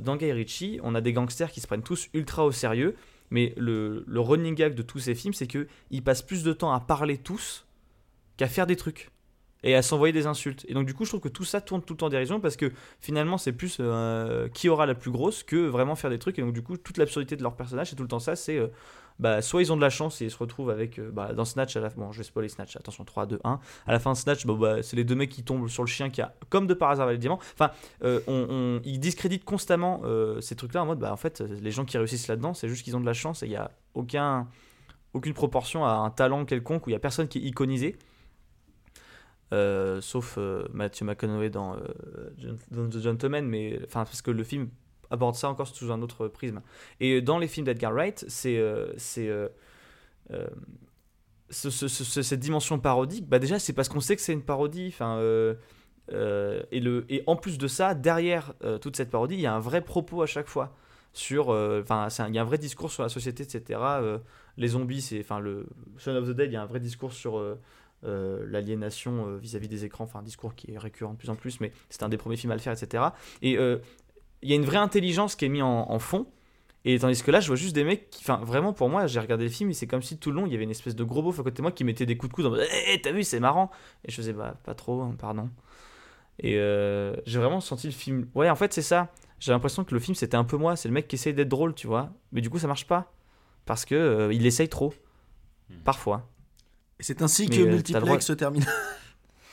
Dans 0.00 0.16
Guy 0.16 0.32
Ritchie, 0.32 0.80
on 0.82 0.96
a 0.96 1.00
des 1.00 1.12
gangsters 1.12 1.52
qui 1.52 1.60
se 1.60 1.68
prennent 1.68 1.84
tous 1.84 2.08
ultra 2.12 2.44
au 2.44 2.50
sérieux, 2.50 2.96
mais 3.32 3.54
le, 3.56 4.04
running 4.14 4.54
gag 4.54 4.74
de 4.74 4.82
tous 4.82 4.98
ces 4.98 5.14
films, 5.14 5.32
c'est 5.32 5.46
que 5.46 5.66
ils 5.90 6.02
passent 6.02 6.22
plus 6.22 6.44
de 6.44 6.52
temps 6.52 6.72
à 6.72 6.80
parler 6.80 7.16
tous 7.16 7.66
qu'à 8.36 8.46
faire 8.46 8.66
des 8.66 8.76
trucs 8.76 9.10
et 9.62 9.74
à 9.74 9.80
s'envoyer 9.80 10.12
des 10.12 10.26
insultes. 10.26 10.66
Et 10.68 10.74
donc 10.74 10.86
du 10.86 10.92
coup, 10.92 11.04
je 11.04 11.10
trouve 11.10 11.20
que 11.20 11.28
tout 11.28 11.44
ça 11.44 11.62
tourne 11.62 11.82
tout 11.82 11.94
le 11.94 11.98
temps 11.98 12.06
en 12.06 12.10
dérision 12.10 12.40
parce 12.40 12.56
que 12.56 12.70
finalement, 13.00 13.38
c'est 13.38 13.52
plus 13.52 13.78
euh, 13.80 14.48
qui 14.50 14.68
aura 14.68 14.84
la 14.84 14.94
plus 14.94 15.10
grosse 15.10 15.42
que 15.42 15.56
vraiment 15.56 15.96
faire 15.96 16.10
des 16.10 16.18
trucs. 16.18 16.38
Et 16.38 16.42
donc 16.42 16.52
du 16.52 16.62
coup, 16.62 16.76
toute 16.76 16.98
l'absurdité 16.98 17.36
de 17.36 17.42
leur 17.42 17.56
personnage, 17.56 17.90
c'est 17.90 17.96
tout 17.96 18.02
le 18.02 18.08
temps 18.08 18.18
ça. 18.18 18.36
C'est 18.36 18.58
euh, 18.58 18.68
bah, 19.18 19.42
soit 19.42 19.62
ils 19.62 19.72
ont 19.72 19.76
de 19.76 19.80
la 19.80 19.90
chance 19.90 20.20
et 20.20 20.26
ils 20.26 20.30
se 20.30 20.36
retrouvent 20.36 20.70
avec 20.70 20.98
euh, 20.98 21.10
bah, 21.10 21.32
dans 21.32 21.44
Snatch 21.44 21.76
à 21.76 21.80
la 21.80 21.88
bon, 21.90 22.12
je 22.12 22.18
vais 22.18 22.24
spoiler 22.24 22.48
Snatch. 22.48 22.76
Attention, 22.76 23.04
3, 23.04 23.26
2, 23.26 23.40
1. 23.44 23.60
À 23.86 23.92
la 23.92 23.98
fin 23.98 24.12
de 24.12 24.16
Snatch, 24.16 24.46
bah, 24.46 24.82
c'est 24.82 24.96
les 24.96 25.04
deux 25.04 25.14
mecs 25.14 25.30
qui 25.30 25.42
tombent 25.42 25.68
sur 25.68 25.82
le 25.82 25.88
chien 25.88 26.10
qui 26.10 26.20
a 26.20 26.34
comme 26.48 26.66
de 26.66 26.74
par 26.74 26.90
hasard 26.90 27.08
le 27.08 27.18
diamant. 27.18 27.38
Enfin, 27.54 27.70
euh, 28.02 28.20
on, 28.26 28.80
ils 28.84 29.00
discréditent 29.00 29.44
constamment 29.44 30.00
euh, 30.04 30.40
ces 30.40 30.56
trucs-là 30.56 30.82
en 30.82 30.86
mode 30.86 30.98
bah 30.98 31.12
en 31.12 31.16
fait, 31.16 31.40
les 31.40 31.70
gens 31.70 31.84
qui 31.84 31.98
réussissent 31.98 32.28
là-dedans, 32.28 32.54
c'est 32.54 32.68
juste 32.68 32.84
qu'ils 32.84 32.96
ont 32.96 33.00
de 33.00 33.06
la 33.06 33.12
chance 33.12 33.42
et 33.42 33.46
il 33.46 33.52
y 33.52 33.56
a 33.56 33.70
aucun 33.94 34.48
aucune 35.14 35.34
proportion 35.34 35.84
à 35.84 35.92
un 35.92 36.10
talent 36.10 36.46
quelconque 36.46 36.86
où 36.86 36.90
il 36.90 36.94
y 36.94 36.96
a 36.96 36.98
personne 37.00 37.28
qui 37.28 37.38
est 37.38 37.42
iconisé. 37.42 37.96
Sauf 40.00 40.38
Matthew 40.72 41.02
McConaughey 41.02 41.50
dans, 41.50 41.76
dans 42.70 42.88
The 42.88 42.98
Gentleman, 43.00 43.46
mais 43.46 43.78
enfin 43.84 44.04
parce 44.04 44.22
que 44.22 44.30
le 44.30 44.42
film 44.44 44.68
aborde 45.12 45.36
ça 45.36 45.48
encore 45.48 45.68
sous 45.68 45.92
un 45.92 46.02
autre 46.02 46.26
prisme. 46.28 46.60
Et 47.00 47.20
dans 47.22 47.38
les 47.38 47.46
films 47.48 47.66
d'Edgar 47.66 47.92
Wright, 47.92 48.24
c'est 48.28 48.58
euh, 48.58 48.92
euh, 49.18 49.48
euh, 50.32 50.46
ce- 51.50 51.70
ce- 51.70 51.88
ce- 51.88 52.22
cette 52.22 52.40
dimension 52.40 52.78
parodique. 52.78 53.28
Bah 53.28 53.38
déjà, 53.38 53.58
c'est 53.58 53.72
parce 53.72 53.88
qu'on 53.88 54.00
sait 54.00 54.16
que 54.16 54.22
c'est 54.22 54.32
une 54.32 54.42
parodie. 54.42 54.88
Enfin, 54.88 55.16
euh, 55.18 55.54
euh, 56.12 56.62
et 56.72 56.80
le 56.80 57.04
et 57.08 57.22
en 57.26 57.36
plus 57.36 57.58
de 57.58 57.68
ça, 57.68 57.94
derrière 57.94 58.54
euh, 58.64 58.78
toute 58.78 58.96
cette 58.96 59.10
parodie, 59.10 59.34
il 59.34 59.40
y 59.40 59.46
a 59.46 59.54
un 59.54 59.60
vrai 59.60 59.82
propos 59.82 60.22
à 60.22 60.26
chaque 60.26 60.48
fois 60.48 60.74
sur. 61.12 61.50
euh, 61.50 61.82
Enfin, 61.82 62.08
il 62.28 62.34
y 62.34 62.38
a 62.38 62.42
un 62.42 62.44
vrai 62.44 62.58
discours 62.58 62.90
sur 62.90 63.02
la 63.02 63.08
société, 63.08 63.42
etc. 63.44 63.80
Euh, 64.00 64.18
les 64.56 64.68
zombies, 64.68 65.02
c'est 65.02 65.20
enfin 65.20 65.40
le 65.40 65.66
Shaun 65.98 66.16
of 66.16 66.26
the 66.28 66.32
Dead, 66.32 66.50
il 66.50 66.54
y 66.54 66.56
a 66.56 66.62
un 66.62 66.66
vrai 66.66 66.80
discours 66.80 67.12
sur 67.12 67.38
euh, 67.38 67.58
euh, 68.04 68.44
l'aliénation 68.48 69.28
euh, 69.28 69.36
vis-à-vis 69.38 69.68
des 69.68 69.84
écrans, 69.84 70.04
enfin 70.04 70.18
un 70.20 70.22
discours 70.22 70.54
qui 70.54 70.72
est 70.72 70.78
récurrent 70.78 71.12
de 71.12 71.18
plus 71.18 71.30
en 71.30 71.36
plus, 71.36 71.60
mais 71.60 71.72
c'est 71.88 72.02
un 72.02 72.08
des 72.08 72.16
premiers 72.18 72.36
films 72.36 72.50
à 72.52 72.56
le 72.56 72.60
faire, 72.60 72.72
etc. 72.72 73.04
Et 73.42 73.56
euh, 73.58 73.78
il 74.42 74.50
y 74.50 74.52
a 74.52 74.56
une 74.56 74.64
vraie 74.64 74.78
intelligence 74.78 75.34
qui 75.36 75.44
est 75.44 75.48
mise 75.48 75.62
en, 75.62 75.90
en 75.90 75.98
fond. 75.98 76.26
Et 76.84 76.98
tandis 76.98 77.22
que 77.22 77.30
là, 77.30 77.38
je 77.38 77.46
vois 77.46 77.54
juste 77.56 77.74
des 77.76 77.84
mecs 77.84 78.10
qui, 78.10 78.22
enfin, 78.24 78.40
vraiment 78.44 78.72
pour 78.72 78.88
moi, 78.88 79.06
j'ai 79.06 79.20
regardé 79.20 79.44
le 79.44 79.50
film 79.50 79.70
et 79.70 79.72
c'est 79.74 79.86
comme 79.86 80.02
si 80.02 80.18
tout 80.18 80.30
le 80.32 80.36
long 80.36 80.46
il 80.46 80.52
y 80.52 80.56
avait 80.56 80.64
une 80.64 80.70
espèce 80.72 80.96
de 80.96 81.04
gros 81.04 81.22
beauf 81.22 81.38
à 81.38 81.44
côté 81.44 81.58
de 81.58 81.62
moi 81.62 81.70
qui 81.70 81.84
mettait 81.84 82.06
des 82.06 82.16
coups 82.16 82.30
de 82.30 82.34
coude 82.34 82.46
en 82.46 82.50
mode 82.50 82.66
Hé, 82.88 83.00
t'as 83.00 83.12
vu, 83.12 83.22
c'est 83.22 83.38
marrant 83.38 83.70
Et 84.04 84.10
je 84.10 84.16
faisais, 84.16 84.32
bah, 84.32 84.56
pas 84.64 84.74
trop, 84.74 85.00
hein, 85.02 85.14
pardon. 85.16 85.48
Et 86.40 86.56
euh, 86.58 87.14
j'ai 87.24 87.38
vraiment 87.38 87.60
senti 87.60 87.86
le 87.86 87.92
film. 87.92 88.26
Ouais, 88.34 88.50
en 88.50 88.56
fait, 88.56 88.72
c'est 88.72 88.82
ça. 88.82 89.12
J'ai 89.38 89.52
l'impression 89.52 89.84
que 89.84 89.94
le 89.94 90.00
film 90.00 90.16
c'était 90.16 90.36
un 90.36 90.42
peu 90.44 90.56
moi. 90.56 90.74
C'est 90.74 90.88
le 90.88 90.94
mec 90.94 91.06
qui 91.06 91.14
essaye 91.14 91.34
d'être 91.34 91.48
drôle, 91.48 91.74
tu 91.74 91.86
vois. 91.86 92.10
Mais 92.32 92.40
du 92.40 92.50
coup, 92.50 92.58
ça 92.58 92.66
marche 92.66 92.86
pas. 92.86 93.12
Parce 93.64 93.84
que 93.84 93.94
euh, 93.94 94.32
il 94.32 94.44
essaye 94.44 94.68
trop. 94.68 94.92
Parfois. 95.84 96.28
Et 96.98 97.04
c'est 97.04 97.22
ainsi 97.22 97.46
Mais, 97.48 97.56
que 97.56 97.62
euh, 97.62 97.66
Multiplex 97.70 98.04
droit- 98.06 98.20
se 98.20 98.32
termine. 98.32 98.64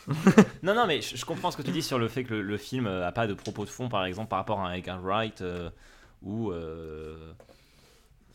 Non, 0.64 0.74
non, 0.76 0.86
mais 0.88 1.02
je, 1.02 1.16
je 1.18 1.26
comprends 1.26 1.52
ce 1.52 1.58
que 1.58 1.62
tu 1.62 1.72
dis 1.72 1.82
sur 1.84 2.00
le 2.00 2.08
fait 2.08 2.24
que 2.24 2.34
le, 2.34 2.42
le 2.42 2.58
film 2.58 2.88
euh, 2.88 3.08
a 3.08 3.12
pas 3.12 3.28
de 3.28 3.34
propos 3.34 3.66
de 3.66 3.70
fond, 3.70 3.90
par 3.90 4.06
exemple, 4.06 4.30
par 4.30 4.40
rapport 4.40 4.60
à 4.60 4.70
un 4.70 4.74
Edgar 4.74 5.02
Wright, 5.02 5.42
euh, 5.42 5.70
ou 6.24 6.52
euh, 6.52 7.34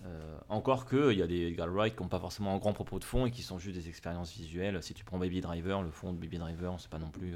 euh, 0.07 0.37
encore 0.49 0.85
que 0.87 1.13
il 1.13 1.19
y 1.19 1.23
a 1.23 1.27
des 1.27 1.49
Edgar 1.49 1.69
Wright 1.73 1.95
qui 1.97 2.03
n'ont 2.03 2.09
pas 2.09 2.19
forcément 2.19 2.55
un 2.55 2.59
grand 2.59 2.73
propos 2.73 2.99
de 2.99 3.05
fond 3.05 3.27
et 3.27 3.31
qui 3.31 3.43
sont 3.43 3.59
juste 3.59 3.77
des 3.77 3.89
expériences 3.89 4.33
visuelles. 4.33 4.83
Si 4.83 4.95
tu 4.95 5.05
prends 5.05 5.19
Baby 5.19 5.41
Driver, 5.41 5.83
le 5.83 5.91
fond 5.91 6.13
de 6.13 6.19
Baby 6.19 6.39
Driver, 6.39 6.75
c'est 6.79 6.91
pas 6.91 6.99
non 6.99 7.09
plus 7.11 7.35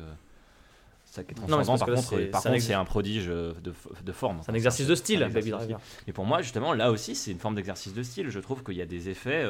ça 1.05 1.25
qui 1.25 1.33
est 1.33 1.35
Non, 1.41 1.47
transcendant. 1.47 1.79
parce 1.79 1.81
Par 1.81 1.87
que 1.87 1.91
là, 1.93 1.97
contre, 1.97 2.09
c'est- 2.09 2.27
par 2.27 2.43
contre, 2.43 2.61
c'est 2.61 2.75
un 2.75 2.85
prodige 2.85 3.27
de, 3.27 3.55
de 4.05 4.13
forme. 4.13 4.41
C'est 4.45 4.51
un 4.51 4.55
exercice 4.55 4.87
de 4.87 4.95
style, 4.95 5.21
Baby 5.33 5.51
Driver. 5.51 5.81
Mais 6.07 6.13
pour 6.13 6.27
moi, 6.27 6.43
justement, 6.43 6.75
là 6.75 6.91
aussi, 6.91 7.15
c'est 7.15 7.31
une 7.31 7.39
forme 7.39 7.55
d'exercice 7.55 7.95
de 7.95 8.03
style. 8.03 8.29
Je 8.29 8.41
trouve 8.41 8.63
qu'il 8.63 8.75
y 8.77 8.83
a 8.83 8.87
des 8.87 9.09
effets. 9.09 9.45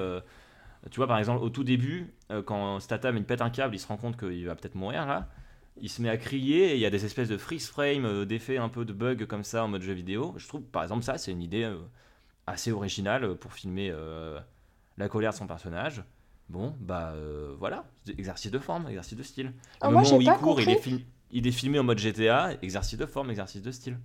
Tu 0.90 0.96
vois, 0.96 1.06
par 1.06 1.18
exemple, 1.18 1.42
au 1.42 1.50
tout 1.50 1.64
début, 1.64 2.12
euh, 2.30 2.42
quand 2.42 2.80
Statham 2.80 3.16
il 3.16 3.24
pète 3.24 3.42
un 3.42 3.50
câble, 3.50 3.74
il 3.74 3.78
se 3.78 3.86
rend 3.86 3.96
compte 3.96 4.16
qu'il 4.18 4.46
va 4.46 4.54
peut-être 4.54 4.74
mourir 4.74 5.06
là. 5.06 5.28
Il 5.80 5.88
se 5.88 6.02
met 6.02 6.08
à 6.08 6.16
crier 6.16 6.72
et 6.72 6.74
il 6.74 6.80
y 6.80 6.86
a 6.86 6.90
des 6.90 7.04
espèces 7.04 7.28
de 7.28 7.36
freeze 7.36 7.68
frame, 7.68 8.04
euh, 8.04 8.24
d'effets 8.24 8.58
un 8.58 8.68
peu 8.68 8.84
de 8.84 8.92
bugs 8.92 9.26
comme 9.26 9.44
ça 9.44 9.64
en 9.64 9.68
mode 9.68 9.82
jeu 9.82 9.92
vidéo. 9.92 10.34
Je 10.36 10.46
trouve, 10.48 10.62
par 10.62 10.82
exemple, 10.82 11.04
ça, 11.04 11.18
c'est 11.18 11.30
une 11.30 11.42
idée 11.42 11.64
euh, 11.64 11.78
assez 12.46 12.72
originale 12.72 13.36
pour 13.36 13.52
filmer 13.52 13.90
euh, 13.92 14.38
la 14.96 15.08
colère 15.08 15.32
de 15.32 15.36
son 15.36 15.46
personnage. 15.46 16.02
Bon, 16.48 16.74
bah 16.80 17.12
euh, 17.14 17.54
voilà, 17.58 17.84
exercice 18.16 18.50
de 18.50 18.58
forme, 18.58 18.88
exercice 18.88 19.18
de 19.18 19.22
style. 19.22 19.52
Ah, 19.80 19.88
Le 19.88 19.96
moment 19.96 20.16
où 20.16 20.20
il 20.20 20.30
court, 20.32 20.60
il 20.60 20.70
est, 20.70 20.82
il 21.30 21.46
est 21.46 21.52
filmé 21.52 21.78
en 21.78 21.84
mode 21.84 21.98
GTA, 21.98 22.52
exercice 22.62 22.98
de 22.98 23.04
forme, 23.04 23.30
exercice 23.30 23.60
de 23.60 23.70
style. 23.70 23.98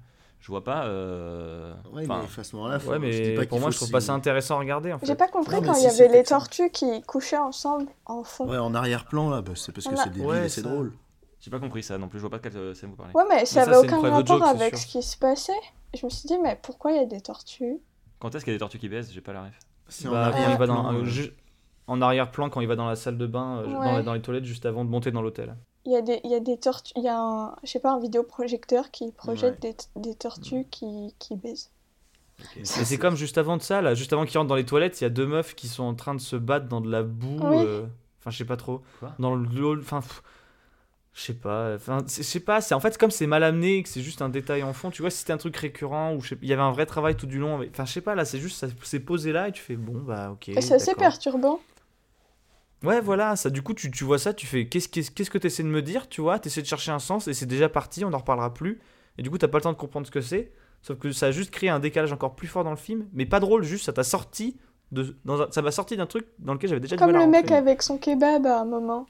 Je 0.43 0.49
vois 0.49 0.61
pas. 0.65 0.83
euh, 0.87 1.73
Ouais, 1.93 2.03
enfin, 2.03 2.25
mais 2.35 2.39
à 2.41 2.43
ce 2.43 2.55
moment-là, 2.57 2.77
faut- 2.77 2.91
Ouais, 2.91 2.99
je 3.01 3.21
dis 3.23 3.29
mais 3.29 3.35
pas 3.35 3.45
pour 3.45 3.61
moi, 3.61 3.71
je 3.71 3.77
trouve 3.77 3.91
pas 3.91 4.01
ça 4.01 4.13
intéressant 4.13 4.57
à 4.57 4.59
regarder. 4.59 4.91
En 4.91 4.99
fait. 4.99 5.05
J'ai 5.05 5.15
pas 5.15 5.29
compris 5.29 5.55
Non, 5.55 5.61
quand 5.67 5.73
si, 5.73 5.85
il 5.85 5.85
y 5.85 5.87
avait 5.87 6.09
les 6.09 6.25
ça. 6.25 6.35
tortues 6.35 6.69
qui 6.69 7.01
couchaient 7.03 7.37
ensemble 7.37 7.85
en 8.05 8.25
fond. 8.25 8.49
Ouais, 8.49 8.57
en 8.57 8.75
arrière-plan, 8.75 9.29
là, 9.29 9.41
bah, 9.41 9.53
c'est 9.55 9.71
parce 9.71 9.87
que 9.87 9.95
c'est 9.95 10.09
débile 10.09 10.25
Ouais, 10.27 10.45
et 10.45 10.49
c'est 10.49 10.61
drôle. 10.61 10.91
J'ai 11.39 11.49
pas 11.49 11.59
compris 11.59 11.81
ça 11.81 11.97
non 11.97 12.09
plus, 12.09 12.19
je 12.19 12.23
vois 12.23 12.29
pas 12.29 12.39
de 12.39 12.43
quelle 12.43 12.57
euh, 12.57 12.73
scène 12.73 12.89
vous 12.89 12.97
parlez. 12.97 13.13
Ouais, 13.13 13.23
mais 13.29 13.45
ça 13.45 13.63
ça, 13.63 13.71
avait 13.71 13.77
aucun 13.87 14.01
rapport 14.01 14.25
joke, 14.27 14.43
avec 14.43 14.75
ce 14.77 14.85
qui 14.85 15.01
se 15.01 15.15
passait. 15.17 15.53
Et 15.93 15.97
je 15.97 16.05
me 16.05 16.09
suis 16.09 16.27
dit, 16.27 16.37
mais 16.37 16.59
pourquoi 16.61 16.91
il 16.91 16.97
y 16.97 16.99
a 17.01 17.05
des 17.05 17.21
tortues? 17.21 17.77
Quand 18.19 18.35
est-ce 18.35 18.43
qu'il 18.43 18.51
y 18.51 18.55
a 18.55 18.57
des 18.57 18.59
tortues 18.59 18.79
qui 18.79 18.89
baissent? 18.89 19.13
J'ai 19.13 19.21
pas 19.21 19.31
la 19.31 19.43
ref. 19.43 19.57
Bah, 20.05 20.31
euh, 20.91 21.05
ju- 21.05 21.31
en 21.87 22.01
arrière-plan, 22.01 22.49
quand 22.49 22.59
il 22.59 22.67
va 22.67 22.75
dans 22.75 22.87
la 22.87 22.95
salle 22.97 23.17
de 23.17 23.27
bain, 23.27 23.59
euh, 23.59 24.03
dans 24.03 24.13
les 24.13 24.21
toilettes, 24.21 24.45
juste 24.45 24.65
avant 24.65 24.83
de 24.83 24.89
monter 24.89 25.11
dans 25.11 25.21
l'hôtel. 25.21 25.55
Il 25.85 25.93
y 25.93 25.95
a 25.95 26.01
des, 26.01 26.19
il 26.25 26.31
y 26.31 26.35
a 26.35 26.41
des 26.41 26.57
tortues, 26.57 26.91
il 26.97 27.03
y 27.03 27.07
a 27.07 27.17
un, 27.17 27.55
je 27.63 27.69
sais 27.71 27.79
pas, 27.79 27.91
un 27.93 27.99
vidéoprojecteur 27.99 28.91
qui 28.91 29.11
projette 29.13 29.61
des, 29.61 29.75
des 29.95 30.15
tortues 30.15 30.65
qui, 30.69 31.15
qui 31.19 31.35
baisent. 31.37 31.71
Et 32.57 32.65
c'est 32.65 32.97
comme 32.97 33.15
juste 33.15 33.37
avant 33.37 33.57
de 33.57 33.61
ça, 33.61 33.81
là, 33.81 33.93
juste 33.95 34.11
avant 34.13 34.25
qu'il 34.25 34.37
rentre 34.37 34.49
dans 34.49 34.55
les 34.55 34.65
toilettes, 34.65 34.99
il 35.01 35.03
y 35.03 35.07
a 35.07 35.09
deux 35.09 35.25
meufs 35.27 35.55
qui 35.55 35.67
sont 35.67 35.83
en 35.83 35.95
train 35.95 36.15
de 36.15 36.19
se 36.21 36.35
battre 36.35 36.67
dans 36.67 36.81
de 36.81 36.89
la 36.91 37.03
boue. 37.03 37.39
Oui. 37.43 37.57
euh, 37.59 37.85
Enfin, 38.19 38.31
je 38.31 38.37
sais 38.37 38.45
pas 38.45 38.57
trop. 38.57 38.81
Quoi? 38.99 39.13
Dans 39.19 39.35
le 39.35 39.63
hall. 39.65 39.79
Enfin, 39.81 39.99
Je 41.15 41.21
sais 41.21 41.33
pas, 41.35 41.75
enfin, 41.75 41.99
je 42.07 42.23
sais 42.23 42.39
pas, 42.39 42.59
c'est 42.59 42.73
en 42.73 42.79
fait 42.79 42.97
comme 42.97 43.11
c'est 43.11 43.27
mal 43.27 43.43
amené, 43.43 43.83
que 43.83 43.89
c'est 43.89 44.01
juste 44.01 44.23
un 44.23 44.29
détail 44.29 44.63
en 44.63 44.73
fond, 44.73 44.89
tu 44.89 45.03
vois, 45.03 45.11
si 45.11 45.19
c'était 45.19 45.33
un 45.33 45.37
truc 45.37 45.55
récurrent 45.57 46.15
ou 46.15 46.21
je 46.21 46.29
sais- 46.29 46.37
il 46.41 46.47
y 46.49 46.53
avait 46.53 46.63
un 46.63 46.71
vrai 46.71 46.87
travail 46.87 47.15
tout 47.15 47.27
du 47.27 47.37
long, 47.37 47.55
avec- 47.57 47.69
enfin 47.71 47.85
je 47.85 47.91
sais 47.93 48.01
pas, 48.01 48.15
là 48.15 48.25
c'est 48.25 48.39
juste, 48.39 48.57
ça 48.57 48.67
c'est 48.81 48.99
posé 48.99 49.31
là 49.31 49.47
et 49.47 49.51
tu 49.51 49.61
fais 49.61 49.75
bon 49.75 49.99
bah 50.01 50.31
ok. 50.31 50.49
Et 50.49 50.61
c'est 50.61 50.73
assez 50.73 50.95
perturbant. 50.95 51.59
Ouais, 52.83 52.99
voilà, 53.01 53.35
ça, 53.35 53.49
du 53.49 53.61
coup, 53.61 53.73
tu, 53.73 53.89
tu 53.91 54.03
vois 54.03 54.19
ça, 54.19 54.33
tu 54.33 54.45
fais 54.45 54.67
qu'est-ce 54.67 54.89
qu'est-ce 54.89 55.09
qu'est-ce 55.11 55.29
que 55.31 55.37
tu 55.37 55.47
essaies 55.47 55.63
de 55.63 55.67
me 55.69 55.81
dire, 55.81 56.09
tu 56.09 56.19
vois, 56.21 56.37
tu 56.39 56.49
essaies 56.49 56.61
de 56.61 56.67
chercher 56.67 56.91
un 56.91 56.99
sens 56.99 57.27
et 57.27 57.33
c'est 57.33 57.45
déjà 57.45 57.69
parti, 57.69 58.03
on 58.03 58.09
n'en 58.09 58.17
reparlera 58.17 58.53
plus. 58.53 58.81
Et 59.17 59.21
du 59.21 59.29
coup, 59.29 59.37
t'as 59.37 59.47
pas 59.47 59.59
le 59.59 59.63
temps 59.63 59.71
de 59.71 59.77
comprendre 59.77 60.05
ce 60.05 60.11
que 60.11 60.21
c'est. 60.21 60.51
Sauf 60.81 60.97
que 60.99 61.11
ça 61.13 61.27
a 61.27 61.31
juste 61.31 61.49
créé 61.51 61.69
un 61.69 61.79
décalage 61.79 62.11
encore 62.11 62.35
plus 62.35 62.47
fort 62.47 62.63
dans 62.65 62.71
le 62.71 62.75
film, 62.75 63.07
mais 63.13 63.25
pas 63.25 63.39
drôle, 63.39 63.63
juste 63.63 63.85
ça 63.85 63.93
t'a 63.93 64.03
sorti 64.03 64.57
de, 64.91 65.15
dans 65.23 65.41
un- 65.43 65.47
ça 65.51 65.61
m'a 65.61 65.71
sorti 65.71 65.95
d'un 65.95 66.05
truc 66.07 66.27
dans 66.39 66.53
lequel 66.53 66.69
j'avais 66.69 66.81
déjà 66.81 66.97
du 66.97 66.99
Comme 67.01 67.13
mal 67.13 67.21
à 67.21 67.25
le 67.25 67.31
mec 67.31 67.41
rentrer. 67.45 67.55
avec 67.55 67.81
son 67.81 67.97
kebab 67.97 68.45
à 68.45 68.59
un 68.59 68.65
moment. 68.65 69.05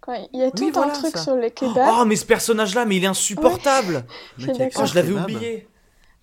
Quand 0.00 0.14
il 0.32 0.38
y 0.40 0.42
a 0.42 0.50
tout 0.50 0.62
Oui, 0.64 0.72
un 0.74 0.88
truc 0.88 1.14
ça. 1.16 1.22
sur 1.24 1.34
le 1.36 1.50
kebab. 1.50 1.88
Oh, 2.00 2.04
mais 2.06 2.16
ce 2.16 2.24
personnage-là, 2.24 2.86
mais 2.86 2.96
il 2.96 3.04
est 3.04 3.08
insupportable 3.08 4.06
Je. 4.38 4.50
Oh, 4.50 4.86
je 4.86 4.94
l'avais 4.94 5.12
oublié 5.12 5.68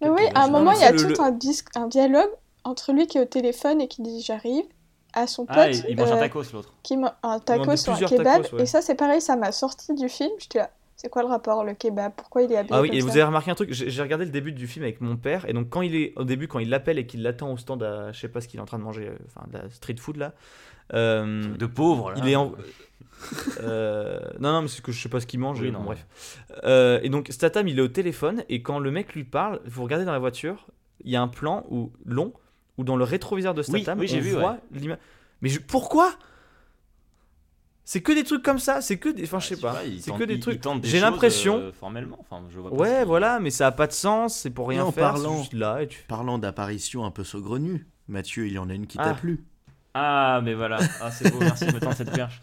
Mais 0.01 0.09
oui, 0.09 0.21
à 0.33 0.45
un 0.45 0.49
moment, 0.49 0.71
il 0.71 0.79
y 0.79 0.83
a 0.83 0.91
le- 0.91 0.97
tout 0.99 1.07
le- 1.07 1.21
un, 1.21 1.37
un 1.83 1.87
dialogue 1.87 2.31
entre 2.63 2.91
lui 2.93 3.05
qui 3.05 3.19
est 3.19 3.21
au 3.21 3.25
téléphone 3.25 3.81
et 3.81 3.87
qui 3.87 4.01
dit 4.01 4.21
j'arrive, 4.23 4.65
à 5.15 5.27
son 5.27 5.45
pote. 5.45 5.55
Ah, 5.57 5.69
il, 5.71 5.83
il 5.89 5.97
mange 5.97 6.11
un 6.11 6.17
euh, 6.17 6.19
tacos 6.19 6.43
l'autre. 6.53 6.73
qui 6.83 6.95
un 7.23 7.39
tacos 7.39 7.87
ou 7.87 7.91
un 7.91 7.95
kebab. 7.97 8.43
tacos, 8.43 8.55
ouais. 8.57 8.63
Et 8.63 8.65
ça, 8.65 8.81
c'est 8.81 8.95
pareil, 8.95 9.21
ça 9.21 9.35
m'a 9.35 9.51
sorti 9.51 9.93
du 9.95 10.09
film. 10.09 10.31
J'étais 10.39 10.59
là, 10.59 10.69
c'est 10.97 11.09
quoi 11.09 11.23
le 11.23 11.27
rapport, 11.27 11.63
le 11.63 11.73
kebab? 11.73 12.13
Pourquoi 12.15 12.43
il 12.43 12.51
est 12.51 12.57
habillé 12.57 12.73
Ah 12.75 12.81
oui, 12.81 12.89
comme 12.89 12.97
et 12.97 13.01
vous 13.01 13.07
ça? 13.09 13.13
avez 13.15 13.23
remarqué 13.23 13.51
un 13.51 13.55
truc, 13.55 13.71
j'ai 13.71 14.01
regardé 14.01 14.25
le 14.25 14.31
début 14.31 14.51
du 14.51 14.67
film 14.67 14.83
avec 14.83 15.01
mon 15.01 15.17
père, 15.17 15.47
et 15.49 15.53
donc 15.53 15.69
quand 15.69 15.81
il 15.81 15.95
est 15.95 16.13
au 16.17 16.23
début, 16.23 16.47
quand 16.47 16.59
il 16.59 16.69
l'appelle 16.69 16.99
et 16.99 17.05
qu'il 17.07 17.21
l'attend 17.23 17.51
au 17.51 17.57
stand 17.57 17.81
à, 17.83 18.11
je 18.11 18.19
sais 18.19 18.29
pas 18.29 18.41
ce 18.41 18.47
qu'il 18.47 18.59
est 18.59 18.63
en 18.63 18.65
train 18.65 18.77
de 18.79 18.83
manger, 18.83 19.07
euh, 19.07 19.17
enfin 19.27 19.45
de 19.51 19.57
la 19.57 19.69
street 19.69 19.95
food 19.99 20.17
là, 20.17 20.33
euh, 20.93 21.55
De 21.57 21.65
pauvre, 21.65 22.11
là. 22.11 22.17
il 22.19 22.29
est 22.29 22.35
en. 22.35 22.53
Euh, 23.61 24.19
non, 24.39 24.51
non, 24.51 24.61
mais 24.63 24.67
c'est 24.67 24.81
que 24.81 24.91
je 24.91 25.01
sais 25.01 25.09
pas 25.09 25.19
ce 25.19 25.25
qu'il 25.25 25.39
mange, 25.39 25.59
Oui, 25.61 25.71
non, 25.71 25.83
bref. 25.83 26.05
Euh, 26.63 26.99
et 27.01 27.09
donc 27.09 27.27
Statham, 27.29 27.67
il 27.67 27.79
est 27.79 27.81
au 27.81 27.87
téléphone, 27.87 28.43
et 28.49 28.61
quand 28.61 28.79
le 28.79 28.91
mec 28.91 29.13
lui 29.13 29.23
parle, 29.23 29.61
vous 29.65 29.83
regardez 29.83 30.05
dans 30.05 30.11
la 30.11 30.19
voiture, 30.19 30.67
il 31.03 31.11
y 31.11 31.15
a 31.15 31.21
un 31.21 31.27
plan 31.27 31.65
où, 31.69 31.91
long, 32.05 32.33
où 32.77 32.83
dans 32.83 32.95
le 32.95 33.03
rétroviseur 33.03 33.53
de 33.53 33.61
Oui, 33.69 33.81
Statham, 33.81 33.99
oui, 33.99 34.07
j'ai 34.07 34.17
on 34.17 34.21
vu, 34.21 34.31
voit 34.31 34.51
ouais. 34.53 34.57
l'image. 34.79 34.97
Mais 35.41 35.49
je- 35.49 35.59
pourquoi? 35.59 36.13
C'est 37.87 38.01
que 38.01 38.11
des 38.11 38.23
trucs 38.23 38.41
comme 38.41 38.57
ça, 38.57 38.81
c'est 38.81 38.97
que 38.97 39.09
des. 39.09 39.23
Enfin, 39.25 39.39
je 39.39 39.47
sais 39.47 39.57
pas, 39.57 39.79
c'est 39.99 40.11
que 40.11 40.23
des 40.23 40.39
trucs. 40.39 40.59
J'ai 40.83 40.99
l'impression. 40.99 41.57
euh, 41.57 41.71
formellement, 41.71 42.17
enfin, 42.19 42.43
je 42.49 42.59
vois 42.59 42.71
pas 42.71 42.75
Ouais, 42.77 43.01
ce- 43.01 43.05
voilà, 43.05 43.39
mais 43.39 43.51
ça 43.51 43.67
a 43.67 43.71
pas 43.71 43.85
de 43.85 43.91
sens, 43.91 44.35
c'est 44.39 44.49
pour 44.49 44.67
rien 44.67 44.83
en 44.83 44.91
faire, 44.91 45.13
parlant- 45.13 45.37
juste 45.37 45.53
là 45.53 45.81
et 45.83 45.87
tu 45.87 46.03
Parlant 46.07 46.39
d'apparitions 46.39 47.05
un 47.05 47.11
peu 47.11 47.23
saugrenues, 47.23 47.85
Mathieu, 48.07 48.47
il 48.47 48.53
y 48.53 48.57
en 48.57 48.69
a 48.69 48.73
une 48.73 48.87
qui 48.87 48.97
Ah. 48.99 49.09
t'a 49.09 49.13
plu. 49.13 49.43
Ah, 49.93 50.41
mais 50.43 50.55
voilà. 50.55 50.77
Ah, 51.01 51.11
c'est 51.11 51.29
beau, 51.31 51.37
merci 51.39 51.67
de 51.67 51.73
me 51.73 51.79
tendre 51.79 51.95
cette 51.95 52.11
perche. 52.11 52.41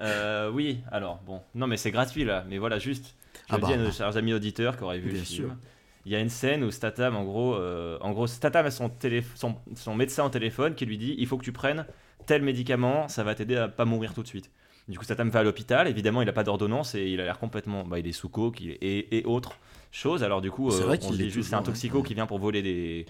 Euh, 0.00 0.50
oui, 0.50 0.80
alors, 0.90 1.20
bon. 1.26 1.42
Non, 1.54 1.66
mais 1.66 1.76
c'est 1.76 1.90
gratuit 1.90 2.24
là. 2.24 2.44
Mais 2.48 2.56
voilà, 2.58 2.78
juste. 2.78 3.14
Je 3.48 3.54
Ah 3.54 3.56
le 3.56 3.60
bah. 3.60 3.66
dis 3.68 3.74
à 3.74 3.76
nos 3.76 3.92
chers 3.92 4.16
amis 4.16 4.32
auditeurs 4.32 4.76
qui 4.78 4.84
auraient 4.84 4.98
vu 4.98 5.10
Bien 5.10 5.18
le 5.20 5.24
film. 5.24 5.48
sûr. 5.48 5.56
Il 6.04 6.12
y 6.12 6.16
a 6.16 6.20
une 6.20 6.28
scène 6.30 6.64
où 6.64 6.70
Statham, 6.70 7.14
en 7.16 7.24
gros, 7.24 7.54
euh, 7.54 7.96
en 8.00 8.10
gros 8.10 8.26
Statham 8.26 8.66
a 8.66 8.70
son, 8.70 8.88
télé- 8.88 9.22
son, 9.36 9.54
son 9.76 9.94
médecin 9.94 10.24
au 10.24 10.28
téléphone 10.30 10.74
qui 10.74 10.84
lui 10.84 10.98
dit 10.98 11.14
il 11.18 11.26
faut 11.26 11.36
que 11.38 11.44
tu 11.44 11.52
prennes 11.52 11.86
tel 12.26 12.42
médicament, 12.42 13.08
ça 13.08 13.22
va 13.24 13.34
t'aider 13.34 13.56
à 13.56 13.68
pas 13.68 13.84
mourir 13.84 14.12
tout 14.14 14.22
de 14.22 14.28
suite. 14.28 14.50
Du 14.88 14.98
coup, 14.98 15.04
Statham 15.04 15.30
va 15.30 15.40
à 15.40 15.42
l'hôpital. 15.44 15.86
Évidemment, 15.86 16.22
il 16.22 16.26
n'a 16.26 16.32
pas 16.32 16.42
d'ordonnance 16.42 16.96
et 16.96 17.06
il 17.06 17.20
a 17.20 17.24
l'air 17.24 17.38
complètement. 17.38 17.84
Bah, 17.84 18.00
il 18.00 18.06
est 18.08 18.12
sous 18.12 18.28
coke 18.28 18.60
il 18.60 18.70
est- 18.70 18.78
et, 18.82 19.18
et 19.18 19.24
autres 19.24 19.56
choses. 19.92 20.24
Alors, 20.24 20.40
du 20.40 20.50
coup, 20.50 20.70
C'est 20.72 20.82
euh, 20.82 20.86
vrai 20.86 20.96
on 21.02 21.06
qu'il 21.06 21.10
se 21.12 21.16
dit 21.18 21.22
l'est 21.24 21.30
juste 21.30 21.50
c'est 21.50 21.54
un 21.54 21.62
toxico 21.62 21.98
ouais. 21.98 22.04
qui 22.04 22.14
vient 22.14 22.26
pour 22.26 22.40
voler 22.40 22.62
des, 22.62 23.06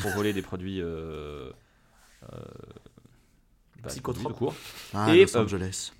pour 0.00 0.10
voler 0.12 0.32
des 0.32 0.40
produits. 0.42 0.80
Euh, 0.80 1.50
euh, 2.32 2.36
bah, 3.82 3.88
Psychotropes. 3.88 4.32
produits. 4.34 4.58
Ah, 4.94 5.14
Et, 5.14 5.22
Los 5.22 5.36
Angeles. 5.36 5.92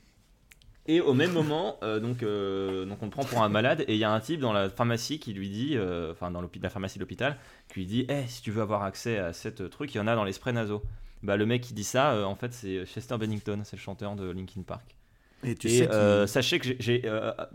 Et 0.91 1.01
au 1.01 1.15
même 1.15 1.31
moment, 1.31 1.77
euh, 1.85 2.01
donc, 2.01 2.25
euh, 2.25 2.85
donc 2.85 2.99
on 3.01 3.05
le 3.05 3.13
prend 3.13 3.23
pour 3.23 3.45
un 3.45 3.49
malade 3.49 3.85
et 3.87 3.95
il 3.95 3.99
y 4.01 4.03
a 4.03 4.11
un 4.11 4.19
type 4.19 4.41
dans 4.41 4.53
la 4.53 4.69
pharmacie 4.69 5.21
qui 5.21 5.33
lui 5.33 5.49
dit, 5.49 5.77
euh, 5.77 6.11
enfin 6.11 6.33
dans 6.33 6.43
la 6.43 6.69
pharmacie 6.69 6.99
de 6.99 7.05
l'hôpital, 7.05 7.37
qui 7.69 7.79
lui 7.79 7.87
dit, 7.87 8.07
Eh, 8.09 8.27
si 8.27 8.43
tu 8.43 8.51
veux 8.51 8.61
avoir 8.61 8.83
accès 8.83 9.17
à 9.17 9.33
cette 9.33 9.71
truc, 9.71 9.95
il 9.95 9.99
y 9.99 10.01
en 10.01 10.09
a 10.09 10.17
dans 10.17 10.25
les 10.25 10.33
sprays 10.33 10.53
nasaux. 10.53 10.83
Bah 11.23 11.37
le 11.37 11.47
mec 11.47 11.61
qui 11.63 11.75
dit 11.75 11.85
ça, 11.85 12.27
en 12.27 12.35
fait 12.35 12.53
c'est 12.53 12.85
Chester 12.87 13.17
Bennington, 13.19 13.61
c'est 13.63 13.77
le 13.77 13.81
chanteur 13.81 14.17
de 14.17 14.29
Linkin 14.33 14.63
Park. 14.63 14.97
Et 15.45 15.55
tu 15.55 15.69
et 15.69 15.79
sais 15.79 15.87
qu'il- 15.87 16.27
sachez 16.29 16.59
que 16.59 16.67
j'ai- 16.81 17.03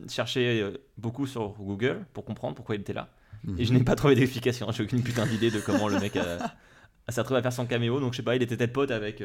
cherché 0.09 0.65
beaucoup 0.97 1.27
sur 1.27 1.49
Google 1.59 2.05
pour 2.13 2.23
comprendre 2.23 2.55
pourquoi 2.55 2.75
il 2.75 2.81
était 2.81 2.93
là. 2.93 3.09
Mhm. 3.43 3.59
Et 3.59 3.65
je 3.65 3.73
n'ai 3.73 3.83
pas 3.83 3.95
trouvé 3.95 4.15
d'explication, 4.15 4.71
j'ai 4.71 4.83
aucune 4.83 5.03
putain 5.03 5.25
d'idée 5.27 5.51
de 5.51 5.59
comment 5.59 5.89
le 5.89 5.99
mec 5.99 6.15
a, 6.15 6.21
a 7.07 7.11
s'est 7.11 7.19
retrouvé 7.19 7.39
à 7.39 7.43
faire 7.43 7.51
son 7.51 7.65
caméo. 7.65 7.99
Donc 7.99 8.13
je 8.13 8.17
sais 8.17 8.23
pas, 8.23 8.37
il 8.37 8.41
était 8.43 8.55
peut-être 8.55 8.71
pote 8.71 8.91
avec, 8.91 9.21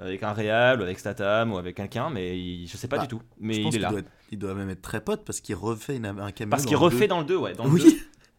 avec 0.00 0.22
un 0.22 0.32
réal 0.32 0.80
ou 0.80 0.82
avec 0.82 0.98
Statham 0.98 1.52
ou 1.52 1.58
avec 1.58 1.76
quelqu'un, 1.76 2.10
mais 2.10 2.38
il- 2.38 2.66
je 2.66 2.76
sais 2.76 2.88
pas 2.88 2.96
Bah, 2.96 3.02
du 3.02 3.08
tout. 3.08 3.22
Mais 3.38 3.54
je 3.54 3.60
il 3.60 3.76
est 3.76 3.78
là. 3.78 3.90
doit, 3.90 4.00
être- 4.00 4.10
il 4.32 4.38
doit 4.38 4.54
même 4.54 4.70
être 4.70 4.82
très 4.82 5.00
pote 5.02 5.24
parce 5.24 5.40
qu'il 5.40 5.54
refait 5.54 5.96
une- 5.96 6.06
un 6.06 6.32
caméo. 6.32 6.50
Parce 6.50 6.64
qu'il 6.64 6.74
dans 6.74 6.80
le 6.80 6.84
refait 6.86 7.00
deux. 7.02 7.08
dans 7.08 7.20
le 7.20 7.26
2, 7.26 7.36
ouais. 7.36 7.52
Dans 7.54 7.64
le 7.64 7.70
Oui. 7.70 7.82
2, 7.82 7.90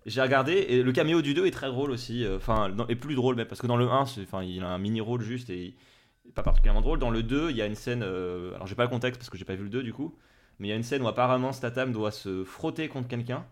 j'ai 0.08 0.22
regardé 0.22 0.54
et 0.54 0.82
le 0.84 0.92
caméo 0.92 1.22
du 1.22 1.34
2 1.34 1.46
est 1.46 1.52
très 1.52 1.68
drôle 1.68 1.92
aussi. 1.92 2.26
euh, 2.26 2.38
Enfin, 2.38 2.74
et 2.90 2.96
plus 2.96 3.16
drôle 3.16 3.36
même 3.36 3.48
parce 3.48 3.62
que 3.62 3.68
dans 3.68 3.78
le 3.78 3.88
1, 3.90 4.06
c'est- 4.06 4.24
enfin, 4.24 4.44
il 4.44 4.64
a 4.64 4.70
un 4.70 4.78
mini 4.78 5.00
rôle 5.02 5.22
juste 5.22 5.50
et 5.50 5.76
pas 6.34 6.44
particulièrement 6.44 6.82
drôle. 6.82 7.00
Dans 7.00 7.10
le 7.12 7.24
2, 7.24 7.50
il 7.52 7.58
y 7.58 7.62
a 7.62 7.66
une 7.68 7.76
scène. 7.76 8.02
euh, 8.04 8.54
alors, 8.56 8.68
j'ai 8.68 8.76
pas 8.76 8.84
le 8.84 8.90
contexte 8.90 9.20
parce 9.20 9.30
que 9.30 9.38
j'ai 9.38 9.46
pas 9.46 9.56
vu 9.56 9.64
le 9.64 9.70
2 9.70 9.84
du 9.84 9.94
coup. 9.94 10.16
Mais 10.60 10.68
il 10.68 10.70
y 10.72 10.74
a 10.74 10.78
une 10.78 10.84
scène 10.84 11.02
où 11.02 11.08
apparemment 11.08 11.52
Statham 11.54 11.92
doit 11.92 12.12
se 12.12 12.44
frotter 12.44 12.88
contre 12.88 13.08
quelqu'un. 13.08 13.46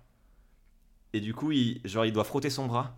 Et 1.14 1.22
du 1.22 1.34
coup, 1.34 1.52
il, 1.52 1.82
genre, 1.86 2.06
il 2.06 2.14
doit 2.14 2.24
frotter 2.24 2.50
son 2.52 2.68
bras. 2.68 2.96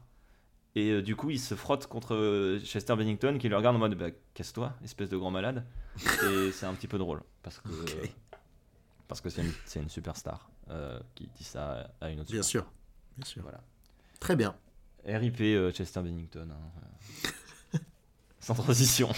Et 0.75 0.89
euh, 0.91 1.01
du 1.01 1.15
coup, 1.17 1.29
il 1.29 1.39
se 1.39 1.53
frotte 1.55 1.87
contre 1.87 2.15
euh, 2.15 2.59
Chester 2.59 2.95
Bennington 2.95 3.37
qui 3.39 3.49
le 3.49 3.57
regarde 3.57 3.75
en 3.75 3.79
mode 3.79 3.95
bah, 3.95 4.07
Casse-toi, 4.33 4.73
espèce 4.83 5.09
de 5.09 5.17
grand 5.17 5.31
malade. 5.31 5.65
et 6.31 6.51
c'est 6.53 6.65
un 6.65 6.73
petit 6.73 6.87
peu 6.87 6.97
drôle. 6.97 7.21
Parce 7.43 7.59
que 7.59 7.67
parce 9.07 9.19
que 9.19 9.29
c'est 9.29 9.41
une, 9.41 9.81
une 9.83 9.89
superstar 9.89 10.49
euh, 10.69 10.97
qui 11.15 11.27
dit 11.37 11.43
ça 11.43 11.91
à 11.99 12.09
une 12.09 12.21
autre 12.21 12.31
Bien 12.31 12.41
superstar. 12.41 12.71
sûr. 12.71 12.71
Bien 13.17 13.25
sûr. 13.25 13.41
Voilà. 13.41 13.59
Très 14.21 14.35
bien. 14.37 14.55
RIP 15.05 15.41
euh, 15.41 15.71
Chester 15.71 15.99
Bennington. 16.01 16.47
hein, 16.51 16.81
euh. 17.75 17.77
Sans 18.39 18.53
transition. 18.55 19.09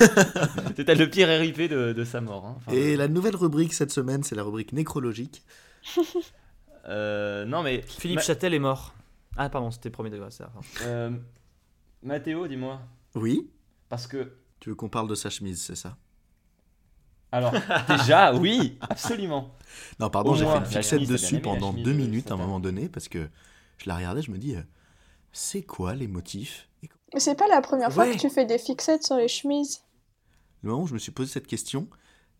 C'était 0.76 0.96
le 0.96 1.08
pire 1.08 1.28
RIP 1.28 1.68
de, 1.70 1.92
de 1.92 2.04
sa 2.04 2.20
mort. 2.20 2.44
hein. 2.46 2.54
Enfin, 2.56 2.72
Et 2.72 2.96
la 2.96 3.06
nouvelle 3.06 3.36
rubrique 3.36 3.72
cette 3.74 3.92
semaine, 3.92 4.24
c'est 4.24 4.34
la 4.34 4.42
rubrique 4.42 4.72
nécrologique. 4.72 5.44
euh, 6.88 7.44
non 7.44 7.62
mais 7.62 7.82
Philippe 7.82 8.16
Ma- 8.16 8.22
Châtel 8.22 8.54
est 8.54 8.58
mort. 8.58 8.94
Ah 9.36 9.48
pardon, 9.50 9.70
c'était 9.70 9.90
premier 9.90 10.10
degré 10.10 10.30
ça. 10.30 10.46
pardon. 10.46 10.60
euh, 10.82 11.10
Mathéo, 12.02 12.46
dis-moi. 12.46 12.80
Oui 13.14 13.50
Parce 13.88 14.06
que 14.06 14.32
Tu 14.60 14.70
veux 14.70 14.74
qu'on 14.74 14.88
parle 14.88 15.08
de 15.08 15.14
sa 15.14 15.30
chemise, 15.30 15.62
c'est 15.62 15.76
ça? 15.76 15.96
Alors 17.32 17.52
déjà 17.88 18.34
oui, 18.34 18.78
absolument. 18.88 19.54
Non, 20.00 20.08
pardon, 20.10 20.34
j'ai 20.34 20.46
fait 20.46 20.58
une 20.58 20.64
fixette 20.64 20.84
chemise, 21.00 21.08
dessus 21.08 21.40
pendant 21.40 21.70
chemise 21.70 21.84
deux 21.84 21.92
de 21.92 21.96
minutes 21.96 22.30
à 22.30 22.34
un 22.34 22.38
moment 22.38 22.60
donné 22.60 22.88
parce 22.88 23.08
que 23.08 23.28
je 23.78 23.88
la 23.88 23.96
regardais, 23.96 24.22
je 24.22 24.30
me 24.30 24.38
dis, 24.38 24.54
euh, 24.56 24.62
c'est 25.32 25.62
quoi 25.62 25.94
les 25.94 26.06
motifs? 26.06 26.68
Mais 27.12 27.20
c'est 27.20 27.34
pas 27.34 27.48
la 27.48 27.60
première 27.60 27.92
fois 27.92 28.06
que 28.06 28.16
tu 28.18 28.30
fais 28.30 28.46
des 28.46 28.58
fixettes 28.58 29.04
sur 29.04 29.16
les 29.16 29.28
chemises. 29.28 29.82
Le 30.62 30.70
moment 30.70 30.82
où 30.84 30.86
je 30.86 30.94
me 30.94 30.98
suis 30.98 31.12
posé 31.12 31.30
cette 31.30 31.46
question, 31.46 31.88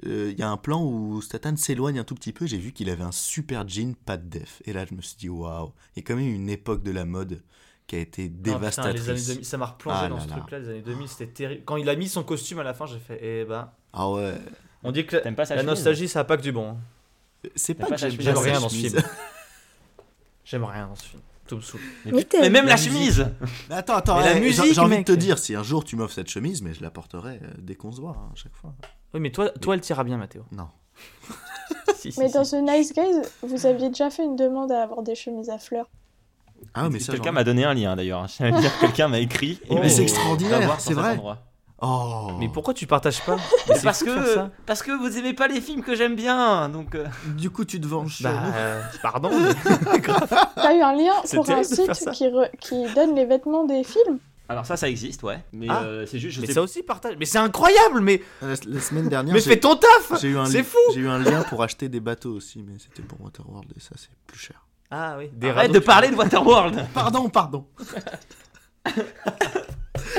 euh, 0.04 0.30
il 0.32 0.38
y 0.38 0.42
a 0.42 0.50
un 0.50 0.56
plan 0.56 0.82
où 0.84 1.22
Statham 1.22 1.56
s'éloigne 1.56 1.98
un 1.98 2.04
tout 2.04 2.14
petit 2.14 2.32
peu, 2.32 2.46
j'ai 2.46 2.58
vu 2.58 2.72
qu'il 2.72 2.90
avait 2.90 3.02
un 3.04 3.12
super 3.12 3.66
jean 3.66 3.94
pas 3.94 4.16
de 4.16 4.28
def. 4.28 4.60
Et 4.66 4.72
là, 4.72 4.84
je 4.88 4.94
me 4.94 5.00
suis 5.00 5.16
dit, 5.16 5.28
waouh, 5.28 5.72
il 5.94 6.00
y 6.00 6.04
a 6.04 6.06
quand 6.06 6.16
même 6.16 6.28
une 6.34 6.50
époque 6.50 6.82
de 6.82 6.90
la 6.90 7.04
mode 7.04 7.42
qui 7.86 7.96
a 7.96 8.00
été 8.00 8.24
Ah, 8.24 8.28
putain, 8.28 8.52
dévastatrice. 8.58 9.02
les 9.06 9.10
années 9.10 9.20
2000, 9.26 9.44
ça 9.44 9.56
m'a 9.58 9.66
replongé 9.66 9.98
Ah 10.02 10.08
dans 10.08 10.16
là 10.16 10.22
ce 10.24 10.28
là. 10.28 10.36
truc-là, 10.36 10.58
les 10.58 10.68
années 10.68 10.82
2000, 10.82 11.08
c'était 11.08 11.26
terrible. 11.32 11.62
Quand 11.64 11.76
il 11.76 11.88
a 11.88 11.94
mis 11.96 12.08
son 12.08 12.24
costume 12.24 12.58
à 12.58 12.64
la 12.64 12.74
fin, 12.74 12.84
j'ai 12.86 12.98
fait, 12.98 13.18
eh 13.22 13.44
ben. 13.44 13.70
Ah 13.92 14.10
ouais. 14.10 14.34
On 14.82 14.92
dit 14.92 15.06
que 15.06 15.16
la, 15.16 15.22
T'aimes 15.22 15.34
pas 15.36 15.46
sa 15.46 15.54
la 15.56 15.62
nostalgie, 15.62 16.08
ça 16.08 16.20
a 16.20 16.24
pas 16.24 16.36
que 16.36 16.42
du 16.42 16.52
bon. 16.52 16.70
hein. 16.70 16.76
C'est 17.54 17.74
T'aimes 17.74 17.86
pas 17.88 17.96
pas 17.96 18.08
que 18.10 18.20
j'aime 18.22 18.36
rien 18.38 18.60
dans 18.60 18.68
ce 18.68 18.74
film. 18.74 19.00
J'aime 20.44 20.64
rien 20.64 20.86
dans 20.88 20.94
ce 20.94 21.04
film. 21.04 21.22
Tout 21.46 21.56
me 21.56 21.60
saoule. 21.60 21.80
Mais, 22.04 22.50
même 22.50 22.64
la 22.64 22.72
la 22.72 22.76
chemise. 22.76 23.24
Mais 23.68 23.76
attends, 23.76 23.94
attends, 23.96 24.16
Mais 24.18 24.24
la 24.26 24.34
j'ai- 24.34 24.40
musique, 24.40 24.74
j'ai 24.74 24.80
envie 24.80 24.98
de 24.98 25.02
te 25.04 25.12
dire, 25.12 25.38
si 25.38 25.54
un 25.54 25.62
jour 25.62 25.84
tu 25.84 25.94
m'offres 25.96 26.14
cette 26.14 26.28
chemise, 26.30 26.60
mais 26.62 26.74
je 26.74 26.82
la 26.82 26.90
porterai 26.90 27.38
euh, 27.42 27.50
dès 27.58 27.74
qu'on 27.76 27.92
se 27.92 28.00
voit, 28.00 28.16
hein, 28.18 28.30
à 28.32 28.36
chaque 28.36 28.54
fois. 28.56 28.74
Oui, 29.14 29.20
mais 29.20 29.30
toi, 29.30 29.48
toi 29.50 29.74
elle 29.74 29.80
t'ira 29.80 30.04
bien, 30.04 30.16
Mathéo. 30.16 30.42
Non. 30.52 30.68
Si, 31.96 32.12
si, 32.12 32.20
Mais 32.20 32.28
si. 32.28 32.34
dans 32.34 32.42
The 32.44 32.54
Nice 32.62 32.92
Guys, 32.92 33.22
vous 33.42 33.66
aviez 33.66 33.88
déjà 33.88 34.10
fait 34.10 34.22
une 34.22 34.36
demande 34.36 34.70
à 34.70 34.82
avoir 34.82 35.02
des 35.02 35.14
chemises 35.14 35.50
à 35.50 35.58
fleurs. 35.58 35.88
Ah, 36.74 36.88
mais 36.90 37.00
ça, 37.00 37.12
quelqu'un 37.12 37.32
m'a 37.32 37.42
donné 37.42 37.64
un 37.64 37.74
lien 37.74 37.96
d'ailleurs. 37.96 38.26
Dire, 38.38 38.78
quelqu'un 38.80 39.08
m'a 39.08 39.18
écrit. 39.18 39.58
et 39.64 39.66
Oh. 39.70 39.74
m'a 39.76 39.80
Mais 39.80 39.88
c'est 39.88 40.02
extraordinaire, 40.02 40.60
va 40.60 40.66
voir 40.66 40.80
c'est 40.80 40.94
vrai. 40.94 41.18
Oh 41.82 42.28
Mais 42.38 42.48
pourquoi 42.48 42.72
tu 42.74 42.86
partages 42.86 43.20
pas 43.22 43.36
parce 43.82 44.02
que 44.04 44.34
ça. 44.34 44.50
parce 44.66 44.82
que 44.82 44.92
vous 44.92 45.18
aimez 45.18 45.32
pas 45.34 45.48
les 45.48 45.60
films 45.60 45.82
que 45.82 45.94
j'aime 45.96 46.14
bien, 46.16 46.68
donc. 46.68 46.94
euh, 46.94 47.06
Du 47.36 47.50
coup, 47.50 47.64
tu 47.64 47.80
te 47.80 47.86
venges 47.86 48.22
Bah, 48.22 48.30
euh, 48.54 48.82
pardon. 49.02 49.30
mais- 49.30 50.00
T'as 50.54 50.74
eu 50.74 50.80
un 50.82 50.94
lien 50.94 51.12
pour 51.34 51.50
un 51.50 51.62
site 51.64 52.10
qui, 52.12 52.26
re- 52.28 52.50
qui 52.60 52.84
donne 52.94 53.14
les 53.16 53.24
vêtements 53.26 53.64
des 53.64 53.82
films? 53.84 54.18
Alors 54.48 54.64
ça, 54.64 54.76
ça 54.76 54.88
existe, 54.88 55.22
ouais. 55.24 55.42
Mais 55.52 55.66
Ah. 55.68 55.82
euh, 55.84 56.06
c'est 56.06 56.18
juste, 56.20 56.36
je 56.36 56.40
mais 56.40 56.46
sais 56.46 56.52
ça 56.54 56.62
aussi 56.62 56.82
partage. 56.82 57.16
Mais 57.18 57.24
c'est 57.24 57.38
incroyable, 57.38 58.00
mais, 58.00 58.22
La, 58.42 58.48
la 58.66 58.80
semaine 58.80 59.08
dernière, 59.08 59.34
mais 59.34 59.40
j'ai- 59.40 59.50
fais 59.50 59.60
ton 59.60 59.74
taf 59.76 60.20
j'ai 60.20 60.28
eu 60.28 60.38
un 60.38 60.46
C'est 60.46 60.58
li- 60.58 60.64
fou 60.64 60.78
J'ai 60.94 61.00
eu 61.00 61.08
un 61.08 61.18
lien 61.18 61.42
pour 61.44 61.62
acheter 61.64 61.88
des 61.88 62.00
bateaux 62.00 62.32
aussi, 62.34 62.62
mais 62.62 62.74
c'était 62.78 63.02
pour 63.02 63.20
Waterworld 63.22 63.72
et 63.76 63.80
ça, 63.80 63.90
c'est 63.96 64.10
plus 64.26 64.38
cher. 64.38 64.64
Ah 64.90 65.16
oui, 65.18 65.30
des 65.32 65.48
Arrête 65.48 65.62
radeaux, 65.68 65.72
de 65.74 65.78
parler 65.80 66.10
de 66.10 66.14
Waterworld. 66.14 66.86
Pardon, 66.94 67.28
pardon. 67.28 67.66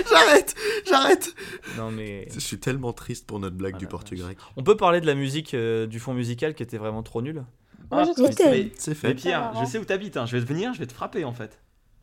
j'arrête, 0.09 0.55
j'arrête. 0.85 1.33
Non 1.77 1.91
mais. 1.91 2.27
Je 2.33 2.39
suis 2.39 2.59
tellement 2.59 2.93
triste 2.93 3.25
pour 3.27 3.39
notre 3.39 3.55
blague 3.55 3.77
du 3.77 3.87
portugais. 3.87 4.23
On 4.57 4.63
peut 4.63 4.75
parler 4.77 4.99
de 5.01 5.05
la 5.05 5.15
musique, 5.15 5.53
euh, 5.53 5.87
du 5.87 5.99
fond 5.99 6.13
musical 6.13 6.53
qui 6.53 6.63
était 6.63 6.77
vraiment 6.77 7.03
trop 7.03 7.21
nul. 7.21 7.43
Moi, 7.89 8.03
j'ai 8.03 8.09
Ah, 8.09 8.13
trouvé 8.13 8.29
mais- 8.65 8.71
C'est 8.77 8.91
Mais 8.91 8.95
fait. 8.95 9.13
Pierre, 9.15 9.53
je 9.61 9.65
sais 9.65 9.77
où 9.77 9.85
t'habites, 9.85 10.17
hein. 10.17 10.25
je 10.25 10.35
vais 10.35 10.43
te 10.43 10.47
venir, 10.49 10.73
je 10.73 10.79
vais 10.79 10.87
te 10.87 10.91
frapper 10.93 11.23
en 11.23 11.31
fait. 11.31 11.57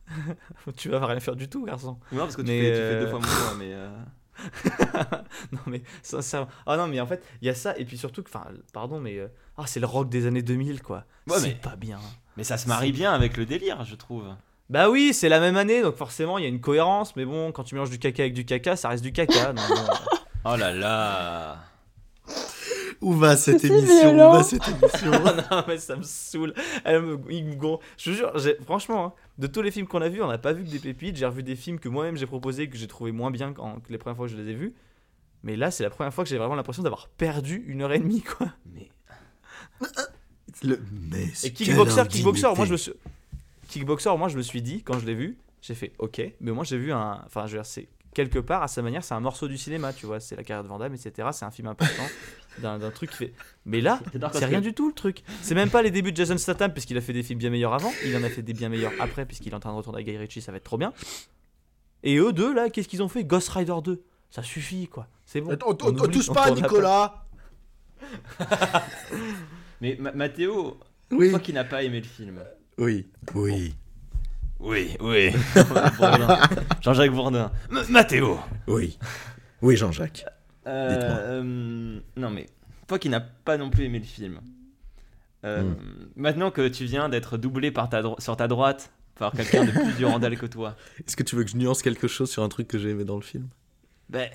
tu 0.77 0.89
vas 0.91 1.05
rien 1.07 1.21
faire 1.21 1.37
du 1.37 1.49
tout, 1.49 1.65
garçon. 1.65 1.99
Non, 2.13 2.19
parce 2.21 2.37
que 2.37 2.43
tu, 2.43 2.49
Mais, 2.49 2.61
fais, 2.61 2.71
tu 2.71 2.77
fais 2.77 3.01
deux 3.01 3.07
euh, 3.07 3.11
fois 3.11 3.19
moins, 3.21 3.29
moi, 3.29 3.55
mais. 3.59 3.73
euh, 3.73 3.91
non 5.53 5.61
mais 5.67 5.83
sincèrement. 6.03 6.49
Ah 6.67 6.77
non 6.77 6.89
mais 6.89 7.01
en 7.01 7.07
fait, 7.07 7.23
il 7.41 7.47
y 7.47 7.51
a 7.51 7.55
ça 7.55 7.77
et 7.79 7.85
puis 7.85 7.97
surtout 7.97 8.23
que 8.25 8.29
enfin 8.29 8.45
pardon 8.73 8.99
mais 8.99 9.17
euh, 9.19 9.29
ah 9.57 9.63
c'est 9.67 9.79
le 9.79 9.87
rock 9.87 10.09
des 10.09 10.27
années 10.27 10.43
2000 10.43 10.83
quoi. 10.83 11.05
Ouais, 11.29 11.39
c'est 11.39 11.49
mais- 11.49 11.55
pas 11.55 11.77
bien. 11.77 12.01
Mais 12.37 12.43
ça 12.43 12.57
se 12.59 12.67
marie 12.69 12.91
bien 12.91 13.13
avec 13.13 13.37
le 13.37 13.47
délire, 13.47 13.85
je 13.85 13.95
trouve. 13.95 14.25
Bah 14.71 14.91
oui, 14.91 15.15
c'est 15.15 15.29
la 15.29 15.39
même 15.39 15.57
année 15.57 15.83
donc 15.83 15.95
forcément 15.95 16.37
il 16.39 16.43
y 16.43 16.47
a 16.47 16.49
une 16.49 16.61
cohérence 16.61 17.15
mais 17.15 17.25
bon 17.25 17.53
quand 17.53 17.63
tu 17.63 17.77
mélanges 17.77 17.91
du 17.91 18.01
caca 18.01 18.25
avec 18.25 18.35
du 18.35 18.45
caca, 18.45 18.75
ça 18.75 18.89
reste 18.89 19.05
du 19.05 19.13
caca. 19.13 19.53
Oh 20.45 20.57
là 20.57 20.73
là 20.73 21.59
Où 23.01 23.13
va 23.13 23.37
cette 23.37 23.65
émission 23.65 24.15
Où 24.15 24.33
va 24.33 24.43
cette 24.43 24.63
émission 24.69 25.11
non 25.51 25.65
mais 25.69 25.79
ça 25.79 25.97
me 25.97 26.03
saoule. 26.03 26.55
Elle 26.85 27.03
me, 27.03 27.19
il 27.31 27.45
me 27.45 27.55
gon- 27.55 27.79
Je 27.99 28.11
te 28.11 28.17
jure, 28.17 28.33
franchement, 28.65 29.07
hein, 29.07 29.13
de 29.39 29.47
tous 29.47 29.63
les 29.63 29.71
films 29.71 29.87
qu'on 29.87 30.03
a 30.03 30.09
vus, 30.09 30.23
on 30.23 30.29
n'a 30.29 30.39
pas 30.39 30.53
vu 30.53 30.65
que 30.65 30.71
des 30.71 30.79
pépites. 30.79 31.17
J'ai 31.17 31.27
revu 31.27 31.43
des 31.43 31.57
films 31.57 31.79
que 31.79 31.89
moi-même 31.89 32.17
j'ai 32.17 32.27
proposés 32.27 32.69
que 32.69 32.77
j'ai 32.77 32.87
trouvé 32.87 33.13
moins 33.13 33.31
bien 33.31 33.53
que 33.53 33.61
les 33.91 33.99
premières 33.99 34.17
fois 34.17 34.27
que 34.27 34.33
je 34.33 34.37
les 34.37 34.51
ai 34.51 34.55
vus. 34.55 34.75
Mais 35.43 35.57
là, 35.57 35.71
c'est 35.71 35.83
la 35.83 35.91
première 35.91 36.13
fois 36.15 36.25
que 36.25 36.31
j'ai 36.31 36.39
vraiment 36.39 36.55
l'impression 36.55 36.83
d'avoir 36.83 37.09
perdu 37.09 37.65
une 37.67 37.83
heure 37.83 37.93
et 37.93 37.99
demie 37.99 38.23
quoi. 38.23 38.49
Mais. 38.75 38.89
Le- 40.63 40.81
Mais 41.11 41.25
Et 41.43 41.53
Kickboxer, 41.53 42.07
Kickboxer, 42.09 42.55
moi 42.57 42.65
je 42.67 42.73
me 42.73 42.77
suis. 42.77 42.93
Kickboxer, 43.69 44.17
moi 44.17 44.29
je 44.29 44.37
me 44.37 44.43
suis 44.43 44.63
dit, 44.63 44.83
quand 44.83 44.99
je 44.99 45.07
l'ai 45.07 45.15
vu, 45.15 45.37
j'ai 45.63 45.75
fait 45.75 45.93
ok, 45.99 46.23
mais 46.41 46.53
moi 46.53 46.65
j'ai 46.65 46.79
vu 46.79 46.93
un. 46.93 47.21
Enfin, 47.27 47.47
je 47.47 47.53
veux 47.53 47.59
dire, 47.59 47.67
c'est 47.67 47.89
quelque 48.15 48.39
part, 48.39 48.63
à 48.63 48.69
sa 48.69 48.81
manière, 48.81 49.03
c'est 49.03 49.15
un 49.15 49.21
morceau 49.21 49.49
du 49.49 49.59
cinéma, 49.59 49.93
tu 49.93 50.07
vois, 50.07 50.21
c'est 50.21 50.37
la 50.37 50.45
carrière 50.45 50.63
de 50.63 50.69
Van 50.69 50.79
Damme, 50.79 50.95
etc. 50.95 51.29
C'est 51.33 51.45
un 51.45 51.51
film 51.51 51.67
important 51.69 52.05
d'un 52.59 52.91
truc 52.91 53.11
qui 53.11 53.17
fait. 53.17 53.33
Mais 53.67 53.81
là, 53.81 54.01
c'est 54.33 54.45
rien 54.47 54.59
que- 54.61 54.65
du 54.65 54.75
tout 54.75 54.89
le 54.89 54.95
truc. 54.95 55.23
C'est 55.43 55.55
même 55.55 55.71
pas 55.71 55.83
les 55.83 55.91
débuts 55.91 56.13
de 56.13 56.17
Jason 56.17 56.37
Statham, 56.39 56.73
puisqu'il 56.73 56.97
a 56.97 57.01
fait 57.01 57.13
des 57.13 57.23
films 57.23 57.39
bien 57.39 57.51
meilleurs 57.51 57.75
avant, 57.75 57.93
il 58.05 58.17
en 58.17 58.23
a 58.23 58.29
fait 58.31 58.43
des 58.43 58.53
bien 58.53 58.69
meilleurs 58.69 58.93
après, 59.01 59.25
puisqu'il 59.27 59.53
est 59.53 59.57
en 59.57 59.61
train 59.61 59.73
de 59.73 59.77
retourner 59.77 60.01
à 60.01 60.03
Guy 60.03 60.17
Ritchie, 60.17 60.41
ça 60.43 60.51
va 60.53 60.59
être 60.59 60.65
trop 60.65 60.79
bien. 60.79 60.93
Et 62.03 62.17
eux 62.17 62.33
deux, 62.33 62.53
là, 62.55 62.69
qu'est-ce 62.71 62.89
qu'ils 62.89 63.03
ont 63.03 63.09
fait? 63.09 63.25
Ghost 63.25 63.49
Rider 63.51 63.75
2. 63.83 64.03
Ça 64.31 64.43
suffit, 64.43 64.89
quoi. 64.89 65.07
C'est 65.25 65.41
bon. 65.41 65.57
On, 65.65 65.71
on- 65.71 65.77
On 65.83 65.87
on 65.87 65.99
oublie, 66.05 66.19
touche 66.19 66.33
pas, 66.33 66.51
Nicolas 66.51 67.25
Mais 69.81 69.97
Ma- 69.99 70.13
Mathéo, 70.13 70.79
Oui. 71.11 71.31
toi 71.31 71.39
qui 71.41 71.53
n'as 71.53 71.65
pas 71.65 71.83
aimé 71.83 72.01
le 72.01 72.07
film. 72.07 72.41
Oui. 72.79 73.07
Oui. 73.35 73.75
Oui, 74.61 74.97
oui. 75.01 75.31
Jean-Jacques 76.81 77.11
Bourdin. 77.13 77.51
Mathéo 77.91 78.39
Oui. 78.67 78.99
Oui, 79.63 79.77
Jean-Jacques. 79.77 80.25
Euh, 80.67 81.43
euh, 81.43 82.01
non 82.17 82.31
mais, 82.31 82.47
toi 82.87 82.99
qui 82.99 83.09
n'as 83.09 83.21
pas 83.21 83.57
non 83.57 83.71
plus 83.71 83.85
aimé 83.85 83.99
le 83.99 84.05
film, 84.05 84.41
euh, 85.45 85.63
Hmm. 85.63 85.77
maintenant 86.17 86.51
que 86.51 86.67
tu 86.69 86.85
viens 86.87 87.09
d'être 87.09 87.37
doublé 87.37 87.71
par 87.71 87.89
ta 87.91 88.03
sur 88.19 88.37
ta 88.37 88.49
droite 88.49 88.93
par 89.17 89.33
quelqu'un 89.33 89.65
de 89.65 89.71
plus 89.71 89.93
durandal 89.97 90.37
que 90.39 90.47
toi, 90.47 90.75
Est-ce 91.07 91.17
que 91.17 91.23
tu 91.23 91.37
veux 91.37 91.45
que 91.45 91.51
je 91.51 91.57
nuance 91.57 91.83
quelque 91.83 92.09
chose 92.09 92.31
sur 92.31 92.43
un 92.43 92.49
truc 92.49 92.67
que 92.67 92.79
j'ai 92.79 92.91
aimé 92.91 93.05
dans 93.05 93.17
le 93.17 93.23
film? 93.23 93.49
Ben 94.09 94.29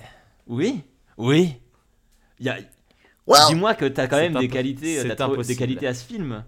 oui, 0.46 0.82
oui. 1.16 1.56
Il 2.38 2.46
Y 2.46 2.48
a... 2.48 2.58
Wow. 3.26 3.36
Dis-moi 3.48 3.74
que 3.74 3.84
t'as 3.84 4.06
quand 4.06 4.16
même 4.16 4.34
des 4.34 4.48
qualités, 4.48 5.14
trouvé 5.14 5.44
des 5.44 5.56
qualités 5.56 5.86
à 5.86 5.94
ce 5.94 6.04
film. 6.04 6.44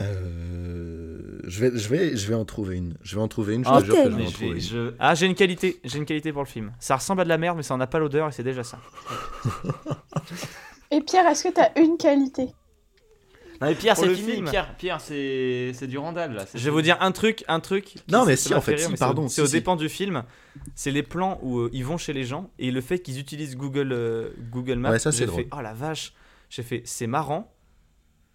Euh, 0.00 0.87
je, 1.48 1.60
vais, 1.66 1.78
je, 1.78 1.88
vais, 1.88 2.16
je 2.16 2.28
vais 2.28 2.34
en 2.34 2.44
trouver 2.44 2.76
une. 2.76 2.96
Je 3.02 3.16
vais 3.16 3.22
en 3.22 3.28
trouver 3.28 3.54
une, 3.54 3.64
je 3.64 3.70
Ah, 3.72 3.80
te 3.80 3.86
jure 3.86 3.94
que 3.94 4.10
je 4.10 4.16
vais 4.16 4.26
en 4.26 4.30
trouver 4.30 4.48
vais- 4.50 4.54
une. 4.56 4.60
je- 4.60 4.94
Ah, 4.98 5.14
j'ai 5.14 5.26
une 5.26 5.34
qualité, 5.34 5.80
j'ai 5.84 5.98
une 5.98 6.04
qualité 6.06 6.32
pour 6.32 6.42
le 6.42 6.48
film. 6.48 6.72
Ça 6.80 6.96
ressemble 6.96 7.20
à 7.22 7.24
de 7.24 7.28
la 7.28 7.38
merde, 7.38 7.56
mais 7.56 7.62
ça 7.62 7.74
en 7.74 7.80
a 7.80 7.86
pas 7.86 7.98
l'odeur 7.98 8.28
et 8.28 8.32
c'est 8.32 8.42
déjà 8.42 8.62
ça. 8.64 8.78
Et 10.90 11.00
Pierre, 11.02 11.26
est-ce 11.26 11.44
que 11.48 11.52
t'as 11.52 11.70
une 11.80 11.96
qualité? 11.98 12.46
Non 13.60 13.66
mais 13.66 13.74
Pierre, 13.74 13.96
c'est 13.96 14.14
fini. 14.14 14.32
film. 14.34 14.48
Pierre, 14.48 14.76
Pierre, 14.76 15.00
c'est 15.00 15.72
c'est 15.74 15.88
du 15.88 15.98
randal 15.98 16.32
là. 16.32 16.44
Je 16.54 16.64
vais 16.64 16.70
vous 16.70 16.80
dire 16.80 16.96
un 17.00 17.10
truc, 17.10 17.44
un 17.48 17.58
truc. 17.58 17.94
Non, 18.08 18.24
mais 18.24 18.36
si, 18.36 18.54
en 18.54 18.60
fait, 18.60 18.76
rire, 18.76 18.86
si, 18.88 18.94
pardon, 18.94 19.26
C'est 19.26 19.34
si, 19.34 19.40
au 19.40 19.46
si. 19.46 19.52
dépend 19.52 19.74
du 19.74 19.88
film. 19.88 20.22
C'est 20.76 20.92
les 20.92 21.02
plans 21.02 21.40
où 21.42 21.58
euh, 21.58 21.70
ils 21.72 21.84
vont 21.84 21.98
chez 21.98 22.12
les 22.12 22.22
gens 22.22 22.50
et 22.60 22.70
le 22.70 22.80
fait 22.80 23.00
qu'ils 23.00 23.18
utilisent 23.18 23.56
Google, 23.56 23.90
euh, 23.92 24.30
Google 24.52 24.76
Maps. 24.76 24.90
Ouais, 24.92 24.98
ça, 25.00 25.10
c'est 25.10 25.18
j'ai 25.18 25.26
drôle. 25.26 25.42
fait, 25.42 25.48
oh 25.56 25.60
la 25.60 25.74
vache. 25.74 26.12
J'ai 26.50 26.62
fait, 26.62 26.82
c'est 26.84 27.08
marrant. 27.08 27.52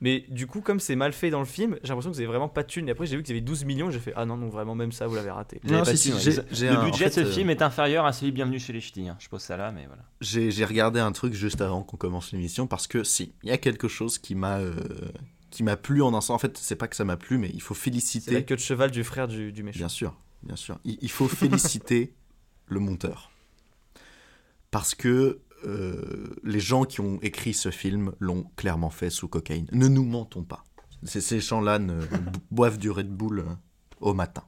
Mais 0.04 0.26
du 0.28 0.48
coup, 0.48 0.60
comme 0.60 0.82
c'est 0.82 0.98
mal 0.98 1.14
fait 1.14 1.30
dans 1.30 1.40
le 1.40 1.46
film, 1.46 1.78
j'ai 1.82 1.88
l'impression 1.88 2.12
que 2.12 2.16
vous 2.16 2.20
avez 2.20 2.28
vraiment 2.28 2.50
pas 2.50 2.62
de 2.64 2.68
thunes. 2.68 2.90
Et 2.90 2.92
après, 2.92 3.06
j'ai 3.06 3.16
vu 3.16 3.24
qu'ils 3.24 3.32
avaient 3.32 3.40
12 3.42 3.64
millions. 3.64 3.90
J'ai 3.90 4.00
fait, 4.00 4.12
ah 4.18 4.26
non, 4.26 4.36
non, 4.36 4.50
vraiment, 4.50 4.76
même 4.76 4.92
ça, 4.92 5.08
vous 5.08 5.16
l'avez 5.16 5.32
raté. 5.32 5.62
Vous 5.64 5.72
Non, 5.74 5.86
si, 5.86 5.96
si, 5.98 6.12
j'ai- 6.52 6.68
Le 6.70 6.76
un- 6.78 6.82
en 6.82 6.86
budget 6.86 7.10
fait, 7.10 7.22
de 7.22 7.26
ce 7.26 7.32
euh, 7.32 7.34
film 7.34 7.50
est 7.50 7.62
inférieur 7.62 8.06
à 8.06 8.12
celui 8.12 8.34
Bienvenue 8.34 8.60
chez 8.60 8.74
les 8.74 8.82
Ch'tis. 8.82 9.08
hein. 9.08 9.16
Je 9.20 9.30
pose 9.30 9.42
ça 9.42 9.56
là, 9.56 9.72
mais 9.72 9.86
voilà. 9.88 10.04
J'ai 10.20 10.66
regardé 10.66 11.00
un 11.00 11.14
truc 11.14 11.34
juste 11.34 11.62
avant 11.62 11.84
qu'on 11.84 11.96
commence 11.96 12.34
l'émission 12.34 12.68
parce 12.68 12.86
que 12.88 13.04
si, 13.06 13.34
il 13.44 13.50
y 13.50 13.52
a 13.54 13.58
quelque 13.58 13.88
chose 13.88 14.18
qui 14.20 14.36
m'a 14.36 14.58
euh, 14.60 14.76
qui 15.52 15.64
m'a 15.64 15.78
plu 15.78 16.02
en 16.02 16.14
un 16.14 16.20
sens. 16.20 16.32
En 16.32 16.38
fait, 16.38 16.58
c'est 16.58 16.76
pas 16.76 16.90
que 16.90 16.98
ça 16.98 17.06
m'a 17.06 17.16
plu, 17.16 17.38
mais 17.38 17.50
il 17.54 17.62
faut 17.62 17.74
C'est 17.74 17.80
la 17.80 17.84
féliciter. 17.86 18.44
queue 18.44 18.56
de 18.56 18.60
cheval 18.62 18.92
du 18.92 19.06
frère 19.06 19.30
du, 19.30 19.54
du 19.54 19.64
méchant. 19.64 19.78
Bien 19.80 19.88
sûr, 19.90 20.14
bien 20.42 20.58
sûr. 20.58 20.80
Il, 20.84 20.98
il 21.02 21.12
faut 21.12 21.30
féliciter 21.30 22.14
le 22.68 22.80
monteur 22.82 23.32
parce 24.72 24.96
que 24.96 25.40
euh, 25.66 26.36
les 26.44 26.60
gens 26.60 26.84
qui 26.84 27.02
ont 27.02 27.20
écrit 27.22 27.54
ce 27.54 27.70
film 27.72 28.12
l'ont 28.20 28.46
clairement 28.56 28.90
fait 28.90 29.10
sous 29.10 29.28
cocaïne. 29.28 29.68
Ne 29.72 29.88
nous 29.88 30.04
mentons 30.06 30.44
pas. 30.44 30.64
Ces 31.04 31.40
gens-là 31.40 31.80
boivent 32.52 32.78
du 32.78 32.90
Red 32.90 33.10
Bull 33.10 33.40
euh, 33.40 33.44
au 34.00 34.14
matin. 34.14 34.44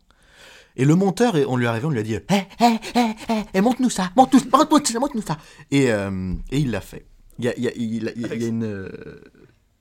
Et 0.77 0.83
le 0.85 0.95
monteur, 0.95 1.35
on 1.47 1.55
lui 1.57 1.65
est 1.65 1.69
arrivé, 1.69 1.85
on 1.85 1.89
lui 1.89 1.99
a 1.99 2.03
dit 2.03 2.13
Hé, 2.15 2.21
hé, 2.59 2.79
hé, 2.95 3.43
hé, 3.53 3.61
montre-nous 3.61 3.89
ça, 3.89 4.11
montre-nous 4.17 4.49
montre 4.51 4.87
ça, 4.91 4.99
montre-nous 4.99 5.21
ça. 5.21 5.37
Et, 5.71 5.89
euh, 5.91 6.33
et 6.51 6.59
il 6.59 6.71
l'a 6.71 6.81
fait. 6.81 7.05
Il 7.39 7.45
y 7.45 7.47
a, 7.49 7.55
il 7.57 7.63
y 7.63 7.67
a- 7.67 7.71
il 7.75 8.07
a- 8.09 8.11
il 8.15 8.21
y 8.21 8.25
a- 8.25 8.35
il 8.35 8.41
y 8.41 8.45
a 8.45 8.47
une. 8.47 8.63
euh, 8.63 8.89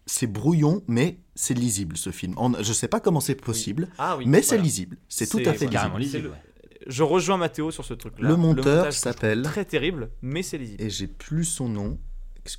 c'est 0.07 0.27
brouillon, 0.27 0.83
mais 0.87 1.19
c'est 1.35 1.55
lisible 1.55 1.97
ce 1.97 2.11
film. 2.11 2.35
En- 2.37 2.63
je 2.63 2.73
sais 2.73 2.89
pas 2.89 3.01
comment 3.01 3.21
c'est 3.21 3.35
possible, 3.35 3.89
Ah 3.99 4.17
oui, 4.17 4.25
mais 4.27 4.43
c'est 4.43 4.59
lisible. 4.59 4.99
C'est 5.09 5.29
tout 5.29 5.39
à 5.39 5.53
fait 5.55 5.67
lisible. 5.67 5.99
lisible. 5.99 6.31
Je 6.87 7.03
rejoins 7.03 7.37
Mathéo 7.37 7.71
sur 7.71 7.85
ce 7.85 7.95
truc-là. 7.95 8.29
Le 8.29 8.37
monteur 8.37 8.93
s'appelle- 8.93 9.43
Très 9.43 9.65
terrible, 9.65 10.11
mais 10.23 10.43
c'est 10.43 10.59
lisible. 10.59 10.83
Et 10.83 10.91
j'ai 10.91 11.07
plus 11.07 11.45
son 11.45 11.69
nom. 11.69 11.99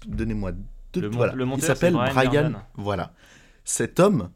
Donnez-moi 0.07 0.51
deux. 0.93 1.01
Le 1.01 1.07
voilà. 1.09 1.33
le 1.33 1.43
il 1.43 1.47
monteur, 1.47 1.65
s'appelle 1.67 1.93
c'est 2.07 2.13
Brian. 2.13 2.53
Voilà. 2.75 3.13
Cet 3.63 3.99
homme, 3.99 4.31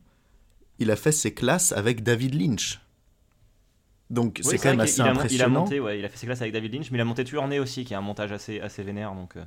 il 0.80 0.92
a 0.92 0.96
fait 0.96 1.12
ses 1.12 1.34
classes 1.34 1.72
avec 1.72 2.04
David 2.04 2.36
Lynch. 2.36 2.80
Donc 4.10 4.42
Oui, 4.44 4.50
c'est 4.52 4.58
quand 4.58 4.70
même 4.70 4.80
assez 4.80 4.98
il 4.98 5.02
a, 5.02 5.06
mon- 5.06 5.12
il 5.12 5.18
a 5.18 5.20
impressionnant. 5.20 5.60
monté, 5.62 5.80
ouais, 5.80 6.00
il 6.00 6.06
a 6.06 6.10
fait 6.10 6.18
ses 6.18 6.26
classes 6.26 6.42
avec 6.42 6.52
David 6.54 6.74
Lynch, 6.74 6.90
mais 6.92 6.98
il 6.98 7.02
a 7.02 7.06
monté 7.06 7.24
Tueur 7.24 7.48
Né 7.48 7.60
aussi, 7.60 7.86
qui 7.86 7.94
est 7.94 7.98
un 7.98 8.02
montage 8.02 8.32
assez, 8.32 8.60
assez 8.60 8.82
vénère. 8.84 9.14
Donc, 9.14 9.38
euh, 9.38 9.44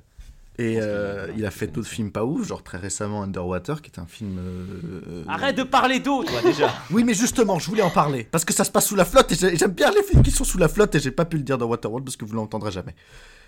Et 0.58 0.76
euh, 0.80 1.28
il 1.36 1.46
a 1.46 1.50
fait 1.50 1.66
d'autres 1.68 1.88
films 1.88 2.12
pas 2.12 2.24
ouf, 2.26 2.46
genre 2.46 2.62
très 2.62 2.76
récemment 2.76 3.22
Underwater, 3.22 3.80
qui 3.80 3.90
est 3.90 3.98
un 3.98 4.04
film. 4.06 4.36
euh, 4.38 5.24
Arrête 5.26 5.56
de 5.56 5.62
parler 5.62 5.98
d'eau, 6.00 6.22
toi, 6.24 6.42
déjà 6.42 6.72
Oui, 6.90 7.04
mais 7.04 7.14
justement, 7.14 7.58
je 7.58 7.66
voulais 7.70 7.82
en 7.82 7.90
parler. 7.90 8.24
Parce 8.30 8.44
que 8.44 8.52
ça 8.52 8.64
se 8.64 8.70
passe 8.70 8.86
sous 8.86 8.94
la 8.96 9.06
flotte 9.06 9.32
et 9.32 9.34
j'ai- 9.34 9.56
j'aime 9.56 9.72
bien 9.72 9.90
les 9.90 10.02
films 10.02 10.22
qui 10.22 10.30
sont 10.30 10.44
sous 10.44 10.58
la 10.58 10.68
flotte 10.68 10.94
et 10.94 11.00
j'ai 11.00 11.10
pas 11.10 11.24
pu 11.24 11.38
le 11.38 11.42
dire 11.42 11.56
dans 11.56 11.66
Waterworld 11.66 12.04
parce 12.04 12.16
que 12.16 12.26
vous 12.26 12.34
l'entendrez 12.34 12.70
jamais. 12.70 12.94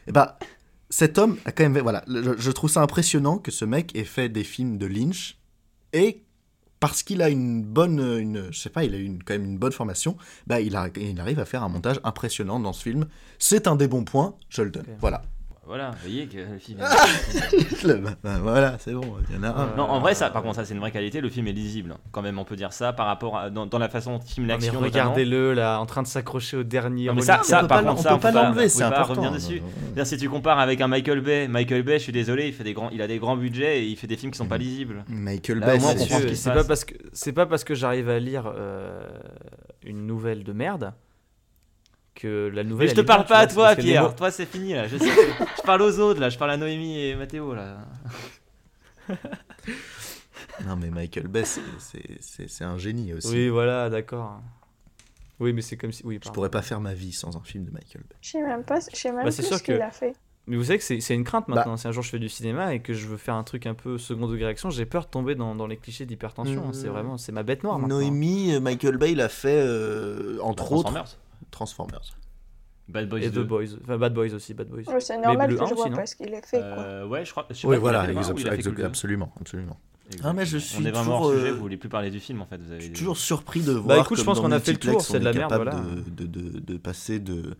Et 0.07 0.13
bah, 0.13 0.39
cet 0.89 1.19
homme 1.19 1.37
a 1.45 1.53
quand 1.53 1.65
même. 1.69 1.79
Voilà, 1.79 2.05
je 2.09 2.51
trouve 2.51 2.71
ça 2.71 2.81
impressionnant 2.81 3.37
que 3.39 3.51
ce 3.51 3.65
mec 3.67 3.95
ait 3.95 4.05
fait 4.05 4.29
des 4.31 4.45
films 4.45 4.79
de 4.79 4.87
Lynch 4.87 5.37
et 5.93 6.23
parce 6.81 7.03
qu'il 7.03 7.21
a 7.21 7.29
une 7.29 7.63
bonne. 7.63 8.01
Une, 8.01 8.49
je 8.51 8.59
sais 8.59 8.71
pas, 8.71 8.83
il 8.85 8.95
a 8.95 8.99
une, 8.99 9.23
quand 9.23 9.35
même 9.35 9.45
une 9.45 9.59
bonne 9.59 9.73
formation, 9.73 10.17
bah, 10.47 10.61
il, 10.63 10.75
a- 10.75 10.89
il 10.97 11.21
arrive 11.21 11.39
à 11.39 11.45
faire 11.45 11.63
un 11.63 11.69
montage 11.69 12.01
impressionnant 12.03 12.61
dans 12.61 12.73
ce 12.73 12.83
film. 12.83 13.07
C'est 13.39 13.67
un 13.67 13.77
des 13.77 13.89
bons 13.89 14.05
points, 14.05 14.35
je 14.49 14.63
le 14.63 14.71
donne. 14.71 14.87
Voilà. 15.01 15.23
Voilà, 15.67 15.93
vous 15.93 15.97
voyez 16.03 16.27
que 16.27 16.37
le 16.37 16.59
film. 16.59 16.79
Le- 17.85 17.95
bah, 17.95 18.11
bah, 18.23 18.39
voilà, 18.43 18.77
c'est 18.79 18.93
bon, 18.93 19.17
il 19.31 19.35
y 19.35 19.39
en 19.39 19.43
a 19.45 19.49
un. 19.49 19.77
Non, 19.77 19.85
en 19.85 19.99
vrai, 20.01 20.15
ça, 20.15 20.29
par 20.31 20.43
contre, 20.43 20.57
ça 20.57 20.65
c'est 20.65 20.75
une 20.75 20.81
vraie 20.81 20.91
qualité. 20.91 21.21
Le 21.23 21.29
film 21.31 21.47
est 21.47 21.53
lisible, 21.53 21.97
quand 22.13 22.21
même, 22.23 22.39
on 22.39 22.45
peut 22.45 22.57
dire 22.57 22.73
ça 22.73 22.93
par 22.93 23.07
rapport 23.07 23.39
à 23.39 23.49
dans, 23.51 23.65
dans 23.67 23.79
la 23.79 23.89
façon 23.89 24.13
dont 24.13 24.21
il 24.27 24.31
filme 24.33 24.47
Non, 24.47 24.53
l'action. 24.55 24.79
regardez-le 24.79 25.55
là, 25.55 25.79
en 25.81 25.87
train 25.87 26.03
de 26.03 26.07
s'accrocher 26.07 26.59
au 26.59 26.63
dernier. 26.65 27.07
Non, 27.07 27.15
mais 27.15 27.23
ça, 27.23 27.41
ça 27.43 27.65
par 27.65 27.83
contre, 27.83 28.03
ça, 28.03 28.15
on 28.15 28.19
peut 28.19 28.31
pas 28.31 28.33
l'enlever, 28.33 28.69
c'est 28.69 28.83
important. 28.83 29.11
revenir 29.15 29.33
dessus. 29.33 29.63
C'est-à-dire, 29.85 30.07
si 30.07 30.17
tu 30.19 30.29
compares 30.29 30.59
avec 30.59 30.81
un 30.83 30.89
Michael 30.89 31.21
Bay, 31.23 31.49
Michael 31.49 31.83
Bay, 31.83 31.99
je 31.99 32.05
suis 32.05 32.13
désolé, 32.13 32.49
il 32.49 32.53
fait 32.53 32.65
des 32.65 32.75
grands, 32.75 32.91
il 32.91 33.01
a 33.01 33.07
des 33.07 33.19
grands 33.19 33.37
budgets 33.37 33.81
et 33.83 33.87
il 33.87 33.97
fait 33.97 34.07
des 34.07 34.17
films 34.17 34.33
qui 34.33 34.39
sont 34.39 34.47
pas 34.47 34.59
lisibles. 34.59 35.05
Michael 35.09 35.61
Bay, 35.61 35.79
c'est- 35.81 36.53
pas 36.53 36.65
parce 36.65 36.85
que 36.85 36.95
c'est 37.13 37.33
pas 37.33 37.47
parce 37.47 37.65
que 37.65 37.75
j'arrive 37.75 38.09
à 38.11 38.19
lire 38.19 38.53
euh, 38.55 39.03
une 39.85 40.07
nouvelle 40.07 40.45
de 40.45 40.53
merde 40.53 40.93
que 42.25 42.51
la 42.55 42.65
nouvelle. 42.65 42.87
Mais 42.89 42.95
je 42.95 43.01
te 43.01 43.07
parle 43.07 43.27
pas 43.27 43.39
à 43.39 43.47
toi, 43.47 43.77
Pierre. 43.77 44.05
mots- 44.05 44.13
Toi, 44.17 44.31
c'est 44.31 44.47
fini 44.47 44.73
là. 44.75 44.89
Je 44.89 44.97
sais. 44.97 45.05
que- 45.05 45.45
je 45.59 45.63
parle 45.63 45.83
aux 45.83 45.99
autres 45.99 46.21
là. 46.21 46.29
Je 46.31 46.39
parle 46.39 46.53
à 46.53 46.57
Noémie 46.57 46.99
et 46.99 47.15
Mathéo 47.17 47.55
là. 47.55 47.79
Non, 50.67 50.77
mais 50.77 50.89
Michael 50.91 51.27
Bay, 51.29 51.45
c'est- 51.45 51.61
c'est 51.79 52.19
c'est- 52.21 52.49
c'est 52.49 52.65
un 52.65 52.79
génie 52.79 53.13
aussi. 53.13 53.29
Oui, 53.29 53.49
voilà, 53.49 53.91
d'accord. 53.91 54.41
Oui, 55.41 55.53
mais 55.53 55.63
c'est 55.63 55.77
comme 55.77 55.91
si. 55.93 56.03
Oui, 56.07 56.21
Je 56.25 56.31
pourrais 56.31 56.49
pas 56.51 56.63
faire 56.63 56.81
ma 56.81 56.95
vie 56.95 57.13
sans 57.13 57.37
un 57.37 57.43
film 57.43 57.65
de 57.65 57.71
Michael 57.73 58.03
Bay. 58.09 58.15
Je 58.21 58.31
sais 58.31 58.41
même 58.43 58.63
pas, 58.63 58.79
je 58.81 58.97
sais 58.97 59.09
même 59.11 59.25
Bah, 59.25 59.31
plus 59.33 59.45
sûr 59.45 59.59
ce 59.59 59.63
qu'il 59.63 59.77
que- 59.77 59.83
a 59.83 59.91
fait. 59.91 60.15
Mais 60.47 60.57
vous 60.57 60.65
savez 60.65 60.79
que 60.79 60.85
c'est 60.85 61.01
c'est 61.01 61.15
une 61.15 61.25
crainte 61.25 61.47
Bah. 61.49 61.57
maintenant. 61.57 61.77
Si 61.77 61.89
un 61.89 61.93
jour 61.93 62.03
je 62.05 62.11
fais 62.11 62.19
du 62.21 62.29
cinéma 62.29 62.73
et 62.75 62.81
que 62.81 62.93
je 62.93 63.07
veux 63.09 63.17
faire 63.17 63.35
un 63.35 63.43
truc 63.43 63.67
un 63.67 63.75
peu 63.75 63.99
second 63.99 64.29
degré 64.29 64.47
action, 64.47 64.71
j'ai 64.71 64.87
peur 64.87 65.07
de 65.07 65.11
tomber 65.11 65.35
dans, 65.35 65.55
dans 65.57 65.67
les 65.67 65.77
clichés 65.77 66.07
d'hypertension. 66.07 66.69
Euh, 66.69 66.73
C'est 66.73 66.89
vraiment, 66.89 67.19
c'est 67.19 67.33
ma 67.33 67.43
bête 67.43 67.65
noire 67.65 67.79
maintenant. 67.79 67.97
Noémie, 67.97 68.55
euh, 68.55 68.61
Michael 68.61 68.97
Bay, 68.99 69.13
il 69.13 69.21
a 69.23 69.29
fait, 69.31 69.61
euh, 69.61 70.39
entre 70.43 70.71
autres, 70.73 70.93
Transformers. 71.55 72.03
Bad 72.89 73.09
Boys 73.09 73.21
et 73.21 73.31
2. 73.31 73.43
The 73.43 73.47
Boys. 73.47 73.67
Enfin, 73.83 73.97
Bad 73.97 74.13
Boys 74.13 74.35
aussi, 74.35 74.53
Bad 74.53 74.69
Boys. 74.69 74.83
Ouais, 74.87 75.01
c'est 75.01 75.17
Mais 75.17 75.25
normal 75.27 75.57
que 75.57 75.63
1 75.63 75.67
je 75.67 75.75
vois 75.75 75.89
qu'il 75.89 76.35
a 76.35 76.43
fait, 76.43 76.59
quoi. 76.59 76.67
Euh, 76.67 77.07
ouais, 77.07 77.25
je 77.25 77.31
crois. 77.31 77.47
je 77.49 77.55
sais 77.55 77.67
Oui, 77.67 77.77
pas 77.77 77.81
voilà, 77.81 78.07
il 78.11 78.15
le 78.15 78.85
absolument, 78.85 79.33
absolument. 79.41 79.79
Ah, 80.23 80.35
mais 80.35 80.45
je 80.45 80.59
suis 80.59 80.83
On 80.83 80.85
est 80.87 80.91
vraiment 80.91 81.05
toujours, 81.05 81.21
hors 81.23 81.33
sujet, 81.33 81.49
euh, 81.49 81.53
vous 81.53 81.61
voulez 81.61 81.77
plus 81.79 81.89
parler 81.89 82.11
du 82.11 82.21
film 82.21 82.43
en 82.43 82.47
fait. 82.47 82.59
Vous 82.59 82.71
avez 82.71 82.81
Je 82.81 82.87
suis 82.87 82.93
toujours 82.93 83.17
surpris 83.17 83.63
de 83.63 83.73
voir. 83.73 83.97
Bah, 83.97 84.03
écoute, 84.03 84.19
je 84.19 84.23
pense 84.25 84.39
qu'on 84.39 84.53
a 84.53 84.61
fait 84.61 84.73
le 84.73 84.79
tour, 84.79 85.01
c'est 85.01 85.17
on 85.17 85.21
de 85.21 85.25
la 85.25 85.31
est 85.31 85.35
merde, 85.35 85.51
capable 85.51 85.71
voilà. 85.71 85.81
De, 85.81 86.27
de, 86.27 86.27
de, 86.27 86.59
de 86.61 86.77
passer 86.77 87.21
de, 87.21 87.55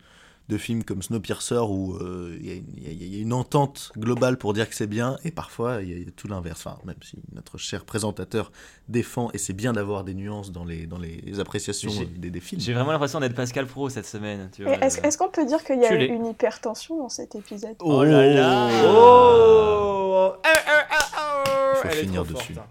de 0.47 0.57
films 0.59 0.83
comme 0.83 1.01
Snowpiercer 1.01 1.57
où 1.67 1.95
euh, 1.95 2.37
il 2.39 2.45
y, 2.45 2.51
a 2.51 2.53
une- 2.53 2.65
il 2.77 2.83
y 2.83 2.87
a- 2.87 2.91
il 2.91 3.15
y 3.15 3.19
a 3.19 3.21
une 3.21 3.33
entente 3.33 3.91
globale 3.97 4.37
pour 4.37 4.53
dire 4.53 4.69
que 4.69 4.75
c'est 4.75 4.85
bien, 4.87 5.17
et 5.23 5.31
parfois 5.31 5.81
il 5.81 5.89
y 5.89 5.93
a- 5.93 5.95
il 5.97 6.03
y 6.05 6.07
a 6.07 6.11
tout 6.11 6.27
l'inverse. 6.27 6.65
Enfin, 6.65 6.77
même 6.85 6.95
si 7.01 7.17
notre 7.33 7.57
cher 7.57 7.83
présentateur 7.83 8.51
défend, 8.87 9.29
et 9.33 9.39
c'est 9.39 9.53
bien 9.53 9.73
d'avoir 9.73 10.03
des 10.03 10.13
nuances 10.13 10.51
dans 10.51 10.63
les, 10.63 10.85
dans 10.85 10.99
les 10.99 11.39
appréciations 11.39 11.89
des, 12.17 12.29
des 12.29 12.39
films. 12.39 12.61
J'ai 12.61 12.73
vraiment 12.73 12.91
l'impression 12.91 13.19
d'être 13.19 13.33
Pascal 13.35 13.65
Pro 13.65 13.89
cette 13.89 14.05
semaine. 14.05 14.49
Est-ce 14.81 14.99
euh, 14.99 15.11
qu'on 15.17 15.29
peut 15.31 15.45
dire 15.45 15.63
qu'il 15.63 15.79
y 15.81 15.85
a 15.85 15.93
une 16.03 16.27
hypertension 16.27 16.97
dans 16.97 17.09
cet 17.09 17.33
épisode? 17.35 17.75
Oh 17.79 18.03
là 18.03 18.27
là 18.33 18.69
Oh 18.85 20.33
eh, 20.45 20.47
oh 20.47 21.75
Faut 21.81 21.87
Elle 21.89 21.97
est 21.97 22.01
finir 22.01 22.23
trop 22.23 22.33
dessus. 22.33 22.53
forte, 22.53 22.67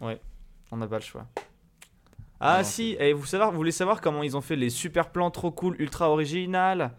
hein. 0.00 0.04
Ouais, 0.06 0.20
on 0.70 0.76
n'a 0.76 0.86
pas 0.86 0.98
le 0.98 1.04
choix. 1.04 1.26
Ah 2.40 2.62
si, 2.64 2.96
et 3.00 3.12
vous, 3.12 3.26
savoir, 3.26 3.50
vous 3.50 3.56
voulez 3.56 3.72
savoir 3.72 4.00
comment 4.00 4.22
ils 4.22 4.36
ont 4.36 4.40
fait 4.40 4.56
les 4.56 4.70
super 4.70 5.10
plans 5.10 5.30
trop 5.30 5.50
cool, 5.50 5.74
ultra 5.80 6.08
original 6.10 6.92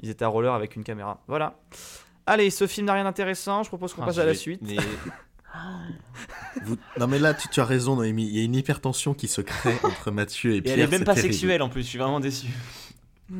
Ils 0.00 0.10
étaient 0.10 0.24
à 0.24 0.28
roller 0.28 0.52
avec 0.52 0.74
une 0.76 0.82
caméra. 0.84 1.22
Voilà. 1.28 1.58
Allez, 2.26 2.50
ce 2.50 2.66
film 2.66 2.86
n'a 2.86 2.94
rien 2.94 3.04
d'intéressant, 3.04 3.62
je 3.62 3.68
propose 3.68 3.94
qu'on 3.94 4.02
Ah, 4.02 4.06
passe 4.06 4.18
à 4.18 4.24
la 4.24 4.34
suite. 4.34 4.60
mais- 4.62 4.76
Vous- 6.64 6.76
Non 6.98 7.06
mais 7.08 7.18
là, 7.18 7.34
tu, 7.34 7.48
tu 7.48 7.60
as 7.60 7.64
raison 7.64 7.96
Noémie, 7.96 8.26
il 8.26 8.36
y 8.36 8.40
a 8.40 8.44
une 8.44 8.54
hypertension 8.54 9.14
qui 9.14 9.26
se 9.28 9.40
crée 9.40 9.74
entre 9.84 10.10
Mathieu 10.10 10.52
et 10.54 10.56
Et 10.58 10.62
Pierre. 10.62 10.74
elle 10.74 10.80
est 10.84 10.88
même 10.88 11.04
pas 11.04 11.14
terrible. 11.14 11.32
sexuelle 11.34 11.62
en 11.62 11.68
plus, 11.68 11.82
je 11.82 11.86
suis 11.88 11.98
vraiment 11.98 12.20
déçu. 12.20 12.46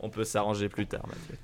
On 0.00 0.08
peut 0.10 0.24
s'arranger 0.24 0.68
plus 0.68 0.86
tard, 0.86 1.06
Mathieu. 1.06 1.36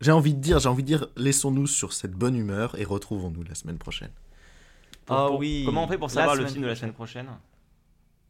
J'ai 0.00 0.12
envie 0.12 0.34
de 0.34 0.40
dire, 0.40 0.58
j'ai 0.58 0.68
envie 0.68 0.82
de 0.82 0.86
dire, 0.88 1.06
laissons-nous 1.16 1.66
sur 1.66 1.92
cette 1.92 2.12
bonne 2.12 2.36
humeur 2.36 2.78
et 2.78 2.84
retrouvons-nous 2.84 3.42
la 3.44 3.54
semaine 3.54 3.78
prochaine. 3.78 4.10
Pour- 5.06 5.16
Ah 5.16 5.26
pour- 5.28 5.38
oui, 5.38 5.62
Comment 5.64 5.84
on 5.84 5.88
fait 5.88 5.98
pour 5.98 6.10
savoir 6.10 6.34
le 6.36 6.46
film 6.46 6.62
de 6.62 6.66
la 6.68 6.76
semaine 6.76 6.92
prochaine? 6.92 7.28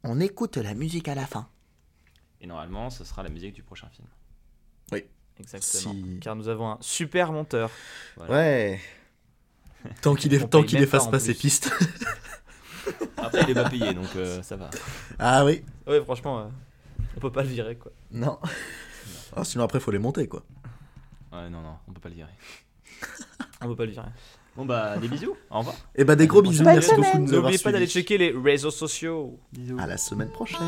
On 0.05 0.21
écoute 0.21 0.57
la 0.59 0.75
musique 0.75 1.09
à 1.09 1.15
la 1.15 1.27
fin. 1.27 1.49
Et 2.41 2.47
normalement, 2.47 2.91
ce 2.91 3.03
sera 3.03 3.23
la 3.23 3.29
musique 3.31 3.55
du 3.55 3.63
prochain 3.63 3.89
film. 3.89 4.07
Oui. 4.93 5.05
Exactement. 5.41 5.93
Si- 5.95 6.19
Car 6.21 6.37
nous 6.37 6.49
avons 6.49 6.71
un 6.73 6.79
super 6.81 7.33
monteur. 7.33 7.71
Ouais. 8.29 8.81
Tant 10.03 10.15
qu'il 10.15 10.31
même 10.33 10.83
efface 10.83 11.09
pas, 11.09 11.19
ses 11.19 11.35
pistes. 11.35 11.71
Après, 13.17 13.43
il 13.43 13.51
est 13.51 13.55
pas 13.55 13.69
payé, 13.69 13.95
donc 13.95 14.15
euh, 14.17 14.43
ça 14.43 14.57
va. 14.57 14.71
ah 15.19 15.45
oui. 15.45 15.65
Ouais, 15.87 16.03
franchement, 16.05 16.41
euh, 16.41 16.47
on 17.17 17.21
peut 17.21 17.33
pas 17.33 17.43
le 17.43 17.49
virer 17.49 17.77
quoi. 17.77 17.91
Non. 18.13 18.39
Ah, 19.35 19.45
sinon 19.45 19.65
après 19.65 19.81
faut 19.81 19.91
les 19.91 19.99
monter 19.99 20.29
quoi. 20.29 20.43
Ouais, 21.33 21.51
non, 21.51 21.61
non, 21.63 21.77
on 21.89 21.93
peut 21.93 22.01
pas 22.01 22.09
le 22.09 22.15
virer. 22.15 22.31
On 23.61 23.67
peut 23.67 23.77
pas 23.77 23.85
le 23.87 23.91
virer. 23.93 24.09
Bon 24.57 24.65
bah, 24.65 24.97
des 24.99 25.09
bisous, 25.09 25.37
au 25.51 25.59
revoir. 25.59 25.77
Et 25.95 26.05
bah 26.05 26.17
des 26.17 26.27
gros 26.27 26.43
bisous, 26.43 26.65
merci 26.65 26.95
beaucoup 26.95 27.19
de 27.19 27.23
nous 27.23 27.29
avoir 27.29 27.43
N'oubliez 27.43 27.63
pas 27.63 27.73
d'aller 27.73 27.87
checker 27.87 28.19
les 28.19 28.31
réseaux 28.33 28.71
sociaux. 28.71 29.39
Bisous. 29.53 29.77
À 29.79 29.87
la 29.87 29.97
semaine 29.97 30.31
prochaine. 30.31 30.59